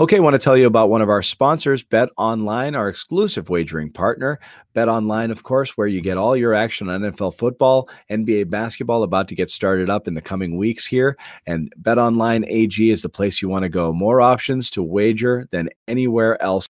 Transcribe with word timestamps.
Okay, 0.00 0.16
I 0.16 0.20
want 0.20 0.32
to 0.32 0.38
tell 0.38 0.56
you 0.56 0.66
about 0.66 0.88
one 0.88 1.02
of 1.02 1.10
our 1.10 1.20
sponsors, 1.20 1.82
Bet 1.82 2.08
Online, 2.16 2.74
our 2.74 2.88
exclusive 2.88 3.50
wagering 3.50 3.92
partner. 3.92 4.40
Bet 4.72 4.88
Online, 4.88 5.30
of 5.30 5.42
course, 5.42 5.76
where 5.76 5.86
you 5.86 6.00
get 6.00 6.16
all 6.16 6.34
your 6.34 6.54
action 6.54 6.88
on 6.88 7.02
NFL 7.02 7.36
football, 7.36 7.86
NBA 8.10 8.48
basketball 8.48 9.02
about 9.02 9.28
to 9.28 9.34
get 9.34 9.50
started 9.50 9.90
up 9.90 10.08
in 10.08 10.14
the 10.14 10.22
coming 10.22 10.56
weeks 10.56 10.86
here. 10.86 11.18
And 11.46 11.70
Bet 11.76 11.98
Online 11.98 12.46
AG 12.48 12.90
is 12.90 13.02
the 13.02 13.10
place 13.10 13.42
you 13.42 13.50
want 13.50 13.64
to 13.64 13.68
go. 13.68 13.92
More 13.92 14.22
options 14.22 14.70
to 14.70 14.82
wager 14.82 15.46
than 15.50 15.68
anywhere 15.86 16.42
else 16.42 16.66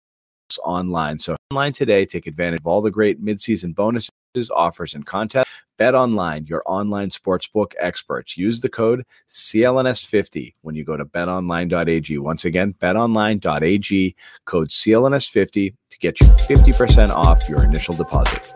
online. 0.58 1.18
So 1.18 1.36
online 1.50 1.72
today, 1.72 2.04
take 2.04 2.26
advantage 2.26 2.60
of 2.60 2.66
all 2.66 2.80
the 2.80 2.90
great 2.90 3.24
midseason 3.24 3.74
bonuses, 3.74 4.10
offers, 4.54 4.94
and 4.94 5.04
contests. 5.04 5.48
Bet 5.76 5.94
Online, 5.94 6.46
your 6.46 6.62
online 6.66 7.08
sportsbook 7.08 7.72
experts. 7.80 8.36
Use 8.36 8.60
the 8.60 8.68
code 8.68 9.04
CLNS50 9.28 10.52
when 10.62 10.76
you 10.76 10.84
go 10.84 10.96
to 10.96 11.04
betonline.ag. 11.04 12.18
Once 12.18 12.44
again, 12.44 12.74
betonline.ag, 12.78 14.14
code 14.44 14.68
CLNS50 14.68 15.74
to 15.90 15.98
get 15.98 16.20
you 16.20 16.26
50% 16.26 17.10
off 17.10 17.48
your 17.48 17.64
initial 17.64 17.94
deposit. 17.94 18.54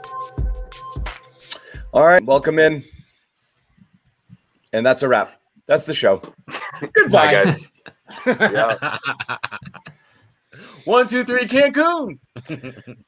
All 1.93 2.05
right, 2.05 2.25
welcome 2.25 2.59
in. 2.61 2.85
And 4.73 4.87
that's 4.87 5.03
a 5.03 5.09
wrap. 5.09 5.41
That's 5.67 5.87
the 5.87 5.95
show. 5.95 6.23
Goodbye, 6.93 7.33
guys. 7.33 7.67
yeah. 8.27 8.99
One, 10.89 11.07
two, 11.07 11.23
three, 11.23 11.47
Cancun. 11.47 12.19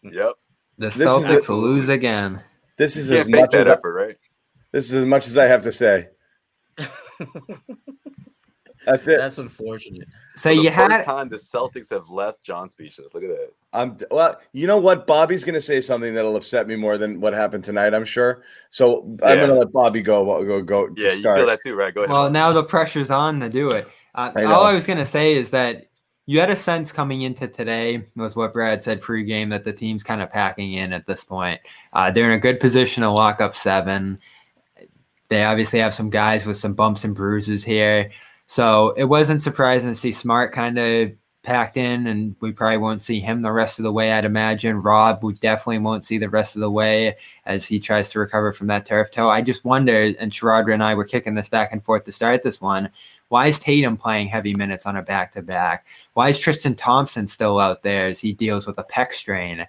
Yep. 0.02 0.32
The 0.76 0.86
This 0.88 0.98
Celtics 0.98 1.46
the- 1.46 1.52
will 1.54 1.60
lose 1.62 1.88
again. 1.88 2.42
This 2.76 2.96
is 2.96 3.10
as 3.10 3.26
much 3.26 3.50
that 3.52 3.66
as 3.66 3.72
I- 3.72 3.72
effort, 3.78 3.92
right? 3.94 4.16
this 4.72 4.84
is 4.86 4.92
as 4.94 5.06
much 5.06 5.26
as 5.26 5.38
I 5.38 5.46
have 5.46 5.62
to 5.62 5.72
say. 5.72 6.08
That's 8.86 9.06
it. 9.08 9.18
That's 9.18 9.36
unfortunate. 9.38 10.08
So 10.36 10.48
For 10.50 10.56
the 10.56 10.62
you 10.62 10.70
first 10.70 10.90
had 10.92 11.04
time 11.04 11.28
the 11.28 11.36
Celtics 11.36 11.90
have 11.90 12.08
left 12.08 12.42
John 12.42 12.66
speechless. 12.68 13.08
Look 13.12 13.22
at 13.22 13.28
that. 13.28 13.50
I'm 13.74 13.96
well. 14.10 14.40
You 14.52 14.66
know 14.66 14.78
what? 14.78 15.06
Bobby's 15.06 15.44
going 15.44 15.54
to 15.54 15.60
say 15.60 15.82
something 15.82 16.14
that'll 16.14 16.34
upset 16.36 16.66
me 16.66 16.76
more 16.76 16.96
than 16.96 17.20
what 17.20 17.34
happened 17.34 17.62
tonight. 17.62 17.92
I'm 17.92 18.06
sure. 18.06 18.42
So 18.70 19.02
I'm 19.22 19.36
going 19.36 19.48
to 19.50 19.54
let 19.54 19.70
Bobby 19.72 20.00
go. 20.00 20.24
Go 20.44 20.62
go. 20.62 20.88
to 20.88 20.94
Yeah, 21.02 21.12
you 21.12 21.20
start. 21.20 21.38
feel 21.38 21.46
that 21.46 21.60
too, 21.62 21.74
right? 21.74 21.94
Go 21.94 22.02
ahead. 22.02 22.10
well 22.12 22.30
now 22.30 22.52
the 22.52 22.64
pressure's 22.64 23.10
on 23.10 23.38
to 23.40 23.50
do 23.50 23.68
it. 23.70 23.86
Uh, 24.14 24.32
I 24.34 24.44
all 24.44 24.64
I 24.64 24.74
was 24.74 24.86
gonna 24.86 25.04
say 25.04 25.34
is 25.34 25.50
that 25.50 25.89
you 26.30 26.38
had 26.38 26.48
a 26.48 26.54
sense 26.54 26.92
coming 26.92 27.22
into 27.22 27.48
today 27.48 28.06
was 28.14 28.36
what 28.36 28.52
Brad 28.52 28.84
said 28.84 29.00
pregame 29.00 29.50
that 29.50 29.64
the 29.64 29.72
team's 29.72 30.04
kind 30.04 30.22
of 30.22 30.30
packing 30.30 30.74
in 30.74 30.92
at 30.92 31.04
this 31.04 31.24
point. 31.24 31.60
Uh, 31.92 32.12
they're 32.12 32.26
in 32.26 32.30
a 32.30 32.38
good 32.38 32.60
position 32.60 33.02
to 33.02 33.10
lock 33.10 33.40
up 33.40 33.56
seven. 33.56 34.16
They 35.28 35.42
obviously 35.42 35.80
have 35.80 35.92
some 35.92 36.08
guys 36.08 36.46
with 36.46 36.56
some 36.56 36.74
bumps 36.74 37.02
and 37.02 37.16
bruises 37.16 37.64
here, 37.64 38.12
so 38.46 38.90
it 38.96 39.06
wasn't 39.06 39.42
surprising 39.42 39.88
to 39.90 39.94
see 39.96 40.12
Smart 40.12 40.52
kind 40.52 40.78
of 40.78 41.10
packed 41.42 41.76
in, 41.76 42.06
and 42.06 42.36
we 42.40 42.52
probably 42.52 42.76
won't 42.76 43.02
see 43.02 43.20
him 43.20 43.42
the 43.42 43.52
rest 43.52 43.78
of 43.78 43.82
the 43.82 43.92
way. 43.92 44.12
I'd 44.12 44.24
imagine 44.24 44.82
Rob, 44.82 45.22
we 45.22 45.34
definitely 45.34 45.78
won't 45.78 46.04
see 46.04 46.18
the 46.18 46.28
rest 46.28 46.54
of 46.54 46.60
the 46.60 46.70
way 46.70 47.16
as 47.46 47.66
he 47.66 47.80
tries 47.80 48.10
to 48.10 48.20
recover 48.20 48.52
from 48.52 48.66
that 48.66 48.86
turf 48.86 49.10
toe. 49.10 49.30
I 49.30 49.40
just 49.40 49.64
wonder, 49.64 50.12
and 50.18 50.32
Sherrod 50.32 50.72
and 50.72 50.82
I 50.82 50.94
were 50.94 51.04
kicking 51.04 51.34
this 51.34 51.48
back 51.48 51.72
and 51.72 51.82
forth 51.82 52.04
to 52.04 52.12
start 52.12 52.42
this 52.42 52.60
one. 52.60 52.90
Why 53.28 53.46
is 53.46 53.58
Tatum 53.58 53.96
playing 53.96 54.28
heavy 54.28 54.54
minutes 54.54 54.86
on 54.86 54.96
a 54.96 55.02
back 55.02 55.32
to 55.32 55.42
back? 55.42 55.86
Why 56.14 56.28
is 56.28 56.38
Tristan 56.38 56.74
Thompson 56.74 57.26
still 57.26 57.58
out 57.58 57.82
there 57.82 58.06
as 58.06 58.20
he 58.20 58.32
deals 58.32 58.66
with 58.66 58.78
a 58.78 58.84
pec 58.84 59.12
strain? 59.12 59.66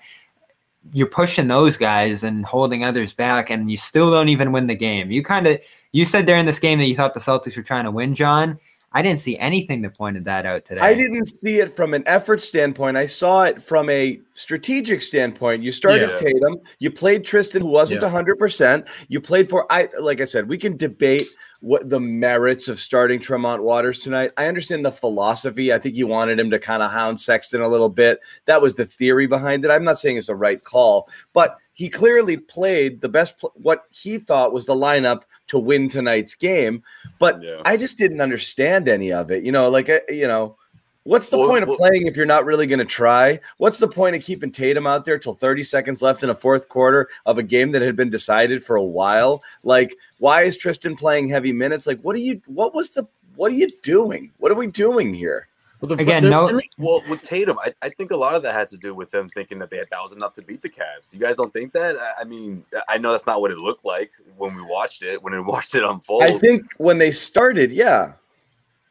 You're 0.94 1.08
pushing 1.08 1.48
those 1.48 1.78
guys 1.78 2.24
and 2.24 2.44
holding 2.44 2.84
others 2.84 3.14
back, 3.14 3.50
and 3.50 3.70
you 3.70 3.78
still 3.78 4.10
don't 4.10 4.30
even 4.30 4.52
win 4.52 4.68
the 4.68 4.76
game. 4.76 5.12
You 5.12 5.24
kind 5.24 5.46
of 5.48 5.60
you 5.92 6.06
said 6.06 6.26
during 6.26 6.46
this 6.46 6.60
game 6.60 6.80
that 6.80 6.86
you 6.86 6.96
thought 6.96 7.14
the 7.14 7.20
Celtics 7.20 7.56
were 7.56 7.64
trying 7.64 7.86
to 7.86 7.92
win, 7.92 8.16
John. 8.16 8.60
I 8.94 9.02
didn't 9.02 9.20
see 9.20 9.38
anything 9.38 9.82
that 9.84 9.98
pointed 9.98 10.26
that 10.26 10.46
out 10.46 10.66
today. 10.66 10.82
I 10.82 10.94
didn't 10.94 11.28
see 11.28 11.60
it 11.60 11.72
from 11.72 11.94
an 11.94 12.04
effort 12.08 12.42
standpoint. 12.42 12.98
I 12.98 13.06
saw 13.06 13.44
it 13.44 13.62
from 13.62 13.90
a 13.90 14.20
strategic 14.34 15.02
standpoint. 15.02 15.64
You 15.64 15.72
started 15.72 16.10
Yeah. 16.10 16.16
Tatum. 16.16 16.60
You 16.80 16.92
played 16.92 17.24
Tristan, 17.24 17.62
who 17.62 17.70
wasn't 17.70 18.02
Yeah. 18.02 18.08
100%. 18.10 18.86
You 19.08 19.22
played 19.22 19.50
for, 19.50 19.66
I 19.72 19.88
like 20.00 20.20
I 20.20 20.26
said, 20.26 20.50
we 20.50 20.58
can 20.58 20.76
debate 20.76 21.28
what 21.62 21.90
the 21.90 22.00
merits 22.00 22.68
of 22.68 22.80
starting 22.80 23.20
Tremont 23.20 23.64
Waters 23.64 24.00
tonight. 24.00 24.32
I 24.36 24.48
understand 24.48 24.84
the 24.84 24.92
philosophy. 24.92 25.72
I 25.72 25.78
think 25.78 25.96
you 25.96 26.08
wanted 26.08 26.40
him 26.40 26.50
to 26.50 26.60
kind 26.60 26.82
of 26.82 26.92
hound 26.92 27.20
Sexton 27.20 27.62
a 27.62 27.68
little 27.68 27.88
bit. 27.90 28.20
That 28.46 28.62
was 28.62 28.74
the 28.76 28.86
theory 28.86 29.28
behind 29.28 29.64
it. 29.64 29.70
I'm 29.72 29.84
not 29.84 30.00
saying 30.00 30.18
it's 30.18 30.28
the 30.28 30.36
right 30.36 30.62
call, 30.62 31.08
but 31.34 31.58
he 31.74 31.88
clearly 31.88 32.36
played 32.38 33.00
the 33.00 33.10
best, 33.10 33.38
pl- 33.38 33.54
what 33.56 33.84
he 33.92 34.18
thought 34.18 34.54
was 34.54 34.66
the 34.66 34.74
lineup 34.76 35.22
to 35.52 35.60
win 35.60 35.90
tonight's 35.90 36.34
game. 36.34 36.82
But 37.20 37.44
Yeah. 37.44 37.62
I 37.66 37.76
just 37.78 37.98
didn't 37.98 38.22
understand 38.22 38.88
any 38.88 39.12
of 39.12 39.30
it. 39.32 39.44
You 39.44 39.52
know, 39.52 39.70
like, 39.70 39.90
uh, 39.90 40.00
you 40.08 40.28
know, 40.28 40.56
what's 41.04 41.28
the 41.30 41.38
Well, 41.38 41.50
point 41.50 41.64
of 41.64 41.68
well- 41.70 41.78
playing 41.78 42.08
if 42.08 42.16
you're 42.16 42.26
not 42.26 42.46
really 42.46 42.66
going 42.68 42.80
to 42.80 42.86
try? 42.86 43.38
What's 43.58 43.78
the 43.78 43.88
point 43.90 44.16
of 44.16 44.22
keeping 44.22 44.50
Tatum 44.50 44.88
out 44.88 45.04
there 45.04 45.20
till 45.20 45.34
30 45.34 45.64
seconds 45.64 46.02
left 46.02 46.24
in 46.24 46.30
a 46.30 46.36
fourth 46.36 46.70
quarter 46.70 47.10
of 47.26 47.38
a 47.38 47.44
game 47.44 47.72
that 47.74 47.82
had 47.82 47.98
been 47.98 48.10
decided 48.10 48.64
for 48.64 48.78
a 48.78 48.84
while? 48.84 49.44
Like, 49.64 49.94
why 50.20 50.44
is 50.44 50.56
Tristan 50.56 50.96
playing 50.96 51.28
heavy 51.28 51.52
minutes? 51.52 51.86
Like, 51.86 52.00
what 52.02 52.16
are 52.16 52.20
you, 52.20 52.42
what 52.48 52.74
was 52.74 52.92
the, 52.92 53.06
what 53.36 53.52
are 53.52 53.56
you 53.56 53.68
doing? 53.84 54.32
What 54.38 54.52
are 54.54 54.56
we 54.56 54.68
doing 54.68 55.14
here? 55.14 55.48
Well, 55.82 55.90
the, 55.90 55.96
Again, 55.96 56.24
the- 56.24 56.30
no- 56.30 56.48
me- 56.52 56.70
Well, 56.78 57.02
with 57.10 57.24
Tatum, 57.24 57.58
I, 57.58 57.74
I 57.82 57.90
think 57.90 58.12
a 58.12 58.16
lot 58.16 58.36
of 58.36 58.44
that 58.44 58.54
has 58.54 58.70
to 58.70 58.78
do 58.78 58.94
with 58.94 59.10
them 59.10 59.30
thinking 59.34 59.58
that 59.60 59.72
they 59.72 59.78
had, 59.78 59.88
that 59.90 60.02
was 60.02 60.12
enough 60.12 60.34
to 60.34 60.44
beat 60.44 60.62
the 60.62 60.70
Cavs. 60.70 61.12
You 61.12 61.20
guys 61.20 61.36
don't 61.36 61.52
think 61.52 61.74
that? 61.74 61.98
I, 61.98 62.22
I 62.22 62.24
mean, 62.24 62.64
I 62.88 63.00
know 63.00 63.12
that's 63.12 63.26
not 63.26 63.42
what 63.42 63.50
it 63.50 63.58
looked 63.58 63.84
like 63.84 64.12
when 64.38 64.56
we 64.56 64.62
watched 64.62 65.02
it, 65.02 65.22
when 65.24 65.34
we 65.34 65.40
watched 65.42 65.74
it 65.74 65.84
unfold. 65.84 66.24
I 66.24 66.38
think 66.38 66.66
when 66.78 67.00
they 67.00 67.10
started, 67.12 67.72
yeah. 67.72 68.14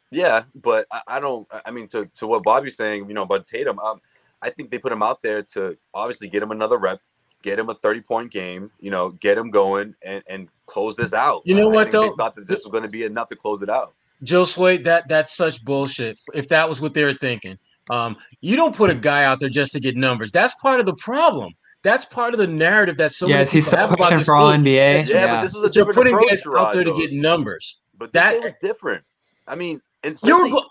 Yeah, 0.09 0.43
but 0.53 0.85
I, 0.91 1.01
I 1.07 1.19
don't. 1.21 1.47
I 1.65 1.71
mean, 1.71 1.87
to, 1.89 2.05
to 2.15 2.27
what 2.27 2.43
Bobby's 2.43 2.75
saying, 2.75 3.07
you 3.07 3.13
know, 3.13 3.21
about 3.21 3.47
Tatum, 3.47 3.79
um, 3.79 4.01
I 4.41 4.49
think 4.49 4.69
they 4.69 4.77
put 4.77 4.91
him 4.91 5.01
out 5.01 5.21
there 5.21 5.41
to 5.53 5.77
obviously 5.93 6.27
get 6.27 6.43
him 6.43 6.51
another 6.51 6.77
rep, 6.77 6.99
get 7.41 7.57
him 7.57 7.69
a 7.69 7.73
thirty 7.75 8.01
point 8.01 8.29
game, 8.29 8.69
you 8.81 8.91
know, 8.91 9.11
get 9.11 9.37
him 9.37 9.49
going 9.51 9.95
and 10.01 10.21
and 10.27 10.49
close 10.65 10.97
this 10.97 11.13
out. 11.13 11.43
You 11.45 11.55
know 11.55 11.71
I 11.71 11.75
what, 11.75 11.83
think 11.83 11.91
though? 11.93 12.09
They 12.09 12.15
thought 12.17 12.35
that 12.35 12.45
this 12.45 12.59
was 12.65 12.71
going 12.71 12.83
to 12.83 12.89
be 12.89 13.03
enough 13.03 13.29
to 13.29 13.37
close 13.37 13.61
it 13.61 13.69
out. 13.69 13.93
Josue, 14.25 14.83
that 14.83 15.07
that's 15.07 15.35
such 15.35 15.63
bullshit. 15.63 16.19
If 16.33 16.47
that 16.49 16.67
was 16.69 16.79
what 16.81 16.93
they 16.93 17.03
were 17.03 17.13
thinking, 17.13 17.57
um, 17.89 18.17
you 18.41 18.55
don't 18.55 18.75
put 18.75 18.89
a 18.89 18.95
guy 18.95 19.23
out 19.25 19.39
there 19.39 19.49
just 19.49 19.71
to 19.73 19.79
get 19.79 19.95
numbers. 19.97 20.31
That's 20.31 20.53
part 20.55 20.79
of 20.79 20.85
the 20.85 20.95
problem. 20.95 21.53
That's 21.83 22.05
part 22.05 22.33
of 22.35 22.39
the 22.39 22.45
narrative 22.47 22.97
that 22.97 23.11
so 23.11 23.27
yes, 23.27 23.47
many 23.47 23.49
he's 23.57 23.65
people 23.65 23.79
have 23.79 23.91
about 23.93 24.11
this 24.11 24.25
for 24.25 24.35
all 24.35 24.51
team. 24.51 24.63
NBA. 24.63 25.07
Yeah, 25.09 25.15
Yeah, 25.15 25.35
but 25.37 25.41
this 25.43 25.53
was 25.53 25.63
a 25.63 25.67
But 25.67 25.75
you're 25.75 25.93
putting 25.93 26.13
approach, 26.13 26.29
guys 26.29 26.43
out 26.55 26.73
there 26.75 26.83
to 26.83 26.93
get 26.93 27.11
numbers. 27.11 27.79
But 27.97 28.13
this 28.13 28.21
that- 28.21 28.41
was 28.41 28.53
different. 28.61 29.03
I 29.47 29.55
mean, 29.55 29.81
and 30.03 30.13
especially, 30.15 30.51
go- 30.51 30.65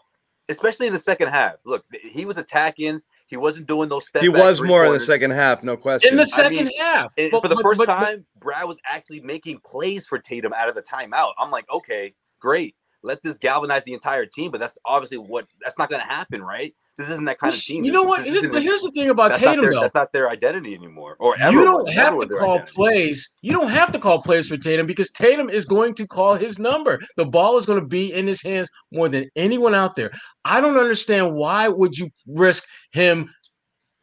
especially 0.48 0.86
in 0.86 0.92
the 0.92 1.00
second 1.00 1.28
half. 1.28 1.54
Look, 1.64 1.84
he 2.00 2.25
was 2.25 2.36
attacking. 2.36 3.02
He 3.26 3.36
wasn't 3.36 3.66
doing 3.66 3.88
those 3.88 4.06
step. 4.06 4.22
He 4.22 4.28
was 4.28 4.60
more 4.62 4.84
in 4.86 4.92
the 4.92 5.00
second 5.00 5.32
half, 5.32 5.62
no 5.64 5.76
question. 5.76 6.10
in 6.10 6.16
the 6.16 6.22
I 6.22 6.25
second 6.26 6.66
mean, 6.66 6.78
half. 6.78 7.12
And 7.19 7.30
But- 7.32 7.42
for 7.42 7.48
the 7.48 7.56
but- 7.56 7.62
first 7.62 7.78
but- 7.78 7.86
but- 7.88 7.98
time, 8.04 8.26
Brad 8.40 8.64
was 8.66 8.78
actually 8.88 9.20
making 9.20 9.60
plays 9.66 10.06
for 10.06 10.19
Tatum 10.19 10.52
out 10.52 10.69
of 10.69 10.75
the 10.76 10.82
timeout. 10.82 11.32
I'm 11.38 11.50
like, 11.50 11.66
okay, 11.72 12.14
great. 12.40 12.75
Let 13.02 13.23
this 13.23 13.38
galvanize 13.38 13.85
the 13.85 13.93
entire 13.93 14.26
team. 14.26 14.50
But 14.50 14.61
that's 14.61 14.79
obviously 14.85 15.19
what 15.19 15.47
that's 15.62 15.79
not 15.79 15.91
going 15.91 16.02
to 16.02 16.08
happen, 16.08 16.43
right? 16.43 16.75
This 17.00 17.08
isn't 17.08 17.25
that 17.25 17.38
kind 17.38 17.55
of 17.55 17.58
team. 17.58 17.82
You 17.82 17.93
know 17.93 18.02
what? 18.02 18.25
But 18.25 18.62
here's 18.62 18.82
the 18.82 18.91
thing 18.91 19.08
about 19.08 19.38
Tatum, 19.38 19.62
their, 19.62 19.73
though. 19.73 19.81
That's 19.81 19.94
not 19.94 20.12
their 20.12 20.29
identity 20.29 20.75
anymore. 20.75 21.17
Or 21.19 21.35
ever 21.41 21.56
you 21.56 21.64
don't 21.64 21.88
have 21.88 22.19
to 22.20 22.29
call 22.29 22.56
identity. 22.56 22.73
plays. 22.75 23.29
You 23.41 23.52
don't 23.52 23.70
have 23.70 23.91
to 23.93 23.99
call 23.99 24.20
plays 24.20 24.49
for 24.49 24.58
Tatum 24.58 24.87
because 24.87 25.11
Tatum 25.11 25.49
is 25.49 25.64
going 25.64 25.94
to 25.94 26.06
call 26.06 26.35
his 26.35 26.58
number. 26.58 27.00
The 27.17 27.25
ball 27.25 27.56
is 27.56 27.64
going 27.64 27.81
to 27.81 27.87
be 27.87 28.12
in 28.12 28.26
his 28.26 28.43
hands 28.43 28.69
more 28.93 29.08
than 29.08 29.31
anyone 29.35 29.75
out 29.75 29.97
there. 29.97 30.11
I 30.44 30.61
don't 30.61 30.76
understand 30.76 31.35
why 31.35 31.69
would 31.69 31.97
you 31.97 32.11
risk 32.26 32.64
him 32.93 33.31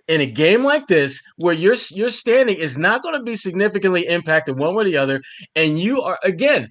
in 0.08 0.22
a 0.22 0.26
game 0.26 0.64
like 0.64 0.88
this 0.88 1.22
where 1.36 1.54
your 1.54 1.76
your 1.92 2.10
standing 2.10 2.58
is 2.58 2.80
not 2.80 3.04
going 3.04 3.14
to 3.14 3.24
be 3.24 3.36
significantly 3.36 4.08
impacted 4.08 4.58
one 4.58 4.74
way 4.74 4.82
or 4.82 4.86
the 4.86 4.98
other, 4.98 5.22
and 5.56 5.80
you 5.80 6.02
are 6.02 6.18
again. 6.24 6.68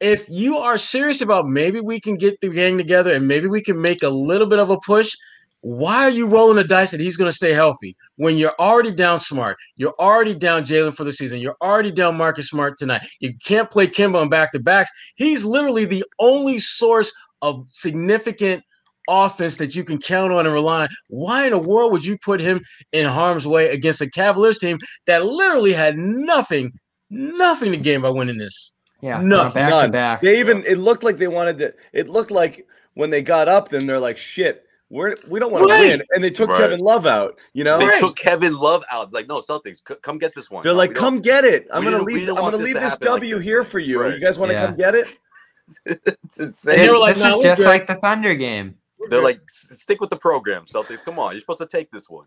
If 0.00 0.28
you 0.28 0.58
are 0.58 0.78
serious 0.78 1.20
about 1.20 1.48
maybe 1.48 1.80
we 1.80 2.00
can 2.00 2.16
get 2.16 2.40
the 2.40 2.48
gang 2.48 2.78
together 2.78 3.12
and 3.12 3.26
maybe 3.26 3.48
we 3.48 3.62
can 3.62 3.80
make 3.80 4.02
a 4.02 4.08
little 4.08 4.46
bit 4.46 4.60
of 4.60 4.70
a 4.70 4.78
push, 4.80 5.12
why 5.60 6.04
are 6.04 6.10
you 6.10 6.26
rolling 6.26 6.56
the 6.56 6.64
dice 6.64 6.92
that 6.92 7.00
he's 7.00 7.16
going 7.16 7.30
to 7.30 7.36
stay 7.36 7.52
healthy 7.52 7.96
when 8.16 8.38
you're 8.38 8.54
already 8.60 8.92
down 8.92 9.18
Smart? 9.18 9.56
You're 9.76 9.94
already 9.98 10.34
down 10.34 10.64
Jaylen 10.64 10.94
for 10.94 11.02
the 11.02 11.12
season. 11.12 11.40
You're 11.40 11.56
already 11.60 11.90
down 11.90 12.16
Marcus 12.16 12.48
Smart 12.48 12.78
tonight. 12.78 13.02
You 13.18 13.34
can't 13.44 13.70
play 13.70 13.88
Kemba 13.88 14.20
on 14.20 14.28
back 14.28 14.52
to 14.52 14.60
backs. 14.60 14.90
He's 15.16 15.44
literally 15.44 15.84
the 15.84 16.04
only 16.20 16.60
source 16.60 17.12
of 17.42 17.66
significant 17.70 18.62
offense 19.08 19.56
that 19.56 19.74
you 19.74 19.82
can 19.82 19.98
count 19.98 20.32
on 20.32 20.46
and 20.46 20.54
rely 20.54 20.82
on. 20.82 20.88
Why 21.08 21.46
in 21.46 21.50
the 21.50 21.58
world 21.58 21.90
would 21.90 22.04
you 22.04 22.16
put 22.18 22.40
him 22.40 22.60
in 22.92 23.06
harm's 23.06 23.46
way 23.46 23.70
against 23.70 24.00
a 24.00 24.10
Cavaliers 24.10 24.58
team 24.58 24.78
that 25.06 25.24
literally 25.24 25.72
had 25.72 25.96
nothing, 25.98 26.72
nothing 27.10 27.72
to 27.72 27.78
gain 27.78 28.02
by 28.02 28.10
winning 28.10 28.38
this? 28.38 28.74
Yeah, 29.00 29.20
Nothing. 29.22 29.52
back 29.54 29.70
None. 29.70 29.84
to 29.86 29.92
back. 29.92 30.20
They 30.20 30.40
even 30.40 30.64
it 30.66 30.76
looked 30.78 31.04
like 31.04 31.18
they 31.18 31.28
wanted 31.28 31.58
to. 31.58 31.74
It 31.92 32.08
looked 32.08 32.30
like 32.32 32.66
when 32.94 33.10
they 33.10 33.22
got 33.22 33.46
up, 33.48 33.68
then 33.68 33.86
they're 33.86 34.00
like, 34.00 34.18
"Shit, 34.18 34.66
we're 34.90 35.14
we 35.28 35.38
don't 35.38 35.52
want 35.52 35.70
Right. 35.70 35.82
to 35.82 35.88
win," 35.98 36.02
and 36.14 36.24
they 36.24 36.30
took 36.30 36.48
Right. 36.50 36.58
Kevin 36.58 36.80
Love 36.80 37.06
out. 37.06 37.38
You 37.52 37.62
know, 37.62 37.78
They 37.78 37.86
Right. 37.86 38.00
took 38.00 38.16
Kevin 38.16 38.54
Love 38.56 38.82
out. 38.90 39.12
Like, 39.12 39.28
no, 39.28 39.40
Celtics, 39.40 39.76
c- 39.86 39.94
come 40.02 40.18
get 40.18 40.34
this 40.34 40.50
one. 40.50 40.62
they're 40.64 40.72
No, 40.72 40.78
like, 40.78 40.94
"Come 40.94 41.20
get 41.20 41.44
it. 41.44 41.68
I'm 41.72 41.84
gonna 41.84 42.02
leave. 42.02 42.28
I'm 42.28 42.34
gonna 42.34 42.56
this 42.56 42.64
leave 42.66 42.74
to 42.74 42.80
this 42.80 42.92
happen 42.94 43.06
like 43.06 43.14
W 43.20 43.36
this." 43.36 43.44
here 43.44 43.62
for 43.64 43.78
you. 43.78 44.00
Right. 44.02 44.14
You 44.14 44.20
guys 44.20 44.36
want 44.38 44.50
to 44.50 44.56
Yeah. 44.58 44.66
come 44.66 44.76
get 44.76 44.94
it?" 44.96 45.06
it's 45.86 46.40
insane. 46.40 46.78
they 46.78 46.90
were 46.90 46.98
like, 46.98 47.14
this 47.14 47.22
"Nah, 47.22 47.30
was 47.36 47.38
we're 47.38 47.42
just 47.44 47.58
good." 47.58 47.66
like 47.68 47.86
the 47.86 47.94
Thunder 47.96 48.34
game. 48.34 48.74
They're 49.10 49.22
like, 49.22 49.40
stick 49.76 50.00
with 50.00 50.10
the 50.10 50.16
program, 50.16 50.64
Celtics. 50.64 51.04
Come 51.04 51.20
on, 51.20 51.32
you're 51.32 51.40
supposed 51.40 51.60
to 51.60 51.66
take 51.66 51.90
this 51.92 52.10
one. 52.10 52.26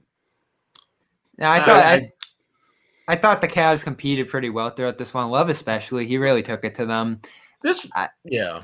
Yeah, 1.38 1.52
I 1.52 1.60
Uh, 1.60 1.66
thought 1.66 1.84
I- 1.86 2.12
I, 3.12 3.16
thought 3.16 3.42
the 3.42 3.48
Cavs 3.48 3.84
competed 3.84 4.28
pretty 4.28 4.50
well 4.50 4.70
throughout 4.70 4.98
this 4.98 5.14
one. 5.14 5.30
Love 5.30 5.50
especially, 5.50 6.06
he 6.08 6.18
really 6.18 6.42
took 6.44 6.64
it 6.64 6.76
to 6.76 6.86
them. 6.86 7.22
This, 7.64 7.88
I- 7.96 8.10
yeah. 8.24 8.64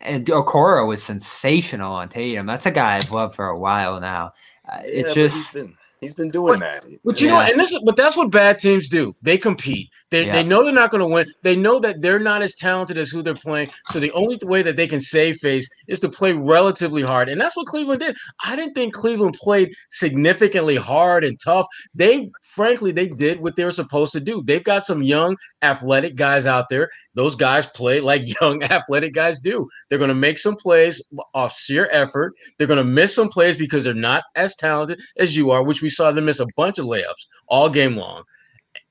And 0.00 0.26
Okoro 0.26 0.86
was 0.86 1.02
sensational 1.02 1.92
on 1.92 2.08
Tatum. 2.08 2.46
That's 2.46 2.66
a 2.66 2.70
guy 2.70 2.96
I've 2.96 3.10
loved 3.10 3.34
for 3.34 3.46
a 3.48 3.58
while 3.58 4.00
now. 4.00 4.32
Uh, 4.70 4.78
Yeah, 4.82 4.90
it's 5.00 5.14
just 5.14 5.54
been, 5.54 5.74
he's 6.04 6.14
been 6.14 6.30
doing 6.30 6.60
that. 6.60 6.84
But 7.04 7.20
you 7.20 7.28
know, 7.28 7.40
and 7.40 7.58
this 7.58 7.72
is 7.72 7.82
but 7.84 7.96
that's 7.96 8.16
what 8.16 8.30
bad 8.30 8.58
teams 8.58 8.88
do. 8.88 9.14
They 9.22 9.38
compete. 9.38 9.90
They 10.10 10.26
Yeah. 10.26 10.34
they 10.34 10.42
know 10.44 10.62
they're 10.62 10.72
not 10.72 10.90
going 10.90 11.00
to 11.00 11.06
win. 11.06 11.26
They 11.42 11.56
know 11.56 11.80
that 11.80 12.00
they're 12.00 12.18
not 12.20 12.42
as 12.42 12.54
talented 12.54 12.98
as 12.98 13.10
who 13.10 13.22
they're 13.22 13.34
playing. 13.34 13.70
So 13.90 13.98
the 13.98 14.12
only 14.12 14.38
way 14.42 14.62
that 14.62 14.76
they 14.76 14.86
can 14.86 15.00
save 15.00 15.38
face 15.38 15.68
is 15.88 16.00
to 16.00 16.08
play 16.08 16.32
relatively 16.32 17.02
hard, 17.02 17.28
and 17.28 17.40
that's 17.40 17.56
what 17.56 17.66
Cleveland 17.66 18.00
did. 18.00 18.16
I 18.44 18.54
didn't 18.54 18.74
think 18.74 18.94
Cleveland 18.94 19.34
played 19.34 19.74
significantly 19.90 20.76
hard 20.76 21.24
and 21.24 21.38
tough. 21.40 21.66
They 21.94 22.30
frankly 22.42 22.92
they 22.92 23.08
did 23.08 23.40
what 23.40 23.56
they 23.56 23.64
were 23.64 23.72
supposed 23.72 24.12
to 24.12 24.20
do. 24.20 24.42
They've 24.44 24.62
got 24.62 24.84
some 24.84 25.02
young 25.02 25.36
athletic 25.62 26.14
guys 26.14 26.46
out 26.46 26.68
there. 26.70 26.90
Those 27.14 27.34
guys 27.34 27.66
play 27.66 28.00
like 28.00 28.22
young 28.40 28.62
athletic 28.64 29.14
guys 29.14 29.40
do. 29.40 29.68
They're 29.88 29.98
going 29.98 30.08
to 30.08 30.14
make 30.14 30.38
some 30.38 30.56
plays 30.56 31.02
off 31.34 31.56
sheer 31.56 31.88
effort. 31.90 32.34
They're 32.58 32.66
going 32.66 32.78
to 32.78 32.84
miss 32.84 33.14
some 33.14 33.28
plays 33.28 33.56
because 33.56 33.84
they're 33.84 33.94
not 33.94 34.24
as 34.36 34.56
talented 34.56 35.00
as 35.18 35.36
you 35.36 35.50
are, 35.50 35.62
which 35.62 35.82
we 35.82 35.88
saw 35.88 36.12
them 36.12 36.26
miss 36.26 36.40
a 36.40 36.46
bunch 36.56 36.78
of 36.78 36.86
layups 36.86 37.26
all 37.48 37.68
game 37.68 37.96
long. 37.96 38.24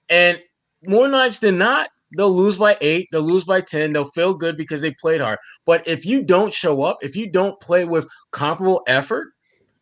And 0.09 0.39
more 0.85 1.07
nights 1.07 1.39
than 1.39 1.57
not, 1.57 1.89
they'll 2.15 2.33
lose 2.33 2.57
by 2.57 2.77
eight, 2.81 3.07
they'll 3.11 3.21
lose 3.21 3.43
by 3.43 3.61
10, 3.61 3.93
they'll 3.93 4.11
feel 4.11 4.33
good 4.33 4.57
because 4.57 4.81
they 4.81 4.91
played 4.91 5.21
hard. 5.21 5.39
But 5.65 5.87
if 5.87 6.05
you 6.05 6.23
don't 6.23 6.53
show 6.53 6.83
up, 6.83 6.99
if 7.01 7.15
you 7.15 7.29
don't 7.29 7.59
play 7.59 7.85
with 7.85 8.07
comparable 8.31 8.83
effort, 8.87 9.29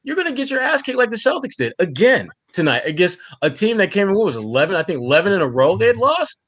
you're 0.04 0.16
going 0.16 0.28
to 0.28 0.34
get 0.34 0.50
your 0.50 0.62
ass 0.62 0.82
kicked 0.82 0.98
like 0.98 1.12
the 1.12 1.16
Celtics 1.16 1.56
did 1.58 1.74
again 1.80 2.30
tonight 2.54 2.82
against 2.86 3.20
a 3.42 3.50
team 3.50 3.78
that 3.78 3.92
came 3.92 4.10
in, 4.10 4.16
what 4.16 4.26
was 4.26 4.36
11, 4.36 4.76
I 4.76 4.84
think 4.84 5.00
11 5.00 5.34
in 5.34 5.42
a 5.42 5.48
row 5.48 5.78
they 5.78 5.88
had 5.88 5.98
lost. 5.98 6.40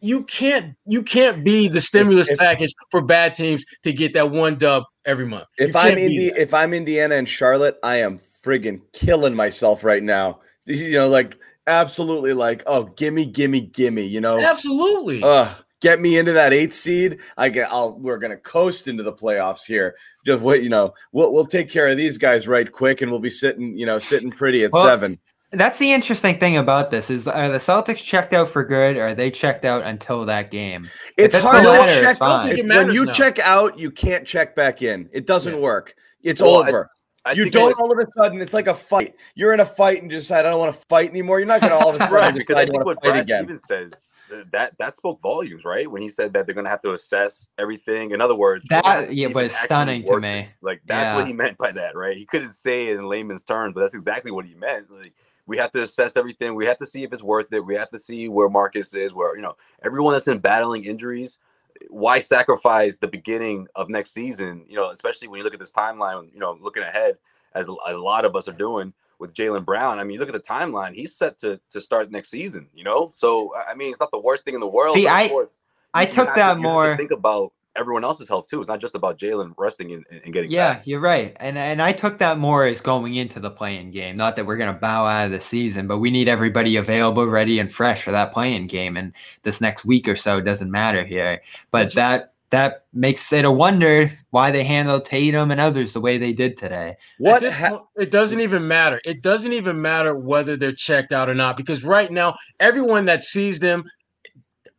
You 0.00 0.24
can't 0.24 0.74
you 0.86 1.02
can't 1.02 1.44
be 1.44 1.68
the 1.68 1.80
stimulus 1.80 2.28
if- 2.28 2.38
package 2.38 2.72
for 2.90 3.02
bad 3.02 3.34
teams 3.34 3.64
to 3.84 3.92
get 3.92 4.12
that 4.14 4.30
one 4.30 4.56
dub 4.56 4.84
every 5.04 5.26
month. 5.26 5.46
If 5.58 5.76
I'm 5.76 5.96
if 5.98 6.54
I'm 6.54 6.72
Indiana 6.74 7.16
and 7.16 7.28
Charlotte, 7.28 7.78
I 7.82 7.96
am 7.96 8.18
friggin' 8.18 8.80
killing 8.92 9.34
myself 9.34 9.84
right 9.84 10.02
now. 10.02 10.40
You 10.66 10.92
know, 10.92 11.08
like 11.08 11.36
absolutely, 11.66 12.32
like 12.32 12.62
oh, 12.66 12.84
gimme, 12.84 13.26
gimme, 13.26 13.62
gimme. 13.62 14.06
You 14.06 14.20
know, 14.20 14.38
absolutely. 14.38 15.20
uh, 15.22 15.52
get 15.80 16.00
me 16.00 16.18
into 16.18 16.32
that 16.32 16.52
eighth 16.52 16.74
seed. 16.74 17.18
I 17.36 17.48
get. 17.48 17.72
I'll. 17.72 17.98
We're 17.98 18.18
gonna 18.18 18.36
coast 18.36 18.86
into 18.86 19.02
the 19.02 19.12
playoffs 19.12 19.64
here. 19.66 19.96
Just 20.24 20.40
wait. 20.42 20.62
You 20.62 20.68
know, 20.68 20.92
we'll 21.12 21.32
we'll 21.32 21.46
take 21.46 21.70
care 21.70 21.88
of 21.88 21.96
these 21.96 22.18
guys 22.18 22.46
right 22.46 22.70
quick, 22.70 23.00
and 23.00 23.10
we'll 23.10 23.20
be 23.20 23.30
sitting. 23.30 23.76
You 23.76 23.86
know, 23.86 23.98
sitting 23.98 24.30
pretty 24.30 24.62
at 24.64 24.70
Well, 24.70 24.84
seven. 24.84 25.18
That's 25.52 25.78
the 25.78 25.92
interesting 25.92 26.38
thing 26.38 26.56
about 26.56 26.90
this 26.90 27.10
is 27.10 27.26
are 27.26 27.48
the 27.48 27.58
Celtics 27.58 27.96
checked 28.04 28.32
out 28.32 28.48
for 28.48 28.62
good 28.64 28.96
or 28.96 29.08
are 29.08 29.14
they 29.14 29.30
checked 29.30 29.64
out 29.64 29.82
until 29.82 30.24
that 30.26 30.50
game? 30.50 30.88
It's 31.16 31.36
hard 31.36 31.62
to 31.64 31.68
latter, 31.70 32.00
check. 32.00 32.18
out. 32.20 32.46
When 32.46 32.92
you 32.92 33.06
now. 33.06 33.12
check 33.12 33.38
out, 33.40 33.78
you 33.78 33.90
can't 33.90 34.26
check 34.26 34.54
back 34.54 34.82
in. 34.82 35.08
It 35.12 35.26
doesn't 35.26 35.54
Yeah. 35.54 35.60
work. 35.60 35.94
It's 36.22 36.40
Well, 36.40 36.56
over. 36.56 36.88
I 37.24 37.32
you 37.32 37.50
don't 37.50 37.74
I- 37.76 37.80
all 37.82 37.92
of 37.92 37.98
a 37.98 38.06
sudden. 38.16 38.40
It's 38.40 38.54
like 38.54 38.66
a 38.68 38.74
fight. 38.74 39.14
You're 39.34 39.52
in 39.52 39.60
a 39.60 39.66
fight 39.66 40.00
and 40.02 40.10
you 40.10 40.18
decide 40.18 40.46
I 40.46 40.50
don't 40.50 40.58
want 40.60 40.74
to 40.74 40.80
fight 40.88 41.10
anymore. 41.10 41.38
You're 41.38 41.48
not 41.48 41.60
going 41.60 41.72
to 41.72 41.78
all 41.78 41.90
of 41.90 41.96
a 41.96 41.98
sudden 42.04 42.14
right 42.14 42.34
because 42.34 42.56
I 42.56 42.60
decide 42.64 42.68
you 42.68 42.72
think 42.72 42.84
want 42.84 42.86
what 42.86 43.02
to 43.02 43.08
fight 43.08 43.12
Brad 43.12 43.22
again. 43.24 43.44
Stevens 43.44 43.62
says 43.66 44.06
that 44.52 44.72
that 44.78 44.96
spoke 44.96 45.20
volumes, 45.20 45.64
right? 45.64 45.90
When 45.90 46.00
he 46.00 46.08
said 46.08 46.32
that 46.34 46.46
they're 46.46 46.54
going 46.54 46.64
to 46.64 46.70
have 46.70 46.80
to 46.82 46.92
assess 46.92 47.48
everything. 47.58 48.12
In 48.12 48.20
other 48.20 48.34
words, 48.36 48.64
That 48.70 49.12
yeah, 49.12 49.26
if 49.28 49.34
was 49.34 49.46
it's 49.46 49.58
stunning 49.64 50.04
to 50.06 50.20
me. 50.20 50.28
it. 50.28 50.48
Like 50.62 50.80
that's 50.86 51.14
what 51.16 51.26
he 51.26 51.32
meant 51.32 51.58
by 51.58 51.72
that, 51.72 51.96
right? 51.96 52.16
He 52.16 52.24
couldn't 52.26 52.52
say 52.52 52.86
it 52.86 52.96
in 52.96 53.06
layman's 53.06 53.44
terms, 53.44 53.74
but 53.74 53.80
that's 53.80 53.94
exactly 53.94 54.30
what 54.30 54.46
he 54.46 54.54
meant. 54.54 54.86
Like 54.90 55.12
we 55.50 55.56
have 55.56 55.72
to 55.72 55.82
assess 55.82 56.16
everything. 56.16 56.54
We 56.54 56.66
have 56.66 56.78
to 56.78 56.86
see 56.86 57.02
if 57.02 57.12
it's 57.12 57.24
worth 57.24 57.52
it. 57.52 57.66
We 57.66 57.74
have 57.74 57.90
to 57.90 57.98
see 57.98 58.28
where 58.28 58.48
Marcus 58.48 58.94
is. 58.94 59.12
Where 59.12 59.34
you 59.34 59.42
know 59.42 59.56
everyone 59.82 60.12
that's 60.12 60.24
been 60.24 60.38
battling 60.38 60.84
injuries. 60.84 61.40
Why 61.88 62.20
sacrifice 62.20 62.98
the 62.98 63.08
beginning 63.08 63.66
of 63.74 63.88
next 63.88 64.12
season? 64.12 64.64
You 64.68 64.76
know, 64.76 64.90
especially 64.90 65.26
when 65.26 65.38
you 65.38 65.44
look 65.44 65.52
at 65.52 65.58
this 65.58 65.72
timeline. 65.72 66.32
You 66.32 66.38
know, 66.38 66.56
looking 66.60 66.84
ahead 66.84 67.18
as, 67.52 67.66
as 67.88 67.96
a 67.96 67.98
lot 67.98 68.24
of 68.24 68.36
us 68.36 68.46
are 68.46 68.52
doing 68.52 68.92
with 69.18 69.34
Jaylen 69.34 69.64
Brown. 69.64 69.98
I 69.98 70.04
mean, 70.04 70.20
look 70.20 70.28
at 70.28 70.34
the 70.34 70.38
timeline; 70.54 70.94
he's 70.94 71.16
set 71.16 71.36
to 71.40 71.58
to 71.70 71.80
start 71.80 72.12
next 72.12 72.30
season. 72.30 72.68
You 72.72 72.84
know, 72.84 73.10
so 73.12 73.52
I 73.68 73.74
mean, 73.74 73.90
it's 73.90 73.98
not 74.00 74.12
the 74.12 74.20
worst 74.20 74.44
thing 74.44 74.54
in 74.54 74.60
the 74.60 74.68
world. 74.68 74.94
See, 74.94 75.08
I- 75.08 75.28
course, 75.28 75.58
I 75.92 76.04
took 76.06 76.28
to- 76.28 76.34
that 76.36 76.54
to 76.54 76.60
more- 76.60 76.96
think 76.96 77.10
about 77.10 77.52
everyone 77.76 78.04
else's 78.04 78.28
health 78.28 78.48
too. 78.48 78.60
It's 78.60 78.68
not 78.68 78.80
just 78.80 78.94
about 78.94 79.18
Jaylen 79.18 79.52
resting 79.56 79.92
and, 79.92 80.04
and 80.24 80.32
getting 80.32 80.50
Yeah, 80.50 80.74
back. 80.74 80.86
you're 80.86 81.00
right. 81.00 81.36
And 81.40 81.56
and 81.56 81.80
I 81.80 81.92
took 81.92 82.18
that 82.18 82.38
more 82.38 82.66
as 82.66 82.80
going 82.80 83.14
into 83.14 83.40
the 83.40 83.50
play-in 83.50 83.90
game. 83.90 84.16
Not 84.16 84.36
that 84.36 84.46
we're 84.46 84.56
gonna 84.56 84.72
bow 84.72 85.06
out 85.06 85.26
of 85.26 85.32
the 85.32 85.40
season, 85.40 85.86
but 85.86 85.98
we 85.98 86.10
need 86.10 86.28
everybody 86.28 86.76
available, 86.76 87.26
ready, 87.26 87.58
and 87.58 87.72
fresh 87.72 88.02
for 88.02 88.10
that 88.10 88.32
play-in 88.32 88.66
game. 88.66 88.96
And 88.96 89.12
this 89.42 89.60
next 89.60 89.84
week 89.84 90.08
or 90.08 90.16
so 90.16 90.40
doesn't 90.40 90.70
matter 90.70 91.04
here. 91.04 91.40
But 91.70 91.94
that 91.94 92.32
that 92.50 92.84
makes 92.92 93.32
it 93.32 93.44
a 93.44 93.50
wonder 93.50 94.10
why 94.30 94.50
they 94.50 94.64
handled 94.64 95.04
Tatum 95.04 95.52
and 95.52 95.60
others 95.60 95.92
the 95.92 96.00
way 96.00 96.18
they 96.18 96.32
did 96.32 96.56
today. 96.56 96.96
What? 97.18 97.44
Ha- 97.44 97.70
point, 97.70 97.82
it 97.96 98.10
doesn't 98.10 98.40
even 98.40 98.66
matter. 98.66 99.00
It 99.04 99.22
doesn't 99.22 99.52
even 99.52 99.80
matter 99.80 100.16
whether 100.18 100.56
they're 100.56 100.72
checked 100.72 101.12
out 101.12 101.28
or 101.28 101.34
not 101.34 101.56
because 101.56 101.84
right 101.84 102.10
now, 102.10 102.36
everyone 102.58 103.04
that 103.04 103.22
sees 103.22 103.60
them 103.60 103.84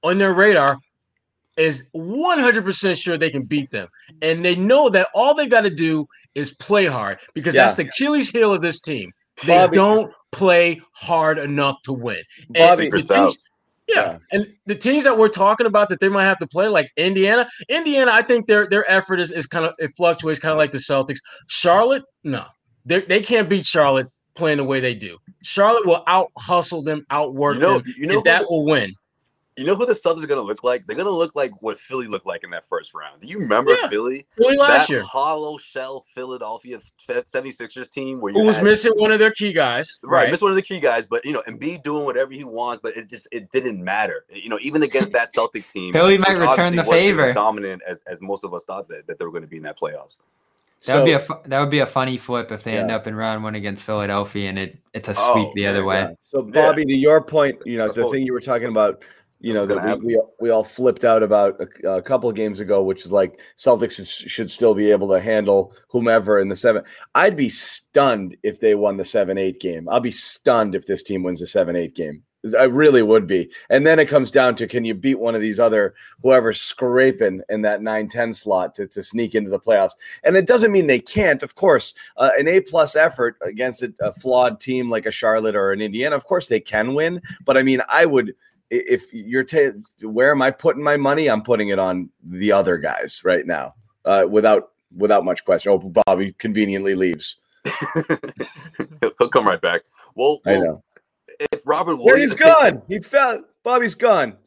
on 0.04 0.18
their 0.18 0.34
radar 0.34 0.80
is 1.58 1.90
100% 1.96 3.02
sure 3.02 3.18
they 3.18 3.30
can 3.30 3.44
beat 3.44 3.70
them. 3.72 3.88
And 4.22 4.44
they 4.44 4.56
know 4.56 4.90
that 4.90 5.10
all 5.14 5.34
they 5.34 5.48
got 5.48 5.62
to 5.62 5.70
do 5.70 6.08
is 6.36 6.52
play 6.56 6.86
hard 6.86 7.20
because 7.34 7.54
that's 7.54 7.76
the 7.76 7.88
Achilles 7.88 8.30
heel 8.30 8.54
of 8.54 8.62
this 8.62 8.80
team. 8.80 9.12
They 9.46 9.48
Bobby- 9.58 9.76
don't 9.76 10.14
play 10.32 10.82
hard 10.94 11.38
enough 11.40 11.82
to 11.84 11.94
win. 11.94 12.22
And 12.56 12.56
Bobby- 12.56 13.04
out. 13.14 13.36
yeah. 13.88 13.94
Yeah. 13.96 14.18
and 14.32 14.46
the 14.68 14.76
teams 14.76 15.04
that 15.04 15.18
we're 15.18 15.28
talking 15.28 15.66
about 15.66 15.90
that 15.90 16.00
they 16.00 16.08
might 16.08 16.24
have 16.24 16.40
to 16.40 16.48
play, 16.48 16.68
like 16.68 16.90
Indiana, 16.96 17.50
Indiana, 17.68 18.12
I 18.14 18.22
think 18.22 18.48
their 18.48 18.68
their 18.70 18.90
effort 18.90 19.20
is, 19.20 19.32
is 19.32 19.46
kind 19.48 19.66
of 19.66 19.74
it 19.80 19.92
fluctuates, 19.98 20.40
kind 20.40 20.54
of 20.54 20.58
like 20.58 20.72
the 20.72 20.78
Celtics. 20.78 21.18
Charlotte, 21.48 22.04
no, 22.24 22.46
they 22.86 23.02
they 23.02 23.20
can't 23.20 23.50
beat 23.50 23.66
Charlotte 23.66 24.08
playing 24.36 24.58
the 24.58 24.64
way 24.64 24.80
they 24.80 24.94
do. 24.94 25.18
Charlotte 25.44 25.86
will 25.86 26.04
out 26.08 26.32
hustle 26.38 26.82
them, 26.82 27.06
outwork 27.10 27.56
You 27.56 27.62
know, 27.62 27.80
them, 27.80 27.94
you 27.98 28.08
know 28.08 28.18
and 28.18 28.24
that 28.26 28.50
will 28.50 28.66
win. 28.66 28.94
You 29.58 29.66
know 29.66 29.76
who 29.76 29.86
the 29.86 29.94
Celtics 29.94 30.24
are 30.24 30.28
going 30.28 30.40
to 30.40 30.46
look 30.48 30.64
like? 30.64 30.88
They're 30.88 30.96
going 30.96 31.06
to 31.08 31.12
look 31.12 31.36
like 31.36 31.52
what 31.62 31.78
Philly 31.78 32.08
looked 32.08 32.26
like 32.26 32.44
in 32.46 32.50
that 32.52 32.66
first 32.70 32.94
round. 32.94 33.20
Do 33.22 33.28
you 33.28 33.38
remember 33.40 33.74
Yeah. 33.74 33.90
Philly? 33.90 34.26
Philly 34.38 34.56
last 34.56 34.88
that 34.88 34.90
year. 34.90 35.04
hollow 35.04 35.58
shell 35.58 36.06
Philadelphia 36.16 36.80
76ers 37.10 37.90
team 37.92 38.22
where 38.22 38.32
you 38.32 38.40
Who 38.40 38.46
was 38.46 38.56
had- 38.56 38.64
missing 38.66 38.94
one 38.96 39.12
of 39.12 39.20
their 39.20 39.32
key 39.32 39.52
guys? 39.52 40.00
Right, 40.04 40.30
missed 40.30 40.42
one 40.42 40.52
of 40.52 40.56
the 40.56 40.62
key 40.62 40.80
guys, 40.80 41.06
but 41.06 41.26
you 41.26 41.34
know, 41.34 41.44
Embiid 41.48 41.84
doing 41.84 42.06
whatever 42.06 42.32
he 42.32 42.44
wants, 42.44 42.82
but 42.82 42.96
it 42.96 43.10
just 43.10 43.28
it 43.32 43.52
didn't 43.52 43.84
matter. 43.84 44.26
You 44.30 44.50
know, 44.50 44.58
even 44.62 44.84
against 44.84 45.12
that 45.14 45.34
Celtics 45.36 45.70
team, 45.70 45.92
Philly 45.94 46.18
might 46.18 46.38
return 46.38 46.76
the 46.76 46.78
wasn't 46.78 46.80
as 46.80 46.88
favor. 46.88 47.34
dominant 47.34 47.82
as, 47.86 48.00
as 48.08 48.22
most 48.22 48.44
of 48.44 48.54
us 48.54 48.64
thought 48.64 48.88
that, 48.88 49.06
that 49.08 49.20
they 49.20 49.26
were 49.26 49.32
going 49.32 49.44
to 49.44 49.50
be 49.50 49.58
in 49.58 49.64
that 49.64 49.78
playoffs. 49.80 50.18
That 50.86 50.96
would 50.96 51.06
be 51.06 51.12
a 51.12 51.20
fu- 51.20 51.38
that 51.46 51.60
would 51.60 51.70
be 51.70 51.80
a 51.80 51.86
funny 51.86 52.18
flip 52.18 52.52
if 52.52 52.64
they 52.64 52.76
end 52.78 52.90
up 52.90 53.06
in 53.06 53.14
round 53.14 53.44
one 53.44 53.54
against 53.54 53.84
Philadelphia 53.84 54.50
and 54.50 54.58
it 54.58 54.78
it's 54.94 55.10
a 55.10 55.14
Oh, 55.16 55.34
sweep 55.34 55.54
the 55.56 55.68
other 55.68 55.80
yeah, 55.82 55.86
way. 55.86 56.00
Yeah. 56.00 56.12
So, 56.32 56.42
Bobby, 56.42 56.86
to 56.86 56.94
your 56.96 57.22
point, 57.22 57.60
you 57.66 57.78
know, 57.78 57.84
That's 57.86 57.98
the 57.98 58.06
what- 58.06 58.14
thing 58.14 58.26
you 58.26 58.34
were 58.34 58.40
talking 58.42 58.68
about, 58.70 59.04
you 59.42 59.54
know, 59.54 59.66
that 59.66 60.00
we, 60.00 60.16
we, 60.16 60.22
we 60.40 60.50
all 60.50 60.64
flipped 60.64 61.04
out 61.04 61.24
about 61.24 61.60
a, 61.60 61.96
a 61.96 62.02
couple 62.02 62.30
of 62.30 62.36
games 62.36 62.60
ago, 62.60 62.84
which 62.84 63.06
is 63.06 63.12
like 63.12 63.40
Celtics 63.58 64.28
should 64.28 64.50
still 64.50 64.76
be 64.76 64.92
able 64.92 65.10
to 65.10 65.20
handle 65.20 65.74
whomever 65.88 66.40
in 66.40 66.48
the 66.48 66.56
seven. 66.56 66.84
I'd 67.16 67.36
be 67.36 67.50
stunned 67.50 68.38
if 68.44 68.60
they 68.60 68.76
won 68.76 68.98
the 68.98 69.06
seven 69.06 69.38
eight 69.38 69.60
game. 69.60 69.90
I'll 69.90 70.00
be 70.00 70.12
stunned 70.12 70.76
if 70.76 70.86
this 70.86 71.04
team 71.04 71.24
wins 71.24 71.40
the 71.40 71.48
seven 71.48 71.76
eight 71.76 71.96
game. 71.96 72.24
I 72.58 72.64
really 72.64 73.04
would 73.04 73.28
be. 73.28 73.52
And 73.70 73.86
then 73.86 74.00
it 74.00 74.08
comes 74.08 74.32
down 74.32 74.56
to 74.56 74.68
can 74.68 74.84
you 74.84 74.96
beat 74.96 75.20
one 75.20 75.36
of 75.36 75.42
these 75.42 75.60
other 75.60 75.94
whoever's 76.24 76.60
scraping 76.60 77.42
in 77.50 77.62
that 77.62 77.82
9-10 77.82 78.36
slot 78.36 78.74
to, 78.76 78.88
to 78.88 79.04
sneak 79.04 79.36
into 79.36 79.52
the 79.52 79.60
playoffs? 79.60 79.92
And 80.24 80.36
it 80.36 80.48
doesn't 80.48 80.72
mean 80.72 80.88
they 80.88 81.00
can't. 81.00 81.44
Of 81.44 81.54
course, 81.54 81.94
uh, 82.18 82.32
an 82.40 82.48
A 82.48 82.62
plus 82.62 82.96
effort 82.96 83.38
against 83.44 83.84
a, 83.84 83.94
a 84.02 84.12
flawed 84.12 84.60
team 84.60 84.90
like 84.90 85.06
a 85.06 85.12
Charlotte 85.12 85.56
or 85.56 85.72
an 85.72 85.82
Indiana, 85.82 86.16
of 86.16 86.26
course 86.26 86.48
they 86.48 86.60
can 86.60 86.96
win. 86.96 87.22
But 87.46 87.58
I 87.58 87.64
mean, 87.64 87.82
I 87.88 88.08
would 88.08 88.34
if 88.72 89.14
you're 89.14 89.44
ta- 89.44 89.78
where 90.02 90.32
am 90.32 90.42
I 90.42 90.50
putting 90.50 90.82
my 90.84 90.98
money? 90.98 91.28
I'm 91.30 91.44
putting 91.44 91.70
it 91.70 91.78
on 91.80 92.10
the 92.24 92.52
other 92.52 92.78
guys 92.78 93.22
right 93.24 93.46
now, 93.46 93.76
uh, 94.06 94.26
without 94.30 94.72
without 94.96 95.24
much 95.26 95.46
question. 95.46 95.72
Oh, 95.72 95.78
Bobby 96.06 96.34
conveniently 96.40 96.96
leaves. 96.96 97.38
he'll, 97.64 99.12
he'll 99.20 99.30
come 99.30 99.46
right 99.46 99.62
back. 99.62 99.82
Well, 100.16 100.40
I 100.46 100.54
well, 100.54 100.64
know. 100.64 100.84
if 101.52 101.62
Robert 101.66 101.98
Where 101.98 102.16
Williams, 102.16 102.32
he's 102.34 102.40
gone. 102.42 102.82
He 102.88 103.00
fell. 103.00 103.44
Bobby's 103.64 103.94
gone. 103.96 104.38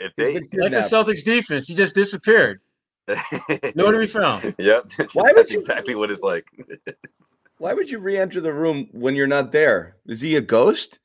if 0.00 0.14
they, 0.16 0.34
been 0.34 0.42
Like 0.42 0.50
the 0.50 0.58
kidnapped. 0.80 0.90
Celtics 0.92 1.24
defense, 1.24 1.66
he 1.66 1.74
just 1.74 1.94
disappeared. 1.94 2.60
Nowhere 3.74 3.92
to 3.92 3.98
be 3.98 4.06
found. 4.06 4.54
Yep, 4.58 4.90
Why 5.12 5.22
would 5.26 5.36
that's 5.36 5.52
you- 5.52 5.60
exactly 5.60 5.94
what 5.94 6.10
it's 6.10 6.22
like. 6.22 6.46
Why 7.58 7.72
would 7.74 7.90
you 7.90 7.98
re-enter 7.98 8.40
the 8.40 8.52
room 8.52 8.88
when 8.92 9.14
you're 9.14 9.26
not 9.26 9.52
there? 9.52 9.96
Is 10.06 10.20
he 10.20 10.36
a 10.36 10.40
ghost? 10.40 10.98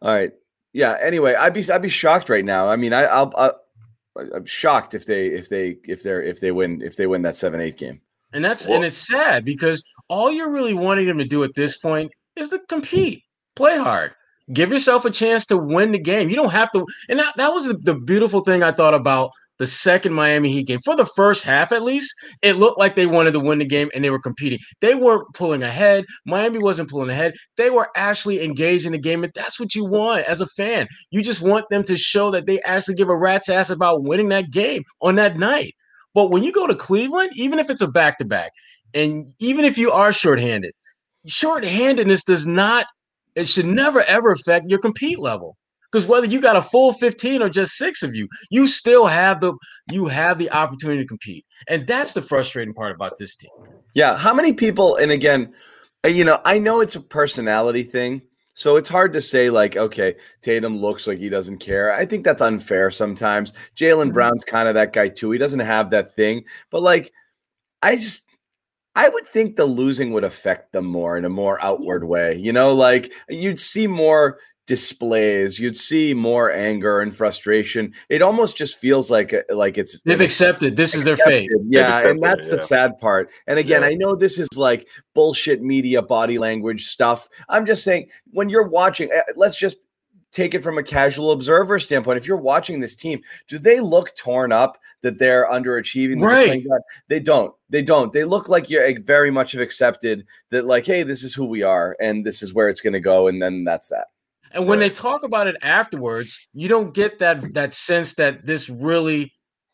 All 0.00 0.12
right. 0.12 0.32
Yeah. 0.72 0.96
Anyway, 1.00 1.34
I'd 1.34 1.54
be 1.54 1.68
I'd 1.70 1.82
be 1.82 1.88
shocked 1.88 2.28
right 2.28 2.44
now. 2.44 2.68
I 2.68 2.76
mean, 2.76 2.92
I, 2.92 3.02
I'll, 3.04 3.32
i 3.36 3.52
I'm 4.34 4.44
shocked 4.44 4.94
if 4.94 5.06
they 5.06 5.28
if 5.28 5.48
they 5.48 5.78
if 5.84 6.02
they're 6.02 6.22
if 6.22 6.40
they 6.40 6.52
win 6.52 6.82
if 6.82 6.96
they 6.96 7.06
win 7.06 7.22
that 7.22 7.36
seven 7.36 7.60
eight 7.60 7.78
game. 7.78 8.00
And 8.32 8.44
that's 8.44 8.66
Well- 8.66 8.76
and 8.76 8.84
it's 8.84 8.96
sad 8.96 9.44
because 9.44 9.84
all 10.08 10.30
you're 10.30 10.50
really 10.50 10.74
wanting 10.74 11.06
them 11.06 11.18
to 11.18 11.24
do 11.24 11.44
at 11.44 11.54
this 11.54 11.76
point 11.78 12.12
is 12.36 12.50
to 12.50 12.58
compete, 12.68 13.22
play 13.56 13.78
hard, 13.78 14.12
give 14.52 14.70
yourself 14.70 15.04
a 15.04 15.10
chance 15.10 15.46
to 15.46 15.56
win 15.56 15.92
the 15.92 15.98
game. 15.98 16.28
You 16.28 16.36
don't 16.36 16.50
have 16.50 16.72
to. 16.72 16.86
And 17.08 17.18
that, 17.18 17.34
that 17.36 17.52
was 17.52 17.66
the, 17.66 17.74
the 17.74 17.94
beautiful 17.94 18.40
thing 18.42 18.62
I 18.62 18.72
thought 18.72 18.94
about 18.94 19.30
the 19.62 19.66
second 19.68 20.12
Miami 20.12 20.50
Heat 20.50 20.66
game. 20.66 20.80
For 20.84 20.96
the 20.96 21.06
first 21.06 21.44
half, 21.44 21.70
at 21.70 21.84
least, 21.84 22.12
it 22.42 22.56
looked 22.56 22.80
like 22.80 22.96
they 22.96 23.06
wanted 23.06 23.30
to 23.30 23.38
win 23.38 23.60
the 23.60 23.64
game 23.64 23.88
and 23.94 24.02
they 24.02 24.10
were 24.10 24.18
competing. 24.18 24.58
They 24.80 24.96
weren't 24.96 25.32
pulling 25.34 25.62
ahead. 25.62 26.04
Miami 26.26 26.58
wasn't 26.58 26.90
pulling 26.90 27.10
ahead. 27.10 27.34
They 27.56 27.70
were 27.70 27.88
actually 27.94 28.42
engaged 28.42 28.86
in 28.86 28.92
the 28.92 28.98
game, 28.98 29.22
and 29.22 29.32
that's 29.36 29.60
what 29.60 29.72
you 29.72 29.84
want 29.84 30.24
as 30.24 30.40
a 30.40 30.48
fan. 30.48 30.88
You 31.12 31.22
just 31.22 31.42
want 31.42 31.66
them 31.70 31.84
to 31.84 31.96
show 31.96 32.32
that 32.32 32.46
they 32.46 32.60
actually 32.62 32.96
give 32.96 33.08
a 33.08 33.16
rat's 33.16 33.48
ass 33.48 33.70
about 33.70 34.02
winning 34.02 34.30
that 34.30 34.50
game 34.50 34.82
on 35.00 35.14
that 35.14 35.38
night. 35.38 35.76
But 36.12 36.32
when 36.32 36.42
you 36.42 36.50
go 36.50 36.66
to 36.66 36.74
Cleveland, 36.74 37.30
even 37.36 37.60
if 37.60 37.70
it's 37.70 37.82
a 37.82 37.86
back 37.86 38.18
to 38.18 38.24
back, 38.24 38.50
and 38.94 39.32
even 39.38 39.64
if 39.64 39.78
you 39.78 39.92
are 39.92 40.12
shorthanded, 40.12 40.72
shorthandedness 41.28 42.24
does 42.24 42.48
not, 42.48 42.86
it 43.36 43.46
should 43.46 43.66
never 43.66 44.02
ever 44.02 44.32
affect 44.32 44.68
your 44.68 44.80
compete 44.80 45.20
level. 45.20 45.56
Because 45.92 46.06
whether 46.06 46.26
you 46.26 46.40
got 46.40 46.56
a 46.56 46.62
full 46.62 46.94
15 46.94 47.42
or 47.42 47.50
just 47.50 47.72
six 47.72 48.02
of 48.02 48.14
you, 48.14 48.26
you 48.50 48.66
still 48.66 49.06
have 49.06 49.40
the 49.40 49.52
you 49.90 50.06
have 50.06 50.38
the 50.38 50.50
opportunity 50.50 51.02
to 51.02 51.06
compete. 51.06 51.44
And 51.68 51.86
that's 51.86 52.14
the 52.14 52.22
frustrating 52.22 52.72
part 52.72 52.94
about 52.94 53.18
this 53.18 53.36
team. 53.36 53.50
Yeah. 53.94 54.16
How 54.16 54.32
many 54.32 54.54
people? 54.54 54.96
And 54.96 55.12
again, 55.12 55.52
uh, 56.04 56.08
you 56.08 56.24
know, 56.24 56.40
I 56.44 56.58
know 56.58 56.80
it's 56.80 56.96
a 56.96 57.00
personality 57.00 57.82
thing. 57.82 58.22
So 58.54 58.76
it's 58.76 58.88
hard 58.88 59.14
to 59.14 59.22
say, 59.22 59.48
like, 59.48 59.76
okay, 59.76 60.16
Tatum 60.42 60.76
looks 60.76 61.06
like 61.06 61.18
he 61.18 61.30
doesn't 61.30 61.58
care. 61.58 61.92
I 61.94 62.04
think 62.04 62.24
that's 62.24 62.42
unfair 62.42 62.90
sometimes. 62.90 63.52
Jaylen 63.76 64.12
Brown's 64.12 64.44
kind 64.44 64.68
of 64.68 64.74
that 64.74 64.92
guy 64.92 65.08
too. 65.08 65.30
He 65.30 65.38
doesn't 65.38 65.60
have 65.60 65.90
that 65.90 66.14
thing. 66.14 66.44
But 66.70 66.82
like, 66.82 67.12
I 67.80 67.96
just, 67.96 68.20
I 68.94 69.08
would 69.08 69.26
think 69.28 69.56
the 69.56 69.64
losing 69.64 70.12
would 70.12 70.24
affect 70.24 70.72
them 70.72 70.84
more 70.84 71.16
in 71.16 71.24
a 71.24 71.30
more 71.30 71.62
outward 71.62 72.04
way. 72.04 72.36
You 72.36 72.52
know, 72.52 72.74
like 72.74 73.10
you'd 73.30 73.58
see 73.58 73.86
more 73.86 74.38
displays, 74.66 75.58
you'd 75.58 75.76
see 75.76 76.14
more 76.14 76.50
anger 76.52 77.00
and 77.00 77.14
frustration. 77.14 77.92
It 78.08 78.22
almost 78.22 78.56
just 78.56 78.78
feels 78.78 79.10
like 79.10 79.34
like 79.50 79.78
it's 79.78 79.98
They've 80.04 80.18
an 80.18 80.24
accepted 80.24 80.76
this 80.76 80.94
is 80.94 81.04
their 81.04 81.16
fate. 81.16 81.50
Yeah, 81.68 82.08
and 82.08 82.22
that's 82.22 82.46
it, 82.46 82.50
the 82.50 82.56
yeah. 82.56 82.62
sad 82.62 82.98
part. 82.98 83.30
And 83.46 83.58
again, 83.58 83.82
Yeah. 83.82 83.88
I 83.88 83.94
know 83.94 84.14
this 84.14 84.38
is 84.38 84.48
like 84.56 84.88
bullshit 85.14 85.62
media 85.62 86.00
body 86.02 86.38
language 86.38 86.86
stuff. 86.86 87.28
I'm 87.48 87.66
just 87.66 87.82
saying 87.82 88.08
when 88.30 88.48
you're 88.48 88.68
watching, 88.68 89.10
eh, 89.12 89.22
let's 89.36 89.56
just 89.56 89.78
take 90.30 90.54
it 90.54 90.62
from 90.62 90.78
a 90.78 90.82
casual 90.82 91.32
observer 91.32 91.78
standpoint. 91.78 92.18
If 92.18 92.26
you're 92.26 92.36
watching 92.36 92.80
this 92.80 92.94
team, 92.94 93.20
do 93.48 93.58
they 93.58 93.80
look 93.80 94.14
torn 94.16 94.52
up 94.52 94.78
that 95.02 95.18
they're 95.18 95.48
underachieving? 95.50 96.20
that 96.20 96.26
they're 96.26 96.28
Right. 96.28 96.66
They 97.08 97.20
don't. 97.20 97.54
They 97.68 97.82
don't. 97.82 98.12
They 98.12 98.24
look 98.24 98.48
like 98.48 98.70
you're 98.70 98.84
eh, 98.84 98.94
very 99.02 99.30
much 99.30 99.52
have 99.52 99.60
accepted 99.60 100.24
that, 100.50 100.64
like, 100.64 100.86
hey, 100.86 101.02
this 101.02 101.22
is 101.22 101.34
who 101.34 101.44
we 101.44 101.62
are, 101.62 101.96
and 102.00 102.24
this 102.24 102.42
is 102.42 102.54
where 102.54 102.68
it's 102.68 102.80
going 102.80 102.92
to 102.94 103.00
go, 103.00 103.28
and 103.28 103.42
then 103.42 103.64
that's 103.64 103.88
that. 103.88 104.06
And 104.54 104.66
when 104.66 104.78
they 104.78 104.90
talk 104.90 105.22
about 105.22 105.46
it 105.46 105.56
afterwards, 105.62 106.38
you 106.52 106.68
don't 106.68 106.94
get 106.94 107.18
that 107.18 107.54
that 107.54 107.74
sense 107.74 108.14
that 108.14 108.44
this 108.46 108.68
really 108.68 109.32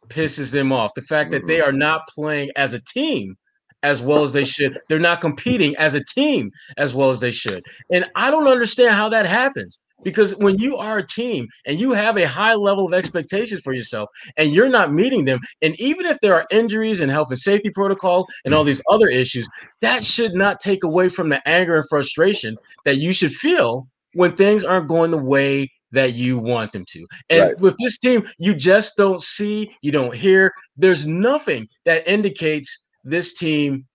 pisses 0.08 0.50
them 0.50 0.72
off. 0.72 0.94
The 0.94 1.02
fact 1.02 1.30
that 1.32 1.46
they 1.46 1.60
are 1.60 1.72
not 1.72 2.08
playing 2.08 2.50
as 2.56 2.72
a 2.72 2.80
team 2.80 3.36
as 3.82 4.00
well 4.00 4.22
as 4.22 4.32
they 4.32 4.44
should. 4.44 4.78
They're 4.88 4.98
not 4.98 5.20
competing 5.20 5.76
as 5.76 5.94
a 5.94 6.04
team 6.04 6.50
as 6.76 6.94
well 6.94 7.10
as 7.10 7.20
they 7.20 7.30
should. 7.30 7.64
And 7.92 8.06
I 8.16 8.30
don't 8.30 8.48
understand 8.48 8.94
how 8.94 9.08
that 9.10 9.26
happens. 9.26 9.78
Because 10.04 10.36
when 10.36 10.58
you 10.58 10.76
are 10.76 10.98
a 10.98 11.06
team 11.06 11.48
and 11.66 11.80
you 11.80 11.90
have 11.90 12.16
a 12.16 12.26
high 12.26 12.54
level 12.54 12.86
of 12.86 12.94
expectations 12.94 13.62
for 13.62 13.72
yourself 13.72 14.08
and 14.36 14.52
you're 14.52 14.68
not 14.68 14.92
meeting 14.92 15.24
them, 15.24 15.40
and 15.60 15.78
even 15.80 16.06
if 16.06 16.16
there 16.22 16.34
are 16.34 16.46
injuries 16.52 17.00
and 17.00 17.10
health 17.10 17.30
and 17.30 17.38
safety 17.38 17.70
protocol 17.70 18.28
and 18.44 18.54
all 18.54 18.62
mm. 18.62 18.68
these 18.68 18.82
other 18.88 19.08
issues, 19.08 19.48
that 19.80 20.04
should 20.04 20.34
not 20.34 20.60
take 20.60 20.84
away 20.84 21.08
from 21.08 21.28
the 21.28 21.46
anger 21.48 21.78
and 21.78 21.88
frustration 21.88 22.56
that 22.84 22.98
you 22.98 23.12
should 23.12 23.32
feel 23.32 23.88
when 24.14 24.36
things 24.36 24.64
aren't 24.64 24.88
going 24.88 25.10
the 25.10 25.18
way 25.18 25.70
that 25.92 26.12
you 26.14 26.38
want 26.38 26.72
them 26.72 26.84
to. 26.86 27.06
And 27.30 27.42
Right. 27.42 27.60
with 27.60 27.76
this 27.78 27.98
team, 27.98 28.28
you 28.38 28.54
just 28.54 28.96
don't 28.96 29.22
see, 29.22 29.74
you 29.80 29.90
don't 29.90 30.14
hear. 30.14 30.52
There's 30.76 31.06
nothing 31.06 31.66
that 31.86 32.06
indicates 32.06 32.86
this 33.04 33.34
team 33.34 33.86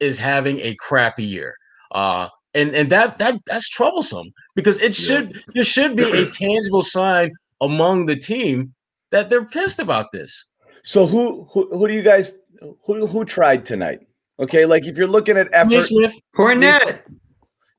is 0.00 0.18
having 0.18 0.58
a 0.60 0.74
crappy 0.76 1.24
year. 1.24 1.54
Uh 1.92 2.28
and 2.54 2.74
and 2.74 2.90
that 2.90 3.18
that 3.18 3.34
that's 3.46 3.68
troublesome 3.68 4.28
because 4.54 4.78
it 4.78 4.98
Yeah. 4.98 5.06
should 5.06 5.42
there 5.54 5.64
should 5.64 5.94
be 5.94 6.04
a 6.04 6.30
tangible 6.30 6.82
sign 6.82 7.30
among 7.60 8.06
the 8.06 8.16
team 8.16 8.74
that 9.12 9.30
they're 9.30 9.44
pissed 9.44 9.78
about 9.78 10.06
this. 10.12 10.44
So 10.82 11.06
who 11.06 11.46
who 11.52 11.68
who 11.76 11.86
do 11.86 11.94
you 11.94 12.02
guys 12.02 12.32
who 12.84 13.06
who 13.06 13.24
tried 13.24 13.64
tonight? 13.64 14.00
Okay, 14.40 14.66
like 14.66 14.84
if 14.84 14.96
you're 14.98 15.06
looking 15.06 15.36
at 15.38 15.48
effort, 15.52 15.82
Smith, 15.82 16.12
Kornet. 16.34 17.02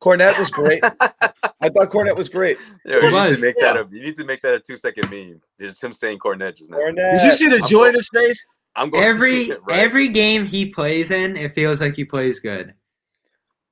Kornet 0.01 0.37
was 0.39 0.49
great. 0.51 0.83
I 1.61 1.69
thought 1.69 1.89
Kornet 1.89 2.15
was 2.15 2.29
great. 2.29 2.57
Yeah, 2.85 2.97
you 2.97 3.11
need 3.11 3.35
to 3.35 3.41
make 3.41 3.55
yeah. 3.59 3.73
that 3.73 3.77
a 3.77 3.87
you 3.91 4.03
need 4.03 4.17
to 4.17 4.23
make 4.25 4.41
that 4.43 4.53
a 4.53 4.59
two 4.59 4.77
second 4.77 5.09
meme. 5.09 5.41
It's 5.59 5.81
him 5.81 5.91
saying 5.93 6.19
Kornet 6.19 6.55
just 6.57 6.69
now. 6.69 6.77
Kornet. 6.77 6.95
did 7.21 7.23
you 7.23 7.31
see 7.31 7.47
the 7.47 7.55
I'm 7.63 7.67
joy 7.67 7.77
in 7.77 7.83
going- 7.85 7.93
his 7.95 8.09
face? 8.13 8.47
I'm 8.75 8.91
going 8.91 9.03
Every 9.03 9.49
right. 9.49 9.59
every 9.79 10.07
game 10.07 10.45
he 10.45 10.69
plays 10.69 11.09
in, 11.09 11.35
it 11.35 11.55
feels 11.55 11.81
like 11.81 11.95
he 11.95 12.05
plays 12.05 12.39
good. 12.39 12.75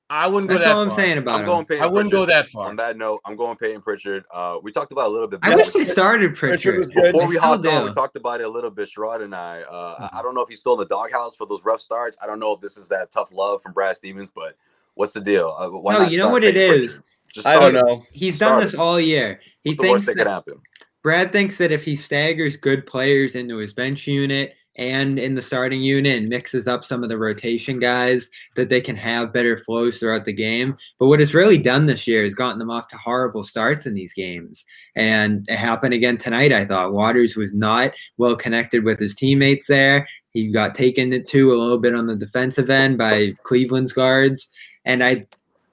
I 0.10 0.28
wouldn't 0.28 0.52
go 0.52 0.60
that 0.60 0.68
all 0.72 0.82
I'm 0.84 0.90
far. 0.90 0.98
saying 1.00 1.18
about 1.18 1.36
I'm 1.36 1.42
him. 1.42 1.46
going 1.48 1.66
Payton 1.66 1.84
I 1.84 1.88
wouldn't 1.88 2.12
go 2.12 2.26
that 2.28 2.48
far. 2.50 2.68
On 2.70 2.76
that 2.76 2.96
note, 2.98 3.22
I'm 3.26 3.36
going 3.36 3.56
Payton 3.58 3.82
Pritchard. 3.82 4.24
Uh, 4.32 4.58
we 4.62 4.72
talked 4.72 4.92
about 4.92 5.06
it 5.06 5.10
a 5.10 5.12
little 5.12 5.28
bit. 5.28 5.40
I 5.44 5.56
wish 5.56 5.72
they 5.74 5.84
started 5.86 6.36
Pritchard 6.36 6.84
Pritchard. 6.92 7.12
Before 7.14 7.28
we 7.28 7.38
hopped 7.38 7.66
on, 7.66 7.86
we 7.86 7.94
talked 7.94 8.16
about 8.16 8.40
it 8.40 8.46
a 8.46 8.50
little 8.50 8.70
bit, 8.70 8.88
Sherrod 8.96 9.24
and 9.24 9.36
I. 9.36 9.62
Uh, 9.62 9.96
Mm-hmm. 9.96 10.04
I- 10.16 10.20
I 10.20 10.22
don't 10.24 10.34
know 10.36 10.42
if 10.42 10.50
he's 10.50 10.60
still 10.60 10.74
in 10.74 10.80
the 10.80 10.86
doghouse 10.86 11.36
for 11.36 11.46
those 11.48 11.64
rough 11.64 11.82
starts. 11.82 12.18
I 12.22 12.26
don't 12.28 12.40
know 12.40 12.54
if 12.54 12.62
this 12.62 12.78
is 12.78 12.88
that 12.90 13.12
tough 13.12 13.32
love 13.32 13.62
from 13.64 13.74
Brad 13.74 13.96
Stevens, 13.98 14.30
but 14.34 14.56
what's 14.96 15.14
the 15.14 15.22
deal? 15.22 15.56
Uh, 15.60 15.70
why 15.70 15.94
No, 15.94 16.00
not 16.04 16.12
you 16.12 16.18
know 16.20 16.30
what 16.30 16.44
it 16.44 16.54
Payton 16.56 16.82
is? 16.84 16.92
Pritchard? 16.94 17.04
Just 17.36 17.46
I 17.46 17.60
don't 17.60 17.74
know. 17.74 18.06
He's 18.14 18.40
done 18.40 18.62
this 18.62 18.74
all 18.74 18.98
year. 18.98 19.42
He 19.66 19.72
What's 19.72 19.82
the 19.82 19.90
worst 19.90 20.06
thinks 20.06 20.06
that 20.06 20.12
could 20.14 20.28
that 20.28 20.32
happen? 20.32 20.62
Brad 21.04 21.34
thinks 21.34 21.58
that 21.58 21.72
if 21.72 21.84
he 21.84 21.98
staggers 21.98 22.56
good 22.56 22.88
players 22.88 23.36
into 23.36 23.58
his 23.58 23.74
bench 23.74 24.08
unit 24.08 24.56
and 24.78 25.20
in 25.20 25.36
the 25.36 25.42
starting 25.42 25.82
unit 25.82 26.18
and 26.18 26.30
mixes 26.30 26.66
up 26.66 26.86
some 26.86 27.04
of 27.04 27.10
the 27.10 27.18
rotation 27.18 27.78
guys 27.78 28.30
that 28.56 28.70
they 28.70 28.80
can 28.80 28.96
have 28.96 29.34
better 29.34 29.58
flows 29.58 30.00
throughout 30.00 30.24
the 30.24 30.34
game. 30.34 30.78
But 30.98 31.08
what 31.08 31.20
it's 31.20 31.34
really 31.34 31.58
done 31.58 31.86
this 31.86 32.08
year 32.08 32.24
is 32.24 32.34
gotten 32.34 32.58
them 32.58 32.72
off 32.72 32.88
to 32.88 32.98
horrible 32.98 33.44
starts 33.44 33.86
in 33.86 33.94
these 33.94 34.14
games. 34.14 34.64
And 34.96 35.46
it 35.50 35.58
happened 35.58 35.94
again 35.94 36.18
tonight, 36.18 36.54
I 36.54 36.66
thought. 36.66 36.94
Waters 36.94 37.36
was 37.36 37.54
not 37.54 37.92
well 38.18 38.38
connected 38.38 38.86
with 38.86 38.98
his 38.98 39.14
teammates 39.14 39.68
there. 39.68 40.08
He 40.30 40.52
got 40.54 40.74
taken 40.74 41.24
to 41.24 41.54
a 41.54 41.60
little 41.60 41.80
bit 41.80 41.96
on 41.96 42.08
the 42.08 42.16
defensive 42.16 42.70
end 42.70 42.98
by 42.98 43.34
Cleveland's 43.44 43.94
guards. 43.94 44.48
And 44.86 45.04
I 45.04 45.28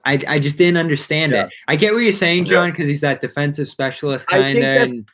I, 0.05 0.19
I 0.27 0.39
just 0.39 0.57
didn't 0.57 0.77
understand 0.77 1.31
Yeah. 1.31 1.45
it. 1.45 1.53
I 1.67 1.75
get 1.75 1.93
what 1.93 1.99
you're 1.99 2.13
saying, 2.13 2.45
John, 2.45 2.67
Yeah. 2.67 2.71
because 2.71 2.87
he's 2.87 3.01
that 3.01 3.21
defensive 3.21 3.67
specialist 3.69 4.25
I 4.29 4.37
kind 4.39 4.55
think 4.57 4.65
of. 4.65 4.73
that's 4.73 4.83
and- 4.91 5.05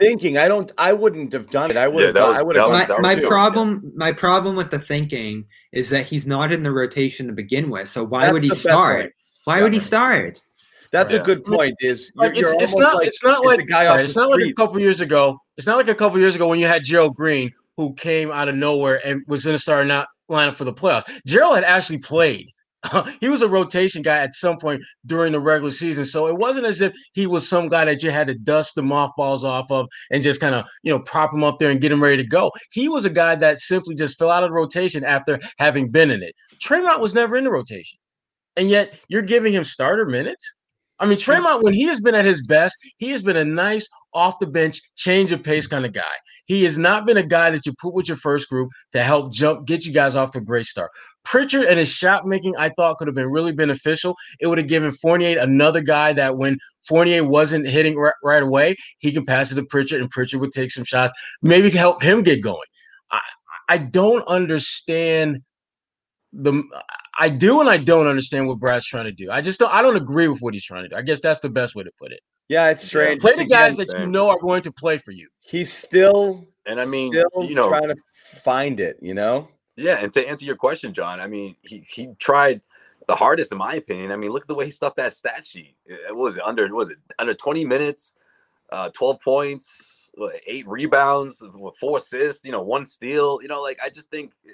thinking. 0.00 0.36
I 0.38 0.48
don't. 0.48 0.70
I 0.76 0.92
wouldn't 0.92 1.32
have 1.32 1.50
done 1.50 1.70
it. 1.70 1.76
I 1.76 1.86
would 1.86 2.00
Yeah, 2.00 2.06
have. 2.06 2.14
that 2.14 2.20
done, 2.20 2.28
was- 2.30 2.38
I 2.38 2.42
would 2.42 2.56
that 2.56 2.60
have. 2.68 2.88
was- 2.88 2.98
my, 3.00 3.14
my 3.14 3.20
too. 3.20 3.26
problem 3.28 3.92
my 3.96 4.10
problem 4.12 4.56
with 4.56 4.70
the 4.70 4.78
thinking 4.78 5.44
is 5.72 5.88
that 5.90 6.04
he's 6.06 6.26
not 6.26 6.50
in 6.52 6.62
the 6.64 6.72
rotation 6.72 7.26
to 7.28 7.32
begin 7.32 7.70
with. 7.70 7.88
So 7.88 8.04
why 8.04 8.22
That's 8.22 8.32
would 8.32 8.42
he 8.42 8.50
start? 8.50 9.02
point. 9.02 9.12
Why 9.44 9.62
would 9.62 9.72
he 9.72 9.80
start? 9.80 10.42
That's 10.90 11.12
Yeah. 11.12 11.20
a 11.20 11.22
good 11.22 11.44
point. 11.44 11.74
Is 11.80 12.10
you're, 12.16 12.24
Like, 12.24 12.36
you're 12.36 12.54
it's, 12.54 12.62
it's 12.64 12.76
not 12.76 12.96
like 12.96 13.06
it's 13.06 13.22
not 13.22 13.44
like 13.44 13.60
the 13.60 13.66
guy 13.66 13.86
right, 13.86 14.00
off 14.00 14.00
it's 14.00 14.14
the 14.14 14.20
not 14.22 14.30
like 14.30 14.44
a 14.46 14.52
couple 14.54 14.80
years 14.80 15.00
ago. 15.00 15.38
It's 15.56 15.66
not 15.66 15.76
like 15.76 15.88
a 15.88 15.94
couple 15.94 16.18
years 16.18 16.34
ago 16.34 16.48
when 16.48 16.58
you 16.58 16.66
had 16.66 16.82
Gerald 16.84 17.14
Green 17.14 17.52
who 17.76 17.94
came 17.94 18.30
out 18.32 18.48
of 18.48 18.56
nowhere 18.56 19.00
and 19.06 19.22
was 19.28 19.44
going 19.44 19.54
to 19.56 19.62
start 19.62 19.86
not 19.86 20.08
lineup 20.28 20.56
for 20.56 20.64
the 20.64 20.72
playoffs. 20.72 21.04
Gerald 21.24 21.54
had 21.54 21.64
actually 21.64 21.98
played. 21.98 22.48
he 23.20 23.28
was 23.28 23.42
a 23.42 23.48
rotation 23.48 24.02
guy 24.02 24.18
at 24.18 24.34
some 24.34 24.56
point 24.56 24.80
during 25.06 25.32
the 25.32 25.40
regular 25.40 25.70
season, 25.70 26.04
so 26.04 26.28
it 26.28 26.36
wasn't 26.36 26.66
as 26.66 26.80
if 26.80 26.92
he 27.12 27.26
was 27.26 27.48
some 27.48 27.68
guy 27.68 27.84
that 27.84 28.02
you 28.02 28.10
had 28.10 28.28
to 28.28 28.34
dust 28.34 28.74
the 28.74 28.82
mothballs 28.82 29.44
off 29.44 29.70
of 29.70 29.86
and 30.10 30.22
just 30.22 30.40
kind 30.40 30.54
of 30.54 30.64
you 30.82 30.92
know 30.92 31.00
prop 31.00 31.32
him 31.32 31.42
up 31.42 31.58
there 31.58 31.70
and 31.70 31.80
get 31.80 31.92
him 31.92 32.02
ready 32.02 32.16
to 32.16 32.28
go. 32.28 32.52
He 32.70 32.88
was 32.88 33.04
a 33.04 33.10
guy 33.10 33.34
that 33.36 33.58
simply 33.58 33.94
just 33.94 34.16
fell 34.16 34.30
out 34.30 34.44
of 34.44 34.50
the 34.50 34.54
rotation 34.54 35.04
after 35.04 35.40
having 35.58 35.90
been 35.90 36.10
in 36.10 36.22
it. 36.22 36.34
Tremont 36.60 37.00
was 37.00 37.14
never 37.14 37.36
in 37.36 37.44
the 37.44 37.50
rotation, 37.50 37.98
and 38.56 38.68
yet 38.68 38.94
you're 39.08 39.22
giving 39.22 39.52
him 39.52 39.64
starter 39.64 40.06
minutes. 40.06 40.44
I 41.00 41.06
mean, 41.06 41.18
Tremont, 41.18 41.62
when 41.62 41.74
he 41.74 41.84
has 41.84 42.00
been 42.00 42.16
at 42.16 42.24
his 42.24 42.44
best, 42.44 42.76
he 42.96 43.10
has 43.10 43.22
been 43.22 43.36
a 43.36 43.44
nice 43.44 43.88
off 44.14 44.38
the 44.40 44.46
bench, 44.46 44.80
change 44.96 45.30
of 45.30 45.44
pace 45.44 45.66
kind 45.66 45.84
of 45.84 45.92
guy. 45.92 46.02
He 46.46 46.64
has 46.64 46.76
not 46.78 47.06
been 47.06 47.18
a 47.18 47.22
guy 47.22 47.50
that 47.50 47.66
you 47.66 47.72
put 47.80 47.94
with 47.94 48.08
your 48.08 48.16
first 48.16 48.48
group 48.48 48.70
to 48.92 49.02
help 49.02 49.32
jump, 49.32 49.66
get 49.66 49.84
you 49.84 49.92
guys 49.92 50.16
off 50.16 50.32
to 50.32 50.38
a 50.38 50.40
great 50.40 50.66
start. 50.66 50.90
Pritchard 51.28 51.64
and 51.64 51.78
his 51.78 51.90
shot 51.90 52.26
making, 52.26 52.56
I 52.56 52.70
thought, 52.70 52.96
could 52.96 53.06
have 53.06 53.14
been 53.14 53.30
really 53.30 53.52
beneficial. 53.52 54.16
It 54.40 54.46
would 54.46 54.56
have 54.56 54.66
given 54.66 54.92
Fournier 54.92 55.38
another 55.38 55.82
guy 55.82 56.14
that 56.14 56.38
when 56.38 56.56
Fournier 56.88 57.22
wasn't 57.22 57.68
hitting 57.68 57.96
ri- 57.96 58.12
right 58.24 58.42
away, 58.42 58.76
he 58.98 59.12
can 59.12 59.26
pass 59.26 59.52
it 59.52 59.56
to 59.56 59.64
Pritchard, 59.64 60.00
and 60.00 60.08
Pritchard 60.08 60.40
would 60.40 60.52
take 60.52 60.70
some 60.70 60.84
shots, 60.84 61.12
maybe 61.42 61.68
help 61.68 62.02
him 62.02 62.22
get 62.22 62.42
going. 62.42 62.66
I, 63.10 63.20
I 63.68 63.78
don't 63.78 64.26
understand 64.26 65.42
the. 66.32 66.62
I 67.18 67.28
do 67.28 67.60
and 67.60 67.68
I 67.68 67.76
don't 67.76 68.06
understand 68.06 68.48
what 68.48 68.58
Brad's 68.58 68.86
trying 68.86 69.04
to 69.04 69.12
do. 69.12 69.30
I 69.30 69.42
just 69.42 69.58
don't. 69.58 69.72
I 69.72 69.82
don't 69.82 69.96
agree 69.96 70.28
with 70.28 70.40
what 70.40 70.54
he's 70.54 70.64
trying 70.64 70.84
to 70.84 70.88
do. 70.88 70.96
I 70.96 71.02
guess 71.02 71.20
that's 71.20 71.40
the 71.40 71.50
best 71.50 71.74
way 71.74 71.84
to 71.84 71.90
put 72.00 72.10
it. 72.10 72.20
Yeah, 72.48 72.70
it's 72.70 72.82
strange. 72.82 73.20
Play 73.20 73.34
the 73.34 73.44
guys 73.44 73.78
Again, 73.78 73.86
that 73.92 74.00
you 74.00 74.06
know 74.06 74.30
are 74.30 74.38
going 74.38 74.62
to 74.62 74.72
play 74.72 74.96
for 74.96 75.10
you. 75.10 75.28
He's 75.40 75.70
still 75.70 76.46
And 76.64 76.80
I 76.80 76.86
mean, 76.86 77.12
still 77.12 77.44
you 77.44 77.54
know, 77.54 77.68
trying 77.68 77.88
to 77.88 77.96
find 78.42 78.80
it. 78.80 78.96
You 79.02 79.12
know. 79.12 79.48
Yeah, 79.78 79.98
and 80.02 80.12
to 80.14 80.28
answer 80.28 80.44
your 80.44 80.56
question, 80.56 80.92
John, 80.92 81.20
I 81.20 81.28
mean, 81.28 81.54
he 81.62 81.84
he 81.88 82.08
tried 82.18 82.60
the 83.06 83.14
hardest, 83.14 83.52
in 83.52 83.58
my 83.58 83.74
opinion. 83.74 84.10
I 84.10 84.16
mean, 84.16 84.30
look 84.32 84.42
at 84.42 84.48
the 84.48 84.54
way 84.54 84.64
he 84.64 84.70
stuffed 84.72 84.96
that 84.96 85.14
stat 85.14 85.46
sheet. 85.46 85.76
It 85.86 86.00
it 86.08 86.16
was 86.16 86.36
under 86.38 86.64
what 86.64 86.74
was 86.74 86.90
it 86.90 86.98
under 87.18 87.32
20 87.32 87.64
minutes, 87.64 88.12
uh, 88.72 88.90
12 88.90 89.20
points, 89.20 90.10
eight 90.48 90.66
rebounds, 90.66 91.44
four 91.78 91.98
assists, 91.98 92.44
you 92.44 92.50
know, 92.50 92.60
one 92.62 92.86
steal. 92.86 93.38
You 93.40 93.46
know, 93.46 93.62
like 93.62 93.78
I 93.82 93.88
just 93.88 94.10
think 94.10 94.32
eh, 94.46 94.50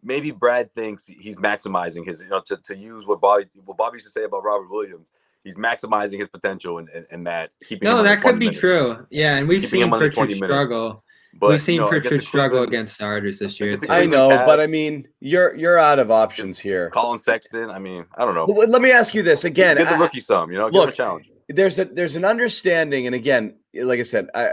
maybe 0.00 0.30
Brad 0.30 0.72
thinks 0.72 1.08
he's 1.08 1.36
maximizing 1.36 2.06
his, 2.06 2.22
you 2.22 2.28
know, 2.28 2.40
to, 2.46 2.56
to 2.56 2.76
use 2.76 3.04
what 3.04 3.20
Bobby 3.20 3.46
what 3.64 3.76
Bobby 3.76 3.96
used 3.96 4.06
to 4.06 4.12
say 4.12 4.24
about 4.24 4.44
Robert 4.44 4.70
Williams. 4.70 5.08
He's 5.42 5.56
maximizing 5.56 6.20
his 6.20 6.28
potential 6.28 6.78
and 6.78 6.88
and, 7.10 7.26
that 7.26 7.50
keeping. 7.64 7.86
No, 7.86 7.98
under 7.98 8.04
that 8.04 8.22
could 8.22 8.38
be 8.38 8.46
minutes. 8.46 8.60
true. 8.60 9.06
Yeah, 9.10 9.38
and 9.38 9.48
we've 9.48 9.60
Keeping 9.62 9.70
seen 9.70 9.82
him 9.88 9.92
under 9.92 10.06
Pritchard 10.06 10.28
20 10.28 10.34
minutes. 10.34 10.46
struggle. 10.52 11.02
But 11.34 11.50
we've 11.50 11.62
seen 11.62 11.76
you 11.76 11.80
know, 11.82 11.88
Pritchard 11.88 12.22
struggle 12.22 12.58
Cleveland- 12.58 12.68
against 12.74 12.94
starters 12.94 13.38
this 13.38 13.58
year. 13.58 13.70
against 13.70 13.80
the 13.82 13.86
too. 13.88 13.92
I 13.92 14.06
Cleveland 14.06 14.30
know, 14.38 14.46
but 14.46 14.60
I 14.60 14.66
mean, 14.66 15.08
you're 15.20 15.56
you're 15.56 15.78
out 15.78 15.98
of 15.98 16.10
options 16.10 16.58
here. 16.58 16.90
Collin 16.90 17.18
Sexton. 17.18 17.70
I 17.70 17.78
mean, 17.78 18.04
I 18.16 18.24
don't 18.24 18.34
know. 18.34 18.46
But 18.46 18.68
let 18.68 18.82
me 18.82 18.92
ask 18.92 19.14
you 19.14 19.22
this 19.22 19.44
again. 19.44 19.76
Give 19.78 19.88
the 19.88 19.94
I- 19.94 19.98
rookie 19.98 20.20
some, 20.20 20.52
you 20.52 20.58
know, 20.58 20.66
give 20.68 20.74
him 20.74 20.80
look, 20.86 20.90
a 20.90 20.96
challenge. 20.96 21.30
there's 21.48 21.78
a 21.78 21.86
there's 21.86 22.16
an 22.16 22.24
understanding, 22.24 23.06
and 23.06 23.14
again, 23.14 23.54
like 23.74 23.98
I 24.00 24.04
said, 24.04 24.28
I, 24.34 24.50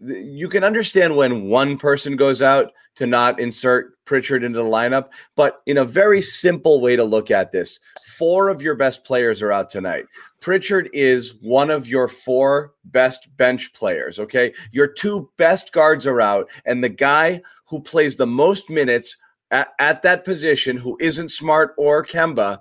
you 0.00 0.48
can 0.48 0.64
understand 0.64 1.14
when 1.14 1.44
one 1.44 1.76
person 1.78 2.16
goes 2.16 2.42
out 2.42 2.72
to 2.96 3.06
not 3.06 3.38
insert 3.38 3.92
Pritchard 4.04 4.42
into 4.42 4.58
the 4.58 4.64
lineup, 4.64 5.08
but 5.36 5.62
in 5.66 5.78
a 5.78 5.84
very 5.84 6.20
simple 6.20 6.80
way 6.80 6.96
to 6.96 7.04
look 7.04 7.30
at 7.30 7.52
this, 7.52 7.78
four 8.18 8.48
of 8.48 8.60
your 8.60 8.74
best 8.74 9.04
players 9.04 9.40
are 9.42 9.52
out 9.52 9.68
tonight. 9.70 10.04
Pritchard 10.42 10.90
is 10.92 11.34
one 11.40 11.70
of 11.70 11.88
your 11.88 12.08
four 12.08 12.74
best 12.84 13.34
bench 13.38 13.72
players. 13.72 14.18
Okay, 14.18 14.52
your 14.72 14.88
two 14.88 15.30
best 15.38 15.72
guards 15.72 16.06
are 16.06 16.20
out, 16.20 16.50
and 16.66 16.84
the 16.84 16.90
guy 16.90 17.40
who 17.64 17.80
plays 17.80 18.16
the 18.16 18.26
most 18.26 18.68
minutes 18.68 19.16
at, 19.50 19.68
at 19.78 20.02
that 20.02 20.24
position, 20.24 20.76
who 20.76 20.98
isn't 21.00 21.30
Smart 21.30 21.74
or 21.78 22.04
Kemba, 22.04 22.58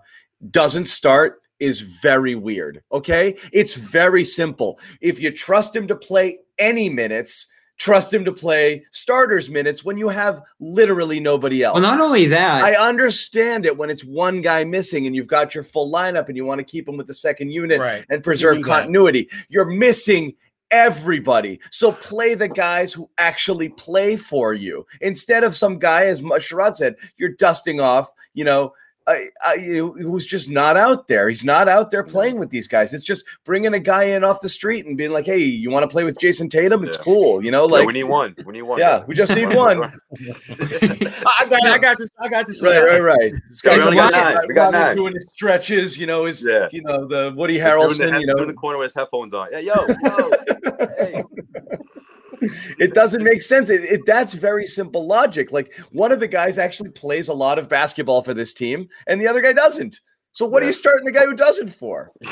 doesn't 0.52 0.86
start 0.86 1.42
is 1.60 1.82
very 1.82 2.36
weird. 2.36 2.82
Okay. 2.92 3.38
It's 3.54 3.76
very 3.76 4.26
simple. 4.26 4.80
If 5.00 5.22
you 5.22 5.32
trust 5.32 5.76
him 5.76 5.88
to 5.88 5.96
play 5.96 6.40
any 6.58 6.90
minutes, 6.90 7.48
trust 7.82 8.14
him 8.14 8.24
to 8.24 8.32
play 8.32 8.86
starters 8.92 9.50
minutes 9.50 9.84
when 9.84 9.98
you 9.98 10.08
have 10.08 10.42
literally 10.60 11.20
nobody 11.20 11.64
else. 11.64 11.74
Well, 11.82 11.92
not 11.92 12.00
only 12.00 12.28
that, 12.28 12.64
I 12.64 12.76
understand 12.76 13.66
it 13.66 13.76
when 13.76 13.90
it's 13.90 14.04
one 14.06 14.42
guy 14.42 14.64
missing 14.64 15.08
and 15.08 15.16
you've 15.16 15.26
got 15.28 15.56
your 15.56 15.64
full 15.64 15.92
lineup 15.92 16.28
and 16.28 16.38
you 16.38 16.46
want 16.46 16.60
to 16.60 16.64
keep 16.64 16.88
him 16.88 16.96
with 16.96 17.08
the 17.08 17.14
second 17.16 17.50
unit 17.52 17.80
Right. 17.80 18.06
and 18.10 18.24
preserve 18.24 18.58
that. 18.58 18.64
continuity. 18.66 19.30
You're 19.50 19.66
missing 19.66 20.36
everybody. 20.70 21.60
So 21.72 21.92
play 21.92 22.36
the 22.36 22.48
guys 22.48 22.94
who 22.94 23.10
actually 23.18 23.70
play 23.70 24.16
for 24.16 24.54
you 24.54 24.86
instead 25.02 25.44
of 25.44 25.56
some 25.56 25.80
guy, 25.80 26.06
as 26.06 26.22
Sherrod 26.22 26.78
said, 26.78 26.96
you're 27.18 27.30
dusting 27.34 27.82
off, 27.82 28.12
you 28.34 28.44
know. 28.44 28.74
I, 29.08 29.30
I, 29.46 29.54
you- 29.56 29.94
who's 29.94 30.26
just 30.26 30.48
not 30.50 30.78
out 30.78 31.08
there? 31.08 31.28
He's 31.28 31.44
not 31.44 31.68
out 31.68 31.90
there 31.92 32.04
playing 32.04 32.38
with 32.38 32.50
these 32.52 32.68
guys. 32.68 32.94
It's 32.94 33.04
just 33.04 33.26
bringing 33.46 33.74
a 33.74 33.80
guy 33.80 34.04
in 34.04 34.24
off 34.24 34.42
the 34.42 34.48
street 34.50 34.86
and 34.86 34.96
being 34.96 35.12
like, 35.12 35.26
"Hey, 35.26 35.40
you 35.40 35.72
want 35.72 35.84
to 35.84 35.88
play 35.88 36.04
with 36.04 36.18
Jayson 36.20 36.50
Tatum? 36.50 36.84
It's 36.84 36.98
Yeah. 36.98 37.04
cool." 37.04 37.44
You 37.44 37.50
know, 37.52 37.66
Yeah, 37.68 37.74
like 37.74 37.88
we 37.88 37.94
need 37.94 38.04
one. 38.04 38.36
We 38.46 38.54
need 38.54 38.62
one. 38.62 38.80
Yeah, 38.80 39.04
we 39.08 39.16
just 39.16 39.34
need 39.36 39.48
one. 39.56 39.82
I 39.84 41.46
got, 41.50 41.64
I 41.66 41.78
got 41.80 41.98
this. 41.98 42.10
I 42.20 42.30
got 42.30 42.46
this. 42.48 42.62
Right, 42.62 42.84
right, 42.84 43.02
right. 43.02 43.34
This 43.50 43.62
Yeah, 43.64 43.78
we 43.78 43.82
only 43.84 43.98
like, 43.98 44.12
got 44.12 44.36
nine. 44.36 44.44
We 44.48 44.54
got 44.54 44.72
nine. 44.74 44.96
doing 44.96 45.14
his 45.16 45.30
stretches. 45.32 45.98
You 45.98 46.06
know, 46.06 46.26
is 46.26 46.46
Yeah. 46.48 46.68
you 46.72 46.84
know 46.84 47.08
the 47.08 47.34
Woody 47.36 47.54
doing 47.56 47.64
the, 47.64 47.70
Harrelson. 47.70 48.20
You 48.22 48.28
know, 48.28 48.36
doing 48.36 48.48
the 48.50 48.54
corner 48.54 48.78
with 48.78 48.88
his 48.90 48.96
headphones 48.96 49.34
on. 49.34 49.50
Yeah, 49.52 49.60
yo, 49.60 49.74
yo. 50.04 50.32
hey. 50.98 51.24
It 52.80 52.94
doesn't 52.94 53.24
make 53.24 53.42
sense. 53.42 53.70
It, 53.70 53.84
it 53.84 54.02
that's 54.06 54.34
very 54.34 54.66
simple 54.66 55.06
logic. 55.08 55.52
Like 55.52 55.76
one 55.92 56.12
of 56.12 56.20
the 56.20 56.28
guys 56.28 56.58
actually 56.58 56.90
plays 56.90 57.28
a 57.28 57.34
lot 57.34 57.60
of 57.60 57.70
basketball 57.70 58.22
for 58.24 58.34
this 58.34 58.54
team, 58.54 58.88
and 59.08 59.20
the 59.20 59.28
other 59.28 59.42
guy 59.42 59.54
doesn't. 59.54 60.00
So 60.34 60.46
what 60.46 60.64
are 60.64 60.66
you 60.66 60.72
starting 60.72 61.04
the 61.06 61.12
guy 61.12 61.26
who 61.26 61.34
doesn't 61.36 61.68
for? 61.68 62.10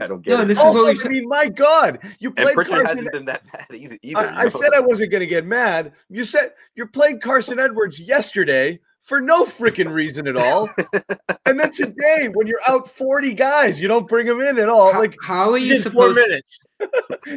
I 0.00 0.06
don't 0.06 0.20
get 0.22 0.36
No, 0.36 0.42
it. 0.42 0.48
this 0.48 0.58
Also, 0.58 0.82
what 0.84 1.06
I 1.06 1.08
mean, 1.08 1.26
my 1.26 1.48
God, 1.48 1.98
you 2.18 2.30
played 2.30 2.54
Pritchard 2.54 2.74
Carson. 2.82 2.98
hasn't 2.98 3.12
been 3.12 3.24
that 3.24 3.50
bad 3.50 3.66
easy 3.74 3.98
either. 4.02 4.20
I, 4.20 4.42
I 4.42 4.48
said 4.48 4.74
I 4.74 4.80
wasn't 4.80 5.10
going 5.10 5.22
to 5.22 5.26
get 5.26 5.46
mad. 5.46 5.92
You 6.10 6.24
said 6.24 6.50
you 6.74 6.86
played 6.86 7.22
Carson 7.22 7.58
Edwards 7.58 7.98
yesterday 7.98 8.78
for 9.00 9.22
no 9.22 9.46
freaking 9.46 9.90
reason 9.90 10.26
at 10.26 10.36
all, 10.36 10.68
and 11.46 11.58
then 11.58 11.70
today, 11.70 12.28
when 12.34 12.46
you're 12.46 12.60
out 12.68 12.88
40 12.88 13.32
guys, 13.34 13.80
you 13.80 13.86
don't 13.88 14.06
bring 14.08 14.26
him 14.26 14.40
in 14.40 14.58
at 14.58 14.68
all. 14.68 14.92
how, 14.92 14.98
Like, 14.98 15.16
how 15.22 15.52
are 15.52 15.58
You 15.58 15.74
you 15.76 15.82
did 15.82 15.92
four 15.92 16.12
minutes. 16.12 16.58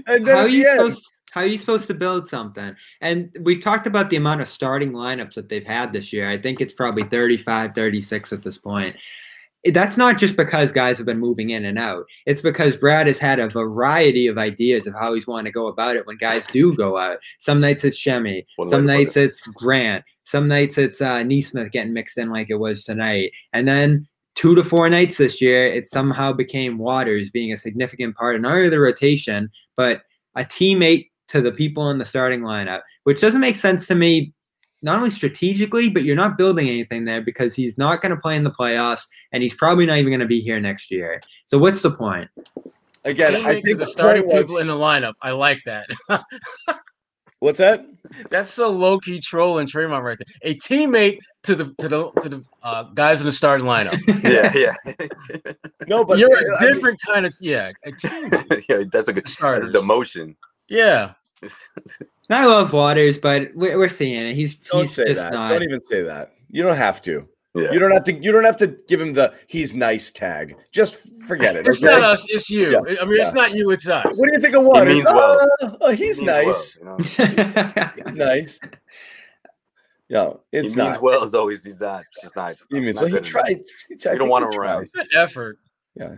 and 0.08 0.26
then 0.26 0.36
How 0.36 0.38
are 0.40 0.48
you 0.50 0.64
the 0.64 0.70
end, 0.70 0.80
supposed? 0.96 1.10
How 1.32 1.42
are 1.42 1.48
you 1.48 1.58
supposed 1.58 1.88
to 1.88 1.94
build 1.94 2.28
something? 2.28 2.76
And 3.02 3.36
we've 3.42 3.64
talked 3.64 3.88
about 3.88 4.10
the 4.10 4.16
amount 4.16 4.42
of 4.42 4.50
starting 4.50 4.92
lineups 4.92 5.36
that 5.36 5.50
they've 5.50 5.66
had 5.66 5.94
this 5.94 6.12
year. 6.12 6.30
I 6.30 6.38
think 6.38 6.60
it's 6.60 6.74
probably 6.74 7.04
35, 7.04 7.76
36 7.76 8.34
at 8.34 8.44
this 8.44 8.58
point. 8.58 8.96
That's 9.66 9.98
not 9.98 10.18
just 10.18 10.38
because 10.38 10.72
guys 10.72 10.98
have 10.98 11.06
been 11.06 11.20
moving 11.20 11.50
in 11.50 11.66
and 11.66 11.78
out. 11.78 12.06
It's 12.26 12.42
because 12.42 12.78
Brad 12.78 13.08
has 13.08 13.20
had 13.20 13.40
a 13.40 13.50
variety 13.50 14.28
of 14.28 14.38
ideas 14.38 14.88
of 14.88 14.94
how 14.94 15.14
he's 15.14 15.28
want 15.28 15.46
to 15.46 15.52
go 15.52 15.68
about 15.68 15.98
it 15.98 16.08
when 16.08 16.16
guys 16.16 16.48
do 16.48 16.74
go 16.74 16.98
out. 16.98 17.18
Some 17.40 17.60
nights 17.60 17.84
it's 17.84 18.02
Semi, 18.02 18.46
One 18.56 18.70
some 18.70 18.86
nights 18.86 19.18
it. 19.18 19.26
it's 19.26 19.46
Grant, 19.48 20.06
some 20.24 20.48
nights 20.48 20.78
it's 20.78 21.02
uh, 21.02 21.24
Nesmith 21.24 21.74
getting 21.74 21.94
mixed 21.94 22.18
in 22.18 22.30
like 22.30 22.50
it 22.50 22.56
was 22.56 22.86
tonight. 22.86 23.34
And 23.52 23.68
then 23.68 24.08
two 24.36 24.56
to 24.56 24.64
four 24.64 24.90
nights 24.90 25.18
this 25.18 25.42
year, 25.42 25.66
it 25.66 25.86
somehow 25.86 26.32
became 26.32 26.78
Waters 26.78 27.30
being 27.30 27.52
a 27.52 27.58
significant 27.58 28.16
part 28.16 28.38
of 28.38 28.42
not 28.42 28.54
only 28.54 28.70
the 28.70 28.80
rotation, 28.80 29.50
but 29.76 30.04
a 30.38 30.46
teammate 30.46 31.09
to 31.30 31.42
the 31.42 31.52
people 31.52 31.90
in 31.92 31.98
the 31.98 32.06
starting 32.06 32.42
lineup, 32.42 32.82
which 33.04 33.22
doesn't 33.22 33.42
make 33.42 33.56
sense 33.56 33.88
to 33.88 33.96
me, 33.96 34.34
not 34.82 34.98
only 34.98 35.10
strategically, 35.10 35.90
but 35.90 36.04
you're 36.04 36.16
not 36.16 36.38
building 36.38 36.68
anything 36.70 37.06
there 37.06 37.22
because 37.22 37.54
he's 37.56 37.78
not 37.78 38.02
going 38.02 38.14
to 38.16 38.22
play 38.22 38.36
in 38.36 38.44
the 38.44 38.52
playoffs 38.52 39.04
and 39.32 39.42
he's 39.44 39.54
probably 39.54 39.86
not 39.86 39.98
even 39.98 40.10
going 40.12 40.20
to 40.20 40.26
be 40.26 40.40
here 40.42 40.60
next 40.60 40.90
year. 40.92 41.22
So 41.48 41.58
what's 41.58 41.82
the 41.82 41.92
point? 41.92 42.30
again, 43.06 43.36
I 43.36 43.54
think 43.62 43.66
the 43.66 43.74
the 43.76 43.86
starting 43.86 44.24
point 44.24 44.34
was- 44.36 44.42
people 44.44 44.58
in 44.58 44.68
the 44.68 44.76
lineup. 44.76 45.14
I 45.22 45.32
like 45.32 45.60
that. 45.66 45.88
What's 47.42 47.60
that? 47.60 47.86
That's 48.30 48.52
so 48.52 48.70
low 48.70 49.00
key 49.00 49.22
troll 49.22 49.60
and 49.60 49.72
Draymond 49.72 50.04
right 50.04 50.18
there. 50.18 50.52
A 50.52 50.56
teammate 50.56 51.20
to 51.44 51.56
the 51.56 51.74
to 51.80 51.88
the 51.88 52.12
to 52.22 52.28
the 52.28 52.44
uh, 52.64 52.84
guys 52.94 53.22
in 53.22 53.26
the 53.26 53.32
starting 53.32 53.66
lineup. 53.66 53.98
Yeah, 54.30 54.52
yeah. 54.54 55.54
No, 55.88 56.04
but 56.04 56.18
You're 56.20 56.36
I 56.38 56.42
a 56.42 56.62
mean, 56.66 56.74
different 56.74 57.00
kind 57.08 57.26
of 57.26 57.34
yeah. 57.40 57.72
A 57.86 57.92
teammate. 57.94 58.66
yeah, 58.68 58.84
that's 58.92 59.08
a 59.08 59.14
good 59.14 59.26
start. 59.26 59.64
Starters. 59.64 59.70
a 59.70 59.72
demotion. 59.72 60.36
Yeah. 60.68 61.14
And 61.42 62.38
I 62.38 62.46
love 62.46 62.74
Waters, 62.74 63.18
but 63.18 63.50
we're, 63.56 63.78
we're 63.78 63.90
seeing 63.90 64.14
it. 64.28 64.36
He's 64.36 64.56
don't 64.56 64.84
he's 64.84 64.94
say 64.96 65.06
just 65.14 65.18
that. 65.18 65.34
not. 65.34 65.50
Don't 65.50 65.64
even 65.64 65.82
say 65.82 66.02
that. 66.04 66.34
You 66.50 66.64
don't 66.64 66.76
have 66.78 67.02
to. 67.04 67.28
Yeah. 67.56 67.72
You 67.72 67.80
don't 67.80 67.92
have 67.92 68.04
to. 68.04 68.14
You 68.14 68.32
don't 68.32 68.44
have 68.44 68.58
to 68.58 68.68
give 68.68 69.02
him 69.02 69.14
the 69.14 69.34
"he's 69.48 69.74
nice" 69.74 70.12
tag. 70.12 70.56
Just 70.72 71.10
forget 71.26 71.56
it. 71.56 71.66
It's 71.66 71.84
okay? 71.84 71.96
not 72.00 72.04
us, 72.04 72.26
it's 72.30 72.50
you. 72.50 72.72
Yeah, 72.72 73.02
I 73.02 73.06
mean, 73.06 73.18
yeah. 73.18 73.26
it's 73.26 73.34
not 73.34 73.54
you, 73.54 73.72
it's 73.72 73.88
us. 73.90 74.06
What 74.18 74.28
do 74.30 74.34
you 74.36 74.40
think 74.42 74.56
of 74.56 74.64
Waters? 74.66 74.94
means 74.94 75.06
well. 75.06 75.48
Uh, 75.62 75.66
uh, 75.82 75.90
he's 75.90 76.20
He 76.20 76.26
means 76.26 76.46
nice. 76.46 76.80
well, 76.82 76.98
you 77.00 77.26
know? 77.26 77.92
He's 78.06 78.16
nice. 78.18 78.60
No, 80.12 80.42
it's 80.52 80.72
he 80.74 80.76
not. 80.78 80.92
means 80.92 81.02
well 81.02 81.24
as 81.24 81.34
always. 81.34 81.64
He's 81.64 81.80
not. 81.80 82.04
Just 82.22 82.36
not. 82.36 82.56
He 82.70 82.80
means 82.80 82.96
not 82.96 83.06
well. 83.06 83.14
He 83.16 83.20
tried. 83.22 83.62
He 83.90 83.96
tried- 83.96 84.14
You 84.14 84.20
don't 84.20 84.30
want 84.30 84.46
he 84.50 84.56
him 84.56 84.62
around. 84.62 84.88
tried. 84.92 85.06
Good 85.10 85.16
effort. 85.18 85.60
Yeah, 85.96 86.16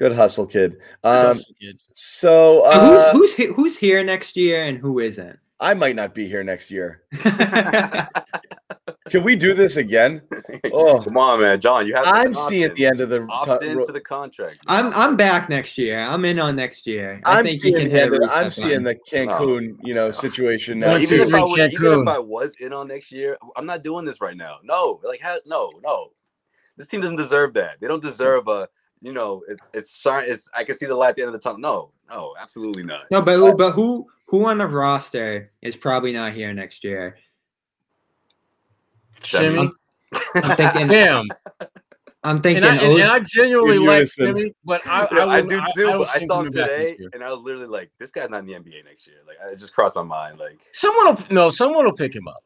good 0.00 0.12
hustle, 0.12 0.46
kid. 0.46 0.78
Um, 1.04 1.36
hustle, 1.36 1.54
kid. 1.60 1.78
so, 1.92 2.62
So 2.64 2.66
uh, 2.66 3.12
who's 3.12 3.36
who's 3.36 3.54
who's 3.54 3.76
here 3.78 4.02
next 4.02 4.36
year 4.36 4.64
and 4.64 4.78
who 4.78 4.98
isn't? 4.98 5.38
I 5.60 5.74
might 5.74 5.94
not 5.94 6.14
be 6.14 6.26
here 6.26 6.42
next 6.42 6.70
year. 6.70 7.02
Can 9.10 9.22
we 9.24 9.36
do 9.36 9.52
this 9.54 9.76
again? 9.76 10.22
Oh, 10.72 11.00
Come 11.00 11.16
on, 11.16 11.40
man, 11.40 11.60
John. 11.60 11.86
You 11.86 11.94
have. 11.94 12.04
I'm 12.06 12.34
seeing 12.34 12.64
in. 12.70 12.74
the 12.74 12.86
end 12.86 13.00
of 13.00 13.08
the. 13.08 13.26
Opt 13.28 13.62
into 13.62 13.78
ro- 13.78 13.86
the 13.86 14.00
contract. 14.00 14.58
I'm 14.66 14.92
I'm 14.94 15.16
back 15.16 15.48
next 15.48 15.78
year. 15.78 15.98
I'm 15.98 16.24
in 16.24 16.38
on 16.38 16.54
next 16.56 16.86
year. 16.86 17.20
I 17.24 17.38
I'm 17.38 17.44
think 17.44 17.54
he 17.56 17.60
seeing 17.60 17.76
can 17.76 17.84
the 17.84 17.90
hit 17.90 18.02
end 18.02 18.10
a 18.12 18.14
of 18.14 18.20
the, 18.20 18.26
reset 18.26 18.42
I'm 18.42 18.50
seeing 18.50 18.82
the 18.82 18.94
Cancun, 19.10 19.76
you 19.82 19.94
know, 19.94 20.10
situation 20.10 20.78
now. 20.80 20.92
One, 20.92 21.02
even 21.02 21.18
two, 21.18 21.22
if, 21.24 21.34
I 21.34 21.40
was, 21.40 21.72
even 21.72 22.00
if 22.00 22.08
I 22.08 22.18
was 22.18 22.54
in 22.60 22.72
on 22.72 22.88
next 22.88 23.10
year, 23.12 23.36
I'm 23.56 23.66
not 23.66 23.82
doing 23.82 24.04
this 24.04 24.20
right 24.20 24.36
now. 24.36 24.58
No, 24.64 25.00
like 25.04 25.20
ha- 25.22 25.38
no, 25.46 25.72
no. 25.82 26.12
This 26.76 26.86
team 26.88 27.00
doesn't 27.00 27.16
deserve 27.16 27.54
that. 27.54 27.80
They 27.80 27.88
don't 27.88 28.02
deserve 28.02 28.48
a. 28.48 28.68
You 29.02 29.12
know, 29.12 29.42
it's 29.48 29.70
it's 29.72 29.90
starting. 29.90 30.32
It's 30.32 30.48
I 30.54 30.64
can 30.64 30.76
see 30.76 30.86
the 30.86 30.94
light 30.94 31.10
at 31.10 31.16
the 31.16 31.22
end 31.22 31.28
of 31.28 31.32
the 31.34 31.38
tunnel. 31.40 31.58
No, 31.60 31.92
no, 32.10 32.34
absolutely 32.38 32.82
not. 32.82 33.06
No, 33.10 33.22
but 33.22 33.36
who, 33.36 33.54
but 33.56 33.72
who 33.72 34.06
who 34.26 34.46
on 34.46 34.58
the 34.58 34.66
roster 34.66 35.50
is 35.62 35.76
probably 35.76 36.12
not 36.12 36.32
here 36.32 36.52
next 36.52 36.84
year? 36.84 37.16
Shimmy. 39.22 39.70
I'm 40.36 40.56
thinking. 40.56 40.86
Damn. 40.88 41.26
I'm 42.22 42.42
thinking. 42.42 42.64
And 42.64 42.78
I, 42.78 42.82
and, 42.84 42.98
and 43.00 43.10
I 43.10 43.20
genuinely 43.20 43.78
like. 43.78 44.06
Jimmy, 44.08 44.54
but 44.64 44.86
I, 44.86 45.08
Yeah, 45.12 45.24
I, 45.24 45.40
wouldn't- 45.40 45.64
do 45.74 45.82
too, 45.82 45.88
don't 45.88 45.98
but 46.00 46.08
I 46.22 46.26
saw 46.26 46.40
him 46.42 46.52
today, 46.52 46.98
and 47.14 47.24
I 47.24 47.30
was 47.30 47.40
literally 47.40 47.66
like, 47.66 47.90
"This 47.98 48.10
guy's 48.10 48.28
not 48.28 48.40
in 48.40 48.46
the 48.46 48.52
NBA 48.54 48.84
next 48.84 49.06
year." 49.06 49.16
Like, 49.26 49.36
it 49.52 49.56
just 49.58 49.72
crossed 49.74 49.96
my 49.96 50.02
mind. 50.02 50.38
Like, 50.38 50.58
Someone 50.72 51.14
will 51.14 51.24
no, 51.30 51.48
someone 51.50 51.84
will 51.86 51.94
pick 51.94 52.14
him 52.14 52.28
up. 52.28 52.42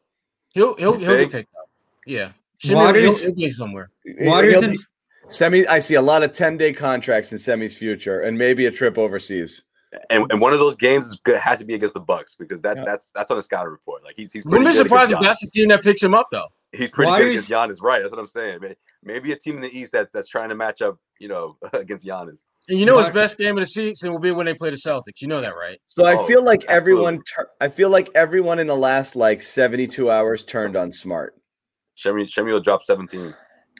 He'll 0.50 0.76
he'll 0.76 0.92
You 0.94 0.98
he'll 1.00 1.08
get 1.08 1.18
think? 1.18 1.32
picked 1.32 1.54
up. 1.56 1.68
Yeah. 2.06 2.30
Shimmy, 2.58 2.74
will- 2.76 2.84
Waters- 2.84 3.20
he'll, 3.20 3.26
he'll 3.30 3.34
be 3.34 3.50
somewhere. 3.50 3.90
Waters 4.20 4.52
He'll 4.54 4.64
and 4.64 4.72
be- 4.74 4.84
Semi, 5.28 5.66
I 5.66 5.78
see 5.78 5.94
a 5.94 6.02
lot 6.02 6.22
of 6.22 6.32
10 6.32 6.56
day 6.58 6.72
contracts 6.72 7.32
in 7.32 7.38
Semi's 7.38 7.76
future 7.76 8.20
and 8.20 8.36
maybe 8.36 8.66
a 8.66 8.70
trip 8.70 8.98
overseas. 8.98 9.62
and, 10.10 10.30
and 10.30 10.40
one 10.40 10.52
of 10.52 10.58
those 10.58 10.76
games 10.76 11.06
is 11.06 11.20
good, 11.24 11.38
has 11.38 11.58
to 11.60 11.64
be 11.64 11.74
against 11.74 11.94
the 11.94 12.00
Bucks 12.00 12.34
because 12.38 12.60
that 12.62 12.76
Yeah. 12.76 12.84
that's 12.84 13.10
that's 13.14 13.30
on 13.30 13.36
the 13.36 13.42
scouting 13.42 13.70
report. 13.72 14.02
Like, 14.04 14.14
he's 14.16 14.32
he's 14.32 14.44
Wouldn't 14.44 14.64
pretty 14.64 14.78
be 14.78 14.82
surprised 14.84 15.12
if 15.12 15.20
that's 15.20 15.40
the 15.40 15.50
team 15.50 15.68
that 15.68 15.82
picks 15.82 16.02
him 16.02 16.14
up 16.14 16.28
though. 16.32 16.48
He's 16.72 16.90
pretty 16.90 17.10
Waters- 17.10 17.24
good 17.26 17.30
against 17.30 17.50
Giannis, 17.80 17.82
right? 17.82 18.00
That's 18.00 18.10
what 18.10 18.20
I'm 18.20 18.26
saying. 18.26 18.58
May- 18.60 18.76
Maybe 19.06 19.32
a 19.32 19.36
team 19.36 19.56
in 19.56 19.60
the 19.62 19.70
East 19.78 19.92
that 19.92 20.08
that's 20.14 20.28
trying 20.28 20.48
to 20.48 20.54
match 20.54 20.80
up, 20.82 20.96
you 21.20 21.28
know, 21.28 21.56
against 21.72 22.06
Giannis. 22.06 22.38
And 22.68 22.78
you 22.78 22.86
know 22.86 22.96
his 22.98 23.10
best 23.10 23.36
game 23.36 23.58
of 23.58 23.62
the 23.62 23.70
season 23.70 24.10
will 24.12 24.18
be 24.18 24.30
when 24.30 24.46
they 24.46 24.54
play 24.54 24.70
the 24.70 24.76
Celtics. 24.76 25.20
You 25.20 25.28
know 25.28 25.42
that, 25.42 25.54
right? 25.54 25.78
So 25.88 26.06
I 26.06 26.14
Oh, 26.16 26.26
feel 26.26 26.42
like 26.42 26.60
absolutely. 26.62 26.74
everyone, 26.76 27.22
tur- 27.24 27.50
I 27.60 27.68
feel 27.68 27.90
like 27.90 28.08
everyone 28.14 28.58
in 28.58 28.66
the 28.66 28.74
last 28.76 29.14
like 29.14 29.42
72 29.42 30.10
hours 30.10 30.42
turned 30.42 30.74
on 30.74 30.90
Smart. 30.90 31.34
Shemi 32.02 32.26
Shemi 32.26 32.46
will 32.52 32.60
drop 32.60 32.82
17. 32.82 33.34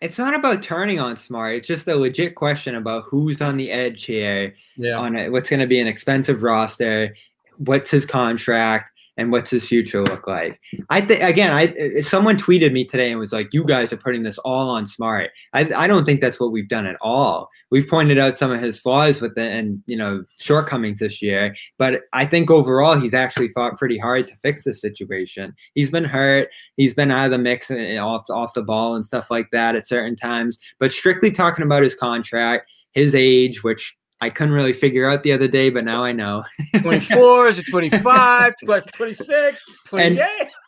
It's 0.05 0.19
not 0.19 0.35
about 0.35 0.63
turning 0.63 1.01
on 1.01 1.17
Smart. 1.17 1.57
It's 1.57 1.67
just 1.67 1.89
a 1.89 1.97
legit 1.97 2.35
question 2.35 2.75
about 2.75 3.05
who's 3.05 3.41
on 3.41 3.57
the 3.57 3.71
edge 3.71 4.05
here. 4.05 4.55
Yeah. 4.77 4.99
On 4.99 5.17
it, 5.17 5.33
what's 5.33 5.49
going 5.49 5.61
to 5.61 5.67
be 5.67 5.81
an 5.81 5.87
expensive 5.87 6.43
roster? 6.43 7.17
What's 7.57 7.91
his 7.91 8.05
contract? 8.05 8.91
And 9.17 9.31
what's 9.31 9.51
his 9.51 9.67
future 9.67 10.03
look 10.03 10.27
like? 10.27 10.61
I 10.91 11.01
think 11.01 11.23
again, 11.23 11.53
I 11.53 12.01
someone 12.01 12.37
tweeted 12.37 12.73
me 12.73 12.85
today 12.85 13.11
and 13.11 13.21
was 13.21 13.33
like, 13.33 13.53
"You 13.53 13.65
guys 13.65 13.93
are 13.93 13.97
putting 13.97 14.25
this 14.25 14.39
all 14.39 14.71
on 14.71 14.87
Smart." 14.87 15.31
I, 15.53 15.71
I 15.75 15.87
don't 15.87 16.05
think 16.05 16.21
that's 16.21 16.41
what 16.41 16.51
we've 16.51 16.69
done 16.69 16.87
at 16.87 16.97
all. 17.01 17.49
We've 17.71 17.87
pointed 17.87 18.19
out 18.19 18.39
some 18.39 18.51
of 18.51 18.61
his 18.61 18.81
flaws 18.81 19.21
with 19.21 19.39
it 19.39 19.53
and 19.53 19.83
you 19.87 19.97
know 19.97 20.25
shortcomings 20.41 20.99
this 20.99 21.23
year, 21.23 21.55
but 21.79 22.03
I 22.13 22.27
think 22.27 22.51
overall 22.51 22.99
he's 22.99 23.15
actually 23.15 23.51
fought 23.51 23.79
pretty 23.79 23.99
hard 23.99 24.27
to 24.29 24.37
fix 24.39 24.65
this 24.65 24.81
situation. 24.81 25.55
He's 25.75 25.91
been 25.91 26.05
hurt, 26.05 26.49
he's 26.77 26.95
been 26.95 27.11
out 27.13 27.27
of 27.27 27.31
the 27.31 27.39
mix 27.39 27.71
and 27.71 27.81
and 27.81 28.01
off 28.01 28.25
off 28.31 28.55
the 28.55 28.63
ball 28.63 28.97
and 28.97 29.07
stuff 29.07 29.31
like 29.31 29.51
that 29.53 29.77
at 29.77 29.87
certain 29.87 30.17
times. 30.17 30.59
But 30.81 30.91
strictly 30.91 31.31
talking 31.31 31.65
about 31.65 31.85
his 31.85 31.95
contract, 31.95 32.69
his 32.93 33.15
age, 33.15 33.63
which 33.63 33.97
I 34.21 34.31
couldn't 34.31 34.55
really 34.55 34.73
figure 34.73 35.09
out 35.11 35.23
the 35.23 35.33
other 35.33 35.49
day, 35.49 35.71
but 35.71 35.85
now 35.85 36.03
I 36.05 36.13
know. 36.13 36.45
24, 36.81 37.49
is 37.49 37.59
it 37.59 37.67
25, 37.71 38.55
26, 38.65 39.65
28? 39.87 40.21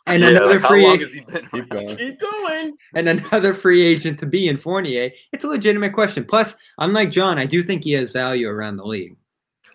And 0.07 0.21
Yeah, 0.21 0.29
another 0.29 0.59
like, 0.59 0.69
free 0.69 0.85
agent, 0.85 1.01
has 1.01 1.13
he 1.13 1.21
been? 1.21 1.47
Keep 1.49 1.69
going. 1.69 1.97
Keep 1.97 2.19
going. 2.19 2.73
and 2.95 3.09
another 3.09 3.53
free 3.53 3.81
agent 3.81 4.19
to 4.19 4.25
be 4.25 4.47
in 4.47 4.57
Fournier. 4.57 5.09
It's 5.33 5.43
a 5.43 5.47
legitimate 5.47 5.93
question. 5.93 6.23
Plus, 6.25 6.55
unlike 6.77 7.11
John, 7.11 7.37
I 7.39 7.45
do 7.45 7.63
think 7.63 7.83
he 7.83 7.93
has 7.93 8.11
value 8.11 8.47
around 8.47 8.77
the 8.77 8.85
league. 8.85 9.15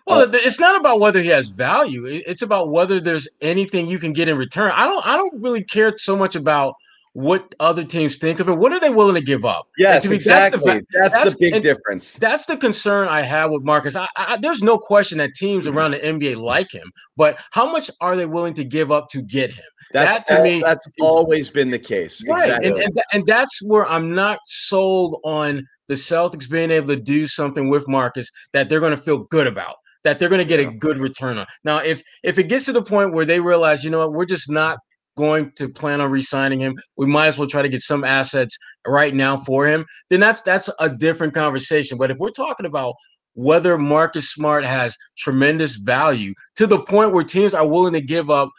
Well, 0.05 0.29
th- 0.29 0.45
it's 0.45 0.59
not 0.59 0.75
about 0.79 0.99
whether 0.99 1.21
he 1.21 1.29
has 1.29 1.47
value. 1.47 2.05
It's 2.05 2.41
about 2.41 2.71
whether 2.71 2.99
there's 2.99 3.27
anything 3.41 3.87
you 3.87 3.99
can 3.99 4.11
get 4.11 4.27
in 4.27 4.37
return. 4.37 4.71
I 4.75 4.85
don't. 4.85 5.05
I 5.05 5.15
don't 5.15 5.41
really 5.41 5.63
care 5.63 5.97
so 5.97 6.17
much 6.17 6.35
about 6.35 6.75
what 7.13 7.53
other 7.59 7.83
teams 7.83 8.17
think 8.17 8.39
of 8.39 8.49
it. 8.49 8.53
What 8.53 8.73
are 8.73 8.79
they 8.79 8.89
willing 8.89 9.15
to 9.15 9.21
give 9.21 9.45
up? 9.45 9.67
Yes, 9.77 10.09
me, 10.09 10.09
that's 10.09 10.09
the 10.09 10.15
exactly. 10.15 10.81
That's, 10.91 11.13
that's- 11.13 11.33
the 11.33 11.39
big 11.39 11.61
difference. 11.61 12.15
That's 12.15 12.45
the 12.45 12.57
concern 12.57 13.07
I 13.07 13.21
have 13.21 13.51
with 13.51 13.63
Marcus. 13.63 13.95
I, 13.95 14.07
I, 14.17 14.37
there's 14.37 14.63
no 14.63 14.77
question 14.77 15.19
that 15.19 15.35
teams 15.35 15.65
mm-hmm. 15.65 15.77
around 15.77 15.91
the 15.91 15.99
NBA 15.99 16.37
like 16.37 16.71
him, 16.71 16.91
but 17.15 17.39
how 17.51 17.71
much 17.71 17.89
are 18.01 18.15
they 18.15 18.25
willing 18.25 18.55
to 18.55 18.63
give 18.63 18.91
up 18.91 19.09
to 19.09 19.21
get 19.21 19.51
him? 19.51 19.63
That's 19.91 20.15
that 20.15 20.25
to 20.27 20.37
al- 20.37 20.43
me 20.43 20.61
that's 20.65 20.87
always 21.01 21.51
been 21.51 21.69
the 21.69 21.79
case. 21.79 22.23
Right, 22.27 22.47
Exactly. 22.47 22.69
and, 22.69 22.77
and 22.79 23.01
and 23.13 23.25
that's 23.27 23.61
where 23.61 23.87
I'm 23.87 24.15
not 24.15 24.39
sold 24.47 25.21
on 25.23 25.67
the 25.87 25.93
Celtics 25.93 26.49
being 26.49 26.71
able 26.71 26.87
to 26.87 26.95
do 26.95 27.27
something 27.27 27.69
with 27.69 27.87
Marcus 27.87 28.29
that 28.53 28.69
they're 28.69 28.79
going 28.79 28.95
to 28.95 29.01
feel 29.01 29.19
good 29.25 29.45
about, 29.45 29.75
that 30.03 30.17
they're 30.17 30.29
going 30.29 30.39
to 30.39 30.45
get 30.45 30.59
a 30.59 30.65
good 30.65 30.97
return 30.97 31.37
on. 31.37 31.45
Now, 31.63 31.77
if 31.77 32.01
if 32.23 32.39
it 32.39 32.43
gets 32.43 32.65
to 32.65 32.71
the 32.71 32.81
point 32.81 33.13
where 33.13 33.25
they 33.25 33.39
realize, 33.39 33.83
you 33.83 33.91
know 33.91 33.99
what, 33.99 34.13
we're 34.13 34.25
just 34.25 34.49
not 34.49 34.79
going 35.15 35.51
to 35.57 35.69
plan 35.69 36.01
on 36.01 36.11
re-signing 36.11 36.59
him, 36.59 36.75
we 36.97 37.05
might 37.05 37.27
as 37.27 37.37
well 37.37 37.47
try 37.47 37.61
to 37.61 37.69
get 37.69 37.81
some 37.81 38.03
assets 38.03 38.57
right 38.87 39.13
now 39.13 39.37
for 39.37 39.67
him. 39.67 39.85
Then 40.09 40.19
that's 40.19 40.41
that's 40.41 40.69
a 40.79 40.89
different 40.89 41.33
conversation. 41.33 41.97
But 41.97 42.11
if 42.11 42.17
we're 42.17 42.31
talking 42.31 42.65
about 42.65 42.95
whether 43.35 43.77
Marcus 43.77 44.29
Smart 44.31 44.63
has 44.63 44.95
tremendous 45.17 45.75
value 45.75 46.33
to 46.55 46.67
the 46.67 46.81
point 46.83 47.13
where 47.13 47.23
teams 47.23 47.53
are 47.53 47.67
willing 47.67 47.93
to 47.93 48.01
give 48.01 48.29
up 48.29 48.49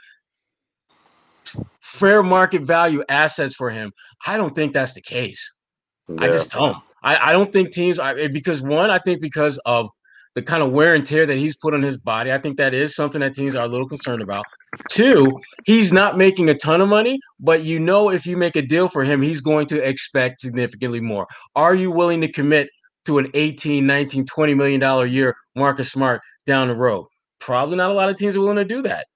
fair 1.80 2.22
market 2.22 2.62
value 2.62 3.04
assets 3.08 3.54
for 3.54 3.70
him. 3.70 3.92
I 4.26 4.36
don't 4.36 4.54
think 4.54 4.72
that's 4.72 4.94
the 4.94 5.02
case. 5.02 5.52
I 6.18 6.26
just 6.28 6.50
don't. 6.50 6.76
I, 7.02 7.30
I 7.30 7.32
don't 7.32 7.52
think 7.52 7.72
teams 7.72 7.98
I 7.98 8.14
eh, 8.14 8.28
because 8.28 8.60
one, 8.62 8.90
I 8.90 8.98
think 8.98 9.20
because 9.20 9.58
of 9.64 9.88
the 10.34 10.42
kind 10.42 10.62
of 10.62 10.72
wear 10.72 10.94
and 10.94 11.06
tear 11.06 11.26
that 11.26 11.36
he's 11.36 11.56
put 11.56 11.74
on 11.74 11.82
his 11.82 11.96
body, 11.96 12.32
I 12.32 12.38
think 12.38 12.56
that 12.56 12.74
is 12.74 12.96
something 12.96 13.20
that 13.20 13.34
teams 13.34 13.54
are 13.54 13.64
a 13.64 13.68
little 13.68 13.88
concerned 13.88 14.22
about. 14.22 14.44
Two, 14.90 15.40
he's 15.64 15.92
not 15.92 16.18
making 16.18 16.48
a 16.48 16.54
ton 16.54 16.80
of 16.80 16.88
money, 16.88 17.18
but 17.40 17.64
you 17.64 17.78
know 17.80 18.10
if 18.10 18.26
you 18.26 18.36
make 18.36 18.56
a 18.56 18.62
deal 18.62 18.88
for 18.88 19.04
him, 19.04 19.22
he's 19.22 19.40
going 19.40 19.66
to 19.68 19.86
expect 19.86 20.40
significantly 20.40 21.00
more. 21.00 21.26
Are 21.56 21.74
you 21.74 21.90
willing 21.90 22.20
to 22.20 22.30
commit 22.30 22.68
to 23.06 23.18
an 23.18 23.30
18, 23.34 23.86
19, 23.86 24.26
20 24.26 24.54
million 24.54 24.80
dollar 24.80 25.06
year 25.06 25.34
Marcus 25.54 25.90
Smart 25.92 26.20
down 26.46 26.68
the 26.68 26.76
road? 26.76 27.06
Probably 27.40 27.76
not 27.76 27.90
a 27.90 27.94
lot 27.94 28.08
of 28.08 28.16
teams 28.16 28.36
are 28.36 28.40
willing 28.40 28.56
to 28.56 28.64
do 28.64 28.82
that. 28.82 29.06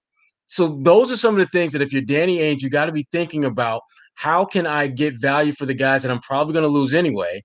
So 0.47 0.79
those 0.83 1.13
are 1.13 1.17
some 1.17 1.35
of 1.35 1.41
the 1.41 1.59
things 1.59 1.73
that 1.73 1.83
if 1.83 1.93
you're 1.93 2.03
Danny 2.03 2.39
Ainge, 2.39 2.63
you 2.63 2.71
got 2.71 2.87
to 2.87 2.93
be 2.93 3.07
thinking 3.13 3.45
about 3.45 3.83
how 4.15 4.45
can 4.45 4.67
I 4.67 4.87
get 4.87 5.21
value 5.21 5.53
for 5.53 5.67
the 5.67 5.75
guys 5.75 6.03
that 6.03 6.11
I'm 6.11 6.21
probably 6.21 6.53
going 6.53 6.65
to 6.65 6.69
lose 6.69 6.95
anyway, 6.95 7.43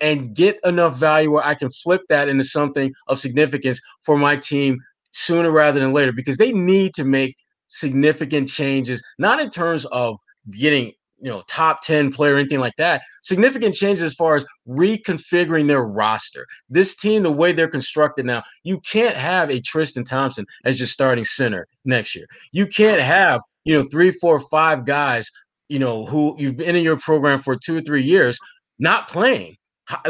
and 0.00 0.34
get 0.34 0.58
enough 0.64 0.96
value 0.96 1.30
where 1.30 1.46
I 1.46 1.54
can 1.54 1.70
flip 1.70 2.02
that 2.08 2.28
into 2.28 2.44
something 2.44 2.92
of 3.08 3.18
significance 3.18 3.80
for 4.02 4.18
my 4.18 4.36
team 4.36 4.78
sooner 5.12 5.50
rather 5.50 5.80
than 5.80 5.92
later 5.92 6.12
because 6.12 6.36
they 6.36 6.52
need 6.52 6.94
to 6.94 7.04
make 7.04 7.36
significant 7.68 8.48
changes, 8.48 9.02
not 9.18 9.40
in 9.40 9.50
terms 9.50 9.84
of 9.86 10.16
getting 10.50 10.92
you 11.20 11.30
know 11.30 11.42
top 11.48 11.80
10 11.80 12.12
player 12.12 12.34
or 12.34 12.38
anything 12.38 12.60
like 12.60 12.76
that 12.76 13.02
significant 13.22 13.74
changes 13.74 14.02
as 14.02 14.14
far 14.14 14.36
as 14.36 14.44
reconfiguring 14.68 15.66
their 15.66 15.84
roster. 15.84 16.46
This 16.68 16.94
team 16.94 17.22
the 17.22 17.32
way 17.32 17.52
they're 17.52 17.68
constructed 17.68 18.26
now 18.26 18.42
you 18.64 18.80
can't 18.80 19.16
have 19.16 19.50
a 19.50 19.60
tristan 19.60 20.04
thompson 20.04 20.44
as 20.64 20.78
your 20.78 20.86
starting 20.86 21.24
center 21.24 21.66
next 21.84 22.14
year. 22.14 22.26
You 22.52 22.66
can't 22.66 23.00
have 23.00 23.40
you 23.64 23.78
know 23.78 23.88
three 23.90 24.10
four 24.10 24.40
five 24.40 24.84
guys 24.84 25.30
you 25.68 25.78
know 25.78 26.04
who 26.04 26.36
you've 26.38 26.56
been 26.56 26.76
in 26.76 26.84
your 26.84 26.98
program 26.98 27.40
for 27.40 27.56
two 27.56 27.76
or 27.76 27.80
three 27.80 28.02
years 28.02 28.38
not 28.78 29.08
playing. 29.08 29.56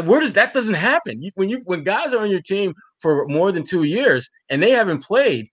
Where 0.03 0.19
does 0.19 0.33
that 0.33 0.53
doesn't 0.53 0.73
happen. 0.73 1.21
When 1.35 1.49
you 1.49 1.61
when 1.65 1.83
guys 1.83 2.13
are 2.13 2.19
on 2.19 2.31
your 2.31 2.41
team 2.41 2.73
for 2.99 3.27
more 3.27 3.51
than 3.51 3.63
two 3.63 3.83
years 3.83 4.29
and 4.49 4.61
they 4.61 4.71
haven't 4.71 5.03
played 5.03 5.47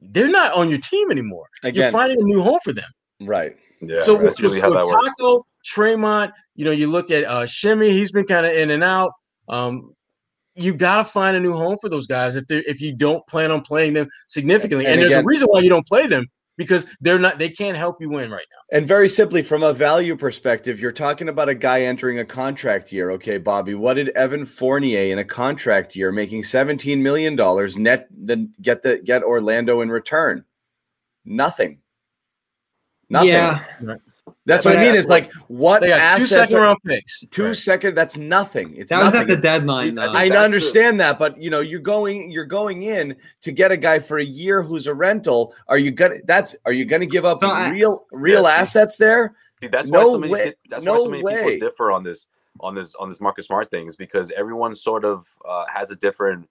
they're 0.00 0.28
not 0.28 0.52
on 0.52 0.68
your 0.68 0.78
team 0.78 1.10
anymore. 1.10 1.46
You're 1.62 1.90
finding 1.90 2.20
a 2.20 2.24
new 2.24 2.42
home 2.42 2.58
for 2.62 2.72
them. 2.72 2.88
Right. 3.20 3.56
Yeah, 3.80 4.00
so 4.02 4.16
that's 4.16 4.40
with, 4.40 4.52
usually 4.52 4.56
with, 4.56 4.62
how 4.62 4.70
with 4.70 4.78
that 4.78 4.86
works. 4.88 5.08
Tacko, 5.20 5.42
Tremont, 5.64 6.32
you 6.54 6.64
know, 6.64 6.70
you 6.70 6.90
look 6.90 7.10
at 7.10 7.24
uh 7.24 7.46
Shimmy, 7.46 7.90
he's 7.90 8.10
been 8.10 8.24
kind 8.24 8.46
of 8.46 8.52
in 8.52 8.70
and 8.70 8.82
out. 8.82 9.12
Um, 9.48 9.92
you 10.54 10.74
got 10.74 10.96
to 10.96 11.04
find 11.04 11.36
a 11.36 11.40
new 11.40 11.52
home 11.52 11.76
for 11.80 11.90
those 11.90 12.06
guys 12.06 12.36
if 12.36 12.46
they 12.46 12.56
are 12.56 12.62
if 12.66 12.80
you 12.80 12.94
don't 12.94 13.26
plan 13.26 13.50
on 13.50 13.60
playing 13.60 13.92
them 13.92 14.08
significantly. 14.28 14.86
And, 14.86 14.94
And 14.94 15.02
there's 15.02 15.20
a 15.20 15.24
reason 15.24 15.46
why 15.48 15.60
you 15.60 15.68
don't 15.68 15.86
play 15.86 16.06
them 16.06 16.26
because 16.56 16.86
they're 17.00 17.18
not 17.18 17.38
they 17.38 17.48
can't 17.48 17.76
help 17.76 18.00
you 18.00 18.08
win 18.08 18.30
right 18.30 18.46
now. 18.50 18.76
And 18.76 18.86
very 18.86 19.08
simply, 19.08 19.42
from 19.42 19.62
a 19.62 19.72
value 19.72 20.16
perspective, 20.16 20.80
you're 20.80 20.92
talking 20.92 21.28
about 21.28 21.48
a 21.48 21.54
guy 21.54 21.82
entering 21.82 22.18
a 22.18 22.24
contract 22.24 22.92
year. 22.92 23.10
Okay, 23.12 23.38
Bobby, 23.38 23.74
what 23.74 23.94
did 23.94 24.10
Evan 24.10 24.44
Fournier 24.44 25.12
in 25.12 25.18
a 25.18 25.24
contract 25.24 25.96
year 25.96 26.12
making 26.12 26.42
$17 26.42 26.98
million 27.00 27.36
net 27.82 28.08
then 28.10 28.52
get 28.60 28.82
the 28.82 28.98
get 29.04 29.22
Orlando 29.22 29.80
in 29.80 29.90
return? 29.90 30.44
Nothing. 31.24 31.80
Nothing. 33.08 33.28
Yeah. 33.28 33.64
That's 34.46 34.64
But 34.64 34.70
what 34.76 34.78
I 34.78 34.82
mean. 34.84 34.94
I- 34.94 34.98
Is 34.98 35.06
like 35.08 35.32
what 35.48 35.80
They 35.82 35.88
got 35.88 35.98
assets 35.98 36.28
second 36.30 36.56
are- 36.58 36.60
round 36.62 36.78
picks. 36.86 37.20
Two 37.32 37.52
second. 37.52 37.96
That's 37.96 38.16
nothing. 38.16 38.74
It's 38.76 38.90
That 38.90 38.98
was 39.02 39.12
nothing. 39.12 39.20
at 39.22 39.28
the 39.28 39.36
deadline, 39.36 39.96
though. 39.96 40.02
I 40.02 40.28
that's 40.28 40.30
the- 40.30 40.44
understand 40.44 41.00
that, 41.00 41.18
but 41.18 41.36
you 41.40 41.50
know, 41.50 41.60
you're 41.60 41.80
going, 41.80 42.30
you're 42.30 42.44
going 42.44 42.84
in 42.84 43.16
to 43.42 43.50
get 43.52 43.72
a 43.72 43.76
guy 43.76 43.98
for 43.98 44.18
a 44.18 44.24
year 44.24 44.62
who's 44.62 44.86
a 44.86 44.94
rental. 44.94 45.52
Are 45.68 45.78
you 45.78 45.90
gonna? 45.90 46.16
That's 46.24 46.54
are 46.64 46.72
you 46.72 46.84
gonna 46.84 47.06
give 47.06 47.24
up 47.24 47.40
So 47.40 47.48
I- 47.50 47.70
real, 47.70 48.06
real 48.12 48.44
Yeah, 48.44 48.48
see- 48.56 48.60
assets 48.62 48.96
there? 48.96 49.34
See, 49.60 49.66
that's 49.68 49.88
No 49.88 49.98
why 49.98 50.04
so 50.14 50.18
many, 50.18 50.32
way. 50.32 50.54
That's 50.70 50.84
No 50.84 50.92
why 50.92 50.98
so 50.98 51.10
many 51.10 51.22
way. 51.24 51.36
people 51.54 51.68
differ 51.68 51.90
on 51.90 52.04
this 52.04 52.28
on 52.60 52.74
this 52.74 52.94
on 52.94 53.08
this 53.08 53.20
Marcus 53.20 53.46
Smart 53.46 53.68
thing 53.70 53.88
is 53.88 53.96
because 53.96 54.30
everyone 54.36 54.74
sort 54.76 55.04
of 55.04 55.26
uh, 55.44 55.64
has 55.72 55.90
a 55.90 55.96
different 55.96 56.48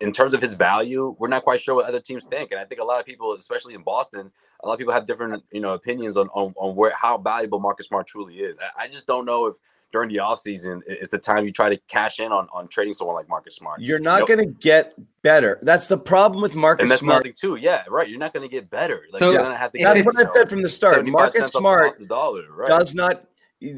in 0.00 0.12
terms 0.12 0.34
of 0.34 0.42
his 0.42 0.54
value. 0.54 1.14
We're 1.18 1.28
not 1.28 1.44
quite 1.44 1.60
sure 1.60 1.74
what 1.74 1.86
other 1.86 2.00
teams 2.00 2.24
think, 2.24 2.50
and 2.52 2.60
I 2.60 2.64
think 2.64 2.80
a 2.80 2.84
lot 2.84 3.00
of 3.00 3.06
people, 3.06 3.32
especially 3.34 3.74
in 3.74 3.82
Boston, 3.82 4.30
a 4.62 4.66
lot 4.66 4.74
of 4.74 4.78
people 4.78 4.92
have 4.94 5.06
different 5.06 5.42
you 5.52 5.60
know 5.60 5.74
opinions 5.74 6.16
on 6.16 6.28
on, 6.28 6.52
on 6.56 6.74
where 6.76 6.92
how 6.94 7.18
valuable 7.18 7.60
Marcus 7.60 7.86
Smart 7.86 8.06
truly 8.06 8.36
is. 8.38 8.56
I, 8.58 8.84
I 8.84 8.88
just 8.88 9.06
don't 9.06 9.24
know 9.24 9.46
if 9.46 9.56
during 9.92 10.08
the 10.08 10.16
offseason 10.16 10.80
is 10.86 11.10
the 11.10 11.18
time 11.18 11.44
you 11.44 11.52
try 11.52 11.68
to 11.68 11.76
cash 11.88 12.18
in 12.18 12.32
on 12.32 12.48
on 12.52 12.66
trading 12.68 12.94
someone 12.94 13.14
like 13.14 13.28
Marcus 13.28 13.56
Smart. 13.56 13.80
You're 13.80 13.98
not 13.98 14.20
Nope. 14.20 14.28
going 14.28 14.40
to 14.40 14.46
get 14.46 14.94
better. 15.22 15.58
That's 15.62 15.86
the 15.86 15.98
problem 15.98 16.40
with 16.42 16.54
Marcus 16.54 16.82
and 16.84 16.90
that's 16.90 17.00
Smart. 17.00 17.24
nothing 17.24 17.34
too. 17.38 17.56
Yeah, 17.56 17.84
right. 17.88 18.08
You're 18.08 18.18
not 18.18 18.32
going 18.32 18.48
to 18.48 18.50
get 18.50 18.70
better. 18.70 19.02
Like 19.12 19.20
So- 19.20 19.30
you're 19.30 19.38
going 19.40 19.52
to 19.52 19.56
have 19.58 19.70
to. 19.72 19.78
If 19.80 19.84
That's 19.84 20.04
what 20.06 20.28
I 20.28 20.32
said 20.32 20.48
from 20.48 20.62
the 20.62 20.68
start. 20.68 20.94
75 20.94 21.12
Marcus 21.12 21.50
Smart 21.52 21.98
the 21.98 22.06
dollar, 22.06 22.44
right? 22.50 22.68
does 22.68 22.94
not. 22.94 23.24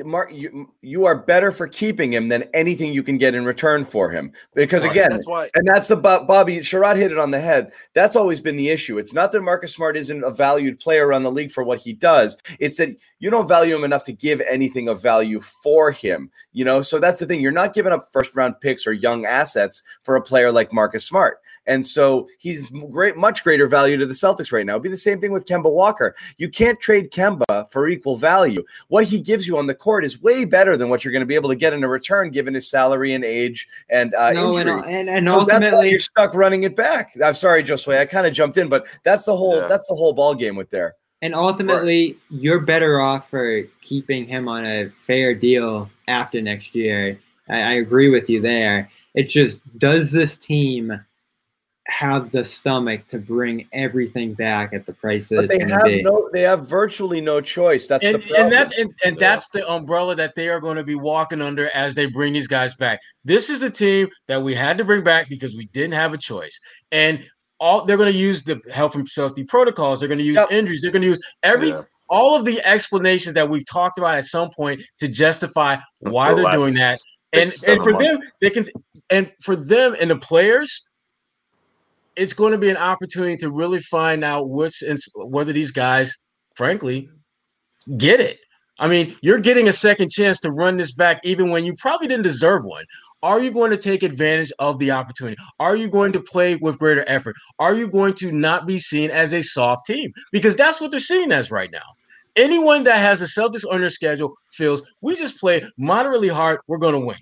Mark, 0.05 0.33
you, 0.33 0.71
you 0.81 1.05
are 1.05 1.15
better 1.15 1.53
for 1.53 1.69
keeping 1.69 2.13
him 2.13 2.29
than 2.29 2.45
anything 2.55 2.95
you 2.95 3.03
can 3.03 3.19
get 3.19 3.35
in 3.35 3.45
return 3.45 3.85
for 3.85 4.11
him. 4.11 4.33
Because 4.55 4.83
Right, 4.83 4.93
again, 4.93 5.11
that's 5.11 5.27
why- 5.27 5.51
and 5.55 5.67
that's 5.67 5.89
the 5.89 5.97
Bobby 5.97 6.59
Sherrod 6.59 6.97
hit 6.97 7.13
it 7.13 7.19
on 7.19 7.31
the 7.31 7.41
head. 7.41 7.73
That's 7.93 8.17
always 8.17 8.41
been 8.41 8.57
the 8.57 8.71
issue. 8.71 8.99
It's 8.99 9.13
not 9.13 9.33
that 9.33 9.43
Marcus 9.43 9.75
Smart 9.75 9.97
isn't 9.97 10.25
a 10.25 10.31
valued 10.31 10.81
player 10.81 11.07
around 11.07 11.25
the 11.25 11.31
league 11.31 11.53
for 11.53 11.63
what 11.65 11.79
he 11.79 11.93
does. 11.93 12.39
It's 12.59 12.79
that 12.79 12.97
you 13.19 13.31
don't 13.31 13.49
value 13.49 13.75
him 13.77 13.85
enough 13.85 14.05
to 14.05 14.13
give 14.13 14.41
anything 14.43 14.89
of 14.89 15.03
value 15.03 15.41
for 15.41 15.91
him. 15.91 16.31
You 16.53 16.65
know, 16.65 16.81
so 16.81 16.99
that's 16.99 17.21
the 17.21 17.27
thing. 17.27 17.41
You're 17.41 17.53
not 17.53 17.75
giving 17.75 17.93
up 17.93 18.09
first 18.13 18.35
round 18.35 18.61
picks 18.61 18.87
or 18.87 18.93
young 18.93 19.27
assets 19.27 19.83
for 20.03 20.17
a 20.17 20.23
player 20.23 20.51
like 20.51 20.73
Marcus 20.73 21.05
Smart. 21.05 21.39
And 21.67 21.85
so 21.85 22.29
he's 22.39 22.71
great, 22.91 23.17
much 23.17 23.43
greater 23.43 23.67
value 23.67 23.97
to 23.97 24.07
the 24.07 24.15
Celtics 24.15 24.53
right 24.53 24.67
now. 24.67 24.73
It'd 24.75 24.83
be 24.83 24.89
the 24.89 24.97
same 24.97 25.21
thing 25.21 25.33
with 25.33 25.47
Kemba 25.47 25.71
Walker. 25.71 26.15
You 26.37 26.49
can't 26.49 26.79
trade 26.79 27.11
Kemba 27.11 27.71
for 27.71 27.89
equal 27.89 28.17
value. 28.17 28.63
What 28.89 29.05
he 29.05 29.21
gives 29.21 29.47
you 29.47 29.57
on 29.59 29.67
the 29.67 29.75
court 29.75 30.05
is 30.05 30.21
way 30.21 30.45
better 30.45 30.77
than 30.77 30.89
what 30.89 31.05
you're 31.05 31.13
going 31.13 31.21
to 31.21 31.27
be 31.27 31.35
able 31.35 31.49
to 31.49 31.57
get 31.57 31.73
in 31.73 31.83
a 31.83 31.89
return, 31.89 32.31
given 32.31 32.55
his 32.55 32.69
salary 32.69 33.15
and 33.15 33.25
age 33.25 33.67
and 33.89 34.15
uh, 34.15 34.33
no, 34.33 34.57
and, 34.57 34.69
injury. 34.69 34.95
and, 34.95 35.09
and 35.09 35.27
So 35.27 35.45
that's 35.45 35.49
why 35.49 35.55
ultimately, 35.55 35.91
you're 35.91 36.01
stuck 36.01 36.35
running 36.35 36.65
it 36.65 36.77
back. 36.77 37.13
I'm 37.25 37.35
sorry, 37.35 37.63
Josue. 37.63 37.99
I 37.99 38.05
kind 38.05 38.27
of 38.27 38.35
jumped 38.35 38.59
in, 38.59 38.69
but 38.69 38.87
that's 39.03 39.25
the 39.25 39.37
whole 39.37 39.57
Yeah. 39.57 39.69
that's 39.69 39.89
the 39.89 39.95
whole 39.95 40.13
ball 40.13 40.35
game 40.35 40.57
with 40.57 40.71
there. 40.71 40.95
And 41.23 41.35
ultimately, 41.35 42.19
you're 42.29 42.61
better 42.61 43.01
off 43.01 43.31
for 43.31 43.63
keeping 43.81 44.27
him 44.27 44.47
on 44.47 44.67
a 44.67 44.91
fair 45.07 45.35
deal 45.35 45.89
after 46.07 46.43
next 46.43 46.75
year. 46.75 47.19
I, 47.49 47.55
I 47.61 47.73
agree 47.75 48.11
with 48.11 48.29
you 48.29 48.43
there. 48.43 48.91
It's 49.15 49.33
just, 49.33 49.63
does 49.79 50.11
this 50.11 50.37
team 50.37 51.01
have 51.87 52.31
the 52.33 52.45
stomach 52.45 53.07
to 53.09 53.19
bring 53.19 53.69
everything 53.73 54.33
back 54.33 54.73
at 54.73 54.87
the 54.87 54.93
price 54.93 55.29
that 55.29 55.37
But 55.37 55.49
they 55.51 55.59
have 55.69 55.85
be? 55.85 56.03
no 56.03 56.31
they 56.33 56.41
have 56.41 56.67
virtually 56.67 57.21
no 57.21 57.41
choice. 57.43 57.87
That's 57.87 58.05
and, 58.07 58.23
the 58.23 58.37
and 58.39 58.51
that's 58.51 58.73
and, 58.79 58.91
and 59.05 59.17
Yeah. 59.17 59.21
that's 59.21 59.49
the 59.51 59.69
umbrella 59.71 60.15
that 60.17 60.35
they 60.35 60.49
are 60.49 60.61
going 60.61 60.77
to 60.77 60.83
be 60.83 60.95
walking 60.95 61.43
under 61.43 61.69
as 61.75 61.95
they 61.95 62.07
bring 62.07 62.33
these 62.33 62.47
guys 62.47 62.75
back. 62.75 63.01
This 63.25 63.51
is 63.51 63.63
a 63.63 63.71
team 63.71 64.09
that 64.29 64.43
we 64.43 64.55
had 64.55 64.79
to 64.79 64.85
bring 64.85 65.05
back 65.05 65.29
because 65.29 65.55
we 65.55 65.67
didn't 65.67 65.93
have 65.95 66.15
a 66.15 66.19
choice. 66.19 66.59
And 66.91 67.23
all 67.61 67.85
they're 67.85 67.99
going 67.99 68.13
to 68.13 68.19
use 68.19 68.43
the 68.43 68.61
health 68.73 68.95
and 68.95 69.07
safety 69.07 69.45
protocols. 69.45 70.01
They're 70.01 70.09
going 70.09 70.19
to 70.19 70.25
use 70.25 70.37
Yep. 70.37 70.53
injuries. 70.53 70.81
They're 70.83 70.91
going 70.91 71.03
to 71.03 71.09
use 71.09 71.21
every 71.43 71.69
Yeah. 71.69 71.83
all 72.09 72.35
of 72.35 72.45
the 72.47 72.63
explanations 72.67 73.35
that 73.35 73.49
we've 73.49 73.67
talked 73.67 73.99
about 73.99 74.15
at 74.15 74.25
some 74.25 74.51
point 74.51 74.83
to 75.01 75.09
justify 75.09 75.77
why 75.99 76.31
For 76.31 76.37
they're 76.37 76.53
doing 76.57 76.75
that. 76.75 76.99
And 77.35 77.53
and 77.67 77.83
for 77.83 77.93
months. 77.93 78.07
them, 78.07 78.21
they 78.41 78.51
can 78.51 78.65
and 79.11 79.31
for 79.43 79.55
them 79.57 79.97
and 80.01 80.11
the 80.11 80.17
players, 80.17 80.89
it's 82.17 82.33
going 82.33 82.53
to 82.53 82.59
be 82.59 82.71
an 82.71 82.77
opportunity 82.77 83.37
to 83.39 83.51
really 83.51 83.81
find 83.81 84.25
out 84.25 84.49
what's 84.49 84.83
in, 84.83 84.97
whether 85.15 85.53
these 85.53 85.71
guys, 85.71 86.17
frankly, 86.55 87.09
get 87.97 88.21
it. 88.21 88.39
I 88.79 88.89
mean, 88.89 89.17
you're 89.23 89.39
getting 89.39 89.69
a 89.69 89.73
second 89.73 90.11
chance 90.11 90.41
to 90.41 90.51
run 90.51 90.77
this 90.77 90.93
back 90.93 91.21
even 91.25 91.51
when 91.51 91.65
you 91.65 91.75
probably 91.77 92.09
didn't 92.09 92.25
deserve 92.25 92.65
one. 92.65 92.85
Are 93.23 93.41
you 93.41 93.51
going 93.51 93.71
to 93.71 93.77
take 93.77 94.03
advantage 94.03 94.53
of 94.59 94.79
the 94.79 94.91
opportunity? 94.91 95.37
Are 95.59 95.77
you 95.77 95.89
going 95.89 96.13
to 96.13 96.21
play 96.21 96.57
with 96.57 96.79
greater 96.79 97.05
effort? 97.07 97.37
Are 97.59 97.75
you 97.75 97.89
going 97.89 98.15
to 98.15 98.33
not 98.33 98.67
be 98.67 98.79
seen 98.79 99.11
as 99.11 99.33
a 99.33 99.43
soft 99.43 99.87
team? 99.87 100.13
Because 100.31 100.57
that's 100.57 100.81
what 100.81 100.91
they're 100.91 101.01
seen 101.01 101.33
as 101.33 101.51
right 101.51 101.71
now. 101.71 101.87
Anyone 102.37 102.85
that 102.85 102.99
has 102.99 103.21
the 103.21 103.27
Celtics 103.27 103.65
on 103.71 103.81
their 103.81 103.89
schedule 103.89 104.35
feels 104.51 104.83
we 105.01 105.15
just 105.15 105.39
play 105.39 105.65
moderately 105.79 106.29
hard, 106.29 106.61
we're 106.67 106.79
going 106.79 106.95
to 106.95 107.01
win. 107.01 107.17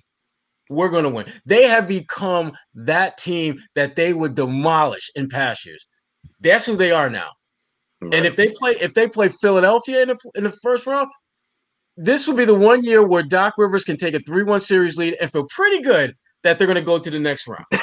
We're 0.70 0.88
going 0.88 1.04
to 1.04 1.10
win. 1.10 1.30
They 1.44 1.66
have 1.66 1.86
become 1.86 2.52
that 2.74 3.18
team 3.18 3.60
that 3.74 3.96
they 3.96 4.12
would 4.12 4.34
demolish 4.34 5.10
in 5.16 5.28
past 5.28 5.66
years. 5.66 5.84
That's 6.40 6.64
who 6.64 6.76
they 6.76 6.92
are 6.92 7.10
now. 7.10 7.30
And 8.00 8.26
if 8.26 8.34
they 8.34 8.48
play, 8.48 8.76
if 8.80 8.94
they 8.94 9.06
play 9.06 9.28
Philadelphia 9.28 10.02
in 10.02 10.08
the 10.08 10.18
in 10.34 10.44
the 10.44 10.50
first 10.50 10.86
round, 10.86 11.08
this 11.96 12.26
will 12.26 12.34
be 12.34 12.44
the 12.44 12.54
one 12.54 12.82
year 12.82 13.06
where 13.06 13.22
Doc 13.22 13.54
Rivers 13.58 13.84
can 13.84 13.96
take 13.96 14.14
a 14.14 14.20
three-one 14.20 14.60
series 14.60 14.96
lead 14.96 15.16
and 15.20 15.30
feel 15.30 15.46
pretty 15.50 15.82
good 15.82 16.14
that 16.42 16.58
they're 16.58 16.66
going 16.66 16.74
to 16.74 16.82
go 16.82 16.98
to 16.98 17.10
the 17.10 17.18
next 17.18 17.46
round. 17.46 17.64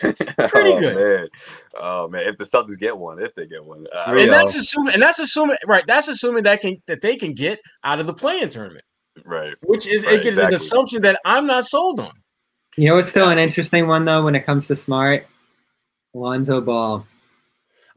Pretty 0.00 0.72
oh, 0.72 0.80
good. 0.80 0.96
Man. 0.96 1.28
Oh 1.78 2.08
man, 2.08 2.26
if 2.26 2.36
the 2.36 2.44
Celtics 2.44 2.78
get 2.78 2.96
one, 2.96 3.22
if 3.22 3.34
they 3.34 3.46
get 3.46 3.64
one, 3.64 3.86
uh, 3.94 4.14
And 4.16 4.30
that's 4.30 4.54
assuming, 4.54 4.94
and 4.94 5.02
that's 5.02 5.18
assuming, 5.18 5.56
right? 5.66 5.84
That's 5.86 6.08
assuming 6.08 6.42
that 6.44 6.60
can 6.60 6.76
that 6.86 7.00
they 7.00 7.16
can 7.16 7.34
get 7.34 7.58
out 7.84 8.00
of 8.00 8.06
the 8.06 8.14
play-in 8.14 8.50
tournament, 8.50 8.84
right. 9.24 9.54
which 9.62 9.86
is 9.86 10.04
Right, 10.04 10.14
it 10.14 10.20
is 10.20 10.26
exactly. 10.36 10.54
an 10.56 10.60
assumption 10.60 11.02
that 11.02 11.20
I'm 11.24 11.46
not 11.46 11.66
sold 11.66 12.00
on. 12.00 12.12
You 12.76 12.88
know, 12.88 12.98
it's 12.98 13.10
still 13.10 13.30
an 13.30 13.38
interesting 13.38 13.86
one, 13.86 14.04
though, 14.04 14.24
when 14.24 14.34
it 14.34 14.40
comes 14.44 14.66
to 14.68 14.76
smart. 14.76 15.26
Lonzo 16.14 16.60
Ball. 16.60 17.06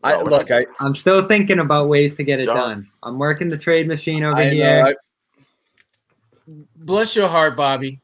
I 0.04 0.14
No, 0.14 0.24
look, 0.24 0.52
I 0.52 0.66
I'm 0.80 0.96
still 0.96 1.28
thinking 1.28 1.60
about 1.60 1.90
ways 1.90 2.16
to 2.16 2.24
get 2.24 2.40
it 2.40 2.46
John. 2.46 2.56
done. 2.56 2.88
I'm 3.04 3.20
working 3.20 3.50
the 3.50 3.58
trade 3.58 3.88
machine 3.88 4.24
over 4.24 4.38
I, 4.38 4.50
here. 4.50 4.84
know, 4.84 4.90
I 4.90 4.96
Bless 6.76 7.16
your 7.16 7.28
heart, 7.28 7.56
Bobby. 7.56 8.00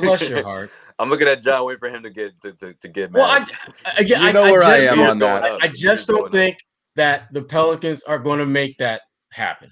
Bless 0.00 0.28
your 0.28 0.42
heart. 0.44 0.70
I'm 0.98 1.10
looking 1.10 1.28
at 1.28 1.42
John, 1.42 1.66
waiting 1.66 1.78
for 1.78 1.88
him 1.88 2.02
to 2.02 2.10
get 2.10 2.40
to, 2.42 2.52
to, 2.52 2.72
to 2.74 2.88
get 2.88 3.12
mad. 3.12 3.18
Well, 3.20 3.46
I, 3.86 4.00
again, 4.00 4.22
You 4.22 4.32
know 4.32 4.44
I 4.44 4.50
where 4.50 4.62
I 4.62 4.76
just 4.78 4.88
am 4.88 5.00
on 5.00 5.18
that. 5.18 5.44
I, 5.44 5.58
I 5.62 5.68
just 5.68 6.08
don't 6.08 6.32
think 6.32 6.56
that 6.96 7.28
the 7.32 7.42
Pelicans 7.42 8.02
are 8.04 8.18
going 8.18 8.38
to 8.38 8.46
make 8.46 8.78
that 8.78 9.02
happen. 9.30 9.70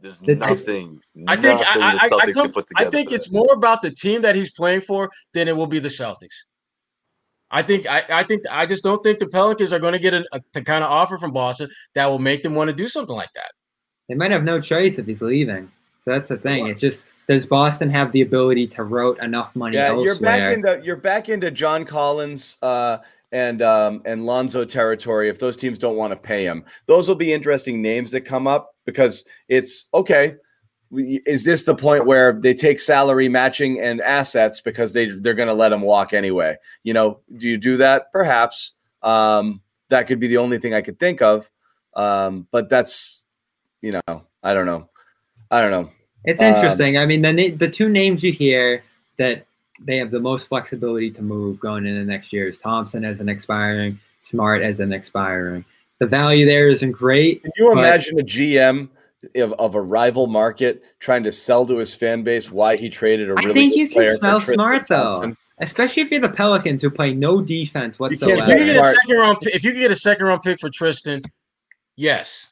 There's 0.00 0.20
The- 0.20 0.36
nothing. 0.36 1.00
I 1.26 1.34
think 1.36 1.60
nothing 1.60 1.82
I, 1.82 1.94
the 1.94 2.02
I, 2.02 2.04
I, 2.04 2.08
Celtics 2.08 2.34
come, 2.34 2.46
can 2.46 2.52
put 2.52 2.68
I 2.76 2.84
think 2.84 3.12
it's 3.12 3.28
that. 3.28 3.32
more 3.32 3.52
about 3.52 3.82
the 3.82 3.90
team 3.90 4.22
that 4.22 4.34
he's 4.34 4.50
playing 4.50 4.82
for 4.82 5.10
than 5.34 5.48
it 5.48 5.56
will 5.56 5.66
be 5.66 5.80
the 5.80 5.88
Celtics. 5.88 6.34
I 7.50 7.62
think 7.62 7.86
I, 7.86 8.04
I 8.10 8.24
think 8.24 8.42
I 8.50 8.66
just 8.66 8.84
don't 8.84 9.02
think 9.02 9.18
the 9.18 9.26
Pelicans 9.26 9.72
are 9.72 9.78
going 9.78 9.94
to 9.94 9.98
get 9.98 10.14
a, 10.14 10.24
a 10.32 10.40
the 10.52 10.62
kind 10.62 10.84
of 10.84 10.90
offer 10.90 11.18
from 11.18 11.32
Boston 11.32 11.70
that 11.94 12.06
will 12.06 12.18
make 12.18 12.42
them 12.42 12.54
want 12.54 12.68
to 12.68 12.74
do 12.74 12.88
something 12.88 13.16
like 13.16 13.30
that. 13.34 13.52
They 14.08 14.14
might 14.14 14.30
have 14.30 14.44
no 14.44 14.60
choice 14.60 14.98
if 14.98 15.06
he's 15.06 15.22
leaving. 15.22 15.70
So 16.00 16.12
that's 16.12 16.28
the 16.28 16.36
thing. 16.36 16.66
It's 16.66 16.80
just 16.80 17.06
does 17.26 17.46
Boston 17.46 17.90
have 17.90 18.12
the 18.12 18.22
ability 18.22 18.66
to 18.68 18.84
route 18.84 19.18
enough 19.22 19.54
money 19.56 19.76
yeah, 19.76 19.88
elsewhere? 19.88 20.04
you're 20.04 20.20
back 20.20 20.54
into 20.54 20.80
you're 20.84 20.96
back 20.96 21.28
into 21.28 21.50
John 21.50 21.84
Collins 21.84 22.56
uh, 22.62 22.98
and 23.32 23.62
um, 23.62 24.02
and 24.04 24.24
Lonzo 24.24 24.64
territory. 24.64 25.28
If 25.28 25.38
those 25.38 25.56
teams 25.56 25.78
don't 25.78 25.96
want 25.96 26.12
to 26.12 26.16
pay 26.16 26.44
him, 26.44 26.64
those 26.86 27.08
will 27.08 27.14
be 27.14 27.32
interesting 27.32 27.82
names 27.82 28.10
that 28.12 28.22
come 28.22 28.46
up 28.46 28.74
because 28.88 29.26
it's 29.48 29.86
okay. 29.92 30.36
Is 30.90 31.44
this 31.44 31.64
the 31.64 31.74
point 31.74 32.06
where 32.06 32.32
they 32.32 32.54
take 32.54 32.80
salary 32.80 33.28
matching 33.28 33.78
and 33.78 34.00
assets 34.00 34.62
because 34.62 34.94
they 34.94 35.10
they're 35.10 35.34
going 35.34 35.48
to 35.48 35.54
let 35.54 35.70
him 35.70 35.82
walk 35.82 36.14
anyway? 36.14 36.56
You 36.84 36.94
know, 36.94 37.20
do 37.36 37.46
you 37.46 37.58
do 37.58 37.76
that? 37.76 38.10
Perhaps 38.12 38.72
um, 39.02 39.60
that 39.90 40.06
could 40.06 40.20
be 40.20 40.28
the 40.28 40.38
only 40.38 40.56
thing 40.56 40.72
I 40.72 40.80
could 40.80 40.98
think 40.98 41.20
of. 41.20 41.50
Um, 41.94 42.46
but 42.50 42.70
that's 42.70 43.26
you 43.82 43.92
know, 43.92 44.22
I 44.42 44.54
don't 44.54 44.64
know, 44.64 44.88
I 45.50 45.60
don't 45.60 45.70
know. 45.70 45.90
It's 46.24 46.40
Um, 46.40 46.54
interesting. 46.54 46.96
I 46.96 47.04
mean, 47.04 47.20
the 47.20 47.50
the 47.50 47.68
two 47.68 47.90
names 47.90 48.22
you 48.22 48.32
hear 48.32 48.82
that 49.18 49.44
they 49.80 49.98
have 49.98 50.10
the 50.10 50.20
most 50.20 50.48
flexibility 50.48 51.10
to 51.10 51.20
move 51.20 51.60
going 51.60 51.84
into 51.84 52.04
next 52.04 52.32
year 52.32 52.48
is 52.48 52.58
Thompson 52.58 53.04
as 53.04 53.20
an 53.20 53.28
expiring 53.28 54.00
Smart 54.22 54.62
as 54.62 54.80
an 54.80 54.92
expiring. 54.92 55.64
The 55.98 56.06
value 56.06 56.46
there 56.46 56.68
isn't 56.68 56.92
great. 56.92 57.42
Can 57.42 57.52
you 57.56 57.70
but- 57.74 57.78
imagine 57.78 58.18
a 58.20 58.22
GM 58.22 58.88
of, 59.36 59.52
of 59.54 59.74
a 59.74 59.80
rival 59.80 60.26
market 60.26 60.82
trying 61.00 61.24
to 61.24 61.32
sell 61.32 61.66
to 61.66 61.76
his 61.76 61.94
fan 61.94 62.22
base 62.22 62.50
why 62.50 62.76
he 62.76 62.88
traded 62.88 63.30
a 63.30 63.34
I 63.36 63.42
really 63.42 63.54
think 63.54 63.72
good 63.72 63.78
you 63.80 63.88
can 63.88 64.16
sell 64.18 64.40
Tristan 64.40 64.54
Smart 64.54 64.86
though, 64.86 65.34
especially 65.58 66.02
if 66.02 66.10
you're 66.10 66.20
the 66.20 66.28
Pelicans 66.28 66.82
who 66.82 66.90
play 66.90 67.12
no 67.12 67.42
defense 67.42 67.96
can't 67.96 68.12
If 68.12 68.20
you 68.48 68.74
get 68.74 68.76
a 68.76 68.84
second 68.84 69.16
round, 69.16 69.38
if 69.42 69.64
you 69.64 69.72
could 69.72 69.80
get 69.80 69.90
a 69.90 69.96
second 69.96 70.26
round 70.26 70.42
pick 70.42 70.60
for 70.60 70.70
Tristan, 70.70 71.22
yes. 71.96 72.48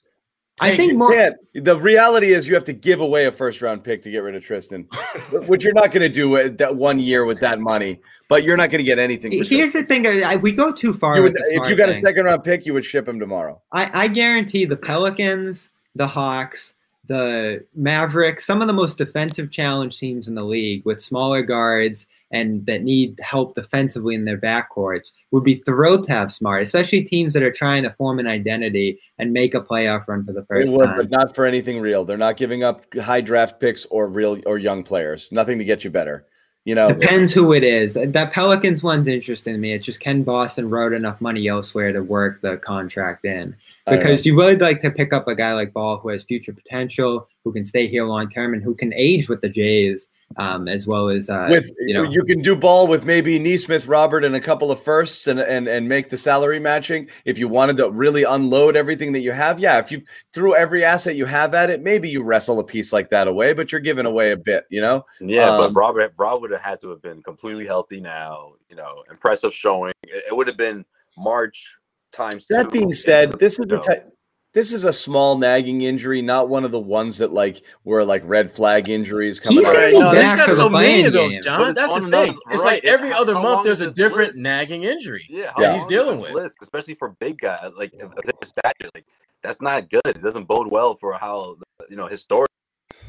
I 0.60 0.76
think 0.76 0.94
more. 0.94 1.12
Yeah, 1.12 1.30
the 1.54 1.76
reality 1.76 2.32
is 2.32 2.48
you 2.48 2.54
have 2.54 2.64
to 2.64 2.72
give 2.72 3.00
away 3.00 3.26
a 3.26 3.32
first 3.32 3.60
round 3.60 3.84
pick 3.84 4.00
to 4.02 4.10
get 4.10 4.18
rid 4.18 4.34
of 4.34 4.42
Tristan, 4.42 4.88
which 5.46 5.64
you're 5.64 5.74
not 5.74 5.90
going 5.90 6.02
to 6.02 6.08
do 6.08 6.30
with 6.30 6.56
that 6.58 6.74
one 6.74 6.98
year 6.98 7.24
with 7.26 7.40
that 7.40 7.60
money. 7.60 8.00
But 8.28 8.42
you're 8.42 8.56
not 8.56 8.70
going 8.70 8.78
to 8.78 8.84
get 8.84 8.98
anything. 8.98 9.32
For 9.32 9.44
Here's 9.44 9.72
Tristan. 9.72 9.82
the 9.82 10.10
thing: 10.10 10.24
I, 10.24 10.36
we 10.36 10.52
go 10.52 10.72
too 10.72 10.94
far. 10.94 11.16
You 11.16 11.24
would, 11.24 11.34
the 11.34 11.60
if 11.62 11.68
you 11.68 11.76
got 11.76 11.90
a 11.90 12.00
second 12.00 12.24
round 12.24 12.42
pick, 12.42 12.64
you 12.64 12.72
would 12.72 12.84
ship 12.84 13.06
him 13.06 13.20
tomorrow. 13.20 13.60
I, 13.72 14.04
I 14.04 14.08
guarantee 14.08 14.64
the 14.64 14.76
Pelicans, 14.76 15.68
the 15.94 16.06
Hawks, 16.06 16.74
the 17.06 17.64
Mavericks, 17.74 18.46
some 18.46 18.62
of 18.62 18.66
the 18.66 18.72
most 18.72 18.96
defensive 18.96 19.50
challenge 19.50 19.98
teams 19.98 20.26
in 20.26 20.34
the 20.34 20.44
league 20.44 20.86
with 20.86 21.02
smaller 21.02 21.42
guards 21.42 22.06
and 22.30 22.66
that 22.66 22.82
need 22.82 23.18
help 23.22 23.54
defensively 23.54 24.14
in 24.14 24.24
their 24.24 24.38
backcourts 24.38 25.12
would 25.30 25.44
be 25.44 25.56
thrilled 25.66 26.04
to 26.06 26.12
have 26.12 26.32
Smart, 26.32 26.62
especially 26.62 27.02
teams 27.02 27.34
that 27.34 27.42
are 27.42 27.52
trying 27.52 27.82
to 27.84 27.90
form 27.90 28.18
an 28.18 28.26
identity 28.26 28.98
and 29.18 29.32
make 29.32 29.54
a 29.54 29.60
playoff 29.60 30.08
run 30.08 30.24
for 30.24 30.32
the 30.32 30.44
first 30.44 30.72
would, 30.72 30.86
time. 30.86 30.96
but 30.96 31.10
not 31.10 31.34
for 31.34 31.44
anything 31.44 31.80
real. 31.80 32.04
They're 32.04 32.16
not 32.16 32.36
giving 32.36 32.64
up 32.64 32.84
high 32.94 33.20
draft 33.20 33.60
picks 33.60 33.86
or 33.86 34.08
real 34.08 34.40
or 34.46 34.58
young 34.58 34.82
players. 34.82 35.30
Nothing 35.30 35.58
to 35.58 35.64
get 35.64 35.84
you 35.84 35.90
better. 35.90 36.26
You 36.64 36.74
know, 36.74 36.88
Depends 36.88 37.32
who 37.32 37.52
it 37.52 37.62
is. 37.62 37.94
That 37.94 38.32
Pelicans 38.32 38.82
one's 38.82 39.06
interesting 39.06 39.54
to 39.54 39.58
me. 39.58 39.72
It's 39.72 39.86
just 39.86 40.00
can 40.00 40.24
Boston 40.24 40.68
wrote 40.68 40.92
enough 40.92 41.20
money 41.20 41.46
elsewhere 41.46 41.92
to 41.92 42.02
work 42.02 42.40
the 42.40 42.56
contract 42.56 43.24
in? 43.24 43.54
Because 43.88 44.26
you 44.26 44.36
really 44.36 44.56
like 44.56 44.80
to 44.80 44.90
pick 44.90 45.12
up 45.12 45.28
a 45.28 45.36
guy 45.36 45.52
like 45.52 45.72
Ball 45.72 45.96
who 45.98 46.08
has 46.08 46.24
future 46.24 46.52
potential, 46.52 47.28
who 47.44 47.52
can 47.52 47.62
stay 47.62 47.86
here 47.86 48.04
long 48.04 48.28
term, 48.28 48.52
and 48.52 48.64
who 48.64 48.74
can 48.74 48.92
age 48.94 49.28
with 49.28 49.42
the 49.42 49.48
Jays, 49.48 50.08
um, 50.36 50.68
as 50.68 50.86
well 50.86 51.08
as 51.08 51.30
uh, 51.30 51.46
with 51.48 51.70
you 51.78 51.94
know. 51.94 52.02
you 52.02 52.22
can 52.24 52.40
do 52.42 52.54
ball 52.54 52.86
with 52.86 53.04
maybe 53.04 53.38
Nesmith, 53.38 53.86
Robert, 53.86 54.24
and 54.24 54.34
a 54.34 54.40
couple 54.40 54.70
of 54.70 54.80
firsts, 54.82 55.26
and 55.26 55.40
and 55.40 55.66
and 55.68 55.88
make 55.88 56.10
the 56.10 56.18
salary 56.18 56.60
matching. 56.60 57.08
If 57.24 57.38
you 57.38 57.48
wanted 57.48 57.76
to 57.78 57.90
really 57.90 58.24
unload 58.24 58.76
everything 58.76 59.12
that 59.12 59.20
you 59.20 59.32
have, 59.32 59.58
yeah. 59.58 59.78
If 59.78 59.90
you 59.90 60.02
threw 60.32 60.54
every 60.54 60.84
asset 60.84 61.16
you 61.16 61.24
have 61.24 61.54
at 61.54 61.70
it, 61.70 61.82
maybe 61.82 62.10
you 62.10 62.22
wrestle 62.22 62.58
a 62.58 62.64
piece 62.64 62.92
like 62.92 63.08
that 63.10 63.28
away, 63.28 63.54
but 63.54 63.72
you're 63.72 63.80
giving 63.80 64.06
away 64.06 64.32
a 64.32 64.36
bit, 64.36 64.66
you 64.68 64.80
know. 64.80 65.06
Yeah, 65.20 65.50
Um, 65.50 65.58
but 65.58 65.80
Robert 65.80 66.12
Rob 66.18 66.42
would 66.42 66.50
have 66.50 66.60
had 66.60 66.80
to 66.80 66.90
have 66.90 67.00
been 67.00 67.22
completely 67.22 67.66
healthy 67.66 68.00
now. 68.00 68.54
You 68.68 68.76
know, 68.76 69.04
impressive 69.10 69.54
showing. 69.54 69.92
It, 70.02 70.24
it 70.28 70.36
would 70.36 70.48
have 70.48 70.58
been 70.58 70.84
March 71.16 71.76
times. 72.12 72.46
That 72.50 72.64
two. 72.64 72.70
being 72.70 72.92
said, 72.92 73.38
this 73.38 73.58
is 73.58 73.70
You 73.70 73.78
a 73.78 73.80
type. 73.80 74.15
This 74.56 74.72
is 74.72 74.84
a 74.84 74.92
small 74.92 75.36
nagging 75.36 75.82
injury, 75.82 76.22
not 76.22 76.48
one 76.48 76.64
of 76.64 76.70
the 76.70 76.80
ones 76.80 77.18
that 77.18 77.30
like 77.30 77.60
were 77.84 78.02
like 78.02 78.22
red 78.24 78.50
flag 78.50 78.88
injuries 78.88 79.38
coming. 79.38 79.58
He's 79.58 79.66
out. 79.68 79.74
gonna 79.74 79.84
Right, 79.84 79.92
no, 79.92 80.12
there's 80.12 80.24
back 80.24 80.36
got 80.38 80.44
for 80.48 80.50
the 80.52 80.56
so 80.56 80.68
many 80.70 80.84
playing 80.86 81.06
of 81.08 81.12
those, 81.12 81.32
game. 81.32 81.42
John. 81.42 81.74
That's 81.74 81.92
the 81.92 81.96
on 81.98 82.04
another- 82.06 82.26
thing. 82.28 82.38
It's 82.50 82.62
right, 82.64 82.82
like 82.82 82.84
every 82.84 83.10
how- 83.10 83.20
other 83.20 83.34
how 83.34 83.42
month, 83.42 83.64
there's 83.66 83.82
a 83.82 83.90
different 83.92 84.28
list? 84.30 84.38
nagging 84.38 84.84
injury 84.84 85.26
Yeah, 85.28 85.52
that 85.58 85.76
he's 85.76 85.86
dealing 85.88 86.20
with. 86.20 86.32
list, 86.32 86.56
especially 86.62 86.94
for 86.94 87.10
big 87.20 87.36
guy 87.38 87.68
like 87.76 87.92
of 88.00 88.12
his 88.40 88.48
stature. 88.48 88.88
Like 88.94 89.04
that's 89.42 89.60
not 89.60 89.90
good. 89.90 90.00
It 90.06 90.22
doesn't 90.22 90.44
bode 90.44 90.68
well 90.68 90.94
for 90.94 91.12
how 91.12 91.58
you 91.90 91.96
know 91.96 92.06
historic 92.06 92.48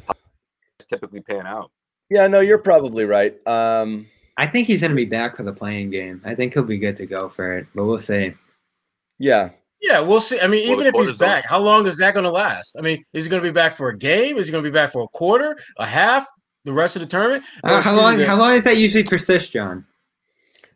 how 0.06 0.16
typically 0.90 1.22
pan 1.22 1.48
out. 1.48 1.72
Yeah, 2.10 2.28
no, 2.28 2.42
you're 2.42 2.58
probably 2.58 3.06
right. 3.06 3.36
Um, 3.48 4.08
I 4.36 4.48
think 4.48 4.68
he's 4.68 4.82
going 4.82 4.92
to 4.92 4.96
be 4.98 5.06
back 5.06 5.38
for 5.38 5.44
the 5.44 5.54
play-in 5.54 5.92
game. 5.92 6.22
I 6.26 6.36
think 6.36 6.54
he'll 6.54 6.64
be 6.64 6.78
good 6.78 6.98
to 6.98 7.06
go 7.06 7.30
for 7.30 7.54
it, 7.54 7.68
but 7.74 7.86
we'll 7.86 8.00
see. 8.00 8.34
yeah, 9.18 9.50
Yeah, 9.82 10.00
we'll 10.00 10.22
see. 10.22 10.40
I 10.40 10.48
mean, 10.48 10.68
Well, 10.70 10.80
even 10.82 10.88
if 10.88 10.94
he's 11.08 11.18
back, 11.18 11.46
how 11.46 11.60
long 11.60 11.86
is 11.88 11.98
that 11.98 12.14
going 12.14 12.24
to 12.24 12.32
last? 12.32 12.76
I 12.78 12.82
mean, 12.82 13.04
is 13.14 13.24
he 13.26 13.30
going 13.30 13.42
to 13.44 13.48
be 13.48 13.54
back 13.54 13.76
for 13.76 13.90
a 13.90 13.98
game? 13.98 14.38
Is 14.38 14.46
he 14.48 14.52
going 14.52 14.64
to 14.64 14.70
be 14.70 14.74
back 14.74 14.92
for 14.92 15.04
a 15.04 15.08
quarter, 15.10 15.56
a 15.78 15.86
half, 15.86 16.26
the 16.66 16.74
rest 16.74 16.96
of 16.96 17.02
the 17.02 17.06
tournament? 17.06 17.44
Uh, 17.64 17.80
how 17.82 17.96
long? 17.96 18.18
the- 18.18 18.26
How 18.28 18.38
long 18.38 18.52
does 18.54 18.64
that 18.64 18.78
usually 18.78 19.04
persist, 19.04 19.54
John? 19.54 19.86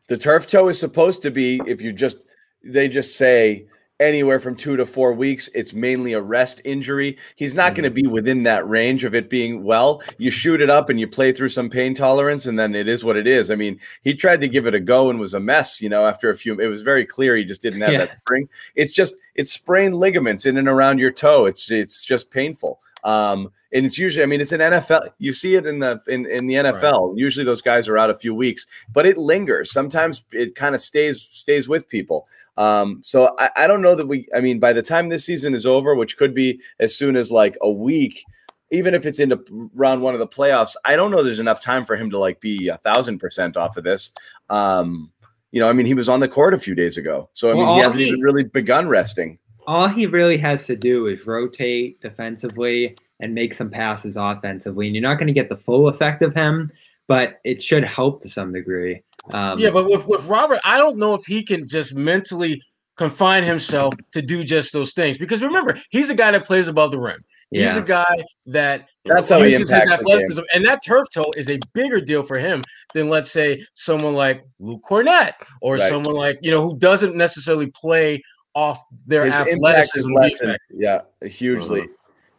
the 0.07 0.17
turf 0.17 0.45
toe 0.45 0.67
is 0.67 0.77
supposed 0.77 1.21
to 1.21 1.31
be 1.31 1.61
if 1.65 1.81
you 1.81 1.93
just 1.93 2.17
they 2.65 2.89
just 2.89 3.15
say 3.15 3.65
anywhere 4.01 4.39
from 4.39 4.55
two 4.55 4.75
to 4.75 4.85
four 4.85 5.13
weeks 5.13 5.47
it's 5.53 5.73
mainly 5.73 6.13
a 6.13 6.21
rest 6.21 6.59
injury. 6.65 7.17
He's 7.37 7.53
not 7.53 7.75
going 7.75 7.83
to 7.85 7.91
be 7.91 8.07
within 8.07 8.43
that 8.43 8.67
range 8.67 9.03
of 9.05 9.15
it 9.15 9.29
being 9.29 9.63
well. 9.63 10.01
You 10.17 10.31
shoot 10.31 10.59
it 10.59 10.69
up 10.69 10.89
and 10.89 10.99
you 10.99 11.07
play 11.07 11.31
through 11.31 11.49
some 11.49 11.69
pain 11.69 11.93
tolerance 11.93 12.47
and 12.47 12.57
then 12.59 12.75
it 12.75 12.87
is 12.89 13.05
what 13.05 13.15
it 13.15 13.27
is. 13.27 13.49
I 13.51 13.55
mean 13.55 13.79
he 14.03 14.13
tried 14.13 14.41
to 14.41 14.47
give 14.49 14.65
it 14.65 14.75
a 14.75 14.79
go 14.79 15.09
and 15.09 15.19
was 15.19 15.33
a 15.35 15.39
mess 15.39 15.79
you 15.79 15.87
know 15.87 16.05
after 16.05 16.29
a 16.29 16.35
few 16.35 16.59
it 16.59 16.67
was 16.67 16.81
very 16.81 17.05
clear 17.05 17.37
he 17.37 17.45
just 17.45 17.61
didn't 17.61 17.81
have 17.81 17.91
Yeah. 17.93 17.99
that 17.99 18.15
spring. 18.17 18.49
It's 18.75 18.91
just 18.93 19.13
it's 19.35 19.53
sprained 19.53 19.95
ligaments 19.95 20.45
in 20.45 20.57
and 20.57 20.67
around 20.67 20.97
your 20.99 21.11
toe. 21.11 21.45
It's 21.45 21.71
it's 21.71 22.03
just 22.03 22.29
painful. 22.31 22.81
Um 23.03 23.51
and 23.73 23.86
it's 23.86 23.97
usually 23.97 24.23
i 24.23 24.25
mean 24.25 24.41
it's 24.41 24.51
an 24.51 24.60
nfl 24.60 25.10
you 25.19 25.31
see 25.34 25.55
it 25.55 25.65
in 25.65 25.79
the 25.79 26.01
in, 26.07 26.25
in 26.25 26.47
the 26.47 26.55
nfl 26.55 27.13
usually 27.17 27.45
those 27.45 27.62
guys 27.62 27.88
are 27.88 27.97
out 27.97 28.10
a 28.10 28.15
few 28.15 28.34
weeks 28.36 28.65
but 28.93 29.05
it 29.05 29.17
lingers. 29.17 29.71
Sometimes 29.71 30.23
it 30.31 30.55
kind 30.55 30.75
of 30.75 30.81
stays 30.81 31.21
stays 31.21 31.67
with 31.69 31.88
people. 31.88 32.27
Um 32.57 32.99
so 33.03 33.34
I, 33.39 33.49
I 33.55 33.67
don't 33.67 33.81
know 33.81 33.95
that 33.95 34.07
we 34.07 34.27
i 34.36 34.41
mean 34.41 34.60
by 34.60 34.73
the 34.73 34.81
time 34.84 35.10
this 35.10 35.25
season 35.25 35.53
is 35.53 35.65
over 35.65 35.95
which 35.95 36.17
could 36.17 36.34
be 36.34 36.60
as 36.79 36.95
soon 36.95 37.15
as 37.15 37.31
like 37.31 37.57
a 37.62 37.69
week 37.71 38.23
even 38.71 38.93
if 38.93 39.05
it's 39.05 39.19
into 39.19 39.38
round 39.73 40.01
one 40.01 40.13
of 40.13 40.19
the 40.19 40.27
playoffs 40.27 40.75
i 40.86 40.95
don't 40.95 41.12
know 41.12 41.23
there's 41.23 41.39
enough 41.39 41.62
time 41.62 41.86
for 41.86 41.95
him 41.95 42.10
to 42.10 42.17
like 42.17 42.39
be 42.41 42.67
a 42.69 42.77
thousand 42.77 43.19
percent 43.19 43.55
off 43.57 43.77
of 43.77 43.84
this. 43.84 44.12
Um 44.49 45.12
you 45.51 45.60
know 45.62 45.69
i 45.69 45.73
mean 45.73 45.86
he 45.86 45.93
was 45.93 46.10
on 46.10 46.19
the 46.19 46.27
court 46.27 46.53
a 46.53 46.57
few 46.57 46.75
days 46.75 46.97
ago. 46.97 47.29
So 47.34 47.49
i 47.49 47.53
Well, 47.53 47.67
mean 47.67 47.75
he 47.75 47.81
hasn't 47.81 48.01
he- 48.01 48.07
even 48.10 48.21
really 48.21 48.43
begun 48.43 48.88
resting. 48.89 49.38
All 49.67 49.88
he 49.88 50.07
really 50.07 50.38
has 50.39 50.65
to 50.65 50.75
do 50.75 51.05
is 51.07 51.27
rotate 51.27 52.01
defensively 52.01 52.97
and 53.21 53.34
make 53.34 53.53
some 53.53 53.69
passes 53.69 54.17
offensively, 54.17 54.88
and 54.88 54.95
you're 54.95 55.01
not 55.03 55.15
going 55.17 55.27
to 55.27 55.34
get 55.34 55.47
the 55.49 55.55
full 55.55 55.88
effect 55.88 56.21
of 56.21 56.34
him, 56.34 56.69
but 57.07 57.39
it 57.43 57.62
should 57.62 57.84
help 57.84 58.21
to 58.23 58.29
some 58.29 58.51
degree. 58.51 59.01
Um, 59.31 59.60
yeah, 59.60 59.69
but 59.69 59.86
with, 59.86 60.05
with 60.07 60.25
Robert, 60.25 60.60
I 60.63 60.77
don't 60.77 60.97
know 60.97 61.13
if 61.13 61.25
he 61.25 61.43
can 61.43 61.67
just 61.67 61.93
mentally 61.93 62.62
confine 62.97 63.43
himself 63.43 63.93
to 64.12 64.21
do 64.21 64.43
just 64.43 64.73
those 64.73 64.93
things. 64.93 65.17
Because 65.17 65.41
remember, 65.41 65.79
he's 65.89 66.10
a 66.10 66.15
guy 66.15 66.31
that 66.31 66.45
plays 66.45 66.67
above 66.67 66.91
the 66.91 66.99
rim. 66.99 67.19
He's 67.51 67.62
yeah. 67.62 67.79
a 67.79 67.84
guy 67.84 68.15
that 68.45 68.86
That's 69.03 69.29
how 69.29 69.41
he 69.41 69.51
uses 69.51 69.69
his 69.69 69.71
impacts 69.71 69.86
the 69.86 69.97
game. 70.05 70.15
athleticism, 70.15 70.41
and 70.53 70.65
that 70.65 70.79
turf 70.86 71.07
toe 71.13 71.31
is 71.36 71.49
a 71.49 71.60
bigger 71.73 71.99
deal 71.99 72.23
for 72.23 72.38
him 72.38 72.63
than 72.93 73.10
let's 73.10 73.29
say 73.29 73.62
someone 73.73 74.13
like 74.13 74.45
Luke 74.60 74.81
Kornet 74.89 75.34
or 75.62 75.75
Right. 75.75 75.89
someone 75.89 76.15
like 76.15 76.39
you 76.41 76.49
know 76.51 76.62
who 76.63 76.77
doesn't 76.77 77.15
necessarily 77.15 77.67
play 77.75 78.21
off 78.53 78.81
their 79.05 79.25
his 79.25 79.34
impact 79.47 79.91
is 79.95 80.05
athleticism. 80.05 80.13
lessened. 80.13 80.57
Yeah, 80.73 81.01
hugely, 81.25 81.81
Uh-huh. 81.81 81.89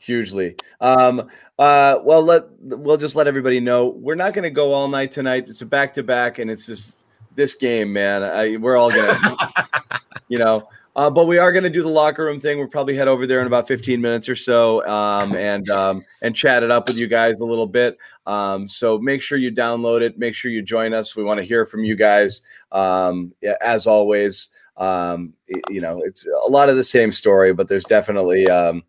Hugely. 0.02 0.56
Um, 0.80 1.28
uh, 1.58 1.98
well, 2.02 2.22
let 2.22 2.44
we'll 2.60 2.96
just 2.96 3.14
let 3.14 3.26
everybody 3.26 3.60
know 3.60 3.88
we're 3.88 4.14
not 4.14 4.34
going 4.34 4.44
to 4.44 4.50
go 4.50 4.72
all 4.72 4.88
night 4.88 5.12
tonight. 5.12 5.44
It's 5.48 5.60
a 5.60 5.66
back 5.66 5.92
to 5.94 6.02
back, 6.02 6.38
and 6.38 6.50
it's 6.50 6.66
just 6.66 7.06
this 7.34 7.54
game, 7.54 7.92
man. 7.92 8.22
I, 8.22 8.56
we're 8.56 8.76
all 8.76 8.90
gonna, 8.90 9.48
you 10.28 10.38
know. 10.38 10.68
Uh, 10.94 11.08
but 11.08 11.26
we 11.26 11.38
are 11.38 11.52
going 11.52 11.64
to 11.64 11.70
do 11.70 11.82
the 11.82 11.88
locker 11.88 12.22
room 12.22 12.38
thing. 12.38 12.58
We'll 12.58 12.68
probably 12.68 12.94
head 12.94 13.08
over 13.08 13.26
there 13.26 13.40
in 13.40 13.46
about 13.46 13.66
15 13.66 13.98
minutes 13.98 14.28
or 14.28 14.34
so, 14.34 14.86
um, 14.86 15.34
and 15.34 15.68
um, 15.70 16.04
and 16.20 16.36
chat 16.36 16.62
it 16.62 16.70
up 16.70 16.86
with 16.86 16.98
you 16.98 17.06
guys 17.06 17.40
a 17.40 17.46
little 17.46 17.66
bit. 17.66 17.96
Um, 18.26 18.68
so 18.68 18.98
make 18.98 19.22
sure 19.22 19.38
you 19.38 19.50
download 19.50 20.02
it. 20.02 20.18
Make 20.18 20.34
sure 20.34 20.50
you 20.50 20.60
join 20.60 20.92
us. 20.92 21.16
We 21.16 21.24
want 21.24 21.40
to 21.40 21.46
hear 21.46 21.64
from 21.64 21.82
you 21.82 21.96
guys. 21.96 22.42
Um, 22.72 23.32
yeah, 23.40 23.54
as 23.62 23.86
always, 23.86 24.50
um, 24.76 25.32
you 25.70 25.80
know, 25.80 26.02
it's 26.04 26.26
a 26.26 26.50
lot 26.50 26.68
of 26.68 26.76
the 26.76 26.84
same 26.84 27.10
story, 27.10 27.54
but 27.54 27.68
there's 27.68 27.84
definitely 27.84 28.48
um, 28.48 28.82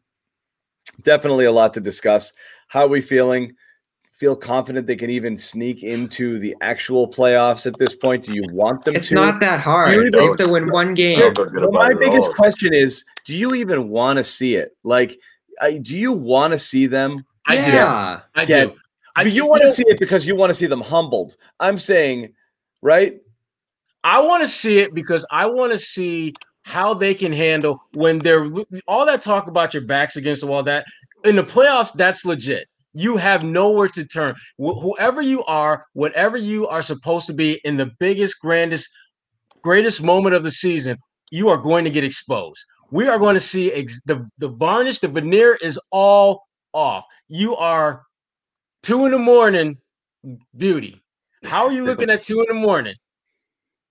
definitely 1.03 1.45
a 1.45 1.51
lot 1.51 1.73
to 1.75 1.79
discuss. 1.81 2.33
How 2.67 2.81
are 2.85 2.87
we 2.87 3.01
feeling? 3.01 3.55
Feel 4.11 4.35
confident 4.35 4.87
they 4.87 4.95
can 4.95 5.09
even 5.09 5.35
sneak 5.37 5.83
into 5.83 6.39
the 6.39 6.55
actual 6.61 7.07
playoffs 7.07 7.65
at 7.65 7.75
this 7.77 7.95
point? 7.95 8.23
Do 8.23 8.33
you 8.33 8.43
want 8.51 8.85
them 8.85 8.95
It's 8.95 9.09
to? 9.09 9.15
not 9.15 9.39
that 9.41 9.59
hard. 9.59 9.91
You 9.91 10.09
They 10.09 10.17
even- 10.19 10.27
have 10.29 10.37
to 10.37 10.49
win 10.49 10.71
one 10.71 10.93
game. 10.93 11.19
Don't 11.19 11.35
feel 11.35 11.49
good 11.49 11.61
Well, 11.63 11.71
my 11.71 11.93
biggest 11.93 12.29
all. 12.29 12.33
question 12.35 12.73
is: 12.73 13.03
Do 13.25 13.35
you 13.35 13.53
even 13.55 13.89
want 13.89 14.17
to 14.17 14.23
see 14.23 14.55
it? 14.55 14.77
Like, 14.83 15.17
I, 15.61 15.77
do 15.79 15.95
you 15.95 16.13
want 16.13 16.53
to 16.53 16.59
see 16.59 16.85
them? 16.85 17.25
I 17.47 17.55
do. 17.57 17.61
yeah. 17.63 18.19
I 18.35 18.45
Get- 18.45 18.73
do. 18.73 18.79
I, 19.15 19.23
Do 19.25 19.29
you 19.29 19.45
want 19.45 19.61
to 19.61 19.69
see 19.69 19.83
it 19.87 19.99
because 19.99 20.25
you 20.25 20.35
want 20.35 20.49
to 20.49 20.55
see 20.55 20.65
them 20.65 20.81
humbled? 20.81 21.35
I'm 21.59 21.77
saying, 21.77 22.33
right? 22.81 23.19
I 24.03 24.19
want 24.21 24.41
to 24.43 24.47
see 24.47 24.79
it 24.79 24.93
because 24.95 25.23
I 25.29 25.45
want 25.45 25.71
to 25.71 25.77
see 25.79 26.33
how 26.63 26.93
they 26.93 27.13
can 27.13 27.31
handle 27.31 27.79
when 27.93 28.19
they're 28.19 28.47
all 28.87 29.05
that 29.05 29.21
talk 29.21 29.47
about 29.47 29.73
your 29.73 29.83
backs 29.83 30.15
against 30.15 30.41
the 30.41 30.47
wall. 30.47 30.63
That 30.63 30.85
in 31.23 31.35
the 31.35 31.43
playoffs, 31.43 31.93
that's 31.93 32.25
legit. 32.25 32.67
You 32.93 33.17
have 33.17 33.43
nowhere 33.43 33.89
to 33.89 34.05
turn. 34.05 34.35
Wh- 34.57 34.79
whoever 34.81 35.21
you 35.21 35.43
are, 35.45 35.85
whatever 35.93 36.37
you 36.37 36.67
are 36.67 36.81
supposed 36.81 37.27
to 37.27 37.33
be 37.33 37.59
in 37.63 37.77
the 37.77 37.91
biggest, 37.99 38.39
grandest, 38.39 38.89
greatest 39.61 40.01
moment 40.01 40.35
of 40.35 40.43
the 40.43 40.51
season, 40.51 40.97
you 41.31 41.49
are 41.49 41.57
going 41.57 41.83
to 41.85 41.89
get 41.89 42.03
exposed. 42.03 42.63
We 42.91 43.07
are 43.07 43.19
going 43.19 43.33
to 43.33 43.39
see 43.39 43.71
ex- 43.71 44.03
the 44.03 44.27
the 44.37 44.49
varnish, 44.49 44.99
the 44.99 45.07
veneer 45.07 45.55
is 45.55 45.79
all 45.91 46.43
off. 46.73 47.05
You 47.27 47.55
are 47.55 48.03
two 48.83 49.05
in 49.05 49.11
the 49.11 49.19
morning, 49.19 49.77
beauty. 50.55 51.01
How 51.43 51.65
are 51.65 51.71
you 51.71 51.83
looking 51.83 52.09
at 52.09 52.23
two 52.23 52.39
in 52.41 52.47
the 52.47 52.61
morning? 52.61 52.95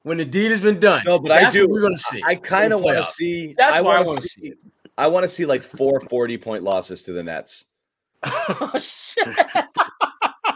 When 0.02 0.18
the 0.18 0.24
deed 0.24 0.50
has 0.50 0.60
been 0.60 0.80
done. 0.80 1.02
No, 1.06 1.18
but 1.18 1.32
I 1.32 1.50
do. 1.50 1.68
We're 1.68 1.80
gonna 1.82 1.96
see. 1.96 2.22
I 2.26 2.34
kind 2.34 2.72
of 2.72 2.80
want 2.82 2.98
to 2.98 3.04
see. 3.06 3.54
That's 3.56 3.76
I 3.76 3.80
why 3.80 3.96
I 3.96 4.00
want 4.02 4.20
to 4.22 4.28
see. 4.28 4.40
see. 4.40 4.52
I 4.98 5.06
want 5.08 5.24
to 5.24 5.28
see 5.28 5.46
like 5.46 5.62
four 5.62 6.00
40 6.00 6.38
point 6.38 6.62
losses 6.62 7.02
to 7.04 7.12
the 7.12 7.22
Nets. 7.22 7.64
Oh, 8.24 8.70
shit. 8.78 9.26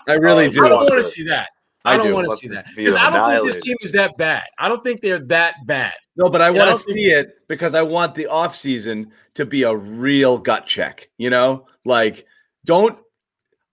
I 0.09 0.13
really 0.15 0.47
Oh, 0.47 0.51
do. 0.51 0.65
I 0.65 0.69
don't 0.69 0.79
want 0.85 0.93
to- 0.95 1.03
see 1.03 1.25
that. 1.25 1.49
I 1.85 1.95
I 1.95 1.97
don't 1.99 2.07
do. 2.09 2.15
want 2.15 2.29
to 2.31 2.37
see 2.37 2.49
that 2.49 2.65
because 2.77 2.97
I 2.97 3.11
don't 3.11 3.31
think 3.31 3.53
this 3.55 3.63
team 3.63 3.77
is 3.81 3.93
that 3.93 4.17
bad. 4.17 4.43
I 4.59 4.69
don't 4.69 4.83
think 4.83 5.01
they're 5.01 5.21
that 5.27 5.55
bad. 5.67 5.93
No, 6.17 6.29
but 6.29 6.41
I 6.43 6.51
want 6.51 6.69
to 6.71 6.75
see 6.75 7.11
it 7.13 7.39
because 7.47 7.75
I 7.75 7.83
want 7.83 8.15
the 8.17 8.25
offseason 8.29 9.07
to 9.35 9.47
be 9.47 9.63
a 9.63 9.75
real 9.75 10.37
gut 10.39 10.67
check. 10.67 11.09
You 11.17 11.31
know, 11.31 11.67
like 11.85 12.27
don't. 12.65 12.99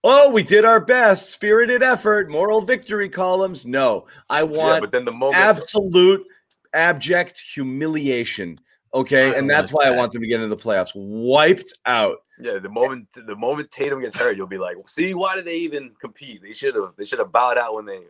Oh, 0.03 0.29
we 0.29 0.43
did 0.43 0.65
our 0.65 0.81
best, 0.81 1.29
spirited 1.31 1.81
effort, 1.81 2.29
moral 2.29 2.61
victory 2.61 3.07
columns. 3.07 3.65
No, 3.65 4.05
I 4.29 4.43
want 4.43 4.75
Yeah, 4.75 4.79
but 4.81 4.91
then 4.91 5.05
the 5.05 5.13
moment 5.13 5.37
absolute 5.37 6.25
abject 6.73 7.37
humiliation. 7.37 8.59
Okay, 8.93 9.35
and 9.35 9.49
that's 9.49 9.71
why 9.71 9.87
I 9.87 9.91
want 9.91 10.11
them 10.11 10.21
to 10.21 10.27
get 10.27 10.41
into 10.41 10.53
the 10.53 10.61
playoffs 10.61 10.91
wiped 10.93 11.73
out. 11.85 12.17
Yeah, 12.39 12.59
the 12.59 12.69
moment 12.69 13.07
the 13.13 13.35
moment 13.35 13.71
Tatum 13.71 14.01
gets 14.01 14.15
hurt, 14.15 14.35
you'll 14.35 14.45
be 14.45 14.57
like, 14.57 14.77
"See, 14.87 15.13
why 15.13 15.35
did 15.35 15.45
they 15.45 15.57
even 15.57 15.93
compete? 16.01 16.41
They 16.43 16.53
should 16.53 16.75
have 16.75 16.93
they 16.97 17.05
should 17.05 17.19
have 17.19 17.31
bowed 17.31 17.57
out 17.57 17.73
when 17.73 17.85
they 17.85 18.01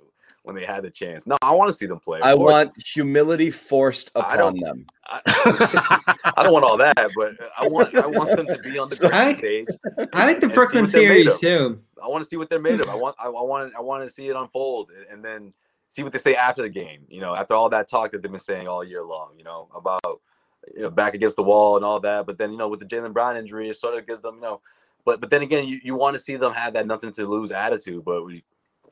when 0.44 0.56
they 0.56 0.66
had 0.66 0.84
the 0.84 0.89
chance." 0.91 1.26
No, 1.28 1.36
I 1.41 1.52
want 1.52 1.72
to 1.72 1.76
see 1.76 1.86
them 1.88 2.00
play. 2.00 2.22
I 2.22 2.34
want 2.36 2.72
humility 2.86 3.50
forced 3.52 4.12
I 4.16 4.20
upon 4.36 4.38
don't- 4.38 4.60
them. 4.60 4.86
I, 5.06 5.20
I 6.38 6.44
don't 6.44 6.54
want 6.54 6.64
all 6.66 6.78
that, 6.78 6.96
but 7.16 7.34
I 7.58 7.68
want 7.68 7.96
I 7.96 8.08
want 8.08 8.30
them 8.38 8.46
to 8.48 8.58
be 8.60 8.78
on 8.80 8.88
the 8.89 8.96
So- 8.96 9.10
great 9.10 9.38
stage. 9.39 9.68
I 10.14 10.26
like 10.26 10.39
the 10.39 10.46
and 10.48 10.54
Brooklyn 10.54 10.84
what 10.86 10.91
they're 10.94 11.10
made 11.10 11.24
series 11.26 11.39
too. 11.39 11.82
I 12.02 12.08
want 12.08 12.24
to 12.24 12.30
see 12.30 12.38
what 12.38 12.50
they're 12.50 12.60
made 12.62 12.80
of. 12.82 12.89
I 12.89 12.96
want 12.96 13.16
I, 13.20 13.26
I 13.26 13.30
want 13.30 13.74
I 13.78 13.82
want 13.82 14.04
to 14.08 14.10
see 14.14 14.28
it 14.30 14.36
unfold 14.36 14.91
and- 14.91 15.06
and 15.12 15.26
then 15.26 15.54
see 15.89 16.02
what 16.04 16.12
they 16.14 16.20
say 16.20 16.36
after 16.36 16.62
the 16.62 16.70
game. 16.70 17.06
You 17.10 17.22
know, 17.22 17.36
after 17.36 17.54
all 17.54 17.70
that 17.70 17.89
talk 17.89 18.12
that 18.12 18.22
they've 18.22 18.32
been 18.32 18.39
saying 18.39 18.68
all 18.68 18.84
year 18.84 19.04
long. 19.04 19.34
You 19.38 19.44
know 19.44 19.68
about 19.76 20.02
you 20.74 20.82
know 20.84 20.89
back 20.89 21.14
against 21.14 21.36
the 21.36 21.44
wall 21.44 21.76
and 21.76 21.86
all 21.86 22.00
that. 22.00 22.26
But 22.26 22.38
then 22.38 22.52
you 22.52 22.58
know 22.58 22.68
with 22.70 22.80
the 22.80 22.86
Jaylen 22.86 23.14
Brown 23.14 23.38
injury, 23.38 23.70
it 23.70 23.78
sort 23.78 23.98
of 23.98 24.08
gives 24.08 24.22
them 24.22 24.36
you 24.36 24.41
know. 24.41 24.62
But 25.06 25.20
but 25.20 25.30
then 25.30 25.41
again, 25.41 25.68
you, 25.68 25.80
you 25.84 25.96
want 25.96 26.16
to 26.16 26.22
see 26.22 26.38
them 26.38 26.54
have 26.54 26.74
that 26.74 26.88
nothing 26.88 27.12
to 27.14 27.28
lose 27.28 27.52
attitude, 27.52 28.06
but 28.06 28.26
we, 28.26 28.44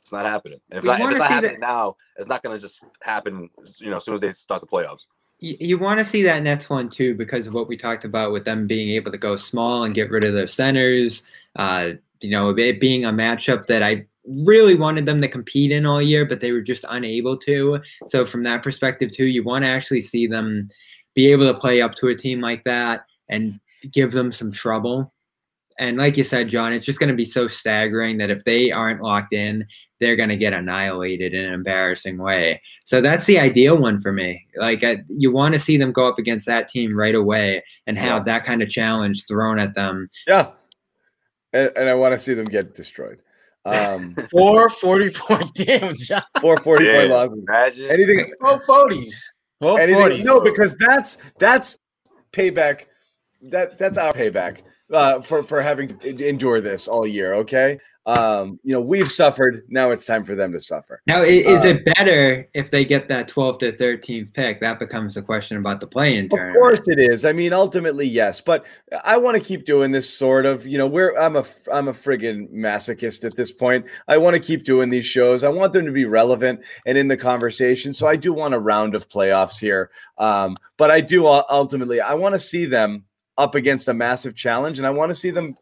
it's 0.01 0.11
not 0.11 0.25
happening. 0.25 0.59
And 0.69 0.79
if, 0.79 0.83
not, 0.83 0.99
if 0.99 1.09
it's 1.09 1.19
not 1.19 1.29
happening 1.29 1.59
that- 1.59 1.67
now, 1.67 1.95
it's 2.17 2.27
not 2.27 2.43
going 2.43 2.57
to 2.57 2.61
just 2.61 2.79
happen. 3.01 3.49
You 3.77 3.91
know, 3.91 3.97
as 3.97 4.05
soon 4.05 4.15
as 4.15 4.19
they 4.19 4.33
start 4.33 4.61
the 4.61 4.67
playoffs. 4.67 5.05
You, 5.39 5.57
you 5.59 5.77
want 5.77 5.99
to 5.99 6.05
see 6.05 6.23
that 6.23 6.43
Nets 6.43 6.69
one 6.69 6.89
too 6.89 7.15
because 7.15 7.47
of 7.47 7.53
what 7.53 7.67
we 7.67 7.77
talked 7.77 8.05
about 8.05 8.31
with 8.31 8.45
them 8.45 8.67
being 8.67 8.89
able 8.89 9.11
to 9.11 9.17
go 9.17 9.35
small 9.35 9.83
and 9.83 9.95
get 9.95 10.09
rid 10.09 10.23
of 10.23 10.33
their 10.33 10.47
centers. 10.47 11.23
Uh, 11.55 11.91
you 12.21 12.31
know, 12.31 12.49
it 12.49 12.79
being 12.79 13.05
a 13.05 13.11
matchup 13.11 13.67
that 13.67 13.83
I 13.83 14.05
really 14.25 14.75
wanted 14.75 15.05
them 15.05 15.21
to 15.21 15.27
compete 15.27 15.71
in 15.71 15.85
all 15.85 16.01
year, 16.01 16.25
but 16.25 16.41
they 16.41 16.51
were 16.51 16.61
just 16.61 16.85
unable 16.89 17.37
to. 17.37 17.79
So 18.07 18.25
from 18.25 18.43
that 18.43 18.63
perspective 18.63 19.11
too, 19.11 19.25
you 19.25 19.43
want 19.43 19.63
to 19.63 19.69
actually 19.69 20.01
see 20.01 20.27
them 20.27 20.69
be 21.15 21.31
able 21.31 21.51
to 21.51 21.59
play 21.59 21.81
up 21.81 21.95
to 21.95 22.09
a 22.09 22.15
team 22.15 22.39
like 22.39 22.63
that 22.65 23.05
and 23.29 23.59
give 23.91 24.11
them 24.11 24.31
some 24.31 24.51
trouble. 24.51 25.11
And 25.81 25.97
like 25.97 26.15
you 26.15 26.23
said, 26.23 26.47
John, 26.47 26.73
it's 26.73 26.85
just 26.85 26.99
going 26.99 27.09
to 27.09 27.15
be 27.15 27.25
so 27.25 27.47
staggering 27.47 28.19
that 28.19 28.29
if 28.29 28.43
they 28.43 28.71
aren't 28.71 29.01
locked 29.01 29.33
in, 29.33 29.65
they're 29.99 30.15
going 30.15 30.29
to 30.29 30.37
get 30.37 30.53
annihilated 30.53 31.33
in 31.33 31.43
an 31.43 31.53
embarrassing 31.53 32.19
way. 32.19 32.61
So 32.85 33.01
that's 33.01 33.25
the 33.25 33.39
ideal 33.39 33.77
one 33.79 33.99
for 33.99 34.11
me. 34.13 34.45
Like 34.55 34.83
I, 34.83 35.03
you 35.09 35.31
want 35.31 35.55
to 35.55 35.59
see 35.59 35.77
them 35.77 35.91
go 35.91 36.07
up 36.07 36.19
against 36.19 36.45
that 36.45 36.67
team 36.67 36.95
right 36.95 37.15
away 37.15 37.63
and 37.87 37.97
have 37.97 38.25
that 38.25 38.45
kind 38.45 38.61
of 38.61 38.69
challenge 38.69 39.25
thrown 39.25 39.57
at 39.57 39.73
them. 39.73 40.07
Yeah, 40.27 40.51
and, 41.51 41.71
and 41.75 41.89
I 41.89 41.95
want 41.95 42.13
to 42.13 42.19
see 42.19 42.35
them 42.35 42.45
get 42.45 42.75
destroyed. 42.75 43.19
Um, 43.65 44.15
Four 44.31 44.69
40 44.69 45.09
point 45.09 45.53
damn 45.55 45.95
John. 45.95 46.21
four 46.41 46.57
40 46.59 46.85
point 46.85 47.07
Yeah, 47.09 47.13
losses. 47.15 47.43
Imagine 47.47 47.89
Anything 47.89 48.33
Four 48.39 48.59
40s. 48.61 49.13
Four 49.59 49.79
anything 49.79 50.21
40s. 50.21 50.23
no 50.25 50.41
because 50.41 50.75
that's 50.75 51.17
that's 51.39 51.77
payback 52.33 52.85
that 53.41 53.77
that's 53.79 53.97
our 53.97 54.13
payback 54.13 54.57
uh 54.93 55.21
for 55.21 55.43
for 55.43 55.61
having 55.61 55.87
to 55.99 56.27
endure 56.27 56.61
this 56.61 56.87
all 56.87 57.05
year 57.07 57.33
okay? 57.35 57.77
Um 58.07 58.59
you 58.63 58.73
know 58.73 58.81
we've 58.81 59.11
suffered 59.11 59.63
now 59.69 59.91
it's 59.91 60.05
time 60.05 60.23
for 60.23 60.33
them 60.33 60.51
to 60.53 60.59
suffer. 60.59 61.03
Now, 61.05 61.21
is 61.21 61.61
Um, 61.61 61.67
it 61.67 61.85
better 61.85 62.49
if 62.55 62.71
they 62.71 62.83
get 62.83 63.07
that 63.09 63.27
12th 63.29 63.59
to 63.59 63.71
13th 63.71 64.33
pick? 64.33 64.59
That 64.59 64.79
becomes 64.79 65.13
the 65.13 65.21
question 65.21 65.57
about 65.57 65.81
the 65.81 65.85
play-in 65.85 66.25
of 66.25 66.31
tournament. 66.31 66.59
course 66.59 66.87
it 66.87 66.97
is. 66.97 67.25
I 67.25 67.31
mean 67.33 67.53
ultimately 67.53 68.07
yes 68.07 68.41
but 68.41 68.65
i 69.05 69.15
want 69.17 69.37
to 69.37 69.43
keep 69.43 69.65
doing 69.65 69.91
this 69.91 70.11
sort 70.11 70.47
of 70.47 70.65
you 70.65 70.79
know 70.79 70.87
we're 70.87 71.15
i'm 71.19 71.35
a 71.35 71.45
i'm 71.71 71.89
a 71.89 71.93
friggin 71.93 72.51
masochist 72.51 73.23
at 73.23 73.35
this 73.35 73.51
point. 73.51 73.85
I 74.07 74.17
want 74.17 74.33
to 74.35 74.39
keep 74.41 74.63
doing 74.63 74.89
these 74.89 75.05
shows. 75.05 75.43
I 75.43 75.49
want 75.49 75.71
them 75.71 75.85
to 75.85 75.91
be 75.91 76.05
relevant 76.05 76.61
and 76.87 76.97
in 76.97 77.07
the 77.07 77.17
conversation 77.17 77.93
so 77.93 78.07
i 78.07 78.15
do 78.15 78.33
want 78.33 78.55
a 78.55 78.59
round 78.59 78.95
of 78.95 79.07
playoffs 79.09 79.59
here. 79.59 79.91
Um 80.17 80.57
but 80.77 80.89
i 80.89 81.01
do 81.01 81.27
ultimately 81.27 82.01
i 82.01 82.15
want 82.15 82.33
to 82.33 82.39
see 82.39 82.65
them 82.65 83.03
up 83.41 83.55
against 83.55 83.87
a 83.87 83.93
massive 83.93 84.35
challenge 84.35 84.77
and 84.77 84.87
i 84.87 84.89
want 84.89 85.09
to 85.09 85.15
see 85.15 85.31
them 85.31 85.55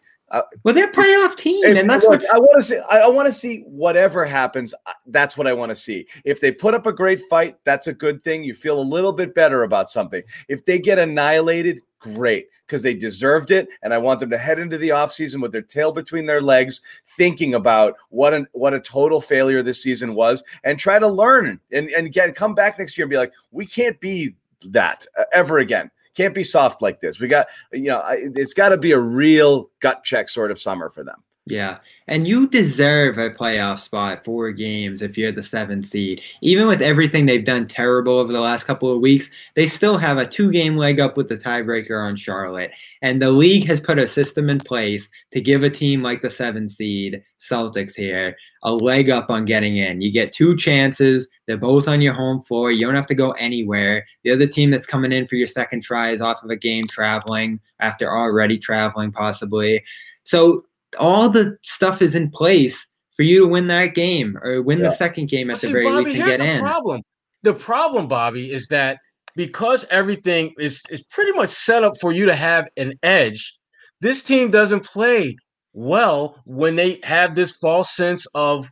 Well, 0.63 0.75
they're 0.75 0.89
a 0.89 0.93
playoff 0.93 1.35
team, 1.37 1.63
If- 1.65 1.79
and 1.79 1.89
that's 1.89 2.05
what 2.05 2.21
I 2.31 2.37
want 2.37 2.57
to 2.57 2.61
see. 2.61 2.77
I, 2.87 2.99
I 2.99 3.07
want 3.07 3.25
to 3.25 3.31
see 3.33 3.63
whatever 3.65 4.23
happens. 4.25 4.75
uh, 4.85 4.93
That's 5.07 5.35
what 5.35 5.47
I 5.47 5.53
want 5.53 5.71
to 5.71 5.75
see. 5.75 6.05
If 6.23 6.39
they 6.39 6.51
put 6.51 6.75
up 6.75 6.85
a 6.85 6.93
great 6.93 7.19
fight, 7.31 7.55
that's 7.63 7.87
a 7.87 7.93
good 7.93 8.23
thing. 8.23 8.43
You 8.43 8.53
feel 8.53 8.79
a 8.79 8.91
little 8.95 9.11
bit 9.11 9.33
better 9.33 9.63
about 9.63 9.89
something. 9.89 10.21
If 10.47 10.65
they 10.65 10.77
get 10.77 10.99
annihilated, 10.99 11.79
great, 11.97 12.45
because 12.67 12.83
they 12.83 12.93
deserved 12.93 13.49
it. 13.49 13.69
And 13.81 13.91
I 13.91 13.97
want 13.97 14.19
them 14.19 14.29
to 14.29 14.37
head 14.37 14.59
into 14.59 14.77
the 14.77 14.89
offseason 14.89 15.41
with 15.41 15.51
their 15.51 15.63
tail 15.63 15.91
between 15.91 16.27
their 16.27 16.43
legs, 16.43 16.81
thinking 17.17 17.55
about 17.55 17.95
what 18.09 18.35
an 18.35 18.45
what 18.51 18.75
a 18.75 18.79
total 18.79 19.21
failure 19.21 19.63
this 19.63 19.81
season 19.81 20.13
was, 20.13 20.43
and 20.63 20.77
try 20.77 20.99
to 20.99 21.07
learn 21.07 21.59
and 21.71 21.89
and 21.89 22.05
again 22.05 22.33
come 22.33 22.53
back 22.53 22.77
next 22.77 22.99
year 22.99 23.05
and 23.05 23.09
be 23.09 23.17
like, 23.17 23.33
we 23.49 23.65
can't 23.65 23.99
be 23.99 24.35
that 24.67 25.07
uh, 25.17 25.23
ever 25.33 25.57
again. 25.57 25.89
Can't 26.19 26.35
be 26.35 26.43
soft 26.43 26.81
like 26.81 26.99
this. 26.99 27.17
We 27.17 27.29
got, 27.29 27.47
you 27.71 27.87
know, 27.87 28.03
it's 28.09 28.53
got 28.53 28.69
to 28.69 28.77
be 28.77 28.91
a 28.91 28.99
real 28.99 29.69
gut 29.79 30.03
check 30.03 30.27
sort 30.27 30.51
of 30.51 30.59
summer 30.59 30.89
for 30.89 31.01
them. 31.01 31.23
Yeah, 31.49 31.79
and 32.07 32.27
you 32.27 32.47
deserve 32.47 33.17
a 33.17 33.31
playoff 33.31 33.79
spot, 33.79 34.23
four 34.23 34.51
games 34.51 35.01
if 35.01 35.17
you're 35.17 35.31
the 35.31 35.41
seventh 35.41 35.87
seed. 35.87 36.21
Even 36.41 36.67
with 36.67 36.79
everything 36.79 37.25
they've 37.25 37.43
done 37.43 37.65
terrible 37.65 38.19
over 38.19 38.31
the 38.31 38.39
last 38.39 38.65
couple 38.65 38.93
of 38.93 39.01
weeks, 39.01 39.31
they 39.55 39.65
still 39.65 39.97
have 39.97 40.19
a 40.19 40.27
two-game 40.27 40.77
leg 40.77 40.99
up 40.99 41.17
with 41.17 41.27
the 41.27 41.37
tiebreaker 41.37 41.99
on 42.07 42.15
Charlotte. 42.15 42.71
And 43.01 43.19
the 43.19 43.31
league 43.31 43.65
has 43.65 43.81
put 43.81 43.97
a 43.97 44.05
system 44.05 44.47
in 44.47 44.59
place 44.59 45.09
to 45.31 45.41
give 45.41 45.63
a 45.63 45.71
team 45.71 46.03
like 46.03 46.21
the 46.21 46.29
seventh 46.29 46.69
seed 46.69 47.23
Celtics 47.39 47.95
here 47.95 48.37
a 48.61 48.71
leg 48.71 49.09
up 49.09 49.31
on 49.31 49.45
getting 49.45 49.77
in. 49.77 50.01
You 50.01 50.11
get 50.11 50.31
two 50.31 50.55
chances. 50.55 51.27
They're 51.47 51.57
both 51.57 51.87
on 51.87 51.99
your 51.99 52.13
home 52.13 52.43
floor. 52.43 52.71
You 52.71 52.85
don't 52.85 52.93
have 52.93 53.07
to 53.07 53.15
go 53.15 53.31
anywhere. 53.31 54.05
The 54.23 54.31
other 54.31 54.45
team 54.45 54.69
that's 54.69 54.85
coming 54.85 55.11
in 55.11 55.25
for 55.25 55.35
your 55.35 55.47
second 55.47 55.81
try 55.81 56.11
is 56.11 56.21
off 56.21 56.43
of 56.43 56.51
a 56.51 56.55
game 56.55 56.87
traveling 56.87 57.59
after 57.79 58.07
already 58.07 58.59
traveling, 58.59 59.11
possibly. 59.11 59.83
So 60.23 60.65
all 60.97 61.29
the 61.29 61.57
stuff 61.63 62.01
is 62.01 62.15
in 62.15 62.29
place 62.29 62.85
for 63.15 63.23
you 63.23 63.41
to 63.41 63.47
win 63.47 63.67
that 63.67 63.95
game 63.95 64.37
or 64.41 64.61
win 64.61 64.79
Yeah. 64.79 64.89
the 64.89 64.95
second 64.95 65.29
game 65.29 65.49
at 65.49 65.53
Well, 65.53 65.59
the 65.61 65.67
see, 65.67 65.73
very 65.73 65.85
Bobby, 65.85 66.05
least 66.05 66.15
and 66.19 66.25
get 66.25 66.39
the 66.39 66.45
in. 66.45 66.59
problem. 66.61 67.01
The 67.43 67.53
problem, 67.53 68.07
Bobby, 68.07 68.51
is 68.51 68.67
that 68.67 68.97
because 69.35 69.85
everything 69.91 70.53
is 70.57 70.81
is 70.89 71.03
pretty 71.03 71.31
much 71.33 71.49
set 71.49 71.83
up 71.83 71.93
for 72.01 72.11
you 72.11 72.25
to 72.25 72.35
have 72.35 72.67
an 72.77 72.93
edge, 73.03 73.55
this 74.01 74.23
team 74.23 74.49
doesn't 74.51 74.83
play 74.85 75.35
well 75.73 76.41
when 76.45 76.75
they 76.75 76.99
have 77.03 77.35
this 77.35 77.51
false 77.57 77.95
sense 77.95 78.25
of 78.33 78.67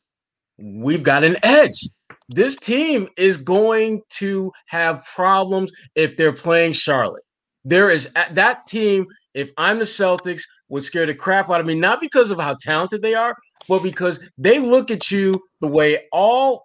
we've 0.57 1.03
got 1.03 1.24
an 1.24 1.38
edge. 1.43 1.88
This 2.30 2.55
team 2.57 3.07
is 3.18 3.38
going 3.38 4.01
to 4.18 4.51
have 4.65 5.05
problems 5.15 5.72
if 5.95 6.18
they're 6.18 6.34
playing 6.34 6.74
Charlotte. 6.74 7.24
There 7.68 7.89
is 7.89 8.09
that 8.32 8.65
team. 8.65 9.05
If 9.34 9.51
I'm 9.57 9.78
the 9.78 9.86
Celtics, 9.86 10.43
would 10.70 10.84
scare 10.84 11.05
the 11.05 11.13
crap 11.13 11.49
out 11.49 11.59
of 11.59 11.65
me, 11.65 11.76
not 11.76 11.99
because 11.99 12.32
of 12.32 12.39
how 12.39 12.55
talented 12.61 13.01
they 13.01 13.13
are, 13.13 13.36
but 13.68 13.84
because 13.84 14.20
they 14.38 14.57
look 14.57 14.89
at 14.89 15.11
you 15.11 15.41
the 15.59 15.68
way 15.68 16.05
all 16.13 16.63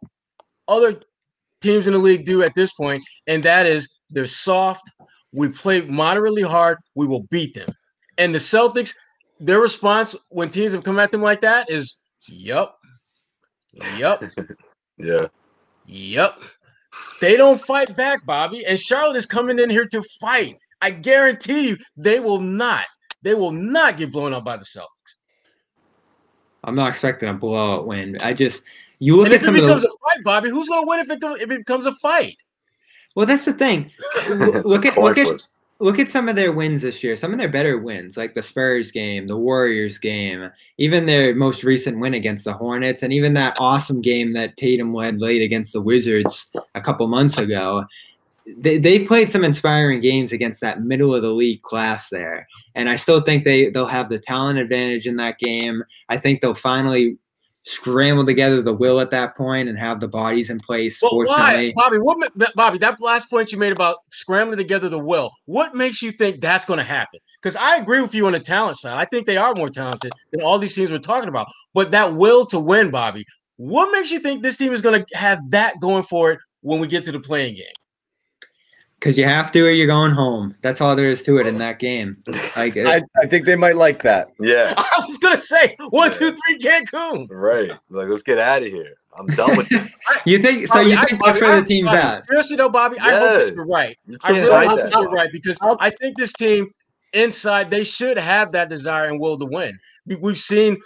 other 0.69 1.01
teams 1.61 1.89
in 1.89 1.93
the 1.93 1.99
league 1.99 2.25
do 2.25 2.43
at 2.43 2.55
this 2.55 2.73
point, 2.73 3.03
and 3.27 3.43
that 3.43 3.67
is 3.67 3.89
they're 4.11 4.27
soft. 4.27 4.89
We 5.33 5.49
play 5.49 5.81
moderately 5.81 6.43
hard. 6.43 6.79
We 6.95 7.07
will 7.07 7.25
beat 7.31 7.55
them. 7.55 7.75
And 8.19 8.33
the 8.33 8.39
Celtics, 8.39 8.95
their 9.41 9.61
response 9.61 10.15
when 10.29 10.51
teams 10.51 10.73
have 10.73 10.85
come 10.85 11.01
at 11.01 11.11
them 11.11 11.23
like 11.23 11.41
that 11.41 11.69
is, 11.69 11.97
"Yup, 12.29 12.79
yup, 13.73 14.23
Yeah. 14.99 15.27
yup." 15.85 16.41
They 17.21 17.37
don't 17.37 17.61
fight 17.61 17.97
back, 17.97 18.25
Bobby. 18.27 18.65
And 18.67 18.79
Charlotte 18.79 19.17
is 19.17 19.27
coming 19.27 19.59
in 19.59 19.71
here 19.71 19.87
to 19.87 20.03
fight. 20.21 20.57
I 20.83 20.91
guarantee 20.91 21.69
you, 21.69 21.79
they 21.97 22.21
will 22.21 22.41
not. 22.41 22.85
They 23.23 23.35
will 23.35 23.53
not 23.53 23.97
get 23.97 24.13
blown 24.13 24.35
up 24.35 24.45
by 24.45 24.57
the 24.57 24.65
Celtics. 24.65 25.15
I'm 26.65 26.75
not 26.75 26.91
expecting 26.91 27.29
a 27.29 27.35
blowout 27.35 27.87
win. 27.87 28.19
I 28.21 28.35
just 28.35 28.65
you 28.99 29.17
look 29.17 29.27
and 29.27 29.35
at 29.35 29.37
if 29.37 29.43
it 29.43 29.45
some 29.47 29.55
of 29.57 29.63
becomes 29.63 29.83
the 29.83 29.89
a 29.89 29.99
fight, 29.99 30.25
Bobby, 30.25 30.51
who's 30.51 30.69
going 30.69 30.83
to 30.83 30.89
win 30.89 31.01
if 31.01 31.11
it, 31.11 31.19
if 31.23 31.51
it 31.51 31.59
becomes 31.59 31.87
a 31.87 31.95
fight? 31.95 32.37
well, 33.15 33.27
that's 33.27 33.45
the 33.45 33.53
thing. 33.53 33.91
Look 34.29 34.87
at 34.87 34.97
look 34.97 35.19
at 35.19 35.49
look 35.81 35.99
at 35.99 36.09
some 36.09 36.29
of 36.29 36.37
their 36.37 36.53
wins 36.53 36.83
this 36.83 37.03
year. 37.03 37.17
Some 37.17 37.33
of 37.33 37.39
their 37.39 37.49
better 37.49 37.79
wins, 37.79 38.17
like 38.17 38.35
the 38.35 38.43
Spurs 38.43 38.91
game, 38.91 39.27
the 39.27 39.37
Warriors 39.37 39.99
game, 39.99 40.51
even 40.79 41.07
their 41.07 41.35
most 41.35 41.65
recent 41.65 41.99
win 41.99 42.15
against 42.15 42.45
the 42.45 42.53
Hornets, 42.53 43.03
and 43.03 43.13
even 43.13 43.35
that 43.35 43.57
awesome 43.59 44.01
game 44.01 44.33
that 44.35 44.57
Tatum 44.57 44.95
led 44.95 45.21
late 45.21 45.43
against 45.43 45.73
the 45.73 45.81
Wizards 45.81 46.51
a 46.75 46.81
couple 46.81 47.07
months 47.09 47.37
ago. 47.37 47.85
They 48.47 48.79
they've 48.79 49.07
played 49.07 49.31
some 49.31 49.45
inspiring 49.45 50.01
games 50.01 50.33
against 50.33 50.61
that 50.61 50.83
middle 50.83 51.15
of 51.15 51.23
the 51.23 51.31
league 51.31 51.63
class 51.63 52.09
there, 52.09 52.49
and 52.75 52.89
I 52.89 52.97
still 52.97 53.21
think 53.21 53.45
they 53.45 53.71
they'll 53.71 53.87
have 53.87 54.09
the 54.09 54.19
talent 54.19 54.59
advantage 54.59 55.07
in 55.07 55.17
that 55.17 55.39
game. 55.39 55.83
I 56.09 56.19
think 56.19 56.41
they'll 56.41 56.55
finally 56.55 57.19
scramble 57.65 58.27
together 58.27 58.61
the 58.61 58.73
will 58.73 59.01
at 59.01 59.11
that 59.11 59.37
point 59.37 59.69
and 59.69 59.79
have 59.79 60.01
the 60.01 60.09
bodies 60.09 60.51
in 60.51 60.59
place. 60.59 61.01
Well, 61.01 61.19
why, 61.19 61.73
Bobby? 61.77 61.99
What, 61.99 62.33
Bobby? 62.57 62.79
That 62.79 63.01
last 63.01 63.31
point 63.31 63.53
you 63.53 63.59
made 63.59 63.73
about 63.73 63.99
scrambling 64.11 64.59
together 64.59 64.89
the 64.89 64.99
will. 64.99 65.31
What 65.45 65.75
makes 65.75 66.03
you 66.03 66.11
think 66.11 66.41
that's 66.41 66.65
going 66.65 66.79
to 66.79 66.85
happen? 66.85 67.21
Because 67.41 67.57
I 67.57 67.77
agree 67.77 68.01
with 68.01 68.15
you 68.15 68.27
on 68.27 68.33
the 68.33 68.41
talent 68.41 68.79
side. 68.79 68.97
I 68.97 69.05
think 69.05 69.27
they 69.27 69.37
are 69.37 69.55
more 69.55 69.71
talented 69.71 70.13
than 70.33 70.43
all 70.43 70.59
these 70.59 70.75
teams 70.75 70.91
we're 70.91 70.99
talking 70.99 71.29
about. 71.29 71.47
But 71.75 71.91
that 71.93 72.15
will 72.15 72.47
to 72.47 72.59
win, 72.59 72.91
Bobby. 72.91 73.25
What 73.57 73.93
makes 73.93 74.11
you 74.11 74.19
think 74.19 74.43
this 74.43 74.57
team 74.57 74.73
is 74.73 74.81
going 74.81 75.05
to 75.05 75.17
have 75.17 75.39
that 75.51 75.81
going 75.81 76.03
for 76.03 76.33
it 76.33 76.41
when 76.63 76.81
we 76.81 76.89
get 76.89 77.05
to 77.05 77.13
the 77.13 77.21
play-in 77.21 77.55
game? 77.55 77.65
Because 79.03 79.19
you 79.19 79.25
have 79.25 79.51
to 79.51 79.61
or 79.67 79.71
you're 79.71 79.89
going 79.89 80.13
home. 80.13 80.55
That's 80.63 80.81
all 80.81 80.95
there 80.95 81.11
is 81.11 81.25
to 81.25 81.39
it 81.39 81.47
in 81.49 81.59
that 81.59 81.81
game. 81.81 82.17
Like 82.55 82.77
I, 82.77 83.03
I 83.21 83.27
think 83.27 83.47
they 83.47 83.57
might 83.57 83.75
like 83.75 84.01
that. 84.03 84.29
Yeah, 84.39 84.75
I 84.79 85.05
was 85.05 85.19
going 85.19 85.35
to 85.37 85.43
say 85.43 85.77
one, 85.91 86.13
two, 86.13 86.37
three, 86.47 86.59
Cancun. 86.59 87.27
right. 87.29 87.73
Like, 87.91 88.09
let's 88.09 88.23
get 88.23 88.39
out 88.39 88.63
of 88.63 88.69
here. 88.69 88.95
I'm 89.19 89.27
done 89.27 89.57
with 89.57 89.69
this. 89.71 89.91
you 90.25 90.39
think 90.39 90.69
so? 90.69 90.75
Bobby, 90.75 90.91
You 90.91 90.97
I- 90.99 91.05
think 91.05 91.25
that's 91.25 91.39
Bobby, 91.39 91.41
where 91.53 91.61
the 91.61 91.67
team's 91.67 91.87
Bobby, 91.87 91.99
at? 91.99 92.27
Seriously 92.27 92.57
though, 92.57 92.69
Bobby, 92.69 92.99
I 93.01 93.11
hope 93.11 93.47
that 93.49 93.55
you're 93.57 93.67
right. 93.67 93.99
You 94.07 94.19
I 94.23 94.29
can't 94.33 94.39
really 94.47 94.55
hide 94.55 94.69
hope 94.69 94.79
that. 94.79 94.93
that 94.93 95.01
you're 95.03 95.11
right 95.11 95.33
because 95.33 95.59
I 95.81 95.91
think 95.91 96.17
this 96.17 96.33
team 96.35 96.71
inside 97.13 97.71
they 97.71 97.83
should 97.85 98.17
have 98.17 98.53
that 98.53 98.69
desire 98.69 99.09
and 99.09 99.19
will 99.21 99.37
to 99.39 99.45
win. 99.47 99.77
We've 100.07 100.39
seen 100.39 100.79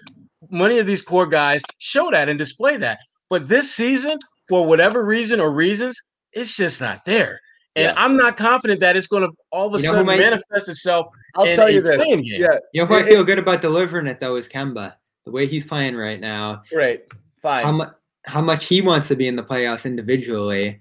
many 0.51 0.79
of 0.79 0.87
these 0.87 1.03
core 1.03 1.27
guys 1.27 1.63
show 1.79 2.11
that 2.11 2.29
and 2.31 2.39
display 2.39 2.79
that, 2.79 2.99
but 3.29 3.47
this 3.47 3.75
season, 3.75 4.19
for 4.49 4.65
whatever 4.67 5.05
reason 5.05 5.39
or 5.39 5.51
reasons, 5.53 6.01
it's 6.33 6.57
just 6.57 6.81
not 6.81 7.05
there. 7.05 7.41
And 7.77 7.85
Yeah. 7.85 7.95
I'm 7.97 8.17
not 8.17 8.37
confident 8.39 8.81
that 8.81 8.97
it's 8.97 9.07
going 9.07 9.23
to 9.23 9.31
all 9.53 9.67
of 9.69 9.75
a 9.75 9.79
You 9.79 9.85
know 9.85 9.91
sudden 9.93 10.07
might- 10.07 10.19
manifest 10.19 10.69
itself 10.69 11.09
I'll 11.37 11.45
in 11.45 11.55
tell 11.55 11.71
you 11.71 11.83
this. 11.83 11.97
play-in 11.97 12.23
game. 12.23 12.41
Yeah, 12.41 12.59
You 12.73 12.81
know 12.83 12.87
who 12.87 12.95
I 12.95 13.01
It- 13.01 13.07
feel 13.07 13.23
good 13.23 13.39
about 13.39 13.61
delivering 13.63 14.07
it 14.07 14.19
though 14.19 14.37
is 14.37 14.49
Kemba. 14.49 14.95
The 15.27 15.31
way 15.31 15.47
he's 15.47 15.65
playing 15.65 15.95
right 15.97 16.19
now, 16.21 16.63
great, 16.71 17.05
fine. 17.43 17.65
how 17.65 17.73
much 17.73 17.93
how 18.25 18.41
much 18.41 18.67
he 18.67 18.81
wants 18.81 19.07
to 19.09 19.15
be 19.15 19.29
in 19.29 19.37
the 19.37 19.43
playoffs 19.45 19.85
individually. 19.85 20.81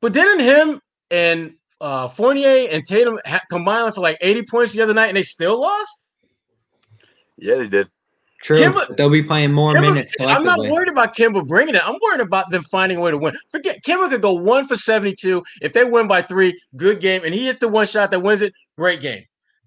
But 0.00 0.12
didn't 0.12 0.38
him 0.40 0.80
and 1.10 1.54
uh, 1.80 2.06
Fournier 2.08 2.68
and 2.70 2.86
Tatum 2.86 3.18
ha- 3.26 3.40
combine 3.50 3.90
for 3.92 4.02
like 4.02 4.16
80 4.20 4.42
points 4.44 4.72
the 4.72 4.82
other 4.82 4.94
night 4.94 5.08
and 5.08 5.16
they 5.16 5.22
still 5.24 5.60
lost? 5.60 6.04
Yeah, 7.38 7.56
they 7.56 7.68
did. 7.68 7.88
True, 8.42 8.58
Kemba- 8.58 8.96
they'll 8.96 9.10
be 9.10 9.22
playing 9.22 9.52
more 9.52 9.72
Kemba- 9.72 9.80
minutes 9.80 10.12
I'm 10.20 10.44
not 10.44 10.58
worried 10.58 10.88
about 10.88 11.16
Kemba 11.16 11.46
bringing 11.46 11.74
it. 11.74 11.82
I'm 11.86 11.96
worried 12.02 12.20
about 12.20 12.50
them 12.50 12.62
finding 12.64 12.98
a 12.98 13.00
way 13.00 13.10
to 13.10 13.18
win. 13.18 13.36
Forget 13.50 13.82
Kemba 13.82 14.10
could 14.10 14.22
go 14.22 14.34
one 14.34 14.68
for 14.68 14.76
72. 14.76 15.42
If 15.62 15.72
they 15.72 15.84
win 15.84 16.06
by 16.06 16.22
three, 16.22 16.58
good 16.76 17.00
game. 17.00 17.22
And 17.24 17.34
he 17.34 17.46
hits 17.46 17.58
the 17.58 17.68
one 17.68 17.86
shot 17.86 18.10
that 18.10 18.20
wins 18.20 18.42
it, 18.42 18.52
great 18.76 19.00
game. 19.00 19.24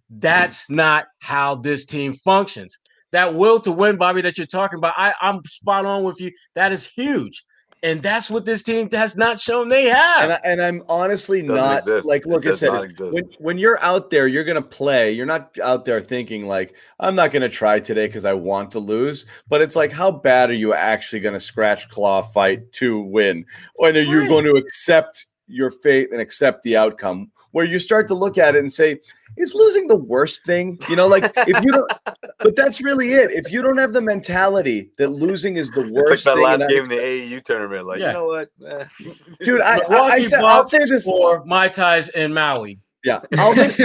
That's 0.10 0.70
not 0.70 1.06
how 1.20 1.56
this 1.56 1.86
team 1.86 2.14
functions. 2.14 2.78
That 3.12 3.34
will 3.34 3.60
to 3.62 3.72
win, 3.72 3.98
Bobby, 3.98 4.22
that 4.22 4.38
you're 4.38 4.48
talking 4.48 4.78
about, 4.78 4.94
I, 4.96 5.14
I'm 5.20 5.44
spot 5.46 5.86
on 5.86 6.04
with 6.04 6.22
you. 6.22 6.32
That 6.56 6.72
is 6.72 6.86
huge. 6.86 7.44
And 7.82 8.04
that's 8.04 8.30
what 8.30 8.44
this 8.44 8.62
team 8.64 8.90
has 8.92 9.16
not 9.16 9.40
shown 9.40 9.70
they 9.70 9.86
have. 9.86 10.24
and, 10.24 10.34
I, 10.34 10.40
and 10.44 10.62
I'm 10.62 10.84
honestly 10.90 11.42
Doesn't 11.42 11.56
not 11.56 11.78
exist. 11.80 12.06
like 12.06 12.26
look 12.26 12.46
I 12.46 12.50
does 12.50 12.60
said 12.60 13.00
when 13.00 13.24
when 13.40 13.58
you're 13.58 13.82
out 13.82 14.10
there 14.10 14.28
you're 14.28 14.44
gonna 14.44 14.62
play 14.62 15.14
you're 15.14 15.26
not 15.26 15.58
out 15.64 15.86
there 15.86 16.02
thinking 16.02 16.46
like 16.46 16.76
I'm 17.00 17.16
not 17.16 17.32
gonna 17.32 17.48
try 17.48 17.80
today 17.80 18.08
because 18.08 18.26
I 18.26 18.34
want 18.34 18.72
to 18.72 18.80
lose 18.80 19.26
but 19.48 19.62
it's 19.62 19.78
like 19.78 19.92
how 19.94 20.12
bad 20.12 20.50
are 20.50 20.54
you 20.54 20.74
actually 20.74 21.22
gonna 21.22 21.40
scratch 21.40 21.88
claw 21.88 22.22
fight 22.22 22.70
to 22.74 23.00
win 23.00 23.46
or 23.76 23.90
are 23.90 23.94
you 23.98 24.20
Right. 24.20 24.30
going 24.30 24.44
to 24.46 24.52
accept 24.52 25.28
your 25.48 25.72
fate 25.72 26.10
and 26.12 26.20
accept 26.20 26.64
the 26.64 26.76
outcome 26.76 27.32
where 27.52 27.66
you 27.66 27.80
start 27.80 28.08
to 28.10 28.14
look 28.14 28.38
at 28.38 28.56
it 28.56 28.60
and 28.60 28.72
say 28.72 29.00
is 29.40 29.54
losing 29.54 29.88
the 29.88 29.96
worst 29.98 30.46
thing 30.46 30.78
you 30.90 30.96
know 30.96 31.08
like 31.08 31.32
if 31.48 31.64
you 31.64 31.72
don't 31.72 31.92
but 32.40 32.56
that's 32.56 32.82
really 32.82 33.14
it 33.14 33.32
if 33.32 33.52
you 33.52 33.62
don't 33.62 33.78
have 33.78 33.94
the 33.94 34.02
mentality 34.02 34.92
that 34.98 35.10
losing 35.10 35.58
is 35.58 35.70
the 35.72 35.82
It's 35.86 35.92
like 35.92 36.04
worst 36.06 36.26
that 36.26 36.36
thing 36.36 36.44
last 36.44 36.68
game 36.70 36.84
in 36.84 36.90
the 36.90 36.96
AAU 36.98 37.44
tournament. 37.44 37.86
Like, 37.88 38.00
Yeah. 38.00 38.08
you 38.08 38.14
know 38.14 38.26
what? 38.28 38.50
Dude 39.40 39.62
I, 39.62 39.78
I, 39.90 39.96
I, 40.18 40.22
said, 40.22 40.42
I'll 40.44 40.68
say 40.68 40.80
this 40.86 41.06
for 41.06 41.44
Mai 41.46 41.68
Tais 41.70 42.10
in 42.16 42.34
Maui. 42.34 42.80
yeah 43.04 43.22
I'll 43.38 43.56
make 43.56 43.80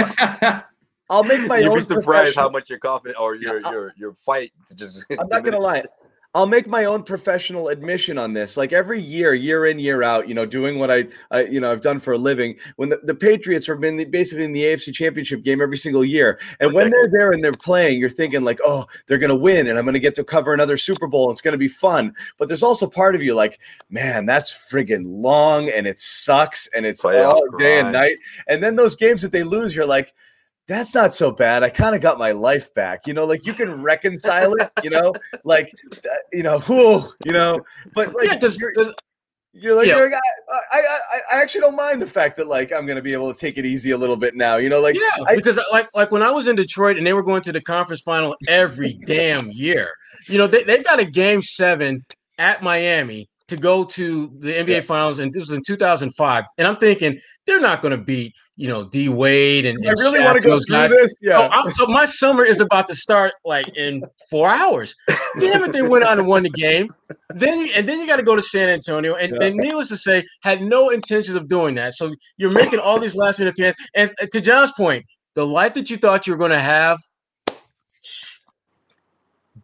I'll 1.09 1.23
make 1.23 1.47
my 1.47 1.59
You'd 1.59 1.69
own 1.71 1.77
be 1.79 1.83
surprised 1.83 2.35
how 2.35 2.49
much 2.49 2.69
your 2.69 2.79
confidence 2.79 3.17
or 3.19 3.35
your 3.35 3.61
I'll- 3.65 3.71
your 3.73 3.93
your 3.97 4.13
fight 4.13 4.51
to 4.67 4.75
just. 4.75 5.05
I'm 5.11 5.27
not 5.27 5.43
gonna 5.43 5.59
lie. 5.59 5.83
I'll 6.35 6.45
make 6.45 6.67
my 6.67 6.83
own 6.83 7.03
professional 7.03 7.69
admission 7.69 8.17
on 8.17 8.33
this. 8.33 8.57
Like 8.57 8.73
every 8.73 8.99
year, 9.01 9.33
year 9.33 9.67
in, 9.67 9.79
year 9.79 10.03
out, 10.03 10.27
you 10.27 10.35
know, 10.35 10.45
doing 10.45 10.77
what 10.77 10.91
I, 10.91 11.07
I 11.31 11.43
you 11.45 11.61
know, 11.61 11.71
I've 11.71 11.79
done 11.79 11.97
for 11.97 12.11
a 12.11 12.17
living. 12.17 12.57
When 12.75 12.89
the, 12.89 12.99
the 13.01 13.15
Patriots 13.15 13.65
have 13.67 13.79
been 13.79 13.95
the- 13.95 14.03
basically 14.03 14.43
in 14.43 14.51
the 14.51 14.63
AFC 14.63 14.93
Championship 14.93 15.43
game 15.43 15.61
every 15.61 15.77
single 15.77 16.03
year, 16.03 16.37
and 16.59 16.73
when 16.73 16.89
they're 16.89 17.09
there 17.09 17.31
and 17.31 17.41
they're 17.41 17.53
playing, 17.53 18.01
you're 18.01 18.09
thinking 18.09 18.43
like, 18.43 18.59
oh, 18.65 18.85
they're 19.07 19.17
gonna 19.17 19.33
win, 19.33 19.67
and 19.67 19.79
I'm 19.79 19.85
gonna 19.85 19.97
get 19.97 20.13
to 20.15 20.25
cover 20.25 20.53
another 20.53 20.75
Super 20.75 21.07
Bowl. 21.07 21.31
It's 21.31 21.41
gonna 21.41 21.57
be 21.57 21.69
fun. 21.69 22.13
But 22.37 22.49
there's 22.49 22.63
also 22.63 22.85
part 22.85 23.15
of 23.15 23.23
you 23.23 23.33
like, 23.33 23.61
man, 23.89 24.25
that's 24.25 24.51
friggin' 24.51 25.05
long, 25.05 25.69
and 25.69 25.87
it 25.87 25.99
sucks, 25.99 26.67
and 26.75 26.85
it's 26.85 27.01
Playoff 27.01 27.33
all 27.33 27.47
day 27.57 27.79
and 27.79 27.93
night. 27.93 28.17
And 28.47 28.61
then 28.61 28.75
those 28.75 28.97
games 28.97 29.21
that 29.21 29.31
they 29.31 29.43
lose, 29.43 29.73
you're 29.73 29.87
like 29.87 30.13
that's 30.67 30.95
not 30.95 31.13
so 31.13 31.31
bad. 31.31 31.63
I 31.63 31.69
kind 31.69 31.95
of 31.95 32.01
got 32.01 32.17
my 32.17 32.31
life 32.31 32.73
back. 32.73 33.07
You 33.07 33.13
know, 33.13 33.25
like 33.25 33.45
you 33.45 33.53
can 33.53 33.83
reconcile 33.83 34.53
it, 34.55 34.69
you 34.83 34.89
know, 34.89 35.13
like, 35.43 35.71
uh, 35.93 36.09
you 36.31 36.43
know, 36.43 36.59
who, 36.59 37.07
you 37.23 37.31
know, 37.31 37.61
but 37.93 38.13
like, 38.13 38.27
yeah, 38.27 38.33
because 38.35 38.57
you're, 38.57 38.73
you're 39.53 39.75
like, 39.75 39.87
yeah. 39.87 39.97
you're 39.97 40.09
like, 40.09 40.19
I, 40.51 40.77
I, 40.77 40.79
I, 40.79 41.37
I 41.37 41.41
actually 41.41 41.61
don't 41.61 41.75
mind 41.75 42.01
the 42.01 42.07
fact 42.07 42.35
that 42.37 42.47
like 42.47 42.73
I'm 42.73 42.85
going 42.85 42.97
to 42.97 43.03
be 43.03 43.13
able 43.13 43.31
to 43.33 43.39
take 43.39 43.57
it 43.57 43.65
easy 43.65 43.91
a 43.91 43.97
little 43.97 44.17
bit 44.17 44.35
now, 44.35 44.57
you 44.57 44.69
know, 44.69 44.81
like, 44.81 44.95
yeah, 44.95 45.23
I- 45.27 45.35
because 45.35 45.59
like 45.71 45.87
like 45.93 46.11
when 46.11 46.23
I 46.23 46.31
was 46.31 46.47
in 46.47 46.55
Detroit 46.55 46.97
and 46.97 47.05
they 47.05 47.13
were 47.13 47.23
going 47.23 47.41
to 47.43 47.51
the 47.51 47.61
conference 47.61 48.01
final 48.01 48.35
every 48.47 48.93
damn 49.05 49.49
year. 49.51 49.91
You 50.27 50.39
know, 50.39 50.47
they, 50.47 50.63
they've 50.63 50.83
got 50.83 50.99
a 50.99 51.05
game 51.05 51.41
seven 51.43 52.03
at 52.39 52.63
Miami 52.63 53.29
to 53.47 53.55
go 53.57 53.83
to 53.83 54.31
the 54.39 54.51
NBA 54.53 54.67
Yeah. 54.75 54.81
finals, 54.81 55.19
and 55.19 55.31
this 55.33 55.41
was 55.41 55.51
in 55.51 55.61
2005. 55.63 56.43
And 56.57 56.67
I'm 56.67 56.77
thinking 56.77 57.19
they're 57.45 57.61
not 57.61 57.81
going 57.81 57.91
to 57.91 57.97
beat, 58.03 58.33
you 58.57 58.67
know, 58.67 58.85
D 58.89 59.07
Wade 59.09 59.65
and, 59.67 59.77
I 59.87 59.91
really 59.91 60.19
want 60.19 60.35
to 60.37 60.41
go 60.41 60.49
those 60.51 60.65
guys. 60.65 60.89
this. 60.89 61.11
So, 61.11 61.17
Yeah. 61.21 61.49
I'm, 61.51 61.71
so 61.73 61.85
my 61.85 62.05
summer 62.05 62.43
is 62.43 62.59
about 62.59 62.87
to 62.87 62.95
start 62.95 63.33
like 63.43 63.67
in 63.77 64.01
four 64.31 64.49
hours. 64.49 64.95
Damn 65.39 65.63
it, 65.63 65.73
they 65.73 65.83
went 65.83 66.03
on 66.05 66.17
and 66.17 66.27
won 66.27 66.41
the 66.43 66.49
game. 66.49 66.89
Then 67.35 67.59
you, 67.59 67.71
and 67.75 67.87
then 67.87 67.99
you 67.99 68.07
got 68.07 68.15
to 68.15 68.23
go 68.23 68.35
to 68.35 68.41
San 68.41 68.69
Antonio, 68.69 69.13
and, 69.15 69.35
Yeah. 69.39 69.47
and 69.47 69.55
needless 69.57 69.89
to 69.89 69.97
say, 69.97 70.23
had 70.41 70.61
no 70.61 70.89
intentions 70.89 71.35
of 71.35 71.47
doing 71.47 71.75
that. 71.75 71.93
So 71.93 72.15
you're 72.37 72.51
making 72.53 72.79
all 72.79 72.99
these 72.99 73.15
last 73.15 73.37
minute 73.39 73.55
plans. 73.55 73.75
And 73.95 74.11
to 74.31 74.41
John's 74.41 74.71
point, 74.71 75.05
the 75.35 75.45
life 75.45 75.73
that 75.75 75.89
you 75.91 75.97
thought 75.97 76.25
you 76.25 76.33
were 76.33 76.39
going 76.39 76.51
to 76.51 76.59
have, 76.59 76.97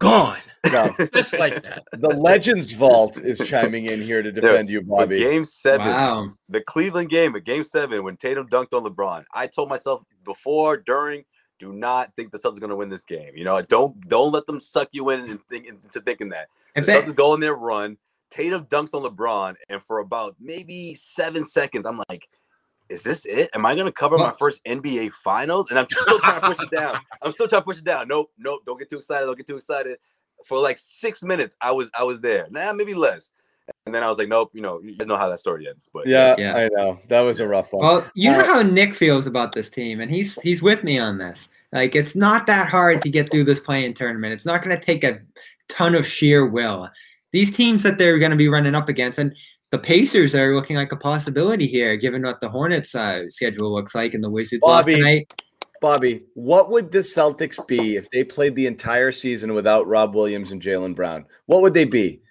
gone 0.02 0.38
No, 0.72 0.94
just 1.14 1.34
like 1.34 1.64
that. 1.64 1.84
the 1.94 2.10
Legends 2.10 2.72
Vault 2.72 3.22
is 3.22 3.40
chiming 3.40 3.86
in 3.86 4.02
here 4.02 4.22
to 4.22 4.32
defend 4.32 4.70
you, 4.70 4.82
Bobby. 4.82 5.20
game 5.20 5.44
seven, 5.44 5.88
wow. 5.88 6.34
the 6.50 6.62
Cleveland 6.62 7.10
game 7.10 7.36
at 7.36 7.44
game 7.44 7.64
seven, 7.64 8.04
when 8.04 8.18
Tatum 8.18 8.48
dunked 8.48 8.74
on 8.74 8.84
LeBron, 8.84 9.24
I 9.34 9.48
told 9.48 9.70
myself 9.70 10.04
before, 10.24 10.78
during, 10.78 11.24
do 11.60 11.74
not 11.74 12.16
think 12.16 12.32
the 12.32 12.38
Celtics 12.38 12.60
going 12.60 12.70
to 12.70 12.76
win 12.76 12.90
this 12.90 13.06
game. 13.06 13.36
You 13.36 13.44
know, 13.44 13.62
don't 13.62 14.00
don't 14.08 14.32
let 14.32 14.46
them 14.46 14.60
suck 14.60 14.90
you 14.92 15.10
in 15.10 15.22
and 15.22 15.40
think 15.48 15.68
into 15.68 16.00
thinking 16.02 16.30
that. 16.30 16.48
If 16.76 16.86
the 16.86 16.92
they, 16.92 17.02
Celtics 17.02 17.16
go 17.16 17.34
on 17.34 17.40
their 17.40 17.56
run. 17.56 17.98
Tatum 18.30 18.66
dunks 18.66 18.94
on 18.94 19.04
LeBron, 19.04 19.56
and 19.68 19.84
for 19.84 20.00
about 20.00 20.36
maybe 20.40 20.96
seven 20.96 21.46
seconds, 21.46 21.86
I'm 21.86 22.02
like, 22.08 22.30
"Is 22.92 23.02
this 23.04 23.26
it? 23.26 23.50
Am 23.54 23.66
I 23.66 23.74
going 23.74 23.86
to 23.88 23.92
cover 23.92 24.18
my 24.18 24.34
first 24.38 24.64
NBA 24.66 25.12
Finals?" 25.24 25.68
And 25.70 25.80
I'm 25.80 25.88
still 25.90 26.20
trying 26.20 26.42
to 26.42 26.48
push 26.48 26.60
it 26.66 26.72
down. 26.72 27.00
I'm 27.22 27.32
still 27.32 27.48
trying 27.48 27.62
to 27.62 27.66
push 27.66 27.78
it 27.78 27.84
down. 27.84 28.08
Nope, 28.08 28.32
nope. 28.38 28.62
Don't 28.66 28.78
get 28.78 28.90
too 28.90 28.98
excited. 28.98 29.26
Don't 29.26 29.38
get 29.38 29.48
too 29.48 29.58
excited. 29.58 29.98
For 30.46 30.60
like 30.60 30.78
six 30.80 31.24
minutes, 31.24 31.56
I 31.62 31.72
was 31.72 31.90
I 31.94 32.04
was 32.04 32.20
there. 32.22 32.48
Nah, 32.52 32.74
maybe 32.74 32.94
less. 32.94 33.32
And 33.86 33.94
then 33.96 34.04
I 34.04 34.10
was 34.10 34.18
like, 34.18 34.28
"Nope." 34.28 34.52
You 34.54 34.62
know, 34.62 34.82
you 34.82 34.98
guys 34.98 35.08
know 35.08 35.16
how 35.18 35.30
that 35.30 35.40
story 35.40 35.68
ends. 35.68 35.88
But 35.94 36.06
yeah, 36.08 36.36
Yeah. 36.38 36.56
I 36.56 36.68
know 36.68 37.00
that 37.08 37.22
was 37.22 37.40
a 37.40 37.48
rough 37.48 37.72
one. 37.72 37.84
well, 37.86 38.12
you 38.16 38.32
know 38.32 38.40
Uh, 38.40 38.46
how 38.46 38.62
Nick 38.62 38.96
feels 38.96 39.28
about 39.28 39.54
this 39.54 39.70
team, 39.70 40.02
and 40.02 40.12
he's 40.12 40.40
he's 40.42 40.62
with 40.62 40.84
me 40.84 40.98
on 41.00 41.18
this. 41.18 41.50
Like, 41.72 41.96
it's 41.96 42.16
not 42.16 42.48
that 42.48 42.68
hard 42.68 43.02
to 43.04 43.10
get 43.10 43.32
through 43.32 43.46
this 43.46 43.62
play-in 43.62 43.94
tournament. 43.94 44.34
It's 44.34 44.46
not 44.46 44.62
going 44.62 44.78
to 44.78 44.84
take 44.84 45.06
a 45.06 45.22
ton 45.70 45.96
of 45.96 46.06
sheer 46.06 46.46
will. 46.46 46.90
These 47.32 47.56
teams 47.56 47.82
that 47.84 47.98
they're 47.98 48.20
going 48.20 48.32
to 48.32 48.36
be 48.38 48.50
running 48.50 48.76
up 48.76 48.90
against, 48.90 49.20
and 49.20 49.34
the 49.72 49.80
Pacers 49.80 50.36
are 50.36 50.54
looking 50.54 50.76
like 50.76 50.92
a 50.92 50.98
possibility 50.98 51.66
here, 51.66 51.96
given 51.96 52.22
what 52.22 52.42
the 52.42 52.50
Hornets' 52.50 52.94
uh, 52.94 53.30
schedule 53.30 53.74
looks 53.74 53.96
like, 53.96 54.14
and 54.14 54.24
the 54.24 54.30
Wizards 54.30 54.64
lost 54.64 54.86
Bobby, 54.86 54.96
tonight. 54.98 55.34
Bobby, 55.82 56.24
what 56.34 56.70
would 56.70 56.92
the 56.92 57.00
Celtics 57.00 57.66
be 57.68 57.96
if 57.96 58.10
they 58.12 58.24
played 58.24 58.56
the 58.56 58.68
entire 58.68 59.12
season 59.12 59.54
without 59.54 59.88
Rob 59.88 60.14
Williams 60.14 60.52
and 60.52 60.62
Jaylen 60.62 60.94
Brown? 60.94 61.26
What 61.46 61.62
would 61.62 61.74
they 61.74 61.86
be? 61.86 62.22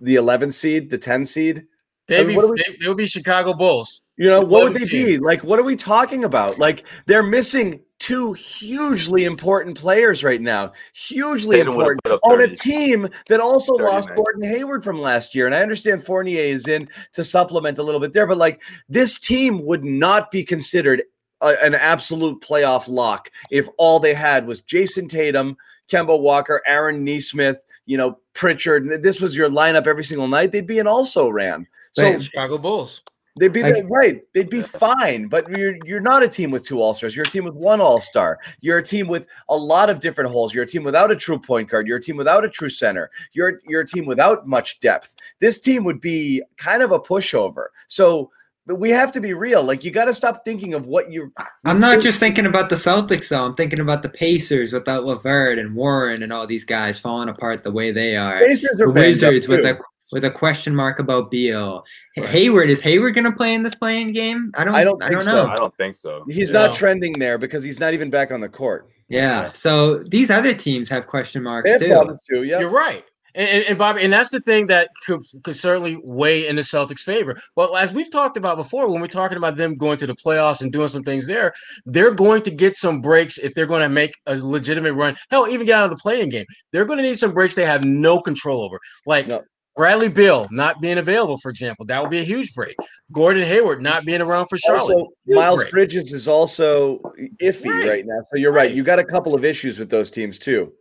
The 0.00 0.16
11 0.16 0.52
seed, 0.52 0.90
the 0.90 0.98
10 0.98 1.26
seed? 1.26 1.66
They'd 2.08 2.26
mean, 2.26 2.40
be, 2.40 2.46
we- 2.46 2.62
they, 2.66 2.76
they 2.80 2.88
would 2.88 2.96
be 2.96 3.06
Chicago 3.06 3.52
Bulls. 3.52 4.00
You 4.18 4.28
know, 4.28 4.40
what 4.40 4.64
would 4.64 4.74
they 4.74 4.86
be? 4.86 5.16
Like, 5.18 5.44
what 5.44 5.60
are 5.60 5.64
we 5.64 5.76
talking 5.76 6.24
about? 6.24 6.58
Like, 6.58 6.84
they're 7.06 7.22
missing 7.22 7.80
two 8.00 8.32
hugely 8.32 9.24
important 9.24 9.78
players 9.78 10.24
right 10.24 10.40
now. 10.40 10.72
Hugely 10.92 11.60
important 11.60 12.00
on 12.24 12.42
a 12.42 12.54
team 12.54 13.08
that 13.28 13.38
also 13.38 13.76
30 13.76 13.84
lost. 13.84 14.08
Gordon 14.16 14.42
Hayward 14.42 14.82
from 14.82 15.00
last 15.00 15.36
year. 15.36 15.46
And 15.46 15.54
I 15.54 15.62
understand 15.62 16.02
Fournier 16.02 16.40
is 16.40 16.66
in 16.66 16.88
to 17.12 17.22
supplement 17.22 17.78
a 17.78 17.82
little 17.82 18.00
bit 18.00 18.12
there, 18.12 18.26
but 18.26 18.38
like, 18.38 18.60
this 18.88 19.18
team 19.20 19.64
would 19.64 19.84
not 19.84 20.32
be 20.32 20.42
considered 20.42 21.02
a, 21.40 21.54
an 21.62 21.76
absolute 21.76 22.40
playoff 22.40 22.88
lock 22.88 23.30
if 23.52 23.68
all 23.78 24.00
they 24.00 24.14
had 24.14 24.48
was 24.48 24.60
Jayson 24.62 25.08
Tatum, 25.08 25.56
Kemba 25.88 26.18
Walker, 26.18 26.60
Aaron 26.66 27.04
Nesmith, 27.04 27.60
you 27.86 27.96
know, 27.96 28.18
Pritchard. 28.34 28.84
and 28.84 29.02
This 29.02 29.20
was 29.20 29.36
your 29.36 29.48
lineup 29.48 29.86
every 29.86 30.04
single 30.04 30.26
night. 30.26 30.50
They'd 30.50 30.66
be 30.66 30.80
an 30.80 30.88
also 30.88 31.28
ran. 31.28 31.68
So 31.92 32.02
Right. 32.02 32.22
Chicago 32.22 32.58
Bulls. 32.58 33.02
They'd 33.38 33.52
be 33.52 33.64
I- 33.64 33.82
right. 33.88 34.22
They'd 34.34 34.50
be 34.50 34.62
fine, 34.62 35.28
but 35.28 35.48
you're 35.48 35.76
you're 35.84 36.00
not 36.00 36.22
a 36.22 36.28
team 36.28 36.50
with 36.50 36.62
two 36.62 36.80
all 36.80 36.94
stars. 36.94 37.16
You're 37.16 37.26
a 37.26 37.30
team 37.30 37.44
with 37.44 37.54
one 37.54 37.80
all 37.80 38.00
star. 38.00 38.38
You're 38.60 38.78
a 38.78 38.82
team 38.82 39.08
with 39.08 39.26
a 39.48 39.56
lot 39.56 39.90
of 39.90 40.00
different 40.00 40.30
holes. 40.30 40.54
You're 40.54 40.64
a 40.64 40.68
team 40.68 40.84
without 40.84 41.10
a 41.10 41.16
true 41.16 41.38
point 41.38 41.68
guard. 41.70 41.86
You're 41.86 41.98
a 41.98 42.02
team 42.02 42.16
without 42.16 42.44
a 42.44 42.48
true 42.48 42.68
center. 42.68 43.10
You're 43.32 43.60
you're 43.66 43.82
a 43.82 43.86
team 43.86 44.06
without 44.06 44.46
much 44.46 44.80
depth. 44.80 45.14
This 45.40 45.58
team 45.58 45.84
would 45.84 46.00
be 46.00 46.42
kind 46.56 46.82
of 46.82 46.92
a 46.92 47.00
pushover. 47.00 47.66
So 47.86 48.30
but 48.68 48.78
we 48.78 48.90
have 48.90 49.10
to 49.12 49.20
be 49.20 49.32
real. 49.32 49.64
Like 49.64 49.82
you 49.82 49.90
got 49.90 50.04
to 50.04 50.14
stop 50.14 50.44
thinking 50.44 50.74
of 50.74 50.86
what 50.86 51.10
you're. 51.10 51.32
I'm 51.64 51.80
not 51.80 52.02
just 52.02 52.20
thinking 52.20 52.44
about 52.44 52.68
the 52.68 52.76
Celtics 52.76 53.28
though. 53.28 53.42
I'm 53.42 53.54
thinking 53.54 53.80
about 53.80 54.02
the 54.02 54.10
Pacers 54.10 54.74
without 54.74 55.04
LeVert 55.04 55.58
and 55.58 55.74
Warren 55.74 56.22
and 56.22 56.32
all 56.32 56.46
these 56.46 56.66
guys 56.66 56.98
falling 56.98 57.30
apart 57.30 57.64
the 57.64 57.70
way 57.70 57.90
they 57.90 58.14
are. 58.14 58.38
Pacers 58.40 58.78
are 58.78 58.86
the 58.86 58.90
Wizards 58.90 59.48
with 59.48 59.62
too. 59.62 59.78
A 60.12 60.14
with 60.14 60.24
a 60.24 60.30
question 60.30 60.74
mark 60.74 60.98
about 60.98 61.30
Beal. 61.30 61.84
Hayward 62.16 62.70
is 62.70 62.80
Hayward 62.80 63.14
going 63.14 63.24
to 63.24 63.32
play 63.32 63.54
in 63.54 63.62
this 63.62 63.74
play-in 63.74 64.12
game? 64.12 64.50
I 64.56 64.64
don't. 64.64 64.74
I 64.74 64.84
don't 64.84 65.02
I 65.02 65.08
think 65.08 65.20
don't 65.20 65.24
so. 65.26 65.44
know. 65.44 65.50
I 65.50 65.56
don't 65.56 65.76
think 65.76 65.96
so. 65.96 66.24
He's 66.28 66.52
No. 66.52 66.66
not 66.66 66.74
trending 66.74 67.12
there 67.18 67.38
because 67.38 67.62
he's 67.62 67.78
not 67.80 67.94
even 67.94 68.10
back 68.10 68.30
on 68.30 68.40
the 68.40 68.48
court. 68.48 68.88
Yeah. 69.08 69.52
So 69.52 70.02
these 70.04 70.30
other 70.30 70.54
teams 70.54 70.88
have 70.90 71.06
question 71.06 71.42
marks 71.42 71.70
They 71.78 71.88
have 71.88 72.06
too. 72.08 72.18
too. 72.28 72.42
Yeah. 72.44 72.60
You're 72.60 72.70
right. 72.70 73.04
And, 73.34 73.48
and, 73.48 73.64
and 73.66 73.78
Bobby, 73.78 74.02
and 74.02 74.12
that's 74.12 74.30
the 74.30 74.40
thing 74.40 74.66
that 74.66 74.88
could, 75.06 75.20
could 75.44 75.54
certainly 75.54 76.00
weigh 76.02 76.48
in 76.48 76.56
the 76.56 76.62
Celtics' 76.62 77.00
favor. 77.00 77.40
But 77.54 77.72
as 77.74 77.92
we've 77.92 78.10
talked 78.10 78.36
about 78.36 78.56
before, 78.56 78.90
when 78.90 79.00
we're 79.00 79.06
talking 79.06 79.36
about 79.36 79.56
them 79.56 79.76
going 79.76 79.98
to 79.98 80.06
the 80.08 80.14
playoffs 80.16 80.60
and 80.62 80.72
doing 80.72 80.88
some 80.88 81.04
things 81.04 81.26
there, 81.26 81.52
they're 81.86 82.10
going 82.10 82.42
to 82.42 82.50
get 82.50 82.74
some 82.76 83.00
breaks 83.00 83.38
if 83.38 83.54
they're 83.54 83.66
going 83.66 83.82
to 83.82 83.88
make 83.88 84.14
a 84.26 84.36
legitimate 84.36 84.94
run. 84.94 85.14
Hell, 85.30 85.46
even 85.46 85.66
get 85.66 85.78
out 85.78 85.84
of 85.84 85.96
the 85.96 86.00
play-in 86.02 86.30
game. 86.30 86.46
They're 86.72 86.86
going 86.86 86.96
to 86.96 87.02
need 87.02 87.18
some 87.18 87.32
breaks 87.32 87.54
they 87.54 87.66
have 87.66 87.84
no 87.84 88.18
control 88.20 88.62
over. 88.62 88.80
Like 89.06 89.28
No. 89.28 89.44
Bradley 89.78 90.08
Beal 90.08 90.48
not 90.50 90.80
being 90.80 90.98
available, 90.98 91.38
for 91.38 91.50
example, 91.50 91.86
that 91.86 92.02
would 92.02 92.10
be 92.10 92.18
a 92.18 92.24
huge 92.24 92.52
break. 92.52 92.74
Gordon 93.12 93.44
Hayward 93.44 93.80
not 93.80 94.04
being 94.04 94.20
around 94.20 94.48
for 94.48 94.58
Charlotte. 94.58 94.92
Also, 94.92 95.10
Miles 95.28 95.60
break. 95.60 95.70
Bridges 95.70 96.12
is 96.12 96.26
also 96.26 96.98
iffy 97.40 97.70
Right. 97.70 97.88
right, 97.88 98.04
now. 98.04 98.20
So 98.28 98.38
you're 98.38 98.52
right. 98.52 98.74
You 98.74 98.82
got 98.82 98.98
a 98.98 99.04
couple 99.04 99.36
of 99.36 99.44
issues 99.44 99.78
with 99.78 99.88
those 99.88 100.10
teams 100.10 100.36
too. 100.36 100.72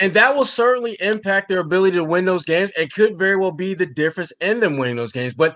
And 0.00 0.14
that 0.14 0.34
will 0.34 0.46
certainly 0.46 0.96
impact 1.00 1.50
their 1.50 1.60
ability 1.60 1.98
to 1.98 2.04
win 2.04 2.24
those 2.24 2.44
games 2.44 2.70
and 2.78 2.90
could 2.90 3.18
very 3.18 3.36
well 3.36 3.52
be 3.52 3.74
the 3.74 3.86
difference 3.86 4.32
in 4.40 4.58
them 4.58 4.78
winning 4.78 4.96
those 4.96 5.12
games. 5.12 5.34
But 5.34 5.54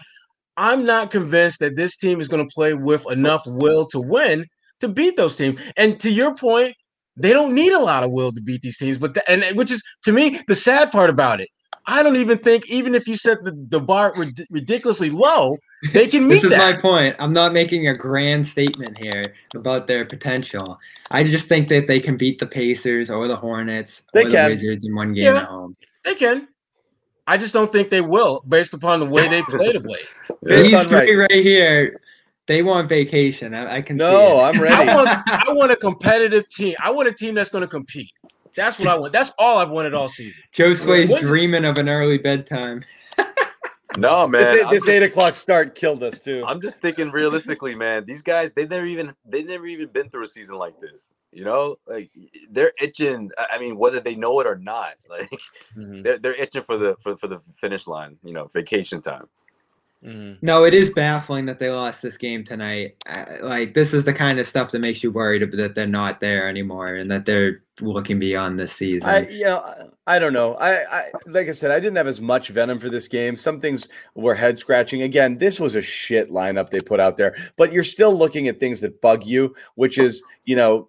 I'm 0.58 0.84
not 0.84 1.10
convinced 1.10 1.60
that 1.60 1.76
this 1.76 1.96
team 1.96 2.20
is 2.20 2.28
going 2.28 2.46
to 2.46 2.54
play 2.54 2.74
with 2.74 3.10
enough 3.10 3.42
will 3.46 3.86
to 3.86 4.00
win 4.00 4.44
to 4.80 4.88
beat 4.88 5.16
those 5.16 5.36
teams. 5.36 5.58
And 5.78 5.98
to 6.00 6.10
your 6.10 6.34
point, 6.34 6.76
they 7.16 7.32
don't 7.32 7.54
need 7.54 7.72
a 7.72 7.78
lot 7.78 8.04
of 8.04 8.10
will 8.10 8.30
to 8.30 8.42
beat 8.42 8.60
these 8.60 8.76
teams. 8.76 8.98
But 8.98 9.14
the, 9.14 9.30
and 9.30 9.56
which 9.56 9.70
is 9.70 9.82
to 10.02 10.12
me 10.12 10.42
the 10.48 10.54
sad 10.54 10.92
part 10.92 11.08
about 11.08 11.40
it. 11.40 11.48
I 11.90 12.02
don't 12.02 12.16
even 12.16 12.38
think 12.38 12.68
even 12.70 12.94
if 12.94 13.08
you 13.08 13.16
set 13.16 13.42
the, 13.44 13.52
the 13.68 13.80
bar 13.80 14.12
rid- 14.16 14.46
ridiculously 14.50 15.10
low, 15.10 15.56
they 15.92 16.06
can 16.06 16.26
meet 16.28 16.36
This 16.36 16.44
is 16.44 16.50
that. 16.50 16.58
my 16.76 16.80
point. 16.80 17.16
I'm 17.18 17.32
not 17.32 17.52
making 17.52 17.88
a 17.88 17.94
grand 17.94 18.46
statement 18.46 18.96
here 18.98 19.34
about 19.54 19.86
their 19.86 20.04
potential. 20.04 20.78
I 21.10 21.24
just 21.24 21.48
think 21.48 21.68
that 21.70 21.86
they 21.86 22.00
can 22.00 22.16
beat 22.16 22.38
the 22.38 22.46
Pacers 22.46 23.10
or 23.10 23.26
the 23.28 23.36
Hornets 23.36 24.02
They 24.14 24.22
or 24.22 24.24
the 24.26 24.30
can. 24.30 24.50
Wizards 24.50 24.86
in 24.86 24.94
one 24.94 25.12
game 25.14 25.24
Yeah. 25.34 25.40
at 25.40 25.46
home. 25.46 25.76
they 26.04 26.14
can. 26.14 26.48
I 27.26 27.36
just 27.36 27.52
don't 27.52 27.70
think 27.72 27.90
they 27.90 28.00
will, 28.00 28.42
based 28.48 28.74
upon 28.74 28.98
the 29.00 29.06
way 29.06 29.28
they 29.28 29.42
play 29.42 29.72
to 29.72 29.80
play. 29.80 29.98
Based 30.42 30.70
These 30.70 30.86
three 30.88 31.14
right. 31.14 31.30
here, 31.30 31.94
they 32.46 32.62
want 32.62 32.88
vacation. 32.88 33.54
I, 33.54 33.76
I 33.76 33.82
can 33.82 33.96
see 33.98 34.04
No. 34.04 34.40
I'm 34.40 34.58
I 34.58 34.62
ready. 34.62 34.92
want 34.94 35.08
I 35.28 35.52
want 35.52 35.70
a 35.70 35.76
competitive 35.76 36.48
team. 36.48 36.74
I 36.82 36.90
want 36.90 37.06
a 37.08 37.12
team 37.12 37.34
that's 37.36 37.50
going 37.50 37.62
to 37.62 37.68
compete. 37.68 38.10
That's 38.56 38.78
what 38.78 38.88
I 38.88 38.98
want. 38.98 39.12
That's 39.12 39.32
all 39.38 39.58
I've 39.58 39.70
wanted 39.70 39.94
all 39.94 40.08
season. 40.08 40.42
Josue's 40.54 41.08
What- 41.10 41.20
dreaming 41.22 41.64
of 41.64 41.78
an 41.78 41.88
early 41.88 42.18
bedtime. 42.18 42.84
No, 43.98 44.28
man. 44.28 44.42
this, 44.44 44.64
I'm 44.64 44.70
this 44.70 44.82
just- 44.82 44.88
eight 44.88 45.02
o'clock 45.02 45.34
start 45.34 45.74
killed 45.74 46.04
us 46.04 46.20
too. 46.20 46.44
I'm 46.46 46.60
just 46.60 46.80
thinking 46.80 47.10
realistically, 47.10 47.74
man. 47.74 48.04
These 48.06 48.22
guys, 48.22 48.52
they 48.54 48.64
never 48.64 48.86
even 48.86 49.12
they 49.26 49.42
never 49.42 49.66
even 49.66 49.88
been 49.88 50.08
through 50.08 50.22
a 50.24 50.28
season 50.28 50.54
like 50.58 50.80
this. 50.80 51.12
You 51.32 51.44
know, 51.44 51.76
like 51.88 52.08
they're 52.50 52.72
itching. 52.80 53.32
I 53.36 53.46
I 53.54 53.58
mean, 53.58 53.76
whether 53.76 53.98
they 53.98 54.14
know 54.14 54.38
it 54.38 54.46
or 54.46 54.54
not, 54.54 54.94
like 55.10 55.28
Mhm. 55.76 56.04
they're 56.04 56.18
they're 56.18 56.34
itching 56.40 56.62
for 56.62 56.76
the 56.76 56.96
for, 57.02 57.16
for 57.16 57.26
the 57.26 57.40
finish 57.60 57.88
line. 57.88 58.16
You 58.22 58.32
know, 58.32 58.46
vacation 58.54 59.02
time. 59.02 59.26
No, 60.02 60.64
it 60.64 60.72
is 60.72 60.88
baffling 60.90 61.44
that 61.46 61.58
they 61.58 61.68
lost 61.70 62.00
this 62.00 62.16
game 62.16 62.42
tonight. 62.42 62.96
Uh, 63.06 63.24
like 63.42 63.74
this 63.74 63.92
is 63.92 64.04
the 64.04 64.14
kind 64.14 64.38
of 64.38 64.46
stuff 64.46 64.70
that 64.70 64.78
makes 64.78 65.02
you 65.02 65.10
worried 65.10 65.50
that 65.52 65.74
they're 65.74 65.86
not 65.86 66.20
there 66.20 66.48
anymore 66.48 66.94
and 66.94 67.10
that 67.10 67.26
they're 67.26 67.62
looking 67.82 68.18
beyond 68.18 68.58
this 68.58 68.72
season. 68.72 69.08
I, 69.08 69.28
you 69.28 69.44
know, 69.44 69.58
I 69.58 69.86
I 70.06 70.18
don't 70.18 70.32
know. 70.32 70.54
I, 70.54 70.84
I, 71.00 71.10
like 71.26 71.48
I 71.48 71.52
said, 71.52 71.70
I 71.70 71.78
didn't 71.78 71.96
have 71.96 72.08
as 72.08 72.20
much 72.20 72.48
venom 72.48 72.78
for 72.78 72.88
this 72.88 73.08
game. 73.08 73.36
Some 73.36 73.60
things 73.60 73.88
were 74.14 74.34
head 74.34 74.58
scratching. 74.58 75.02
Again, 75.02 75.36
this 75.38 75.60
was 75.60 75.76
a 75.76 75.82
shit 75.82 76.30
lineup 76.30 76.70
they 76.70 76.80
put 76.80 76.98
out 76.98 77.16
there, 77.16 77.36
but 77.56 77.70
you're 77.72 77.84
still 77.84 78.12
looking 78.16 78.48
at 78.48 78.58
things 78.58 78.80
that 78.80 79.00
bug 79.02 79.24
you, 79.24 79.54
which 79.76 79.98
is, 79.98 80.22
you 80.44 80.56
know, 80.56 80.88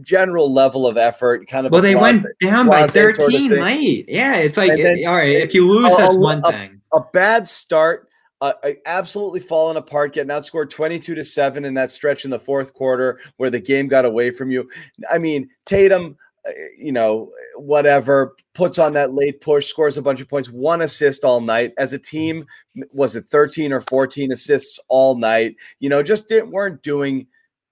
general 0.00 0.52
level 0.52 0.86
of 0.86 0.96
effort, 0.96 1.46
kind 1.46 1.66
of. 1.66 1.72
well, 1.72 1.82
they 1.82 1.92
blase- 1.94 2.22
went 2.22 2.26
down 2.40 2.66
by 2.66 2.86
blase 2.86 2.92
sort 2.92 3.10
of 3.10 3.16
13 3.32 3.50
late. 3.60 4.06
Yeah, 4.08 4.36
it's 4.36 4.56
like 4.56 4.70
And 4.72 4.80
then- 4.84 4.98
all 5.06 5.14
right. 5.16 5.36
If 5.36 5.54
you 5.54 5.68
lose, 5.68 5.92
a- 5.92 5.96
that's 5.96 6.14
a- 6.14 6.18
one 6.18 6.42
a- 6.44 6.50
thing. 6.50 6.80
a 6.92 7.00
bad 7.12 7.46
start, 7.46 8.05
uh, 8.40 8.52
absolutely 8.84 9.40
falling 9.40 9.76
apart, 9.76 10.14
getting 10.14 10.30
outscored 10.30 10.70
22 10.70 11.14
to 11.14 11.24
7 11.24 11.64
in 11.64 11.74
that 11.74 11.90
stretch 11.90 12.24
in 12.24 12.30
the 12.30 12.38
fourth 12.38 12.74
quarter 12.74 13.20
where 13.36 13.50
the 13.50 13.60
game 13.60 13.88
got 13.88 14.04
away 14.04 14.30
from 14.30 14.50
you. 14.50 14.68
I 15.10 15.18
mean, 15.18 15.48
Tatum, 15.64 16.16
uh, 16.46 16.50
you 16.78 16.92
know, 16.92 17.30
whatever, 17.56 18.36
puts 18.54 18.78
on 18.78 18.92
that 18.92 19.14
late 19.14 19.40
push, 19.40 19.66
scores 19.66 19.96
a 19.96 20.02
bunch 20.02 20.20
of 20.20 20.28
points, 20.28 20.50
one 20.50 20.82
assist 20.82 21.24
all 21.24 21.40
night. 21.40 21.72
As 21.78 21.92
a 21.92 21.98
team, 21.98 22.46
was 22.92 23.16
it 23.16 23.24
13 23.26 23.72
or 23.72 23.80
14 23.80 24.32
assists 24.32 24.78
all 24.88 25.16
night? 25.16 25.56
You 25.80 25.88
know, 25.88 26.02
just 26.02 26.28
didn't, 26.28 26.50
weren't 26.50 26.82
doing. 26.82 27.26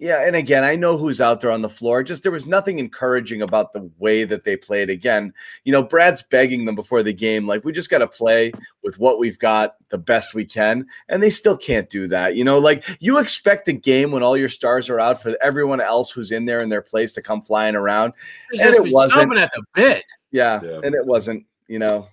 Yeah, 0.05 0.27
and 0.27 0.37
again, 0.37 0.65
I 0.65 0.77
know 0.77 0.99
who's 0.99 1.19
out 1.19 1.41
there 1.41 1.51
on 1.51 1.63
the 1.63 1.69
floor. 1.71 2.03
Just 2.03 2.23
there 2.23 2.31
was 2.31 2.47
nothing 2.47 2.79
encouraging 2.79 3.41
about 3.41 3.73
the 3.73 3.91
way 3.99 4.25
that 4.25 4.45
they 4.45 4.55
played. 4.55 4.91
Again, 4.91 5.33
you 5.65 5.73
know, 5.73 5.83
Brad's 5.83 6.23
begging 6.23 6.67
them 6.67 6.75
before 6.75 7.03
the 7.03 7.15
game, 7.15 7.47
like 7.47 7.65
we 7.65 7.73
just 7.73 7.89
got 7.89 7.99
to 8.01 8.07
play 8.07 8.53
with 8.83 8.99
what 8.99 9.19
we've 9.19 9.39
got 9.39 9.77
the 9.89 9.97
best 9.97 10.35
we 10.35 10.45
can, 10.45 10.85
and 11.09 11.23
they 11.23 11.31
still 11.31 11.57
can't 11.57 11.89
do 11.89 12.07
that. 12.09 12.37
You 12.37 12.45
know, 12.45 12.59
like 12.59 12.85
you 13.01 13.17
expect 13.17 13.67
a 13.69 13.73
game 13.73 14.11
when 14.11 14.23
all 14.23 14.37
your 14.37 14.51
stars 14.51 14.91
are 14.91 15.01
out 15.01 15.23
for 15.23 15.39
everyone 15.41 15.81
else 15.81 16.11
who's 16.11 16.33
in 16.33 16.45
there 16.45 16.61
in 16.61 16.69
their 16.69 16.83
place 16.83 17.11
to 17.13 17.23
come 17.23 17.41
flying 17.41 17.75
around, 17.75 18.13
It's 18.51 18.63
and 18.63 18.75
it 18.87 18.93
wasn't. 18.93 19.21
jumping 19.23 19.39
at 19.39 19.53
the 19.55 19.63
bit. 19.75 20.05
Yeah, 20.33 20.61
Yeah. 20.63 20.81
and 20.85 20.95
it 20.95 21.07
wasn't. 21.07 21.47
You 21.67 21.79
know, 21.79 22.09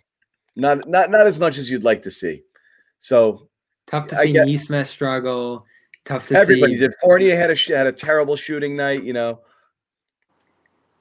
not 0.55 0.87
not 0.87 1.11
not 1.11 1.27
as 1.27 1.37
much 1.37 1.57
as 1.57 1.69
you'd 1.69 1.83
like 1.83 2.03
to 2.03 2.11
see. 2.11 2.43
So 2.99 3.49
Tough 3.87 4.07
to 4.07 4.15
see 4.15 4.31
get- 4.31 4.47
Nesmith 4.47 4.87
struggle. 4.87 5.65
Tough 6.05 6.27
to 6.27 6.37
everybody 6.37 6.73
see. 6.73 6.79
did. 6.79 6.93
Fournier 7.01 7.35
had 7.35 7.51
a 7.51 7.55
had 7.55 7.87
a 7.87 7.91
terrible 7.91 8.35
shooting 8.35 8.75
night. 8.75 9.03
You 9.03 9.13
know, 9.13 9.41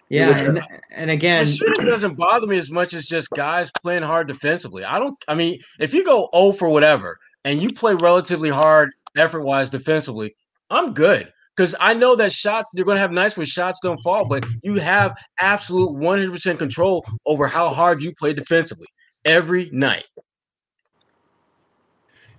Yeah, 0.09 0.38
and, 0.38 0.62
and 0.90 1.11
again, 1.11 1.46
The 1.46 1.53
shooting 1.53 1.86
doesn't 1.86 2.16
bother 2.16 2.46
me 2.46 2.59
as 2.59 2.70
much 2.70 2.94
as 2.94 3.07
just 3.07 3.30
guys 3.30 3.70
playing 3.82 4.03
hard 4.03 4.28
defensively. 4.28 4.84
I 4.84 4.98
don't. 4.98 5.16
I 5.28 5.34
mean, 5.34 5.61
if 5.78 5.94
you 5.94 6.05
go 6.05 6.28
0 6.34 6.53
for 6.53 6.68
whatever 6.68 7.18
and 7.44 7.62
you 7.62 7.72
play 7.72 7.94
relatively 7.94 8.51
hard 8.51 8.90
effort 9.16 9.42
wise 9.42 9.70
defensively, 9.70 10.34
I'm 10.68 10.92
good 10.92 11.32
because 11.57 11.74
I 11.80 11.94
know 11.94 12.16
that 12.16 12.32
shots 12.32 12.70
you're 12.74 12.84
going 12.84 12.96
to 12.96 13.01
have 13.01 13.12
nights 13.12 13.36
where 13.36 13.44
shots 13.46 13.80
don't 13.82 14.01
fall, 14.01 14.24
but 14.24 14.46
you 14.62 14.76
have 14.76 15.14
absolute 15.40 15.90
100% 15.90 16.59
control 16.59 17.05
over 17.26 17.46
how 17.46 17.68
hard 17.68 18.03
you 18.03 18.14
play 18.14 18.32
defensively 18.32 18.86
every 19.24 19.68
night. 19.70 20.05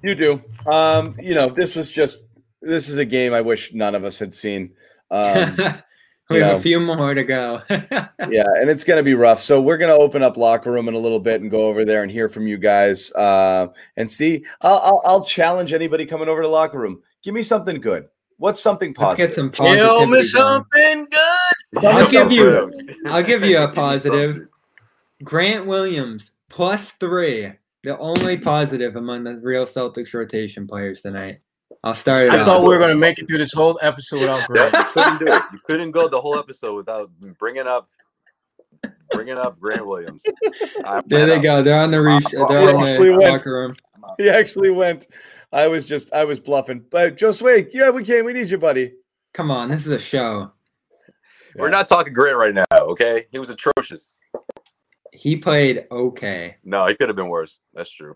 you 0.02 0.16
do. 0.16 0.42
Um, 0.72 1.16
you 1.22 1.36
know, 1.36 1.50
this 1.50 1.76
was 1.76 1.92
just 1.92 2.18
this 2.62 2.90
is 2.90 2.98
a 2.98 3.06
game 3.06 3.34
I 3.34 3.42
wish 3.42 3.74
none 3.74 3.96
of 3.96 4.04
us 4.04 4.20
had 4.20 4.34
seen. 4.34 4.74
Um, 5.10 5.56
we 6.30 6.40
have 6.40 6.54
know. 6.54 6.56
a 6.56 6.60
few 6.62 6.80
more 6.80 7.14
to 7.14 7.24
go. 7.24 7.62
yeah, 7.70 8.08
and 8.20 8.70
it's 8.70 8.84
going 8.84 8.98
to 8.98 9.04
be 9.04 9.14
rough. 9.14 9.42
So 9.42 9.60
we're 9.62 9.78
going 9.78 9.90
to 9.96 10.02
open 10.02 10.24
up 10.24 10.38
locker 10.38 10.72
room 10.72 10.88
in 10.88 10.94
a 10.94 11.00
little 11.00 11.20
bit 11.20 11.42
and 11.42 11.52
go 11.52 11.68
over 11.68 11.84
there 11.86 12.04
and 12.04 12.12
hear 12.12 12.30
from 12.30 12.48
you 12.48 12.58
guys 12.58 13.12
uh, 13.14 13.68
and 13.98 14.10
see. 14.10 14.46
I'll, 14.62 14.80
I'll, 14.84 15.02
I'll 15.06 15.24
challenge 15.26 15.74
anybody 15.74 16.06
coming 16.06 16.30
over 16.30 16.42
to 16.42 16.48
locker 16.48 16.80
room. 16.80 17.02
Give 17.24 17.34
me 17.34 17.44
something 17.44 17.82
good. 17.82 18.08
What's 18.38 18.60
something 18.62 18.94
positive? 18.94 19.26
Let's 19.26 19.36
get 19.36 19.36
some 19.36 19.52
Kill 19.52 19.66
positivity. 19.68 20.06
me 20.06 20.12
going. 20.12 20.24
something 20.24 21.08
good. 21.12 21.86
I'll 21.86 22.06
Something 22.06 22.30
give 22.30 22.32
you- 22.32 22.96
I'll 23.06 23.24
give 23.24 23.44
you 23.44 23.58
a 23.60 23.68
positive. 23.74 24.48
Grant 25.24 25.68
Williams 25.68 26.32
plus 26.50 26.92
three, 26.94 27.52
the 27.84 27.98
only 28.00 28.38
positive 28.38 28.96
among 28.96 29.24
the 29.24 29.38
real 29.38 29.66
Celtics 29.66 30.14
rotation 30.16 30.66
players 30.68 31.02
tonight. 31.02 31.42
I'll 31.84 31.96
start 31.96 32.26
it 32.28 32.32
I 32.32 32.40
off. 32.40 32.46
thought 32.46 32.62
we 32.62 32.68
were 32.70 32.78
going 32.78 32.90
to 32.92 32.96
make 32.96 33.18
it 33.20 33.28
through 33.28 33.40
this 33.40 33.54
whole 33.54 33.80
episode 33.82 34.20
without 34.22 34.46
Grant. 34.48 34.74
you 34.74 34.84
couldn't 34.94 35.20
do 35.20 35.26
it. 35.34 35.44
You 35.54 35.60
couldn't 35.66 35.92
go 35.92 36.08
the 36.08 36.22
whole 36.22 36.38
episode 36.38 36.76
without 36.76 37.10
bringing 37.40 37.66
up 37.68 37.90
bringing 39.12 39.38
up 39.38 39.60
Grant 39.60 39.86
Williams. 39.86 40.24
I- 40.86 41.02
There 41.08 41.26
they 41.26 41.40
go. 41.40 41.62
They're 41.64 41.80
on 41.80 41.92
the 41.92 42.02
reach. 42.02 42.24
He 42.30 42.38
They're 42.38 42.76
on 42.76 42.84
actually 42.84 43.10
the 43.12 43.18
went. 43.18 43.32
locker 43.34 43.54
room. 43.54 43.76
He 44.18 44.30
actually 44.30 44.70
went. 44.72 45.08
I 45.52 45.68
was 45.68 45.86
just 45.86 46.14
I 46.14 46.24
was 46.24 46.40
bluffing. 46.40 46.86
But 46.92 47.18
Josue, 47.18 47.68
yeah, 47.74 47.90
we 47.90 48.04
can. 48.04 48.26
We 48.26 48.34
need 48.34 48.50
you, 48.52 48.58
buddy. 48.58 48.94
Come 49.34 49.50
on, 49.52 49.70
this 49.70 49.86
is 49.86 49.92
a 49.92 50.00
show. 50.00 50.52
We're 51.56 51.70
not 51.70 51.88
talking 51.90 52.14
Grant 52.14 52.38
right 52.38 52.54
now, 52.54 52.66
okay? 52.74 53.26
He 53.32 53.40
was 53.40 53.50
atrocious. 53.50 54.14
He 55.12 55.36
played 55.36 55.88
okay. 55.92 56.56
No, 56.64 56.86
he 56.88 56.96
could 56.96 57.10
have 57.10 57.16
been 57.18 57.28
worse. 57.28 57.58
That's 57.74 57.92
true. 57.92 58.16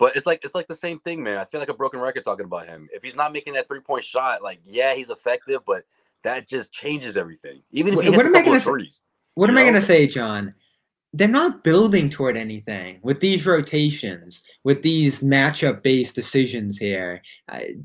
But 0.00 0.16
it's 0.16 0.26
like 0.26 0.44
it's 0.44 0.56
like 0.56 0.66
the 0.66 0.74
same 0.74 0.98
thing, 0.98 1.22
man. 1.22 1.36
I 1.36 1.44
feel 1.44 1.60
like 1.60 1.68
a 1.68 1.74
broken 1.74 2.00
record 2.00 2.24
talking 2.24 2.46
about 2.46 2.66
him. 2.66 2.88
If 2.92 3.04
he's 3.04 3.14
not 3.14 3.32
making 3.32 3.52
that 3.52 3.68
three 3.68 3.80
point 3.80 4.04
shot, 4.04 4.42
like 4.42 4.58
yeah, 4.66 4.94
he's 4.94 5.10
effective, 5.10 5.60
but 5.64 5.84
that 6.24 6.48
just 6.48 6.72
changes 6.72 7.16
everything. 7.16 7.62
Even 7.70 7.92
if 7.92 7.96
What- 7.96 8.04
he 8.06 8.10
hits 8.10 8.16
what 8.16 8.26
a 8.26 8.28
am 8.30 8.36
I 8.36 8.44
gonna 8.44 8.60
threes. 8.60 9.00
What 9.34 9.48
am 9.48 9.56
I 9.56 9.62
going 9.62 9.74
to 9.74 9.82
say, 9.82 10.06
John? 10.06 10.54
They're 11.12 11.28
not 11.28 11.64
building 11.64 12.10
toward 12.10 12.36
anything 12.36 13.00
with 13.02 13.20
these 13.20 13.46
rotations, 13.46 14.42
with 14.64 14.82
these 14.82 15.20
matchup 15.20 15.82
based 15.82 16.14
decisions 16.14 16.76
here. 16.76 17.22
I, 17.48 17.76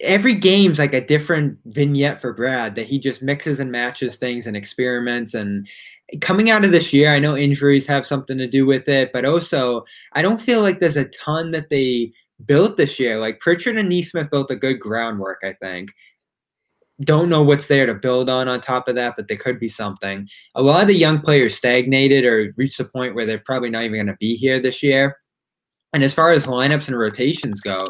every 0.00 0.34
game's 0.34 0.78
like 0.78 0.94
a 0.94 1.04
different 1.04 1.58
vignette 1.66 2.20
for 2.20 2.32
Brad 2.32 2.74
that 2.76 2.86
he 2.86 2.98
just 2.98 3.22
mixes 3.22 3.60
and 3.60 3.70
matches 3.70 4.16
things 4.16 4.46
and 4.46 4.56
experiments. 4.56 5.34
And 5.34 5.68
coming 6.20 6.50
out 6.50 6.64
of 6.64 6.70
this 6.70 6.92
year, 6.92 7.12
I 7.12 7.18
know 7.18 7.36
injuries 7.36 7.86
have 7.86 8.06
something 8.06 8.38
to 8.38 8.46
do 8.46 8.66
with 8.66 8.88
it, 8.88 9.10
but 9.12 9.24
also 9.24 9.84
I 10.12 10.22
don't 10.22 10.40
feel 10.40 10.62
like 10.62 10.80
there's 10.80 10.96
a 10.96 11.06
ton 11.06 11.50
that 11.52 11.70
they 11.70 12.12
built 12.44 12.76
this 12.76 12.98
year. 12.98 13.18
Like 13.18 13.40
Pritchard 13.40 13.78
and 13.78 13.88
Nesmith 13.88 14.30
built 14.30 14.50
a 14.50 14.56
good 14.56 14.80
groundwork, 14.80 15.40
I 15.42 15.54
think 15.54 15.90
don't 17.00 17.28
know 17.28 17.42
what's 17.42 17.66
there 17.66 17.86
to 17.86 17.94
build 17.94 18.30
on 18.30 18.48
on 18.48 18.60
top 18.60 18.86
of 18.86 18.94
that, 18.94 19.14
but 19.16 19.26
there 19.26 19.36
could 19.36 19.58
be 19.58 19.68
something. 19.68 20.28
A 20.54 20.62
lot 20.62 20.82
of 20.82 20.88
the 20.88 20.94
young 20.94 21.20
players 21.20 21.56
stagnated 21.56 22.24
or 22.24 22.54
reached 22.56 22.78
the 22.78 22.84
point 22.84 23.14
where 23.14 23.26
they're 23.26 23.38
probably 23.38 23.70
not 23.70 23.84
even 23.84 23.96
going 23.96 24.06
to 24.06 24.16
be 24.20 24.36
here 24.36 24.60
this 24.60 24.82
year. 24.82 25.16
And 25.92 26.04
as 26.04 26.14
far 26.14 26.30
as 26.30 26.46
lineups 26.46 26.88
and 26.88 26.98
rotations 26.98 27.60
go, 27.60 27.86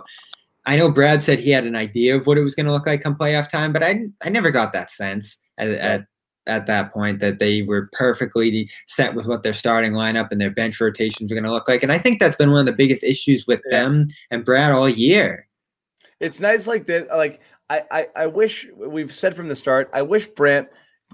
I 0.66 0.76
know 0.76 0.90
Brad 0.90 1.22
said 1.22 1.38
he 1.38 1.50
had 1.50 1.66
an 1.66 1.76
idea 1.76 2.16
of 2.16 2.26
what 2.26 2.38
it 2.38 2.42
was 2.42 2.54
going 2.54 2.66
to 2.66 2.72
look 2.72 2.86
like 2.86 3.02
come 3.02 3.16
playoff 3.16 3.50
time, 3.50 3.72
but 3.72 3.82
I 3.82 4.06
I 4.22 4.30
never 4.30 4.50
got 4.50 4.72
that 4.72 4.90
sense 4.90 5.36
at, 5.58 5.68
at 5.68 6.04
at 6.46 6.66
that 6.66 6.92
point 6.92 7.20
that 7.20 7.38
they 7.38 7.62
were 7.62 7.88
perfectly 7.92 8.70
set 8.86 9.14
with 9.14 9.26
what 9.26 9.42
their 9.42 9.52
starting 9.52 9.92
lineup 9.92 10.28
and 10.30 10.40
their 10.40 10.50
bench 10.50 10.80
rotations 10.80 11.30
were 11.30 11.34
going 11.34 11.44
to 11.44 11.52
look 11.52 11.68
like. 11.68 11.82
And 11.82 11.92
I 11.92 11.98
think 11.98 12.20
that's 12.20 12.36
been 12.36 12.50
one 12.50 12.60
of 12.60 12.66
the 12.66 12.72
biggest 12.72 13.02
issues 13.02 13.46
with 13.46 13.60
them 13.70 14.08
and 14.30 14.44
Brad 14.44 14.72
all 14.72 14.88
year. 14.88 15.46
It's 16.20 16.40
nice 16.40 16.66
like 16.66 16.86
that. 16.86 17.08
Like 17.08 17.40
I, 17.70 17.82
I, 17.90 18.06
I 18.16 18.26
wish 18.26 18.66
we've 18.76 19.12
said 19.12 19.34
from 19.34 19.48
the 19.48 19.56
start. 19.56 19.90
I 19.92 20.02
wish 20.02 20.26
Brant, 20.28 20.68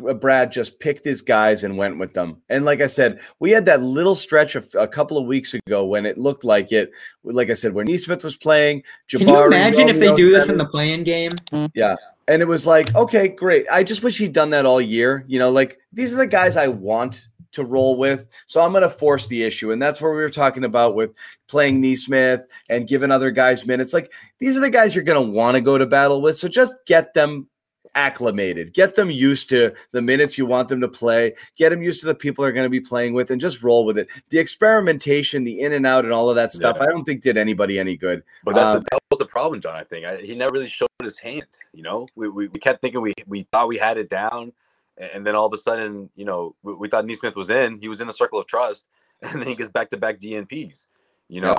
uh, 0.08 0.14
Brad 0.14 0.50
just 0.52 0.78
picked 0.80 1.04
his 1.04 1.22
guys 1.22 1.62
and 1.62 1.76
went 1.76 1.98
with 1.98 2.12
them. 2.12 2.42
And 2.48 2.64
like 2.64 2.80
I 2.80 2.86
said, 2.86 3.20
we 3.38 3.50
had 3.50 3.66
that 3.66 3.82
little 3.82 4.14
stretch 4.14 4.56
of 4.56 4.68
a 4.78 4.88
couple 4.88 5.16
of 5.16 5.26
weeks 5.26 5.54
ago 5.54 5.84
when 5.84 6.06
it 6.06 6.18
looked 6.18 6.44
like 6.44 6.72
it. 6.72 6.90
Like 7.22 7.50
I 7.50 7.54
said, 7.54 7.72
when 7.72 7.86
Nesmith 7.86 8.24
was 8.24 8.36
playing, 8.36 8.82
Jabari, 9.08 9.18
Can 9.18 9.28
you 9.28 9.46
imagine 9.46 9.88
if 9.88 9.98
they 9.98 10.14
do 10.14 10.30
this 10.30 10.48
in 10.48 10.58
the 10.58 10.66
play-in 10.66 11.04
game? 11.04 11.32
Yeah. 11.74 11.96
And 12.28 12.42
it 12.42 12.48
was 12.48 12.66
like, 12.66 12.94
okay, 12.94 13.28
great. 13.28 13.66
I 13.70 13.82
just 13.82 14.02
wish 14.02 14.18
he'd 14.18 14.32
done 14.32 14.50
that 14.50 14.66
all 14.66 14.80
year. 14.80 15.24
You 15.26 15.38
know, 15.38 15.50
like 15.50 15.78
these 15.92 16.14
are 16.14 16.18
the 16.18 16.26
guys 16.26 16.56
I 16.56 16.68
want 16.68 17.28
to 17.52 17.64
roll 17.64 17.96
with. 17.96 18.26
So 18.46 18.60
I'm 18.60 18.72
going 18.72 18.82
to 18.82 18.88
force 18.88 19.26
the 19.26 19.42
issue. 19.42 19.72
And 19.72 19.82
that's 19.82 20.00
where 20.00 20.12
we 20.12 20.18
were 20.18 20.30
talking 20.30 20.64
about 20.64 20.94
with 20.94 21.16
playing 21.48 21.80
Nesmith 21.80 22.42
and 22.68 22.86
giving 22.86 23.10
other 23.10 23.30
guys 23.30 23.66
minutes. 23.66 23.92
Like 23.92 24.12
these 24.38 24.56
are 24.56 24.60
the 24.60 24.70
guys 24.70 24.94
you're 24.94 25.04
going 25.04 25.24
to 25.24 25.32
want 25.32 25.56
to 25.56 25.60
go 25.60 25.76
to 25.76 25.86
battle 25.86 26.22
with. 26.22 26.36
So 26.36 26.48
just 26.48 26.74
get 26.86 27.12
them 27.14 27.48
acclimated, 27.94 28.72
get 28.72 28.94
them 28.94 29.10
used 29.10 29.48
to 29.48 29.72
the 29.92 30.02
minutes 30.02 30.38
you 30.38 30.46
want 30.46 30.68
them 30.68 30.80
to 30.80 30.88
play, 30.88 31.34
get 31.56 31.70
them 31.70 31.82
used 31.82 32.00
to 32.00 32.06
the 32.06 32.14
people 32.14 32.42
they're 32.42 32.52
going 32.52 32.64
to 32.64 32.70
be 32.70 32.80
playing 32.80 33.14
with, 33.14 33.30
and 33.30 33.40
just 33.40 33.62
roll 33.62 33.84
with 33.84 33.98
it. 33.98 34.08
The 34.30 34.38
experimentation, 34.38 35.44
the 35.44 35.60
in 35.60 35.72
and 35.72 35.86
out, 35.86 36.04
and 36.04 36.12
all 36.12 36.30
of 36.30 36.36
that 36.36 36.52
stuff, 36.52 36.76
Yeah. 36.78 36.84
I 36.84 36.86
don't 36.86 37.04
think 37.04 37.22
did 37.22 37.36
anybody 37.36 37.78
any 37.78 37.96
good. 37.96 38.22
But 38.44 38.54
that's 38.54 38.76
Um, 38.76 38.82
the, 38.82 38.88
that 38.92 39.00
was 39.10 39.18
the 39.18 39.26
problem, 39.26 39.60
John. 39.60 39.74
I 39.74 39.84
think 39.84 40.06
I, 40.06 40.16
he 40.18 40.34
never 40.34 40.52
really 40.52 40.68
showed 40.68 40.88
his 41.02 41.18
hand. 41.18 41.46
You 41.72 41.82
know, 41.82 42.06
we, 42.14 42.28
we, 42.28 42.48
we 42.48 42.60
kept 42.60 42.80
thinking 42.80 43.00
we 43.00 43.14
we 43.26 43.42
thought 43.52 43.68
we 43.68 43.78
had 43.78 43.96
it 43.96 44.10
down, 44.10 44.52
and, 44.96 45.26
then 45.26 45.34
all 45.34 45.46
of 45.46 45.52
a 45.52 45.58
sudden, 45.58 46.10
you 46.16 46.24
know, 46.24 46.54
we, 46.62 46.74
we 46.74 46.88
thought 46.88 47.06
Nesmith 47.06 47.36
was 47.36 47.50
in. 47.50 47.80
He 47.80 47.88
was 47.88 48.00
in 48.00 48.06
the 48.06 48.12
circle 48.12 48.38
of 48.38 48.46
trust, 48.46 48.84
and 49.22 49.40
then 49.40 49.48
he 49.48 49.54
gets 49.54 49.70
back 49.70 49.90
to 49.90 49.96
back 49.96 50.20
DNPs. 50.20 50.86
You 51.28 51.40
know, 51.40 51.54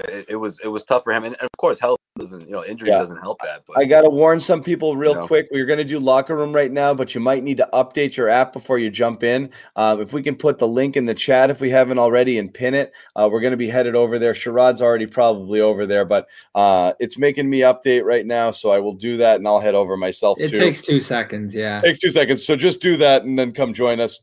it, 0.00 0.26
it 0.30 0.36
was 0.36 0.60
it 0.62 0.68
was 0.68 0.84
tough 0.84 1.04
for 1.04 1.12
him, 1.12 1.24
and, 1.24 1.34
and 1.34 1.44
of 1.44 1.56
course, 1.58 1.80
health 1.80 1.98
doesn't 2.18 2.42
you 2.42 2.50
know 2.52 2.64
injuries 2.64 2.92
Yeah. 2.92 2.98
doesn't 2.98 3.18
help 3.18 3.40
that. 3.42 3.62
But 3.66 3.78
I 3.78 3.84
got 3.84 4.02
to 4.02 4.10
warn 4.10 4.40
some 4.40 4.62
people 4.62 4.96
real 4.96 5.14
know. 5.14 5.26
quick. 5.26 5.48
We're 5.50 5.66
going 5.66 5.78
to 5.78 5.84
do 5.84 5.98
locker 5.98 6.36
room 6.36 6.54
right 6.54 6.70
now, 6.70 6.94
but 6.94 7.14
you 7.14 7.20
might 7.20 7.42
need 7.42 7.56
to 7.58 7.68
update 7.72 8.16
your 8.16 8.28
app 8.28 8.52
before 8.52 8.78
you 8.78 8.90
jump 8.90 9.22
in. 9.22 9.50
Uh, 9.74 9.96
if 10.00 10.12
we 10.12 10.22
can 10.22 10.36
put 10.36 10.58
the 10.58 10.68
link 10.68 10.96
in 10.96 11.06
the 11.06 11.14
chat, 11.14 11.50
if 11.50 11.60
we 11.60 11.70
haven't 11.70 11.98
already, 11.98 12.38
and 12.38 12.52
pin 12.52 12.74
it, 12.74 12.92
uh, 13.16 13.28
we're 13.30 13.40
going 13.40 13.52
to 13.52 13.56
be 13.56 13.68
headed 13.68 13.94
over 13.94 14.18
there. 14.18 14.32
Sherrod's 14.32 14.82
already 14.82 15.06
probably 15.06 15.60
over 15.60 15.86
there, 15.86 16.04
but 16.04 16.26
uh, 16.54 16.92
it's 17.00 17.18
making 17.18 17.48
me 17.48 17.60
update 17.60 18.04
right 18.04 18.26
now, 18.26 18.50
so 18.50 18.70
I 18.70 18.78
will 18.78 18.94
do 18.94 19.16
that, 19.18 19.36
and 19.36 19.46
I'll 19.46 19.60
head 19.60 19.74
over 19.74 19.96
myself 19.96 20.40
It 20.40 20.50
too. 20.50 20.58
takes 20.58 20.82
two 20.82 21.00
seconds, 21.00 21.54
yeah. 21.54 21.80
Takes 21.80 21.98
two 21.98 22.10
seconds, 22.10 22.44
so 22.44 22.56
just 22.56 22.80
do 22.80 22.96
that 22.98 23.24
and 23.24 23.38
then 23.38 23.52
come 23.52 23.72
join 23.72 24.00
us. 24.00 24.20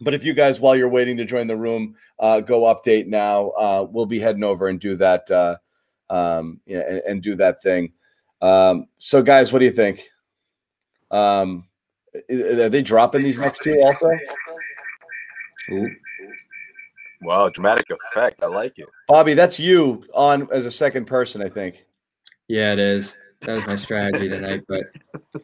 But 0.00 0.14
if 0.14 0.24
you 0.24 0.34
guys, 0.34 0.60
while 0.60 0.76
you're 0.76 0.88
waiting 0.88 1.16
to 1.16 1.24
join 1.24 1.46
the 1.46 1.56
room, 1.56 1.94
uh, 2.18 2.40
go 2.40 2.62
update 2.62 3.06
now. 3.06 3.48
Uh, 3.50 3.86
we'll 3.90 4.06
be 4.06 4.20
heading 4.20 4.44
over 4.44 4.68
and 4.68 4.78
do 4.78 4.96
that, 4.96 5.30
uh, 5.30 5.56
um, 6.10 6.60
yeah, 6.66 6.82
and, 6.88 7.02
and 7.06 7.22
do 7.22 7.34
that 7.36 7.62
thing. 7.62 7.92
Um, 8.40 8.86
so, 8.98 9.22
guys, 9.22 9.52
what 9.52 9.58
do 9.58 9.64
you 9.64 9.72
think? 9.72 10.08
Um, 11.10 11.66
are 12.14 12.68
they 12.68 12.82
dropping 12.82 13.22
these 13.22 13.38
next 13.38 13.62
two 13.62 13.74
also? 13.82 14.10
wow, 17.22 17.48
dramatic 17.48 17.86
effect. 17.90 18.42
I 18.42 18.46
like 18.46 18.78
it. 18.78 18.86
Bobby, 19.06 19.34
that's 19.34 19.58
you 19.58 20.04
on 20.14 20.48
as 20.52 20.64
a 20.64 20.70
second 20.70 21.06
person, 21.06 21.42
I 21.42 21.48
think. 21.48 21.84
Yeah, 22.48 22.72
it 22.72 22.78
is. 22.78 23.16
That 23.42 23.56
was 23.56 23.66
my 23.66 23.76
strategy 23.76 24.28
tonight, 24.28 24.64
but 24.68 24.84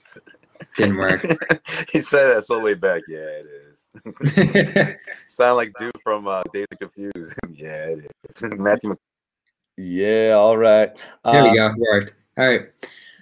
didn't 0.76 0.96
work. 0.96 1.22
he 1.92 2.00
said 2.00 2.34
that 2.34 2.44
so 2.44 2.58
way 2.58 2.74
back. 2.74 3.02
Yeah, 3.08 3.18
it 3.18 3.46
is. 3.72 3.73
Sound 5.26 5.56
like 5.56 5.72
dude 5.78 5.92
from 6.02 6.26
uh, 6.26 6.42
Dazed 6.52 6.68
and 6.70 6.80
Confused. 6.80 7.34
yeah, 7.52 7.86
it 7.90 8.10
is. 8.30 8.42
Matthew. 8.56 8.96
Yeah, 9.76 10.32
all 10.32 10.56
right. 10.56 10.90
There 11.24 11.42
Um, 11.42 11.50
we 11.50 11.56
go. 11.56 11.74
Worked. 11.76 12.14
All 12.38 12.46
right. 12.46 12.62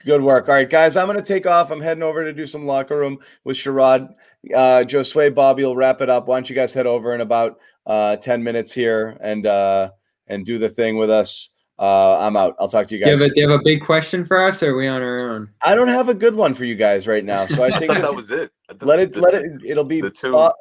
Good 0.05 0.21
work. 0.23 0.49
All 0.49 0.55
right, 0.55 0.69
guys, 0.69 0.97
I'm 0.97 1.07
going 1.07 1.17
to 1.17 1.25
take 1.25 1.47
off. 1.47 1.71
I'm 1.71 1.81
heading 1.81 2.03
over 2.03 2.25
to 2.25 2.33
do 2.33 2.47
some 2.47 2.67
locker 2.67 2.99
room 2.99 3.19
with 3.45 3.57
Sherrod. 3.57 4.09
Uh, 4.53 4.83
Josue, 4.85 5.33
Bobby 5.33 5.65
will 5.65 5.77
wrap 5.77 6.01
it 6.01 6.11
up. 6.11 6.27
Why 6.27 6.37
don't 6.37 6.51
you 6.51 6.57
guys 6.57 6.75
head 6.75 6.87
over 6.89 7.15
in 7.15 7.21
about 7.21 7.61
uh, 7.87 8.17
10 8.17 8.43
minutes 8.43 8.73
here 8.73 9.17
and 9.21 9.47
uh, 9.47 9.91
and 10.27 10.45
do 10.45 10.59
the 10.59 10.69
thing 10.69 10.97
with 10.97 11.09
us? 11.09 11.52
Uh, 11.83 12.17
I'm 12.21 12.37
out. 12.37 12.55
I'll 12.61 12.69
talk 12.69 12.87
to 12.87 12.95
you 12.97 13.05
Do 13.05 13.11
you, 13.11 13.17
guys. 13.17 13.23
have 13.23 13.31
a, 13.33 13.35
do 13.35 13.41
you 13.41 13.51
have 13.51 13.59
a 13.59 13.63
big 13.65 13.85
question 13.85 14.25
for 14.25 14.41
us, 14.41 14.63
or 14.63 14.71
are 14.71 14.77
we 14.77 14.87
on 14.87 15.03
our 15.03 15.33
own? 15.33 15.51
I 15.63 15.75
don't 15.75 15.89
have 15.89 16.09
a 16.09 16.15
good 16.15 16.37
one 16.37 16.55
for 16.55 16.65
you 16.65 16.77
guys 16.77 17.09
right 17.09 17.25
now, 17.25 17.45
so 17.49 17.65
I 17.65 17.67
I 17.75 17.79
think 17.81 17.93
thought 17.93 18.03
that 18.03 18.15
was 18.15 18.31
it. 18.31 18.53
I 18.71 18.85
let 18.85 19.01
it 19.01 19.13
the- 19.15 19.21
let 19.21 19.35
it. 19.35 19.51
It'll 19.65 19.83
be 19.83 20.01
the 20.01 20.09
two. 20.09 20.31
Bob- 20.31 20.55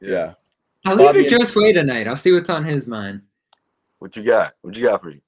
yeah. 0.00 0.34
I'll 0.84 0.96
leave 0.96 1.14
it 1.16 1.30
to 1.30 1.38
Josue 1.38 1.72
tonight. 1.74 2.08
I'll 2.08 2.16
see 2.16 2.32
what's 2.32 2.50
on 2.50 2.64
his 2.64 2.88
mind. 2.88 3.22
What 4.00 4.16
you 4.16 4.24
got? 4.24 4.54
What 4.62 4.76
you 4.76 4.82
got 4.82 5.00
for 5.00 5.06
me? 5.10 5.20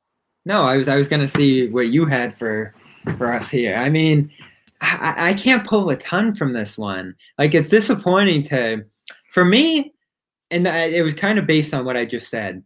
No, 0.47 0.63
I 0.65 0.77
was 0.77 0.89
I 0.89 0.97
was 0.97 1.07
gonna 1.07 1.29
see 1.29 1.69
what 1.69 1.89
you 1.89 2.07
had 2.07 2.37
for 2.37 2.75
for 3.17 3.33
us 3.33 3.49
here. 3.49 3.77
I 3.77 3.89
mean, 3.89 4.33
I, 4.81 5.31
I 5.31 5.35
can't 5.35 5.65
pull 5.65 5.89
a 5.91 5.97
ton 5.97 6.35
from 6.35 6.55
this 6.55 6.77
one. 6.77 7.15
Like 7.39 7.55
it's 7.55 7.69
disappointing 7.69 8.43
to 8.49 8.85
for 9.31 9.45
me, 9.45 9.95
and 10.51 10.67
I, 10.67 10.87
it 10.87 11.03
was 11.03 11.15
kind 11.15 11.39
of 11.39 11.47
based 11.47 11.73
on 11.73 11.85
what 11.85 11.97
I 11.97 12.05
just 12.05 12.31
said. 12.31 12.65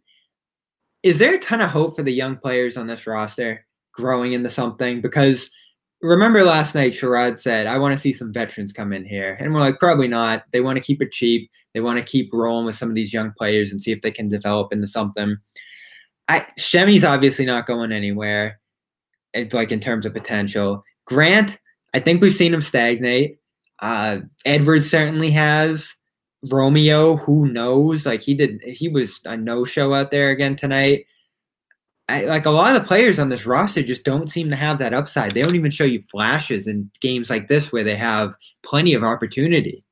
Is 1.03 1.19
there 1.19 1.35
a 1.35 1.39
ton 1.39 1.61
of 1.61 1.71
hope 1.71 1.97
for 1.97 2.03
the 2.03 2.13
young 2.13 2.37
players 2.37 2.77
on 2.77 2.87
this 2.87 3.07
roster 3.07 3.65
growing 3.93 4.33
into 4.33 4.51
something? 4.51 5.01
Because 5.01 5.51
remember 6.03 6.43
last 6.43 6.75
night, 6.75 6.93
Sherrod 6.93 7.39
said, 7.39 7.67
"I 7.67 7.79
want 7.79 7.93
to 7.93 7.99
see 7.99 8.13
some 8.13 8.33
veterans 8.33 8.73
come 8.73 8.93
in 8.93 9.05
here," 9.05 9.37
and 9.41 9.53
we're 9.53 9.61
like, 9.61 9.79
probably 9.79 10.09
not. 10.09 10.45
They 10.53 10.61
want 10.61 10.77
to 10.77 10.83
keep 10.83 11.03
it 11.03 11.13
cheap. 11.13 11.51
They 11.75 11.81
want 11.81 11.99
to 11.99 12.05
keep 12.05 12.33
rolling 12.33 12.67
with 12.67 12.77
some 12.77 12.89
of 12.89 12.95
these 12.95 13.13
young 13.13 13.33
players 13.37 13.73
and 13.73 13.81
see 13.83 13.93
if 13.93 14.03
they 14.03 14.11
can 14.11 14.29
develop 14.29 14.73
into 14.73 14.87
something. 14.87 15.37
I 16.29 16.47
Semi's 16.59 17.05
obviously 17.05 17.45
not 17.45 17.67
going 17.67 17.93
anywhere. 17.93 18.61
It's 19.33 19.55
like 19.55 19.73
in 19.73 19.81
terms 19.81 20.07
of 20.07 20.15
potential. 20.15 20.83
Grant, 21.07 21.59
I 21.95 22.01
think 22.01 22.21
we've 22.21 22.35
seen 22.35 22.55
him 22.55 22.63
stagnate. 22.63 23.39
Uh, 23.81 24.21
Edwards 24.45 24.91
certainly 24.91 25.31
has. 25.31 25.95
Romeo, 26.49 27.17
who 27.17 27.47
knows? 27.47 28.07
Like 28.07 28.23
he 28.23 28.35
did, 28.35 28.61
he 28.63 28.89
was 28.89 29.21
a 29.25 29.37
no-show 29.37 29.93
out 29.93 30.11
there 30.11 30.31
again 30.31 30.57
tonight. 30.57 31.07
I, 32.09 32.25
like 32.25 32.47
a 32.47 32.51
lot 32.51 32.75
of 32.75 32.83
the 32.83 32.89
players 32.89 33.19
on 33.19 33.29
this 33.29 33.47
roster 33.47 33.83
just 33.83 34.05
don't 34.05 34.29
seem 34.29 34.51
to 34.51 34.57
have 34.57 34.79
that 34.79 34.93
upside. 34.93 35.31
They 35.33 35.43
don't 35.43 35.55
even 35.55 35.71
show 35.71 35.85
you 35.85 36.03
flashes 36.11 36.67
in 36.67 36.91
games 37.01 37.31
like 37.31 37.47
this 37.47 37.71
where 37.71 37.85
they 37.85 37.95
have 37.95 38.35
plenty 38.63 38.95
of 38.95 39.05
opportunity. 39.05 39.85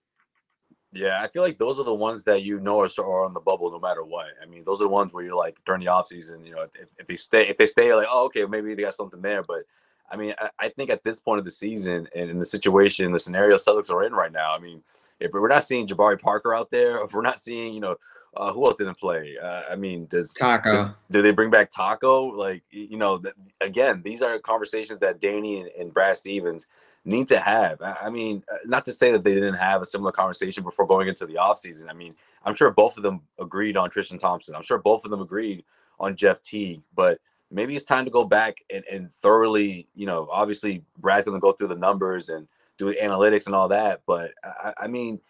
Yeah, 0.92 1.22
I 1.22 1.28
feel 1.28 1.42
like 1.42 1.58
those 1.58 1.78
are 1.78 1.84
the 1.84 1.94
ones 1.94 2.24
that 2.24 2.42
you 2.42 2.60
know 2.60 2.80
are, 2.80 2.88
are 2.98 3.24
on 3.24 3.34
the 3.34 3.40
bubble 3.40 3.70
no 3.70 3.78
matter 3.78 4.04
what. 4.04 4.26
I 4.42 4.46
mean, 4.46 4.64
those 4.64 4.80
are 4.80 4.84
the 4.84 4.88
ones 4.88 5.12
where 5.12 5.22
you're 5.22 5.36
like 5.36 5.56
during 5.66 5.80
the 5.80 5.86
offseason, 5.86 6.44
you 6.44 6.52
know, 6.52 6.62
if, 6.62 6.88
if 6.98 7.06
they 7.06 7.16
stay, 7.16 7.46
if 7.46 7.58
they 7.58 7.66
stay, 7.66 7.94
like, 7.94 8.08
oh, 8.10 8.24
okay, 8.24 8.46
maybe 8.46 8.74
they 8.74 8.82
got 8.82 8.94
something 8.94 9.20
there. 9.20 9.42
But 9.42 9.64
I 10.10 10.16
mean, 10.16 10.34
I, 10.38 10.50
I 10.58 10.68
think 10.70 10.90
at 10.90 11.04
this 11.04 11.20
point 11.20 11.38
of 11.38 11.44
the 11.44 11.50
season 11.50 12.08
and 12.16 12.30
in 12.30 12.38
the 12.38 12.46
situation, 12.46 13.12
the 13.12 13.20
scenario 13.20 13.58
Celtics 13.58 13.90
are 13.90 14.02
in 14.02 14.12
right 14.12 14.32
now, 14.32 14.56
I 14.56 14.58
mean, 14.58 14.82
if 15.20 15.32
we're 15.32 15.48
not 15.48 15.64
seeing 15.64 15.86
Jabari 15.86 16.20
Parker 16.20 16.54
out 16.54 16.70
there, 16.70 17.02
if 17.04 17.12
we're 17.12 17.22
not 17.22 17.38
seeing, 17.38 17.74
you 17.74 17.80
know, 17.80 17.96
uh, 18.36 18.52
who 18.52 18.64
else 18.66 18.76
didn't 18.76 18.98
play? 18.98 19.36
Uh, 19.42 19.62
I 19.70 19.76
mean, 19.76 20.06
does 20.06 20.34
Tacko? 20.34 20.94
Do, 21.10 21.22
they 21.22 21.32
bring 21.32 21.50
back 21.50 21.70
Tacko? 21.70 22.36
Like, 22.36 22.62
you 22.70 22.96
know, 22.96 23.18
th- 23.18 23.34
again, 23.60 24.02
these 24.04 24.22
are 24.22 24.38
conversations 24.38 25.00
that 25.00 25.20
Danny 25.20 25.60
and, 25.60 25.70
and 25.78 25.92
Brad 25.92 26.16
Stevens 26.16 26.66
need 27.04 27.26
to 27.28 27.40
have. 27.40 27.80
I 27.80 28.10
mean, 28.10 28.44
uh, 28.52 28.58
not 28.66 28.84
to 28.84 28.92
say 28.92 29.10
that 29.12 29.24
they 29.24 29.34
didn't 29.34 29.54
have 29.54 29.82
a 29.82 29.86
similar 29.86 30.12
conversation 30.12 30.62
before 30.62 30.86
going 30.86 31.08
into 31.08 31.26
the 31.26 31.34
offseason. 31.34 31.88
I 31.88 31.94
mean, 31.94 32.14
I'm 32.44 32.54
sure 32.54 32.70
both 32.70 32.96
of 32.96 33.02
them 33.02 33.22
agreed 33.40 33.76
on 33.76 33.90
Tristan 33.90 34.18
Thompson. 34.18 34.54
I'm 34.54 34.62
sure 34.62 34.78
both 34.78 35.04
of 35.04 35.10
them 35.10 35.22
agreed 35.22 35.64
on 35.98 36.16
Jeff 36.16 36.42
Teague, 36.42 36.82
but 36.94 37.18
maybe 37.50 37.74
it's 37.74 37.86
time 37.86 38.04
to 38.04 38.10
go 38.10 38.24
back 38.24 38.58
and, 38.72 38.84
and 38.90 39.10
thoroughly, 39.10 39.88
you 39.94 40.06
know, 40.06 40.28
obviously 40.30 40.84
Brad's 40.98 41.24
going 41.24 41.36
to 41.36 41.40
go 41.40 41.52
through 41.52 41.68
the 41.68 41.76
numbers 41.76 42.28
and 42.28 42.46
do 42.78 42.94
analytics 42.94 43.46
and 43.46 43.54
all 43.54 43.68
that. 43.68 44.02
But 44.06 44.32
I, 44.42 44.74
I 44.80 44.86
mean, 44.86 45.20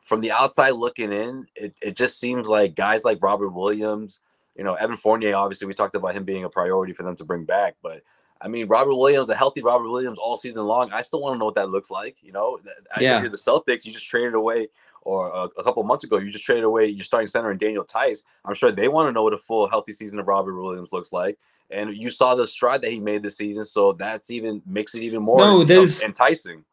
from 0.00 0.20
the 0.20 0.30
outside 0.30 0.70
looking 0.70 1.12
in, 1.12 1.46
it, 1.54 1.74
it 1.82 1.96
just 1.96 2.20
seems 2.20 2.46
like 2.46 2.74
guys 2.74 3.04
like 3.04 3.22
Robert 3.22 3.50
Williams, 3.50 4.20
you 4.56 4.64
know, 4.64 4.74
Evan 4.74 4.96
Fournier, 4.96 5.34
obviously 5.34 5.66
we 5.66 5.74
talked 5.74 5.94
about 5.94 6.14
him 6.14 6.24
being 6.24 6.44
a 6.44 6.48
priority 6.48 6.92
for 6.92 7.02
them 7.02 7.16
to 7.16 7.24
bring 7.24 7.44
back, 7.44 7.76
but 7.82 8.02
I 8.42 8.48
mean, 8.48 8.66
Robert 8.66 8.96
Williams, 8.96 9.28
a 9.30 9.34
healthy 9.34 9.62
Robert 9.62 9.88
Williams 9.88 10.18
all 10.18 10.36
season 10.36 10.64
long. 10.64 10.92
I 10.92 11.02
still 11.02 11.20
want 11.20 11.34
to 11.34 11.38
know 11.38 11.44
what 11.44 11.54
that 11.54 11.70
looks 11.70 11.90
like. 11.90 12.16
You 12.22 12.32
know, 12.32 12.58
I 12.94 13.00
yeah. 13.00 13.20
you're 13.20 13.30
the 13.30 13.36
Celtics. 13.36 13.84
You 13.84 13.92
just 13.92 14.08
traded 14.08 14.34
away, 14.34 14.68
or 15.02 15.28
a, 15.28 15.42
a 15.58 15.64
couple 15.64 15.82
months 15.84 16.04
ago, 16.04 16.18
you 16.18 16.30
just 16.30 16.44
traded 16.44 16.64
away 16.64 16.86
your 16.86 17.04
starting 17.04 17.28
center 17.28 17.50
and 17.50 17.60
Daniel 17.60 17.84
Theis. 17.84 18.24
I'm 18.44 18.54
sure 18.54 18.72
they 18.72 18.88
want 18.88 19.08
to 19.08 19.12
know 19.12 19.22
what 19.22 19.32
a 19.32 19.38
full 19.38 19.68
healthy 19.68 19.92
season 19.92 20.18
of 20.18 20.26
Robert 20.26 20.60
Williams 20.60 20.92
looks 20.92 21.12
like. 21.12 21.38
And 21.70 21.96
you 21.96 22.10
saw 22.10 22.34
the 22.34 22.46
stride 22.46 22.82
that 22.82 22.90
he 22.90 23.00
made 23.00 23.22
this 23.22 23.36
season, 23.36 23.64
so 23.64 23.92
that's 23.92 24.30
even 24.30 24.60
makes 24.66 24.94
it 24.94 25.02
even 25.02 25.22
more 25.22 25.38
no, 25.38 25.62
enticing. 25.62 26.64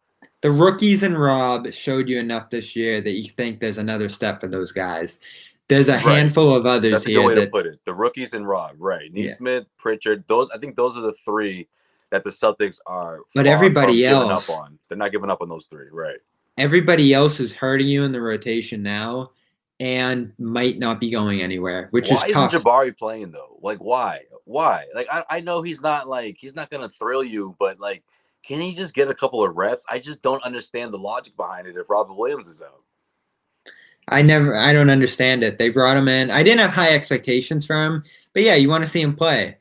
The 0.42 0.52
rookies 0.52 1.04
and 1.04 1.20
Rob 1.20 1.72
showed 1.72 2.08
you 2.08 2.20
enough 2.20 2.50
this 2.50 2.76
year 2.76 3.02
that 3.02 3.12
you 3.12 3.30
think 3.30 3.60
there's 3.60 3.78
another 3.78 4.10
step 4.10 4.40
for 4.40 4.48
those 4.48 4.72
guys. 4.72 5.20
There's 5.68 5.90
a 5.90 5.94
right. 5.94 6.02
handful 6.02 6.56
of 6.56 6.66
others 6.66 6.92
That's 6.94 7.06
here. 7.06 7.22
way 7.22 7.36
that, 7.36 7.46
to 7.46 7.52
put 7.52 7.66
it. 7.66 7.80
The 7.86 7.94
rookies 7.94 8.34
and 8.34 8.48
Rob, 8.48 8.76
right? 8.80 9.14
Nesmith, 9.14 9.64
yeah. 9.64 9.82
Pritchard. 9.82 10.24
Those 10.28 10.50
I 10.50 10.58
think 10.58 10.76
those 10.76 10.98
are 10.98 11.02
the 11.02 11.14
three 11.26 11.68
that 12.10 12.24
the 12.24 12.32
Celtics 12.32 12.80
are. 12.88 13.20
But 13.36 13.46
everybody 13.46 14.06
else, 14.06 14.50
up 14.50 14.58
on. 14.58 14.80
they're 14.88 14.98
not 14.98 15.12
giving 15.12 15.30
up 15.30 15.42
on 15.42 15.50
those 15.50 15.66
three, 15.66 15.88
right? 15.92 16.18
Everybody 16.58 17.14
else 17.14 17.40
is 17.40 17.54
hurting 17.54 17.88
you 17.88 18.04
in 18.04 18.12
the 18.12 18.20
rotation 18.20 18.82
now, 18.82 19.32
and 19.80 20.34
might 20.38 20.78
not 20.78 21.00
be 21.00 21.10
going 21.10 21.42
anywhere, 21.42 21.88
which 21.92 22.10
why 22.10 22.26
is 22.26 22.34
tough. 22.34 22.54
Isn't 22.54 22.66
Jabari 22.66 22.98
playing 22.98 23.32
though? 23.32 23.58
Like 23.62 23.80
why? 23.80 24.22
Why? 24.46 24.86
Like 24.94 25.08
I, 25.12 25.24
I 25.30 25.40
know 25.40 25.62
he's 25.62 25.82
not 25.82 26.08
like 26.08 26.38
he's 26.40 26.56
not 26.56 26.70
gonna 26.70 26.90
thrill 26.90 27.24
you, 27.24 27.56
but 27.60 27.80
like, 27.80 28.04
can 28.44 28.62
he 28.62 28.74
just 28.74 28.94
get 28.96 29.10
a 29.10 29.14
couple 29.14 29.44
of 29.44 29.56
reps? 29.56 29.84
I 29.90 30.00
just 30.00 30.22
don't 30.22 30.44
understand 30.44 30.94
the 30.94 30.98
logic 30.98 31.36
behind 31.36 31.68
it 31.68 31.78
if 31.78 31.90
Robert 31.90 32.16
Williams 32.16 32.48
is 32.48 32.62
out. 32.62 32.84
I 34.08 34.22
never, 34.22 34.58
I 34.58 34.74
don't 34.74 34.90
understand 34.90 35.44
it. 35.44 35.58
They 35.58 35.70
brought 35.70 35.98
him 35.98 36.08
in. 36.08 36.32
I 36.32 36.42
didn't 36.42 36.62
have 36.62 36.72
high 36.72 36.94
expectations 36.94 37.66
for 37.66 37.76
him, 37.76 38.04
but 38.34 38.44
yeah, 38.44 38.56
you 38.56 38.68
want 38.68 38.84
to 38.84 38.90
see 38.90 39.02
him 39.02 39.16
play, 39.16 39.58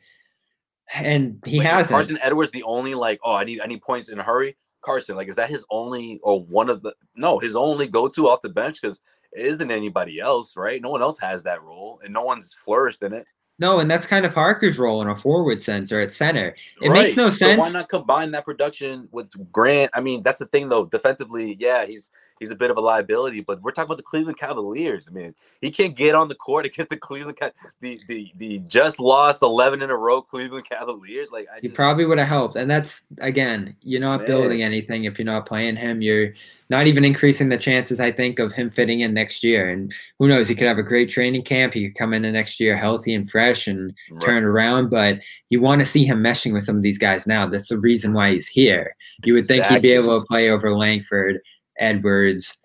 and 0.94 1.38
he 1.44 1.58
hasn't. 1.58 1.90
Carson 1.90 2.18
Edwards 2.22 2.50
the 2.50 2.62
only 2.62 2.94
like, 2.94 3.20
oh, 3.22 3.34
I 3.34 3.44
need, 3.44 3.60
I 3.60 3.66
need 3.66 3.82
points 3.82 4.08
in 4.08 4.18
a 4.18 4.22
hurry. 4.22 4.56
Carson, 4.80 5.16
like, 5.16 5.28
is 5.28 5.36
that 5.36 5.50
his 5.50 5.66
only 5.70 6.18
or 6.22 6.42
one 6.44 6.70
of 6.70 6.82
the? 6.82 6.94
No, 7.14 7.38
his 7.38 7.56
only 7.56 7.88
go-to 7.88 8.28
off 8.28 8.40
the 8.40 8.48
bench 8.48 8.80
because 8.80 9.00
it 9.32 9.44
isn't 9.44 9.70
anybody 9.70 10.18
else, 10.18 10.56
right? 10.56 10.80
No 10.80 10.90
one 10.90 11.02
else 11.02 11.18
has 11.18 11.42
that 11.42 11.62
role, 11.62 12.00
and 12.02 12.14
no 12.14 12.22
one's 12.22 12.54
flourished 12.64 13.02
in 13.02 13.12
it. 13.12 13.26
No, 13.58 13.80
and 13.80 13.90
that's 13.90 14.06
kind 14.06 14.24
of 14.24 14.32
Parker's 14.32 14.78
role 14.78 15.02
in 15.02 15.08
a 15.08 15.16
forward 15.16 15.60
sense 15.62 15.90
or 15.90 16.00
at 16.00 16.12
center. 16.12 16.54
It 16.80 16.88
right. 16.88 17.04
makes 17.04 17.16
no 17.16 17.30
sense. 17.30 17.56
So 17.56 17.60
why 17.60 17.70
not 17.70 17.88
combine 17.88 18.30
that 18.30 18.44
production 18.44 19.08
with 19.10 19.30
Grant? 19.50 19.90
I 19.94 20.00
mean, 20.00 20.22
that's 20.22 20.38
the 20.38 20.46
thing 20.46 20.68
though. 20.68 20.86
Defensively, 20.86 21.56
yeah, 21.58 21.84
he's 21.84 22.10
he's 22.40 22.50
a 22.50 22.56
bit 22.56 22.70
of 22.70 22.76
a 22.76 22.80
liability. 22.80 23.40
But 23.40 23.62
we're 23.62 23.72
talking 23.72 23.88
about 23.88 23.96
the 23.96 24.02
Cleveland 24.02 24.38
Cavaliers. 24.38 25.08
I 25.08 25.12
mean, 25.12 25.34
he 25.60 25.70
can't 25.70 25.96
get 25.96 26.14
on 26.14 26.28
the 26.28 26.34
court 26.34 26.66
against 26.66 26.90
the 26.90 26.96
Cleveland 26.96 27.38
the 27.80 28.00
the 28.08 28.32
the 28.36 28.58
just 28.68 29.00
lost 29.00 29.42
eleven 29.42 29.82
in 29.82 29.90
a 29.90 29.96
row 29.96 30.22
Cleveland 30.22 30.68
Cavaliers. 30.68 31.30
Like 31.30 31.46
I 31.54 31.60
he 31.60 31.68
probably 31.68 32.06
would 32.06 32.18
have 32.18 32.28
helped. 32.28 32.56
And 32.56 32.70
that's 32.70 33.02
again, 33.18 33.76
you're 33.82 34.00
not 34.00 34.20
man. 34.20 34.28
building 34.28 34.62
anything 34.62 35.04
if 35.04 35.18
you're 35.18 35.26
not 35.26 35.46
playing 35.46 35.76
him. 35.76 36.02
You're 36.02 36.32
not 36.70 36.86
even 36.86 37.04
increasing 37.04 37.48
the 37.48 37.56
chances, 37.56 37.98
I 37.98 38.12
think, 38.12 38.38
of 38.38 38.52
him 38.52 38.70
fitting 38.70 39.00
in 39.00 39.14
next 39.14 39.42
year. 39.42 39.70
And 39.70 39.92
who 40.18 40.28
knows, 40.28 40.48
he 40.48 40.54
could 40.54 40.66
have 40.66 40.78
a 40.78 40.82
great 40.82 41.08
training 41.08 41.42
camp. 41.42 41.72
He 41.72 41.88
could 41.88 41.98
come 41.98 42.12
in 42.12 42.22
the 42.22 42.30
next 42.30 42.60
year 42.60 42.76
healthy 42.76 43.14
and 43.14 43.30
fresh 43.30 43.66
and 43.66 43.94
right. 44.10 44.24
turn 44.24 44.44
around. 44.44 44.90
But 44.90 45.20
you 45.48 45.60
want 45.60 45.80
to 45.80 45.86
see 45.86 46.04
him 46.04 46.22
meshing 46.22 46.52
with 46.52 46.64
some 46.64 46.76
of 46.76 46.82
these 46.82 46.98
guys 46.98 47.26
now. 47.26 47.46
That's 47.46 47.68
the 47.68 47.78
reason 47.78 48.12
why 48.12 48.32
he's 48.32 48.46
here. 48.46 48.94
You 49.24 49.32
would 49.34 49.44
exactly. 49.44 49.64
think 49.64 49.82
he'd 49.82 49.88
be 49.88 49.94
able 49.94 50.20
to 50.20 50.26
play 50.26 50.50
over 50.50 50.76
Langford 50.76 51.40
Edwards, 51.78 52.58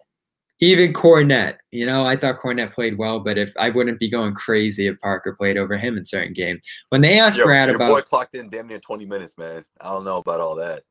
even 0.59 0.93
Kornet. 0.93 1.57
You 1.72 1.86
know, 1.86 2.05
I 2.05 2.16
thought 2.16 2.39
Kornet 2.39 2.74
played 2.74 2.97
well, 2.97 3.20
but 3.20 3.38
if 3.38 3.53
I 3.57 3.70
wouldn't 3.70 3.99
be 3.99 4.09
going 4.09 4.34
crazy 4.34 4.88
if 4.88 4.99
Parker 4.99 5.34
played 5.34 5.57
over 5.57 5.78
him 5.78 5.97
in 5.97 6.05
certain 6.05 6.34
games. 6.34 6.61
When 6.89 7.01
they 7.01 7.20
asked 7.20 7.38
Yo, 7.38 7.45
Brad 7.45 7.70
your 7.70 7.76
about 7.76 7.89
boy 7.89 8.01
clocked 8.01 8.36
in 8.36 8.49
damn 8.49 8.68
near 8.68 8.80
20 8.80 9.05
minutes, 9.05 9.38
man. 9.38 9.66
I 9.82 9.89
don't 9.89 10.05
know 10.05 10.18
about 10.18 10.39
all 10.39 10.55
that. 10.55 10.84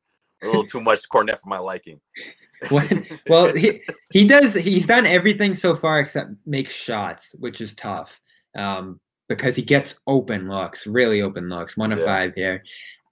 A 0.43 0.47
little 0.47 0.65
too 0.65 0.81
much 0.81 1.07
Kornet 1.09 1.39
for 1.39 1.47
my 1.47 1.57
liking. 1.57 1.99
when, 2.69 3.05
well, 3.27 3.53
he, 3.55 3.81
he 4.11 4.27
does. 4.27 4.53
He's 4.53 4.85
done 4.85 5.05
everything 5.05 5.55
so 5.55 5.75
far 5.75 5.99
except 5.99 6.31
make 6.45 6.69
shots, 6.69 7.33
which 7.39 7.61
is 7.61 7.73
tough 7.73 8.19
um, 8.55 8.99
because 9.27 9.55
he 9.55 9.61
gets 9.61 9.95
open 10.05 10.47
looks, 10.47 10.85
really 10.85 11.21
open 11.21 11.49
looks. 11.49 11.77
One 11.77 11.91
of 11.91 11.99
yeah. 11.99 12.05
five 12.05 12.35
here. 12.35 12.63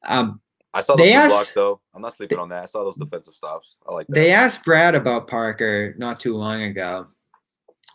Um, 0.06 0.42
I 0.74 0.82
saw 0.82 0.96
those 0.96 1.06
they 1.06 1.14
asked, 1.14 1.32
blocks 1.32 1.54
though. 1.54 1.82
I'm 1.94 2.02
not 2.02 2.16
sleeping 2.16 2.40
on 2.40 2.50
that. 2.50 2.64
I 2.64 2.66
saw 2.66 2.84
those 2.84 2.96
defensive 2.96 3.36
stops. 3.36 3.78
I 3.88 3.94
like 3.94 4.08
that. 4.08 4.14
They 4.14 4.32
asked 4.32 4.64
Brad 4.64 4.96
about 4.96 5.28
Parker 5.28 5.94
not 5.98 6.20
too 6.20 6.38
long 6.38 6.64
ago. 6.64 7.08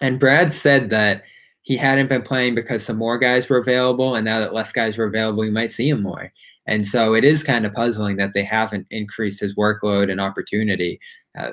And 0.00 0.20
Brad 0.20 0.52
said 0.52 0.90
that 0.90 1.22
he 1.62 1.76
hadn't 1.76 2.08
been 2.08 2.22
playing 2.22 2.54
because 2.54 2.84
some 2.84 2.96
more 2.96 3.18
guys 3.18 3.48
were 3.48 3.58
available, 3.58 4.14
and 4.14 4.24
now 4.24 4.40
that 4.40 4.54
less 4.54 4.72
guys 4.72 4.98
were 4.98 5.06
available, 5.06 5.44
you 5.44 5.52
might 5.52 5.72
see 5.72 5.88
him 5.88 6.02
more. 6.02 6.32
And 6.66 6.86
so 6.86 7.14
it 7.14 7.24
is 7.24 7.42
kind 7.42 7.64
of 7.64 7.72
puzzling 7.72 8.16
that 8.16 8.34
they 8.34 8.44
haven't 8.44 8.86
increased 8.90 9.40
his 9.40 9.54
workload 9.54 10.10
and 10.10 10.20
opportunity 10.20 11.00
uh, 11.38 11.52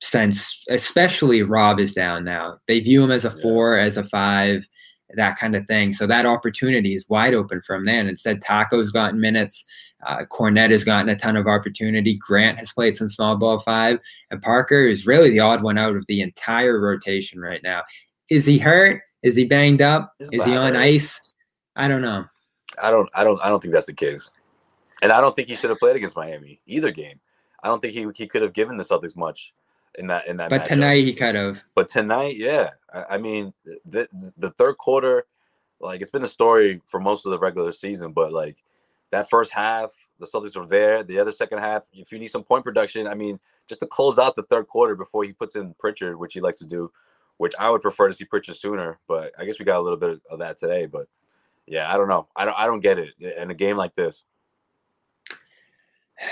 since, 0.00 0.62
especially 0.70 1.42
Rob 1.42 1.80
is 1.80 1.92
down 1.92 2.24
now. 2.24 2.58
They 2.66 2.80
view 2.80 3.04
him 3.04 3.10
as 3.10 3.24
a 3.24 3.30
four, 3.30 3.76
as 3.76 3.96
a 3.96 4.04
five, 4.04 4.66
that 5.14 5.38
kind 5.38 5.54
of 5.56 5.66
thing. 5.66 5.92
So 5.92 6.06
that 6.06 6.26
opportunity 6.26 6.94
is 6.94 7.08
wide 7.08 7.34
open 7.34 7.62
for 7.62 7.76
him 7.76 7.84
then. 7.84 8.08
Instead, 8.08 8.40
Tacko's 8.40 8.90
gotten 8.90 9.20
minutes. 9.20 9.64
Uh, 10.04 10.24
has 10.28 10.82
gotten 10.82 11.08
a 11.10 11.14
ton 11.14 11.36
of 11.36 11.46
opportunity. 11.46 12.16
Grant 12.16 12.58
has 12.58 12.72
played 12.72 12.96
some 12.96 13.08
small 13.08 13.36
ball 13.36 13.60
five, 13.60 14.00
and 14.32 14.42
Parker 14.42 14.84
is 14.84 15.06
really 15.06 15.30
the 15.30 15.38
odd 15.38 15.62
one 15.62 15.78
out 15.78 15.94
of 15.94 16.04
the 16.08 16.22
entire 16.22 16.80
rotation 16.80 17.38
right 17.38 17.62
now. 17.62 17.82
Is 18.28 18.44
he 18.44 18.58
hurt? 18.58 19.00
Is 19.22 19.36
he 19.36 19.44
banged 19.44 19.80
up? 19.80 20.12
He's 20.18 20.28
is 20.32 20.44
he 20.44 20.56
on 20.56 20.74
ice? 20.74 21.20
I 21.76 21.86
don't 21.86 22.02
know. 22.02 22.24
I 22.82 22.90
don't. 22.90 23.08
I 23.14 23.22
don't. 23.22 23.40
I 23.42 23.48
don't 23.48 23.60
think 23.60 23.74
that's 23.74 23.86
the 23.86 23.92
case, 23.92 24.32
and 25.02 25.12
I 25.12 25.20
don't 25.20 25.36
think 25.36 25.46
he 25.46 25.54
should 25.54 25.70
have 25.70 25.78
played 25.78 25.94
against 25.94 26.16
Miami 26.16 26.60
either 26.66 26.90
game. 26.90 27.20
I 27.62 27.68
don't 27.68 27.80
think 27.80 27.92
he 27.92 28.06
he 28.16 28.26
could 28.26 28.42
have 28.42 28.54
given 28.54 28.76
the 28.76 28.84
Celtics 28.84 29.16
much 29.16 29.52
in 29.98 30.06
that 30.08 30.26
in 30.26 30.36
that. 30.38 30.50
But 30.50 30.62
matchup. 30.62 30.68
tonight 30.68 31.04
he 31.04 31.14
could 31.14 31.34
have. 31.34 31.62
But 31.74 31.88
tonight, 31.88 32.36
yeah. 32.36 32.70
I, 32.92 33.04
I 33.10 33.18
mean, 33.18 33.52
the 33.84 34.08
the 34.36 34.50
third 34.50 34.76
quarter, 34.78 35.26
like 35.80 36.00
it's 36.00 36.10
been 36.10 36.22
the 36.22 36.28
story 36.28 36.80
for 36.86 37.00
most 37.00 37.26
of 37.26 37.30
the 37.30 37.38
regular 37.38 37.72
season, 37.72 38.12
but 38.12 38.32
like 38.32 38.56
that 39.10 39.28
first 39.28 39.52
half, 39.52 39.90
the 40.18 40.26
Celtics 40.26 40.56
were 40.56 40.66
there. 40.66 41.02
The 41.02 41.18
other 41.18 41.32
second 41.32 41.58
half, 41.58 41.82
if 41.92 42.12
you 42.12 42.18
need 42.18 42.28
some 42.28 42.44
point 42.44 42.64
production, 42.64 43.06
I 43.06 43.14
mean, 43.14 43.38
just 43.68 43.80
to 43.80 43.86
close 43.86 44.18
out 44.18 44.36
the 44.36 44.42
third 44.44 44.68
quarter 44.68 44.94
before 44.94 45.24
he 45.24 45.32
puts 45.32 45.56
in 45.56 45.74
Pritchard, 45.78 46.18
which 46.18 46.34
he 46.34 46.40
likes 46.40 46.58
to 46.58 46.66
do, 46.66 46.90
which 47.36 47.54
I 47.58 47.70
would 47.70 47.82
prefer 47.82 48.08
to 48.08 48.14
see 48.14 48.24
Pritchard 48.24 48.56
sooner. 48.56 48.98
But 49.06 49.32
I 49.38 49.44
guess 49.44 49.58
we 49.58 49.64
got 49.64 49.78
a 49.78 49.82
little 49.82 49.98
bit 49.98 50.20
of 50.30 50.38
that 50.38 50.58
today. 50.58 50.86
But 50.86 51.08
yeah, 51.66 51.92
I 51.92 51.96
don't 51.96 52.08
know. 52.08 52.28
I 52.34 52.44
don't. 52.44 52.58
I 52.58 52.66
don't 52.66 52.80
get 52.80 52.98
it 52.98 53.10
in 53.20 53.50
a 53.50 53.54
game 53.54 53.76
like 53.76 53.94
this. 53.94 54.24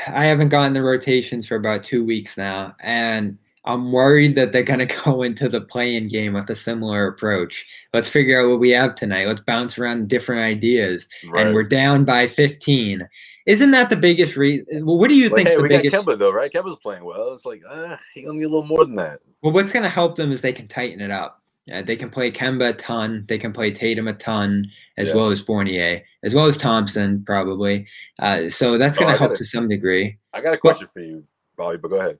I 0.07 0.25
haven't 0.27 0.51
gotten 0.51 0.73
the 0.73 0.83
rotations 0.83 1.47
for 1.47 1.57
about 1.57 1.83
two 1.83 2.05
weeks 2.05 2.37
now, 2.37 2.77
and 2.81 3.39
I'm 3.65 3.93
worried 3.93 4.37
that 4.37 4.53
they're 4.53 4.63
going 4.63 4.87
to 4.87 5.03
go 5.05 5.23
into 5.23 5.49
the 5.49 5.61
play-in 5.61 6.09
game 6.09 6.35
with 6.35 6.51
a 6.51 6.55
similar 6.55 7.07
approach. 7.07 7.67
Let's 7.93 8.09
figure 8.09 8.41
out 8.41 8.49
what 8.49 8.61
we 8.61 8.71
have 8.71 8.95
tonight. 8.95 9.27
Let's 9.27 9.43
bounce 9.43 9.79
around 9.79 10.09
different 10.09 10.43
ideas. 10.43 11.07
Right. 11.29 11.47
And 11.47 11.55
we're 11.55 11.65
down 11.65 12.05
by 12.05 12.29
15. 12.29 13.09
Isn't 13.47 13.71
that 13.71 13.91
the 13.91 13.97
biggest 13.97 14.37
reason? 14.37 14.87
Well, 14.87 14.99
what 14.99 15.09
do 15.09 15.15
you 15.15 15.31
well, 15.31 15.37
think? 15.37 15.49
Hey, 15.49 15.57
we 15.57 15.69
biggest... 15.69 15.93
got 15.93 16.05
Kemba 16.05 16.19
though, 16.19 16.33
right? 16.33 16.53
Kemba's 16.53 16.77
playing 16.77 17.05
well. 17.05 17.33
It's 17.33 17.45
like, 17.45 17.63
uh, 17.69 17.97
he 18.15 18.23
gonna 18.23 18.39
need 18.39 18.45
a 18.45 18.49
little 18.49 18.67
more 18.67 18.85
than 18.85 18.97
that. 18.97 19.21
Well, 19.43 19.53
what's 19.53 19.73
gonna 19.73 19.89
help 19.89 20.17
them 20.17 20.31
is 20.31 20.41
they 20.41 20.53
can 20.53 20.69
tighten 20.69 21.01
it 21.01 21.11
up. 21.11 21.41
Uh, 21.73 21.83
they 21.83 21.97
can 21.97 22.11
play 22.11 22.31
Kemba 22.31 22.71
a 22.71 22.73
ton. 22.73 23.25
They 23.29 23.39
can 23.39 23.53
play 23.53 23.71
Tatum 23.71 24.09
a 24.09 24.13
ton, 24.13 24.67
as 24.97 25.09
yeah. 25.09 25.15
well 25.15 25.31
as 25.31 25.41
Fournier, 25.41 26.03
as 26.23 26.35
well 26.35 26.47
as 26.47 26.57
Thompson, 26.57 27.23
probably. 27.25 27.87
Uh, 28.19 28.49
so 28.49 28.77
that's 28.77 28.99
going 28.99 29.11
to 29.11 29.15
oh, 29.15 29.19
help 29.19 29.37
to 29.37 29.45
some 29.45 29.69
degree. 29.69 30.17
I 30.33 30.41
got 30.41 30.55
a 30.55 30.59
question 30.59 30.87
but, 30.87 30.93
for 30.93 31.01
you, 31.01 31.25
Bobby, 31.57 31.77
but 31.77 31.89
go 31.89 31.97
ahead. 31.97 32.19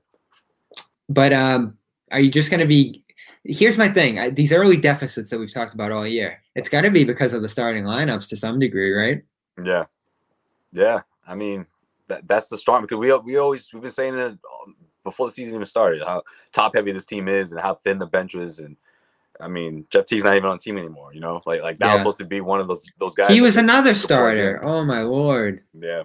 But 1.13 1.33
um, 1.33 1.77
are 2.11 2.19
you 2.19 2.31
just 2.31 2.49
going 2.49 2.59
to 2.59 2.65
be 2.65 3.03
here's 3.43 3.77
my 3.77 3.89
thing: 3.89 4.19
I, 4.19 4.29
these 4.29 4.51
early 4.51 4.77
deficits 4.77 5.29
that 5.29 5.39
we've 5.39 5.53
talked 5.53 5.73
about 5.73 5.91
all 5.91 6.07
year, 6.07 6.41
it's 6.55 6.69
got 6.69 6.81
to 6.81 6.91
be 6.91 7.03
because 7.03 7.33
of 7.33 7.41
the 7.41 7.49
starting 7.49 7.83
lineups 7.83 8.29
to 8.29 8.37
some 8.37 8.59
degree, 8.59 8.93
right? 8.93 9.21
Yeah, 9.63 9.85
yeah. 10.71 11.01
I 11.27 11.35
mean, 11.35 11.65
that 12.07 12.27
that's 12.27 12.47
the 12.49 12.57
storm 12.57 12.83
because 12.83 12.97
we 12.97 13.13
we 13.17 13.37
always 13.37 13.71
we've 13.73 13.83
been 13.83 13.91
saying 13.91 14.15
it 14.15 14.31
um, 14.31 14.75
before 15.03 15.27
the 15.27 15.33
season 15.33 15.55
even 15.55 15.65
started 15.65 16.03
how 16.03 16.23
top 16.53 16.75
heavy 16.75 16.91
this 16.91 17.05
team 17.05 17.27
is 17.27 17.51
and 17.51 17.59
how 17.61 17.75
thin 17.75 17.99
the 17.99 18.07
bench 18.07 18.35
is 18.35 18.59
and. 18.59 18.77
I 19.39 19.47
mean, 19.47 19.87
Jeff 19.89 20.05
Teague's 20.05 20.23
not 20.23 20.35
even 20.35 20.49
on 20.49 20.57
the 20.57 20.61
team 20.61 20.77
anymore. 20.77 21.15
You 21.15 21.19
know, 21.19 21.41
like 21.47 21.63
like 21.63 21.79
that 21.79 21.85
Yeah. 21.87 21.93
was 21.93 21.99
supposed 22.01 22.17
to 22.19 22.25
be 22.25 22.41
one 22.41 22.59
of 22.59 22.67
those 22.67 22.87
those 22.99 23.15
guys. 23.15 23.31
He 23.31 23.41
was 23.41 23.57
another 23.57 23.95
starter. 23.95 24.59
Oh 24.61 24.83
my 24.83 25.01
lord! 25.01 25.63
Yeah, 25.73 26.03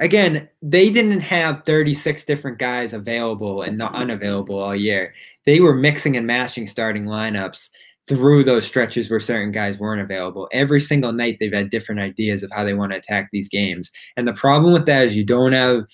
Again, 0.00 0.48
they 0.60 0.90
didn't 0.90 1.20
have 1.20 1.64
36 1.64 2.24
different 2.24 2.58
guys 2.58 2.92
available 2.92 3.62
and 3.62 3.78
not 3.78 3.94
unavailable 3.94 4.58
all 4.58 4.74
year. 4.74 5.14
They 5.46 5.60
were 5.60 5.74
mixing 5.74 6.16
and 6.16 6.26
matching 6.26 6.66
starting 6.66 7.04
lineups 7.04 7.68
through 8.08 8.44
those 8.44 8.66
stretches 8.66 9.08
where 9.08 9.20
certain 9.20 9.52
guys 9.52 9.78
weren't 9.78 10.02
available. 10.02 10.48
Every 10.52 10.80
single 10.80 11.12
night, 11.12 11.38
they've 11.40 11.52
had 11.52 11.70
different 11.70 12.00
ideas 12.00 12.42
of 12.42 12.50
how 12.52 12.64
they 12.64 12.74
want 12.74 12.92
to 12.92 12.98
attack 12.98 13.30
these 13.32 13.48
games. 13.48 13.90
And 14.16 14.28
the 14.28 14.34
problem 14.34 14.72
with 14.72 14.84
that 14.86 15.06
is 15.06 15.16
you 15.16 15.24
don't 15.24 15.52
have 15.52 15.84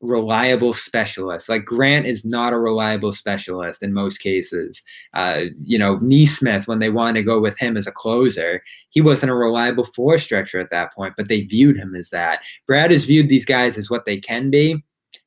reliable 0.00 0.72
specialists. 0.72 1.48
Like 1.48 1.64
Grant 1.64 2.06
is 2.06 2.24
not 2.24 2.52
a 2.52 2.58
reliable 2.58 3.12
specialist 3.12 3.82
in 3.82 3.92
most 3.92 4.18
cases. 4.18 4.82
Uh, 5.14 5.44
you 5.62 5.78
know, 5.78 5.96
Nesmith, 5.96 6.68
when 6.68 6.78
they 6.78 6.90
wanted 6.90 7.20
to 7.20 7.24
go 7.24 7.40
with 7.40 7.58
him 7.58 7.76
as 7.76 7.86
a 7.86 7.92
closer, 7.92 8.62
he 8.90 9.00
wasn't 9.00 9.30
a 9.30 9.34
reliable 9.34 9.84
four 9.84 10.18
stretcher 10.18 10.60
at 10.60 10.70
that 10.70 10.92
point, 10.94 11.14
but 11.16 11.28
they 11.28 11.42
viewed 11.42 11.76
him 11.76 11.94
as 11.94 12.10
that. 12.10 12.42
Brad 12.66 12.90
has 12.90 13.04
viewed 13.04 13.28
these 13.28 13.44
guys 13.44 13.76
as 13.78 13.90
what 13.90 14.06
they 14.06 14.18
can 14.18 14.50
be. 14.50 14.82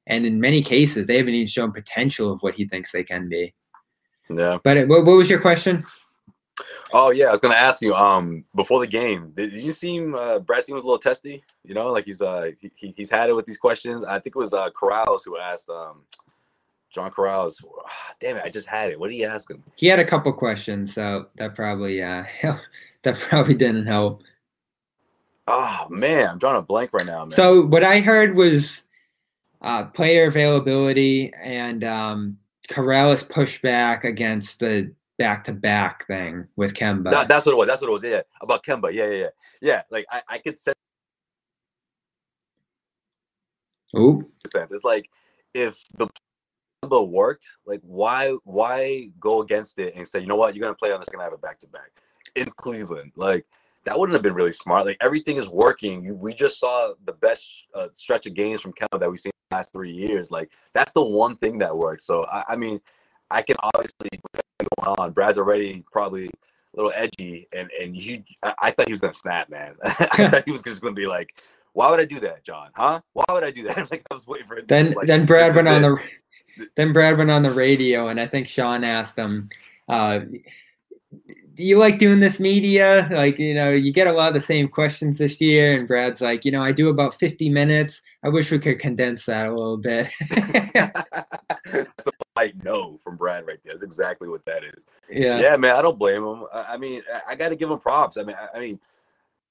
And 0.08 0.26
in 0.26 0.40
many 0.40 0.64
cases, 0.64 1.08
they 1.08 1.18
haven't 1.18 1.34
even 1.34 1.48
shown 1.48 1.72
potential 1.72 2.32
of 2.32 2.42
what 2.42 2.56
he 2.56 2.68
thinks 2.68 2.92
they 2.92 3.04
can 3.04 3.30
be. 3.30 3.54
yeah. 4.30 4.58
But 4.64 4.78
it, 4.78 4.88
what, 4.88 5.06
what 5.06 5.18
was 5.18 5.30
your 5.30 5.40
question? 5.40 5.86
Oh 6.94 7.12
yeah, 7.12 7.28
I 7.28 7.32
was 7.32 7.40
gonna 7.40 7.56
ask 7.56 7.82
you. 7.82 7.94
Um, 7.96 8.44
before 8.56 8.80
the 8.80 8.88
game, 8.88 9.32
did, 9.36 9.52
did 9.54 9.64
you 9.64 9.72
seem 9.72 10.16
uh, 10.16 10.40
Brad 10.40 10.64
seems 10.64 10.82
a 10.82 10.86
little 10.86 10.98
testy? 11.00 11.44
You 11.64 11.74
know, 11.74 11.92
like 11.92 12.06
he's 12.06 12.22
uh 12.22 12.52
he, 12.60 12.72
he- 12.76 12.94
he's 12.98 13.10
had 13.10 13.30
it 13.30 13.34
with 13.36 13.46
these 13.46 13.58
questions. 13.58 14.04
I 14.04 14.20
think 14.20 14.36
it 14.36 14.40
was 14.40 14.54
uh 14.54 14.70
Karalis 14.72 15.22
who 15.26 15.38
asked 15.38 15.70
um 15.70 16.02
John 16.90 17.10
Karalis. 17.12 17.64
Damn 18.20 18.38
it, 18.38 18.44
I 18.46 18.50
just 18.50 18.68
had 18.68 18.92
it. 18.92 19.00
What 19.00 19.08
did 19.10 19.16
he 19.16 19.26
ask 19.26 19.50
him? 19.50 19.64
He 19.76 19.88
had 19.88 20.00
a 20.00 20.06
couple 20.06 20.32
questions, 20.34 20.94
so 20.94 21.28
that 21.36 21.56
probably 21.56 22.02
uh, 22.04 22.24
that 23.04 23.18
probably 23.20 23.54
didn't 23.54 23.86
help. 23.88 24.24
Oh 25.48 25.88
man, 25.90 26.30
I'm 26.30 26.38
drawing 26.38 26.58
a 26.58 26.62
blank 26.62 26.92
right 26.94 27.06
now, 27.06 27.20
man. 27.26 27.32
So 27.32 27.62
what 27.66 27.84
I 27.84 28.00
heard 28.00 28.36
was 28.36 28.84
uh, 29.62 29.86
player 29.86 30.28
availability 30.28 31.32
and 31.42 31.84
um, 31.84 32.38
Karalis 32.70 33.24
pushback 33.24 34.04
against 34.04 34.60
the 34.60 34.94
back-to-back 35.22 36.08
thing 36.08 36.48
with 36.56 36.74
Kemba. 36.74 37.12
That- 37.12 37.28
that's 37.28 37.46
what 37.46 37.54
it 37.54 37.58
was. 37.58 37.68
That's 37.68 37.82
what 37.82 37.90
it 37.90 37.94
was. 37.94 38.04
Yeah, 38.04 38.22
about 38.42 38.64
Kemba. 38.64 38.92
Yeah, 38.94 39.06
yeah, 39.08 39.16
yeah. 39.18 39.30
Yeah, 39.62 39.82
like 39.92 40.06
I, 40.12 40.22
I 40.28 40.38
could 40.40 40.58
sense. 40.60 40.76
Ooh. 43.98 44.30
It's 44.46 44.84
like 44.84 45.10
if 45.54 45.84
the 45.98 46.08
Kemba 46.84 47.08
worked, 47.08 47.46
like 47.66 47.82
why 47.84 48.36
why 48.44 49.10
go 49.20 49.42
against 49.42 49.78
it 49.80 49.94
and 49.96 50.08
say, 50.08 50.20
you 50.20 50.28
know 50.28 50.36
what, 50.36 50.56
you're 50.56 50.64
gonna 50.64 50.76
play 50.76 50.92
on 50.92 51.00
this, 51.00 51.10
gonna 51.10 51.24
have 51.24 51.34
a 51.34 51.38
back 51.38 51.60
to 51.60 51.68
back 51.68 51.92
in 52.36 52.50
Cleveland. 52.56 53.12
Like 53.16 53.46
that 53.84 53.98
wouldn't 54.00 54.14
have 54.14 54.24
been 54.24 54.34
really 54.34 54.54
smart. 54.54 54.86
Like 54.86 54.98
everything 55.02 55.38
is 55.38 55.50
working. 55.50 56.04
You- 56.04 56.16
We 56.16 56.34
just 56.34 56.60
saw 56.60 56.94
the 57.06 57.14
best 57.14 57.66
uh, 57.76 57.88
stretch 57.94 58.26
of 58.28 58.34
games 58.34 58.62
from 58.62 58.74
Kemba 58.74 59.00
that 59.00 59.10
we've 59.12 59.20
seen 59.20 59.32
in 59.32 59.48
the 59.50 59.58
last 59.58 59.72
three 59.74 59.92
years. 59.92 60.32
Like 60.32 60.52
that's 60.74 60.94
the 60.94 61.04
one 61.04 61.36
thing 61.36 61.58
that 61.60 61.76
works. 61.78 62.06
So 62.06 62.26
I, 62.26 62.44
I 62.50 62.56
mean, 62.56 62.80
I 63.30 63.42
can 63.42 63.58
obviously 63.76 64.10
going 64.78 64.96
on. 64.98 65.12
Brad's 65.12 65.38
already 65.38 65.84
probably 65.92 66.28
a 66.28 66.30
little 66.76 66.92
edgy, 66.96 67.48
and 67.54 67.70
and 67.80 67.96
you, 67.96 68.24
I, 68.44 68.54
I 68.62 68.72
thought 68.72 68.88
he 68.88 68.94
was 68.94 69.02
gonna 69.02 69.14
snap, 69.14 69.50
man. 69.50 69.76
I 69.84 70.30
thought 70.30 70.44
he 70.46 70.52
was 70.52 70.64
just 70.64 70.82
gonna 70.82 70.94
be 70.94 71.08
like. 71.08 71.42
Why 71.74 71.90
would 71.90 72.02
I 72.02 72.06
do 72.06 72.20
that, 72.20 72.44
John? 72.44 72.68
Huh? 72.76 73.00
Why 73.14 73.24
would 73.30 73.46
I 73.46 73.52
do 73.52 73.64
that? 73.64 73.78
Like 73.92 74.04
I 74.12 74.14
was 74.14 74.28
waiting 74.28 74.46
for 74.46 74.58
it. 74.58 74.68
Then 74.68 74.92
like, 74.92 75.08
then 75.08 75.26
Brad 75.26 75.56
went 75.56 75.70
on 75.70 75.86
it. 75.86 76.02
the 76.58 76.68
then 76.76 76.92
Brad 76.92 77.18
went 77.18 77.32
on 77.32 77.44
the 77.44 77.52
radio, 77.52 78.10
and 78.10 78.20
I 78.20 78.28
think 78.28 78.50
Sean 78.50 78.84
asked 78.84 79.18
him, 79.18 79.48
uh, 79.88 80.20
"Do 81.62 81.68
you 81.68 81.78
like 81.78 82.00
doing 82.00 82.20
this 82.20 82.40
media? 82.40 83.08
Like, 83.12 83.38
you 83.38 83.54
know, 83.54 83.70
you 83.70 83.94
get 83.94 84.08
a 84.08 84.12
lot 84.12 84.30
of 84.30 84.34
the 84.34 84.42
same 84.42 84.68
questions 84.68 85.20
this 85.20 85.40
year." 85.40 85.78
And 85.78 85.88
Brad's 85.88 86.20
like, 86.20 86.44
"You 86.44 86.52
know, 86.52 86.64
I 86.64 86.72
do 86.72 86.90
about 86.90 87.14
fifty 87.14 87.50
minutes. 87.50 88.02
I 88.24 88.30
wish 88.30 88.50
we 88.50 88.58
could 88.58 88.80
condense 88.80 89.26
that 89.26 89.46
a 89.46 89.54
little 89.54 89.78
bit." 89.78 90.10
That's 91.72 92.08
a 92.08 92.12
polite 92.34 92.64
no 92.64 92.98
from 93.04 93.16
Brad 93.16 93.46
right 93.46 93.60
there. 93.64 93.74
That's 93.74 93.84
exactly 93.84 94.28
what 94.28 94.44
that 94.46 94.64
is. 94.64 94.86
Yeah. 95.08 95.40
Yeah, 95.40 95.56
man. 95.56 95.76
I 95.76 95.84
don't 95.84 96.00
blame 96.00 96.24
him. 96.24 96.46
I, 96.52 96.78
mean, 96.78 97.04
I, 97.28 97.36
got 97.36 97.50
to 97.50 97.56
give 97.56 97.70
him 97.70 97.78
props. 97.78 98.18
I 98.18 98.24
mean, 98.24 98.36
I, 98.36 98.58
I 98.58 98.60
mean, 98.60 98.80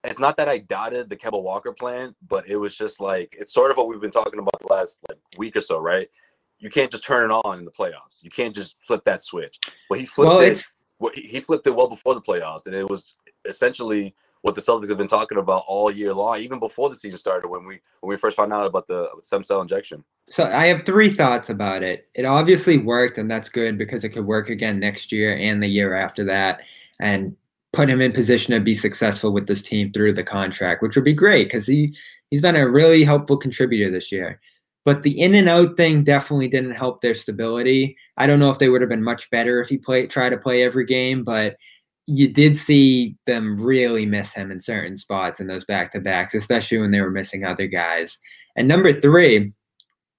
it's 0.03 0.19
not 0.19 0.37
that 0.39 0.49
I 0.49 0.59
doubted 0.59 1.09
the 1.09 1.17
Kemba 1.17 1.41
Walker 1.41 1.73
plan, 1.73 2.15
but 2.29 2.49
it 2.49 2.57
was 2.57 2.77
just 2.77 3.01
like 3.01 3.37
it's 3.39 3.55
sort 3.55 3.71
of 3.71 3.77
what 3.77 3.87
we've 3.89 4.01
been 4.01 4.11
talking 4.11 4.41
about 4.41 4.59
the 4.61 4.73
last 4.73 4.99
like 5.09 5.19
week 5.39 5.55
or 5.55 5.61
so, 5.61 5.79
right? 5.79 6.11
You 6.59 6.71
can't 6.71 6.91
just 6.91 7.05
turn 7.05 7.31
it 7.31 7.35
on 7.45 7.61
in 7.61 7.65
the 7.65 7.71
playoffs. 7.71 8.21
You 8.21 8.31
can't 8.31 8.55
just 8.55 8.77
flip 8.83 9.05
that 9.05 9.23
switch. 9.23 9.61
Well, 9.89 10.01
he 10.01 10.07
flipped 10.07 10.29
Well, 10.29 10.41
it. 10.41 10.47
it's- 10.49 10.69
he, 11.15 11.41
flipped 11.41 11.67
it 11.67 11.75
well 11.75 11.89
before 11.89 12.15
the 12.15 12.21
playoffs, 12.21 12.67
and 12.67 12.75
it 12.75 12.89
was 12.89 13.17
essentially 13.47 14.15
what 14.43 14.55
the 14.55 14.61
Celtics 14.61 14.89
have 14.89 14.99
been 14.99 15.09
talking 15.09 15.39
about 15.39 15.65
all 15.67 15.91
year 15.91 16.15
long, 16.15 16.39
even 16.39 16.59
before 16.59 16.89
the 16.89 16.97
season 16.97 17.19
started. 17.19 17.49
When 17.49 17.65
we 17.67 17.81
when 18.01 18.09
we 18.09 18.17
first 18.17 18.37
found 18.37 18.53
out 18.53 18.67
about 18.67 18.87
the 18.87 19.09
stem 19.23 19.45
cell 19.45 19.61
injection. 19.61 20.05
So 20.29 20.45
I 20.45 20.67
have 20.67 20.87
three 20.87 21.13
thoughts 21.13 21.51
about 21.51 21.83
it. 21.83 22.09
It 22.15 22.25
obviously 22.25 22.79
worked, 22.79 23.19
and 23.19 23.31
that's 23.31 23.49
good 23.49 23.77
because 23.77 24.05
it 24.05 24.11
could 24.11 24.27
work 24.27 24.49
again 24.49 24.79
next 24.79 25.13
year 25.13 25.37
and 25.37 25.63
the 25.63 25.69
year 25.69 25.95
after 25.95 26.25
that, 26.25 26.63
and 27.01 27.37
put 27.73 27.89
him 27.89 28.01
in 28.01 28.13
position 28.13 28.55
to 28.55 28.61
be 28.61 28.75
successful 28.75 29.33
with 29.33 29.47
this 29.47 29.63
team 29.63 29.91
through 29.91 30.15
the 30.15 30.25
contract, 30.25 30.83
which 30.83 30.97
would 30.97 31.05
be 31.05 31.15
great 31.15 31.45
because 31.45 31.67
he 31.67 31.95
he's 32.31 32.41
been 32.41 32.57
a 32.57 32.69
really 32.69 33.05
helpful 33.05 33.37
contributor 33.37 33.91
this 33.91 34.11
year. 34.11 34.41
But 34.85 35.03
the 35.03 35.21
in 35.21 35.35
and 35.35 35.49
out 35.49 35.77
thing 35.77 36.05
definitely 36.05 36.49
didn't 36.49 36.71
help 36.71 37.03
their 37.03 37.15
stability. 37.15 37.97
I 38.17 38.27
don't 38.27 38.41
know 38.41 38.51
if 38.51 38.59
they 38.59 38.69
would 38.69 38.81
have 38.81 38.91
been 38.91 39.03
much 39.03 39.31
better 39.31 39.61
if 39.61 39.69
he 39.69 39.77
played 39.77 40.11
try 40.11 40.31
to 40.31 40.39
play 40.39 40.63
every 40.63 40.87
game, 40.87 41.23
but 41.23 41.57
you 42.07 42.27
did 42.27 42.57
see 42.57 43.17
them 43.27 43.61
really 43.61 44.05
miss 44.05 44.35
him 44.35 44.51
in 44.51 44.61
certain 44.61 44.97
spots 44.97 45.39
in 45.39 45.47
those 45.47 45.65
back 45.65 45.93
to 45.93 46.01
backs, 46.01 46.35
especially 46.35 46.79
when 46.79 46.91
they 46.91 47.01
were 47.01 47.11
missing 47.11 47.45
other 47.45 47.67
guys. 47.67 48.19
And 48.57 48.67
number 48.67 48.99
three, 49.01 49.53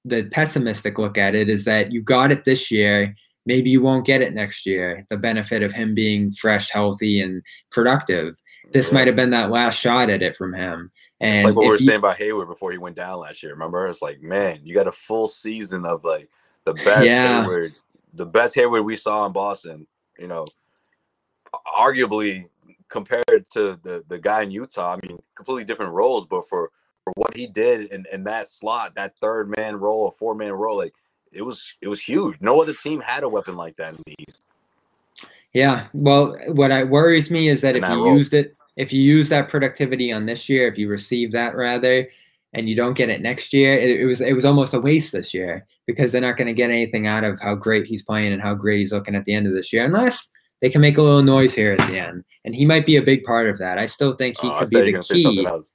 the 0.06 0.24
pessimistic 0.26 0.98
look 0.98 1.18
at 1.18 1.36
it 1.36 1.50
is 1.50 1.66
that 1.66 1.92
you 1.92 2.02
got 2.02 2.32
it 2.32 2.46
this 2.46 2.72
year. 2.72 3.14
Maybe 3.46 3.70
you 3.70 3.82
won't 3.82 4.06
get 4.06 4.22
it 4.22 4.34
next 4.34 4.66
year. 4.66 5.06
The 5.10 5.18
benefit 5.18 5.64
of 5.64 5.74
him 5.74 5.94
being 5.94 6.32
fresh, 6.32 6.70
healthy, 6.70 7.20
and 7.20 7.42
productive. 7.72 8.36
This 8.72 8.92
might 8.92 9.08
have 9.08 9.16
been 9.16 9.32
that 9.32 9.52
last 9.52 9.78
shot 9.78 10.10
at 10.10 10.22
it 10.22 10.36
from 10.36 10.54
him. 10.54 10.92
And 11.22 11.38
It's 11.38 11.46
like 11.46 11.56
what 11.56 11.62
we 11.64 11.68
were 11.70 11.78
you- 11.78 11.86
saying 11.86 12.00
about 12.00 12.18
Hayward 12.18 12.48
before 12.48 12.72
he 12.72 12.78
went 12.78 12.96
down 12.96 13.20
last 13.20 13.44
year. 13.44 13.52
Remember, 13.54 13.88
it's 13.88 14.02
like, 14.02 14.22
man, 14.22 14.60
you 14.64 14.74
got 14.74 14.88
a 14.88 14.92
full 14.92 15.28
season 15.28 15.86
of 15.86 16.04
like 16.04 16.30
the 16.66 16.74
best 16.74 17.06
Yeah. 17.06 17.42
Hayward, 17.44 17.74
the 18.14 18.26
best 18.26 18.56
Hayward 18.56 18.84
we 18.84 18.96
saw 18.98 19.26
in 19.26 19.32
Boston. 19.32 19.86
You 20.18 20.28
know, 20.28 20.46
arguably 21.78 22.48
compared 22.90 23.46
to 23.52 23.80
the 23.84 24.04
the 24.08 24.18
guy 24.20 24.42
in 24.44 24.52
Utah. 24.52 24.94
I 24.96 25.08
mean, 25.08 25.22
completely 25.36 25.64
different 25.64 25.94
roles, 25.94 26.26
but 26.26 26.48
for 26.50 26.72
for 27.04 27.14
what 27.16 27.36
he 27.36 27.48
did 27.48 27.92
in, 27.92 28.06
in 28.12 28.24
that 28.26 28.48
slot, 28.48 28.94
that 28.96 29.18
third 29.18 29.50
man 29.58 29.76
role, 29.76 30.08
a 30.08 30.12
four 30.12 30.36
man 30.36 30.52
role, 30.54 30.78
like 30.78 30.94
it 31.32 31.42
was 31.42 31.74
it 31.82 31.88
was 31.88 32.02
huge. 32.02 32.40
No 32.42 32.62
other 32.62 32.74
team 32.74 33.00
had 33.02 33.24
a 33.24 33.30
weapon 33.30 33.56
like 33.56 33.76
that 33.78 33.94
in 33.96 34.02
the 34.06 34.16
East. 34.28 34.42
Yeah. 35.54 35.88
Well, 35.94 36.38
what 36.50 36.72
I 36.72 36.84
worries 36.84 37.30
me 37.32 37.50
is 37.50 37.62
that 37.62 37.76
In 37.76 37.84
if 37.84 37.90
that 37.90 37.96
you 37.98 38.06
role. 38.06 38.18
used 38.18 38.34
it, 38.34 38.56
if 38.76 38.94
you 38.94 39.02
use 39.02 39.30
that 39.30 39.50
productivity 39.50 40.12
on 40.12 40.26
this 40.26 40.48
year, 40.50 40.68
if 40.68 40.78
you 40.78 40.88
receive 40.88 41.32
that 41.32 41.56
rather, 41.56 42.08
and 42.54 42.68
you 42.68 42.76
don't 42.76 42.98
get 42.98 43.10
it 43.10 43.22
next 43.22 43.54
year, 43.54 43.78
it, 43.78 44.02
it 44.02 44.06
was 44.06 44.22
it 44.22 44.34
was 44.34 44.46
almost 44.46 44.74
a 44.74 44.80
waste 44.80 45.12
this 45.12 45.34
year 45.34 45.66
because 45.88 46.12
they're 46.12 46.22
not 46.22 46.38
going 46.38 46.48
to 46.48 46.54
get 46.54 46.70
anything 46.70 47.08
out 47.08 47.24
of 47.24 47.40
how 47.40 47.56
great 47.56 47.86
he's 47.86 48.04
playing 48.04 48.34
and 48.34 48.42
how 48.42 48.54
great 48.54 48.80
he's 48.80 48.92
looking 48.92 49.16
at 49.16 49.26
the 49.26 49.34
end 49.34 49.48
of 49.48 49.54
this 49.54 49.72
year, 49.72 49.86
unless 49.86 50.30
they 50.62 50.70
can 50.70 50.82
make 50.82 50.98
a 50.98 51.02
little 51.02 51.24
noise 51.24 51.54
here 51.54 51.74
at 51.74 51.90
the 51.90 51.98
end. 51.98 52.24
And 52.46 52.54
he 52.54 52.66
might 52.66 52.86
be 52.86 52.98
a 52.98 53.02
big 53.02 53.24
part 53.24 53.48
of 53.48 53.58
that. 53.60 53.78
I 53.78 53.86
still 53.86 54.14
think 54.14 54.40
he 54.40 54.50
Oh, 54.50 54.60
could 54.60 54.70
be 54.70 54.82
the 54.82 54.92
gonna 54.92 55.04
say 55.04 55.24
something 55.24 55.46
key. 55.46 55.66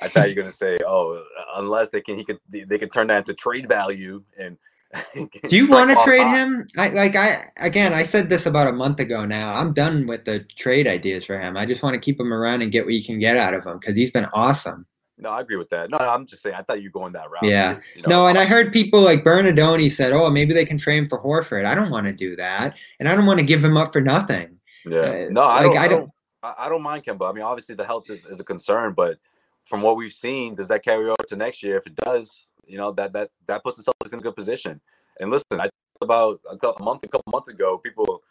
I 0.00 0.08
thought 0.08 0.30
you 0.30 0.36
were 0.36 0.42
gonna 0.42 0.52
say, 0.52 0.78
oh, 0.86 1.22
unless 1.56 1.90
they 1.90 2.00
can, 2.00 2.16
he 2.16 2.24
could, 2.24 2.38
they 2.48 2.78
could 2.78 2.92
turn 2.92 3.08
that 3.08 3.18
into 3.18 3.34
trade 3.34 3.68
value 3.68 4.22
and. 4.38 4.56
Do 5.14 5.56
you 5.56 5.68
want 5.68 5.90
to 5.90 5.96
trade 6.04 6.26
high. 6.26 6.38
him? 6.38 6.66
I 6.76 6.88
like 6.88 7.16
I 7.16 7.50
again 7.58 7.92
I 7.92 8.02
said 8.02 8.28
this 8.28 8.46
about 8.46 8.66
a 8.66 8.72
month 8.72 9.00
ago 9.00 9.24
now. 9.24 9.54
I'm 9.54 9.72
done 9.72 10.06
with 10.06 10.24
the 10.24 10.40
trade 10.40 10.86
ideas 10.86 11.24
for 11.24 11.40
him. 11.40 11.56
I 11.56 11.64
just 11.64 11.82
want 11.82 11.94
to 11.94 12.00
keep 12.00 12.20
him 12.20 12.32
around 12.32 12.62
and 12.62 12.70
get 12.70 12.84
what 12.84 12.94
you 12.94 13.02
can 13.02 13.18
get 13.18 13.36
out 13.36 13.54
of 13.54 13.64
him 13.64 13.78
because 13.78 13.96
he's 13.96 14.10
been 14.10 14.26
awesome. 14.34 14.86
No, 15.18 15.30
I 15.30 15.40
agree 15.40 15.56
with 15.56 15.68
that. 15.70 15.88
No, 15.88 15.98
no, 15.98 16.08
I'm 16.08 16.26
just 16.26 16.42
saying. 16.42 16.56
I 16.56 16.62
thought 16.62 16.82
you 16.82 16.90
were 16.92 17.00
going 17.00 17.12
that 17.12 17.30
route. 17.30 17.44
Yeah. 17.44 17.74
because, 17.74 17.96
you 17.96 18.02
know, 18.02 18.08
No, 18.08 18.26
and 18.26 18.36
I 18.38 18.44
heard 18.44 18.72
people 18.72 19.00
like 19.02 19.22
Bernadoni 19.22 19.90
said, 19.90 20.12
"Oh, 20.12 20.28
maybe 20.30 20.52
they 20.52 20.64
can 20.64 20.78
trade 20.78 20.98
him 20.98 21.08
for 21.08 21.22
Horford." 21.22 21.64
I 21.64 21.74
don't 21.74 21.90
want 21.90 22.06
to 22.06 22.12
do 22.12 22.34
that, 22.36 22.76
and 22.98 23.08
I 23.08 23.14
don't 23.14 23.26
want 23.26 23.38
to 23.38 23.46
give 23.46 23.64
him 23.64 23.76
up 23.76 23.92
for 23.92 24.00
nothing. 24.00 24.58
Yeah. 24.84 24.98
Uh, 24.98 25.26
no, 25.30 25.42
I 25.42 25.62
like, 25.62 25.72
don't. 25.72 25.76
I 25.76 25.84
I 25.84 25.88
don't- 25.88 26.10
I 26.42 26.68
don't 26.68 26.82
mind 26.82 27.04
Kemba. 27.04 27.30
I 27.30 27.32
mean, 27.32 27.44
obviously 27.44 27.76
the 27.76 27.84
health 27.84 28.10
is, 28.10 28.24
is 28.24 28.40
a 28.40 28.44
concern, 28.44 28.94
but 28.94 29.16
from 29.64 29.80
what 29.80 29.96
we've 29.96 30.12
seen, 30.12 30.56
does 30.56 30.66
that 30.68 30.84
carry 30.84 31.06
over 31.06 31.14
to 31.28 31.36
next 31.36 31.62
year? 31.62 31.76
If 31.76 31.86
it 31.86 31.94
does, 31.94 32.46
you 32.72 32.78
know 32.78 32.90
that 32.92 33.12
that 33.12 33.30
that 33.46 33.62
puts 33.62 33.76
the 33.76 33.84
Celtics 33.84 34.12
in 34.12 34.18
a 34.18 34.22
good 34.22 34.34
position. 34.34 34.80
And 35.20 35.30
listen, 35.30 35.60
I 35.60 35.64
talked 35.64 35.74
about 36.00 36.40
a 36.50 36.56
couple 36.56 36.84
month, 36.84 37.04
a 37.04 37.08
couple 37.08 37.30
months 37.30 37.48
ago, 37.48 37.78
people 37.78 38.22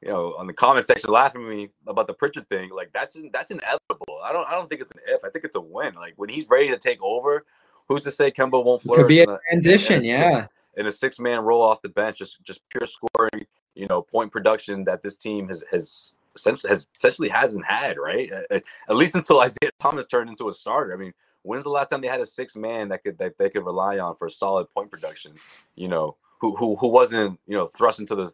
you 0.00 0.08
know, 0.08 0.34
on 0.38 0.46
the 0.46 0.52
comment 0.52 0.86
section 0.86 1.10
laughing 1.10 1.42
at 1.42 1.48
me 1.48 1.68
about 1.86 2.06
the 2.06 2.14
Pritchard 2.14 2.48
thing. 2.48 2.70
Like 2.70 2.92
that's 2.92 3.20
that's 3.32 3.50
inevitable. 3.50 4.20
I 4.22 4.32
don't 4.32 4.48
I 4.48 4.52
don't 4.52 4.68
think 4.68 4.80
it's 4.80 4.92
an 4.92 5.00
if. 5.06 5.24
I 5.24 5.30
think 5.30 5.44
it's 5.44 5.56
a 5.56 5.60
win. 5.60 5.94
Like 5.94 6.14
when 6.16 6.28
he's 6.28 6.48
ready 6.48 6.68
to 6.68 6.78
take 6.78 7.02
over, 7.02 7.44
who's 7.88 8.04
to 8.04 8.12
say 8.12 8.30
Kemba 8.30 8.64
won't 8.64 8.82
flourish? 8.82 9.02
Could 9.02 9.08
be 9.08 9.20
a 9.20 9.24
in 9.24 9.38
transition, 9.50 10.00
in 10.00 10.04
yeah. 10.04 10.40
Six, 10.42 10.52
in 10.76 10.86
a 10.86 10.92
six 10.92 11.18
man 11.18 11.40
role 11.40 11.62
off 11.62 11.82
the 11.82 11.88
bench, 11.88 12.18
just 12.18 12.42
just 12.44 12.60
pure 12.68 12.86
scoring, 12.86 13.46
you 13.74 13.86
know, 13.88 14.02
point 14.02 14.30
production 14.30 14.84
that 14.84 15.02
this 15.02 15.16
team 15.16 15.48
has 15.48 15.64
has 15.70 16.12
essentially 16.36 16.70
has 16.70 16.86
essentially 16.94 17.28
hasn't 17.28 17.64
had, 17.66 17.96
right? 17.98 18.30
At, 18.50 18.62
at 18.88 18.96
least 18.96 19.16
until 19.16 19.40
Isaiah 19.40 19.72
Thomas 19.80 20.06
turned 20.06 20.30
into 20.30 20.48
a 20.48 20.54
starter. 20.54 20.94
I 20.94 20.96
mean, 20.96 21.12
when's 21.42 21.64
the 21.64 21.70
last 21.70 21.90
time 21.90 22.00
they 22.00 22.08
had 22.08 22.20
a 22.20 22.26
six 22.26 22.56
man 22.56 22.88
that 22.88 23.02
could 23.02 23.18
that 23.18 23.38
they 23.38 23.50
could 23.50 23.64
rely 23.64 23.98
on 23.98 24.16
for 24.16 24.28
solid 24.28 24.66
point 24.74 24.90
production? 24.90 25.32
You 25.74 25.88
know, 25.88 26.16
who 26.40 26.56
who 26.56 26.76
who 26.76 26.88
wasn't 26.88 27.38
you 27.46 27.56
know 27.56 27.66
thrust 27.66 28.00
into 28.00 28.14
the 28.14 28.32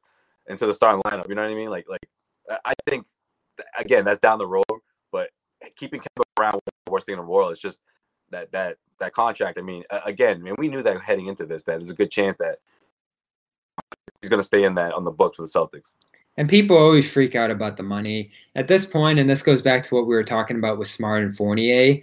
into 0.49 0.67
the 0.67 0.75
starting 0.75 1.03
lineup. 1.03 1.29
You 1.29 1.35
know 1.35 1.43
what 1.43 1.51
I 1.51 1.55
mean? 1.55 1.71
Like 1.71 1.89
like 1.89 2.07
I 2.65 2.75
think 2.89 3.07
again 3.79 4.05
that's 4.05 4.21
down 4.21 4.39
the 4.39 4.47
road, 4.47 4.65
but 5.13 5.31
keeping 5.77 6.01
Kemba 6.01 6.23
around 6.39 6.61
the 6.65 6.93
worst 6.93 7.07
thing 7.07 7.15
in 7.15 7.21
the 7.21 7.27
world. 7.27 7.53
It's 7.53 7.61
just 7.61 7.81
that 8.31 8.53
that 8.53 8.79
that 8.99 9.13
contract. 9.13 9.59
I 9.59 9.63
mean, 9.63 9.85
again, 10.05 10.39
I 10.39 10.41
mean, 10.41 10.55
we 10.59 10.69
knew 10.69 10.83
that 10.83 11.01
heading 11.01 11.27
into 11.27 11.47
this 11.47 11.65
that 11.65 11.79
there's 11.79 11.91
a 11.91 11.95
good 11.95 12.11
chance 12.11 12.37
that 12.39 12.59
he's 14.21 14.31
going 14.31 14.41
to 14.41 14.47
stay 14.47 14.65
in 14.65 14.75
that 14.77 14.93
on 14.93 15.05
the 15.05 15.11
books 15.11 15.37
for 15.37 15.43
the 15.43 15.49
Celtics. 15.49 15.91
And 16.37 16.49
people 16.49 16.77
always 16.77 17.11
freak 17.11 17.37
out 17.37 17.51
about 17.51 17.77
the 17.77 17.83
money. 17.83 18.31
At 18.57 18.67
this 18.67 18.87
point, 18.87 19.19
and 19.19 19.31
this 19.31 19.43
goes 19.43 19.63
back 19.63 19.85
to 19.85 19.95
what 19.95 20.07
we 20.07 20.15
were 20.15 20.25
talking 20.25 20.57
about 20.57 20.79
with 20.79 20.89
Smart 20.89 21.23
and 21.23 21.37
Fournier, 21.37 22.01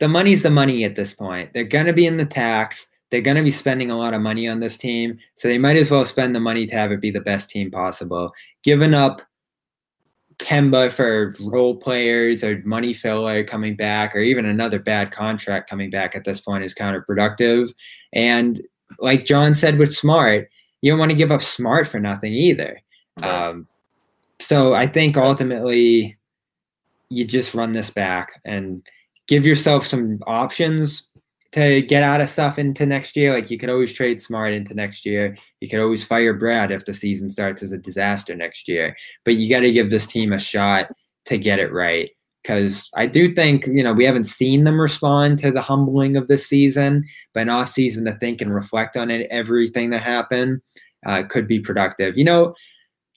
the 0.00 0.08
money's 0.08 0.42
the 0.42 0.50
money 0.50 0.84
at 0.84 0.96
this 0.96 1.14
point. 1.14 1.52
They're 1.52 1.64
going 1.64 1.86
to 1.86 1.92
be 1.92 2.06
in 2.06 2.16
the 2.16 2.26
tax. 2.26 2.88
They're 3.10 3.20
going 3.20 3.36
to 3.36 3.42
be 3.42 3.50
spending 3.50 3.90
a 3.90 3.98
lot 3.98 4.14
of 4.14 4.20
money 4.20 4.48
on 4.48 4.60
this 4.60 4.76
team. 4.76 5.18
So 5.34 5.48
they 5.48 5.58
might 5.58 5.76
as 5.76 5.90
well 5.90 6.04
spend 6.04 6.34
the 6.34 6.40
money 6.40 6.66
to 6.66 6.74
have 6.74 6.90
it 6.90 7.00
be 7.00 7.10
the 7.10 7.20
best 7.20 7.50
team 7.50 7.70
possible. 7.70 8.32
Giving 8.62 8.94
up 8.94 9.22
Kemba 10.38 10.90
for 10.90 11.34
role 11.40 11.76
players 11.76 12.42
or 12.42 12.60
money 12.64 12.92
filler 12.92 13.44
coming 13.44 13.76
back 13.76 14.16
or 14.16 14.20
even 14.20 14.44
another 14.44 14.78
bad 14.78 15.12
contract 15.12 15.70
coming 15.70 15.90
back 15.90 16.16
at 16.16 16.24
this 16.24 16.40
point 16.40 16.64
is 16.64 16.74
counterproductive. 16.74 17.72
And 18.12 18.60
like 18.98 19.26
John 19.26 19.54
said 19.54 19.78
with 19.78 19.94
Smart, 19.94 20.48
you 20.82 20.90
don't 20.90 20.98
want 20.98 21.10
to 21.12 21.16
give 21.16 21.30
up 21.30 21.42
Smart 21.42 21.86
for 21.86 22.00
nothing 22.00 22.34
either. 22.34 22.76
Right. 23.20 23.48
Um, 23.48 23.68
so 24.40 24.74
I 24.74 24.86
think 24.86 25.16
ultimately 25.16 26.16
you 27.10 27.24
just 27.24 27.54
run 27.54 27.72
this 27.72 27.90
back 27.90 28.40
and 28.44 28.82
give 29.28 29.46
yourself 29.46 29.86
some 29.86 30.18
options 30.26 31.08
to 31.52 31.82
get 31.82 32.02
out 32.02 32.20
of 32.20 32.28
stuff 32.28 32.58
into 32.58 32.84
next 32.84 33.16
year. 33.16 33.32
Like 33.32 33.48
you 33.48 33.58
could 33.58 33.70
always 33.70 33.92
trade 33.92 34.20
Smart 34.20 34.52
into 34.52 34.74
next 34.74 35.06
year. 35.06 35.36
You 35.60 35.68
could 35.68 35.80
always 35.80 36.04
fire 36.04 36.34
Brad 36.34 36.72
if 36.72 36.84
the 36.84 36.92
season 36.92 37.30
starts 37.30 37.62
as 37.62 37.70
a 37.70 37.78
disaster 37.78 38.34
next 38.34 38.66
year. 38.66 38.96
But 39.24 39.36
you 39.36 39.48
got 39.48 39.60
to 39.60 39.70
give 39.70 39.90
this 39.90 40.06
team 40.06 40.32
a 40.32 40.40
shot 40.40 40.88
to 41.26 41.38
get 41.38 41.60
it 41.60 41.72
right. 41.72 42.10
Because 42.42 42.90
I 42.94 43.06
do 43.06 43.32
think, 43.32 43.66
you 43.68 43.82
know, 43.82 43.94
we 43.94 44.04
haven't 44.04 44.24
seen 44.24 44.64
them 44.64 44.80
respond 44.80 45.38
to 45.38 45.50
the 45.50 45.62
humbling 45.62 46.16
of 46.16 46.26
this 46.26 46.46
season, 46.46 47.04
but 47.32 47.42
an 47.42 47.48
off 47.48 47.70
season 47.70 48.04
to 48.04 48.16
think 48.16 48.42
and 48.42 48.54
reflect 48.54 48.96
on 48.96 49.10
it, 49.10 49.26
everything 49.30 49.90
that 49.90 50.02
happened 50.02 50.60
uh, 51.06 51.22
could 51.22 51.46
be 51.46 51.60
productive. 51.60 52.18
You 52.18 52.24
know, 52.24 52.54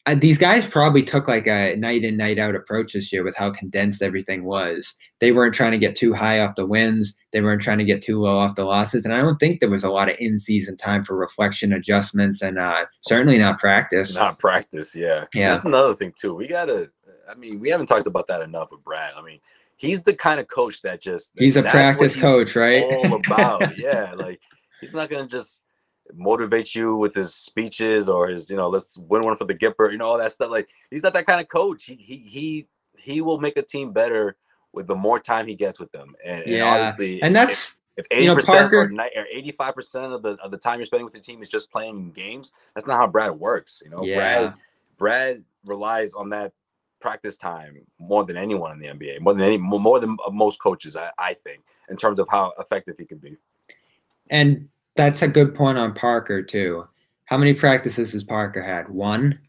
uh, 0.07 0.15
these 0.15 0.37
guys 0.37 0.67
probably 0.67 1.03
took 1.03 1.27
like 1.27 1.47
a 1.47 1.75
night 1.75 2.05
in 2.05 2.15
night 2.15 2.39
out 2.39 2.55
approach 2.55 2.93
this 2.93 3.11
year 3.11 3.25
with 3.25 3.35
how 3.35 3.51
condensed 3.51 4.01
everything 4.01 4.45
was. 4.45 4.95
They 5.19 5.33
weren't 5.33 5.53
trying 5.53 5.73
to 5.73 5.77
get 5.77 5.95
too 5.95 6.13
high 6.13 6.39
off 6.39 6.55
the 6.55 6.65
wins. 6.65 7.13
They 7.33 7.41
weren't 7.41 7.61
trying 7.61 7.79
to 7.79 7.83
get 7.83 8.01
too 8.01 8.21
low 8.21 8.39
off 8.39 8.55
the 8.55 8.63
losses. 8.63 9.03
And 9.03 9.13
i 9.13 9.17
don't 9.17 9.37
think 9.37 9.59
there 9.59 9.69
was 9.69 9.83
a 9.83 9.89
lot 9.89 10.09
of 10.09 10.15
in 10.17 10.37
season 10.37 10.77
time 10.77 11.03
for 11.03 11.17
reflection 11.17 11.73
adjustments 11.73 12.41
and 12.41 12.57
uh, 12.57 12.85
certainly 13.01 13.37
not 13.37 13.59
practice. 13.59 14.15
Not 14.15 14.39
practice 14.39 14.95
yeah. 14.95 15.25
Yeah. 15.33 15.53
That's 15.53 15.65
another 15.65 15.93
thing 15.93 16.13
too. 16.17 16.33
We 16.33 16.47
gotta 16.47 16.89
i 17.29 17.35
mean 17.35 17.59
we 17.59 17.69
haven't 17.69 17.87
talked 17.87 18.07
about 18.07 18.27
that 18.27 18.41
enough 18.41 18.71
with 18.71 18.83
brad. 18.85 19.13
I 19.17 19.21
mean 19.21 19.41
he's 19.75 20.03
the 20.03 20.15
kind 20.15 20.39
of 20.39 20.47
coach 20.47 20.81
that 20.83 21.01
just 21.01 21.33
he's 21.37 21.57
a 21.57 21.63
practice 21.63 22.13
he's 22.13 22.21
coach 22.21 22.55
right? 22.55 22.81
all 22.81 23.15
about. 23.15 23.77
Yeah 23.77 24.13
like 24.13 24.39
he's 24.79 24.93
not 24.93 25.09
gonna 25.09 25.27
just 25.27 25.61
motivate 26.13 26.75
you 26.75 26.95
with 26.95 27.13
his 27.13 27.33
speeches 27.33 28.07
or 28.07 28.27
his, 28.27 28.49
you 28.49 28.55
know, 28.55 28.69
let's 28.69 28.97
win 28.97 29.23
one 29.23 29.37
for 29.37 29.45
the 29.45 29.55
Gipper, 29.55 29.91
you 29.91 29.97
know, 29.97 30.05
all 30.05 30.17
that 30.17 30.31
stuff. 30.31 30.51
Like 30.51 30.69
he's 30.89 31.03
not 31.03 31.13
that 31.13 31.25
kind 31.25 31.41
of 31.41 31.47
coach. 31.47 31.85
He 31.85 31.95
he 31.95 32.17
he 32.17 32.67
he 32.97 33.21
will 33.21 33.39
make 33.39 33.57
a 33.57 33.61
team 33.61 33.91
better 33.91 34.37
with 34.73 34.87
the 34.87 34.95
more 34.95 35.19
time 35.19 35.47
he 35.47 35.55
gets 35.55 35.79
with 35.79 35.91
them. 35.91 36.15
And, 36.23 36.43
yeah. 36.45 36.55
and 36.55 36.63
obviously, 36.63 37.21
and 37.21 37.35
that's 37.35 37.75
if 37.97 38.05
eighty 38.11 38.33
percent 38.33 38.73
or 38.73 38.89
eighty 39.31 39.51
five 39.51 39.75
percent 39.75 40.13
of 40.13 40.21
the 40.21 40.37
of 40.43 40.51
the 40.51 40.57
time 40.57 40.79
you're 40.79 40.85
spending 40.85 41.05
with 41.05 41.13
your 41.13 41.23
team 41.23 41.41
is 41.41 41.49
just 41.49 41.71
playing 41.71 42.11
games, 42.11 42.53
that's 42.75 42.87
not 42.87 42.97
how 42.97 43.07
Brad 43.07 43.31
works. 43.31 43.81
You 43.83 43.91
know, 43.91 44.03
yeah. 44.03 44.15
Brad 44.15 44.53
Brad 44.97 45.43
relies 45.65 46.13
on 46.13 46.29
that 46.29 46.53
practice 46.99 47.37
time 47.37 47.85
more 47.99 48.23
than 48.25 48.37
anyone 48.37 48.71
in 48.71 48.79
the 48.79 48.87
NBA, 48.87 49.21
more 49.21 49.33
than 49.33 49.43
any 49.43 49.57
more 49.57 49.99
than 49.99 50.17
most 50.31 50.61
coaches, 50.61 50.95
I, 50.95 51.11
I 51.17 51.33
think, 51.33 51.63
in 51.89 51.97
terms 51.97 52.19
of 52.19 52.27
how 52.29 52.53
effective 52.59 52.97
he 52.97 53.05
can 53.05 53.17
be. 53.17 53.37
And 54.29 54.69
that's 54.97 55.21
a 55.21 55.27
good 55.27 55.55
point 55.55 55.77
on 55.77 55.93
Parker 55.93 56.41
too. 56.41 56.87
How 57.25 57.37
many 57.37 57.53
practices 57.53 58.11
has 58.13 58.23
Parker 58.23 58.61
had? 58.61 58.89
One, 58.89 59.39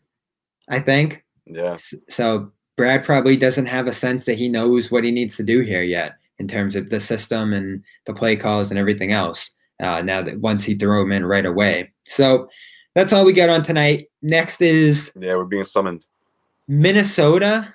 I 0.69 0.81
think. 0.81 1.25
Yeah. 1.47 1.77
So 2.09 2.53
Brad 2.77 3.05
probably 3.05 3.37
doesn't 3.37 3.67
have 3.67 3.87
a 3.87 3.93
sense 3.93 4.25
that 4.27 4.39
he 4.39 4.49
knows 4.49 4.91
what 4.91 5.05
he 5.05 5.11
needs 5.11 5.37
to 5.37 5.43
do 5.43 5.61
here 5.61 5.83
yet 5.83 6.17
in 6.39 6.47
terms 6.47 6.77
of 6.77 6.91
the 6.91 7.01
system 7.01 7.53
and 7.53 7.83
the 8.05 8.15
play 8.15 8.37
calls 8.37 8.71
and 8.71 8.79
everything 8.79 9.13
else. 9.13 9.51
Uh, 9.81 10.03
now 10.03 10.23
that 10.23 10.41
once 10.41 10.65
he 10.65 10.75
threw 10.75 11.03
him 11.03 11.13
in 11.13 11.25
right 11.25 11.47
away. 11.47 11.93
So 12.09 12.49
that's 12.95 13.13
all 13.13 13.25
we 13.25 13.33
got 13.33 13.49
on 13.49 13.63
tonight. 13.63 14.09
Next 14.23 14.61
is 14.61 15.13
yeah, 15.19 15.35
we're 15.35 15.45
being 15.45 15.65
summoned. 15.65 16.05
Minnesota 16.67 17.75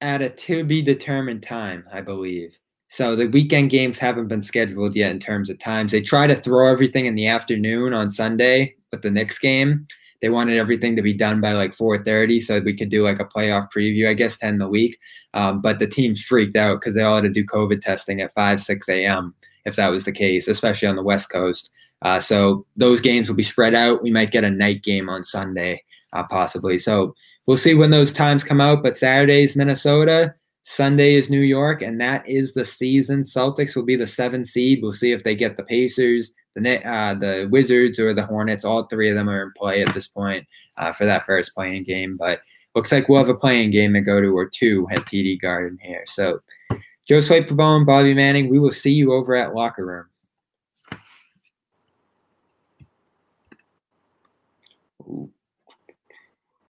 at 0.00 0.22
a 0.22 0.30
to 0.30 0.64
be 0.64 0.80
determined 0.80 1.42
time, 1.42 1.84
I 1.92 2.00
believe. 2.00 2.56
So 2.94 3.16
the 3.16 3.26
weekend 3.26 3.70
games 3.70 3.98
haven't 3.98 4.28
been 4.28 4.40
scheduled 4.40 4.94
yet 4.94 5.10
in 5.10 5.18
terms 5.18 5.50
of 5.50 5.58
times. 5.58 5.90
They 5.90 6.00
try 6.00 6.28
to 6.28 6.36
throw 6.36 6.70
everything 6.70 7.06
in 7.06 7.16
the 7.16 7.26
afternoon 7.26 7.92
on 7.92 8.08
Sunday 8.08 8.76
with 8.92 9.02
the 9.02 9.10
Knicks 9.10 9.36
game. 9.36 9.88
They 10.20 10.28
wanted 10.28 10.58
everything 10.58 10.94
to 10.94 11.02
be 11.02 11.12
done 11.12 11.40
by 11.40 11.54
like 11.54 11.74
4:30, 11.74 12.38
so 12.38 12.60
we 12.60 12.76
could 12.76 12.90
do 12.90 13.02
like 13.02 13.18
a 13.18 13.24
playoff 13.24 13.66
preview, 13.76 14.08
I 14.08 14.14
guess, 14.14 14.38
10 14.38 14.58
the 14.58 14.68
week. 14.68 14.96
Um, 15.34 15.60
but 15.60 15.80
the 15.80 15.88
teams 15.88 16.22
freaked 16.22 16.54
out 16.54 16.78
because 16.78 16.94
they 16.94 17.02
all 17.02 17.16
had 17.16 17.24
to 17.24 17.30
do 17.30 17.44
COVID 17.44 17.80
testing 17.80 18.20
at 18.20 18.32
5, 18.32 18.60
6 18.60 18.88
a.m. 18.88 19.34
if 19.64 19.74
that 19.74 19.88
was 19.88 20.04
the 20.04 20.12
case, 20.12 20.46
especially 20.46 20.86
on 20.86 20.94
the 20.94 21.02
West 21.02 21.32
Coast. 21.32 21.70
Uh, 22.02 22.20
so 22.20 22.64
those 22.76 23.00
games 23.00 23.28
will 23.28 23.34
be 23.34 23.42
spread 23.42 23.74
out. 23.74 24.04
We 24.04 24.12
might 24.12 24.30
get 24.30 24.44
a 24.44 24.50
night 24.52 24.84
game 24.84 25.08
on 25.08 25.24
Sunday, 25.24 25.82
uh, 26.12 26.22
possibly. 26.30 26.78
So 26.78 27.16
we'll 27.46 27.56
see 27.56 27.74
when 27.74 27.90
those 27.90 28.12
times 28.12 28.44
come 28.44 28.60
out. 28.60 28.84
But 28.84 28.96
Saturday's 28.96 29.56
Minnesota. 29.56 30.36
Sunday 30.64 31.14
is 31.14 31.28
New 31.28 31.42
York, 31.42 31.82
and 31.82 32.00
that 32.00 32.26
is 32.26 32.54
the 32.54 32.64
season. 32.64 33.22
Celtics 33.22 33.76
will 33.76 33.84
be 33.84 33.96
the 33.96 34.06
seven 34.06 34.46
seed. 34.46 34.80
We'll 34.82 34.92
see 34.92 35.12
if 35.12 35.22
they 35.22 35.34
get 35.34 35.58
the 35.58 35.62
Pacers, 35.62 36.32
the 36.54 36.88
uh, 36.88 37.14
the 37.14 37.48
Wizards, 37.50 37.98
or 37.98 38.14
the 38.14 38.24
Hornets. 38.24 38.64
All 38.64 38.84
three 38.84 39.10
of 39.10 39.14
them 39.14 39.28
are 39.28 39.42
in 39.42 39.52
play 39.56 39.82
at 39.82 39.92
this 39.92 40.08
point 40.08 40.46
uh, 40.78 40.90
for 40.92 41.04
that 41.04 41.26
first 41.26 41.54
play-in 41.54 41.84
game. 41.84 42.16
But 42.16 42.40
looks 42.74 42.90
like 42.90 43.08
we'll 43.08 43.18
have 43.18 43.28
a 43.28 43.34
play-in 43.34 43.70
game 43.70 43.92
to 43.92 44.00
go 44.00 44.22
to 44.22 44.36
or 44.36 44.48
two 44.48 44.88
at 44.90 45.00
TD 45.00 45.40
Garden 45.40 45.78
here. 45.82 46.04
So, 46.06 46.40
Joe 47.06 47.20
Swipe 47.20 47.46
Pavone, 47.46 47.84
Bobby 47.84 48.14
Manning, 48.14 48.48
we 48.48 48.58
will 48.58 48.70
see 48.70 48.92
you 48.92 49.12
over 49.12 49.36
at 49.36 49.54
Locker 49.54 49.84
Room. 49.84 50.06